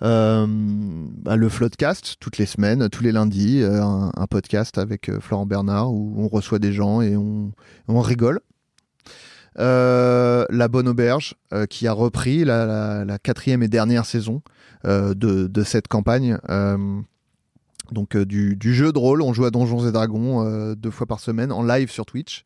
Bah, 0.00 1.36
le 1.36 1.48
Floodcast, 1.48 2.16
toutes 2.20 2.38
les 2.38 2.46
semaines, 2.46 2.88
tous 2.90 3.02
les 3.02 3.12
lundis, 3.12 3.62
un, 3.64 4.10
un 4.14 4.26
podcast 4.26 4.78
avec 4.78 5.10
Florent 5.20 5.46
Bernard 5.46 5.92
où 5.92 6.14
on 6.18 6.28
reçoit 6.28 6.58
des 6.58 6.72
gens 6.72 7.00
et 7.00 7.16
on, 7.16 7.52
on 7.88 8.00
rigole. 8.00 8.40
La 9.58 10.68
Bonne 10.68 10.88
Auberge, 10.88 11.34
qui 11.70 11.86
a 11.86 11.92
repris 11.92 12.44
la, 12.44 12.66
la- 12.66 13.04
la 13.04 13.18
quatrième 13.18 13.62
et 13.62 13.68
dernière 13.68 14.04
saison 14.04 14.42
de, 14.84 15.12
de 15.14 15.62
cette 15.64 15.88
campagne. 15.88 16.38
Donc 17.92 18.16
euh, 18.16 18.24
du, 18.24 18.56
du 18.56 18.74
jeu 18.74 18.92
de 18.92 18.98
rôle, 18.98 19.22
on 19.22 19.32
joue 19.32 19.44
à 19.44 19.50
Donjons 19.50 19.86
et 19.86 19.92
Dragons 19.92 20.44
euh, 20.46 20.74
deux 20.74 20.90
fois 20.90 21.06
par 21.06 21.20
semaine 21.20 21.52
en 21.52 21.62
live 21.62 21.90
sur 21.90 22.06
Twitch. 22.06 22.44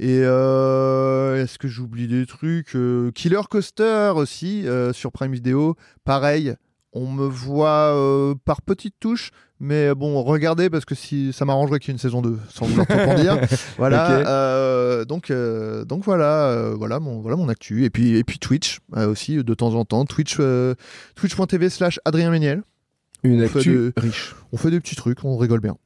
Et 0.00 0.20
euh, 0.24 1.42
est-ce 1.42 1.58
que 1.58 1.68
j'oublie 1.68 2.08
des 2.08 2.26
trucs 2.26 2.74
Euh, 2.74 3.12
Killer 3.12 3.42
Coaster 3.48 4.12
aussi 4.16 4.66
euh, 4.66 4.92
sur 4.92 5.12
Prime 5.12 5.32
Video. 5.32 5.76
Pareil, 6.04 6.54
on 6.92 7.08
me 7.10 7.26
voit 7.26 8.34
par 8.44 8.62
petites 8.62 8.94
touches, 9.00 9.30
mais 9.58 9.94
bon, 9.94 10.22
regardez 10.22 10.70
parce 10.70 10.84
que 10.84 10.94
si 10.94 11.32
ça 11.32 11.44
m'arrangerait 11.44 11.80
qu'il 11.80 11.88
y 11.88 11.90
ait 11.90 11.94
une 11.94 11.98
saison 11.98 12.22
2, 12.22 12.38
sans 12.48 12.66
vouloir 12.66 12.86
trop 12.86 12.98
en 13.00 13.14
dire. 13.14 13.38
Voilà. 13.78 15.04
Donc, 15.04 15.32
donc 15.32 16.04
voilà, 16.04 16.70
voilà 16.76 17.00
mon 17.00 17.20
voilà 17.20 17.36
mon 17.36 17.48
actu. 17.48 17.84
Et 17.84 17.90
puis 17.90 18.16
et 18.16 18.22
puis 18.22 18.38
Twitch 18.38 18.78
aussi 18.96 19.42
de 19.42 19.54
temps 19.54 19.74
en 19.74 19.84
temps. 19.84 20.04
Twitch 20.04 20.36
euh, 20.38 20.74
twitch.tv 21.16 21.68
slash 21.68 21.98
Adrien 22.04 22.30
Méniel. 22.30 22.62
Une 23.24 23.42
On 23.42 23.48
fait 23.48 23.58
actu 23.58 23.70
de- 23.74 23.92
riche. 23.96 24.34
On 24.52 24.56
fait 24.56 24.70
des 24.70 24.80
petits 24.80 24.96
trucs, 24.96 25.24
on 25.24 25.36
rigole 25.36 25.60
bien. 25.60 25.76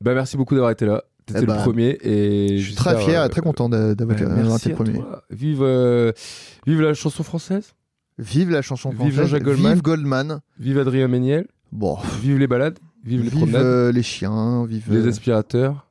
Bah 0.00 0.14
merci 0.14 0.36
beaucoup 0.36 0.54
d'avoir 0.54 0.72
été 0.72 0.84
là. 0.84 1.02
T'étais 1.26 1.38
Eh 1.38 1.42
le 1.42 1.46
bah, 1.46 1.56
premier 1.62 1.96
et 2.02 2.58
Je 2.58 2.64
suis 2.66 2.74
très 2.74 2.98
fier 3.00 3.22
euh, 3.22 3.26
et 3.26 3.28
très 3.30 3.40
content 3.40 3.68
d'a- 3.68 3.94
d'avoir 3.94 4.16
été 4.18 4.72
à 4.72 4.74
premier. 4.74 4.94
toi. 4.94 5.22
Vive, 5.30 5.62
euh, 5.62 6.10
vive 6.66 6.80
la 6.80 6.94
chanson 6.94 7.22
française. 7.22 7.74
Vive 8.18 8.50
la 8.50 8.60
chanson 8.62 8.90
Vive 8.90 8.98
française. 8.98 9.16
Jean-Jacques 9.16 9.42
Goldman. 9.44 9.72
Vive 9.74 9.82
Goldman. 9.82 10.40
Vive 10.58 10.78
Adrien 10.78 11.06
Méniel. 11.08 11.46
Bon, 11.70 11.96
Vive 12.20 12.38
les 12.38 12.46
balades. 12.48 12.78
Vive 13.04 13.20
les 13.22 13.28
vive 13.30 13.38
promenades. 13.38 13.62
euh, 13.64 13.92
les 13.92 14.02
chiens, 14.02 14.66
vive. 14.66 14.84
Les 14.92 15.06
euh, 15.06 15.08
aspirateurs. 15.08 15.86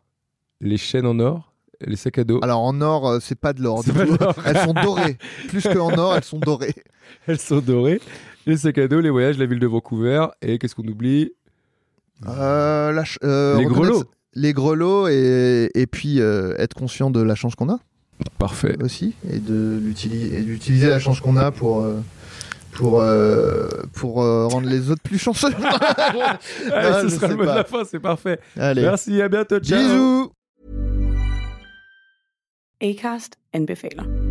Les 0.59 0.77
chaînes 0.77 1.05
en 1.05 1.17
or. 1.19 1.53
Les 1.83 1.95
sacs 1.95 2.19
à 2.19 2.23
dos. 2.23 2.39
Alors 2.43 2.59
en 2.61 2.79
or, 2.81 3.17
c'est 3.21 3.39
pas 3.39 3.53
de 3.53 3.61
l'or. 3.63 3.83
Elles 4.45 4.57
sont 4.57 4.73
dorées. 4.73 5.17
Plus 5.47 5.63
qu'en 5.63 5.97
or, 5.97 6.15
elles 6.15 6.23
sont 6.23 6.37
dorées. 6.39 6.75
Elles 7.27 7.39
sont 7.39 7.59
dorées. 7.59 7.99
Les 8.45 8.57
sacs 8.57 8.77
à 8.77 8.87
dos, 8.87 9.01
les 9.01 9.09
voyages, 9.09 9.37
la 9.37 9.45
ville 9.45 9.59
de 9.59 9.67
Vancouver. 9.67 10.25
Et 10.41 10.57
qu'est-ce 10.57 10.75
qu'on 10.75 10.87
oublie? 10.87 11.31
Euh, 12.27 12.91
la 12.91 13.03
euh, 13.23 13.57
Les 13.57 13.65
grelots. 13.65 14.03
Les 14.33 14.53
grelots 14.53 15.07
et, 15.09 15.69
et 15.75 15.87
puis 15.87 16.21
euh, 16.21 16.53
être 16.57 16.73
conscient 16.73 17.11
de 17.11 17.21
la 17.21 17.35
chance 17.35 17.55
qu'on 17.55 17.69
a 17.69 17.79
Parfait. 18.37 18.77
aussi 18.81 19.13
et 19.29 19.39
d'utiliser 19.39 20.87
la 20.89 20.99
chance 20.99 21.19
qu'on 21.19 21.35
a 21.37 21.51
pour 21.51 21.81
euh, 21.81 21.99
pour 22.71 23.01
euh, 23.01 23.67
pour 23.93 24.21
euh, 24.23 24.47
rendre 24.47 24.69
les 24.69 24.89
autres 24.89 25.01
plus 25.01 25.17
chanceux. 25.17 25.49
Allez, 26.71 27.09
ce 27.09 27.15
sera 27.15 27.27
le 27.27 27.35
mot 27.35 27.41
de 27.43 27.47
la 27.47 27.63
fin, 27.63 27.83
c'est 27.83 27.99
parfait. 27.99 28.39
Allez, 28.57 28.83
Merci, 28.83 29.21
à 29.21 29.27
bientôt. 29.27 29.59
Ciao. 29.59 29.79
bisous. 29.79 30.31
Acast 32.81 33.37
anbefaler. 33.53 34.30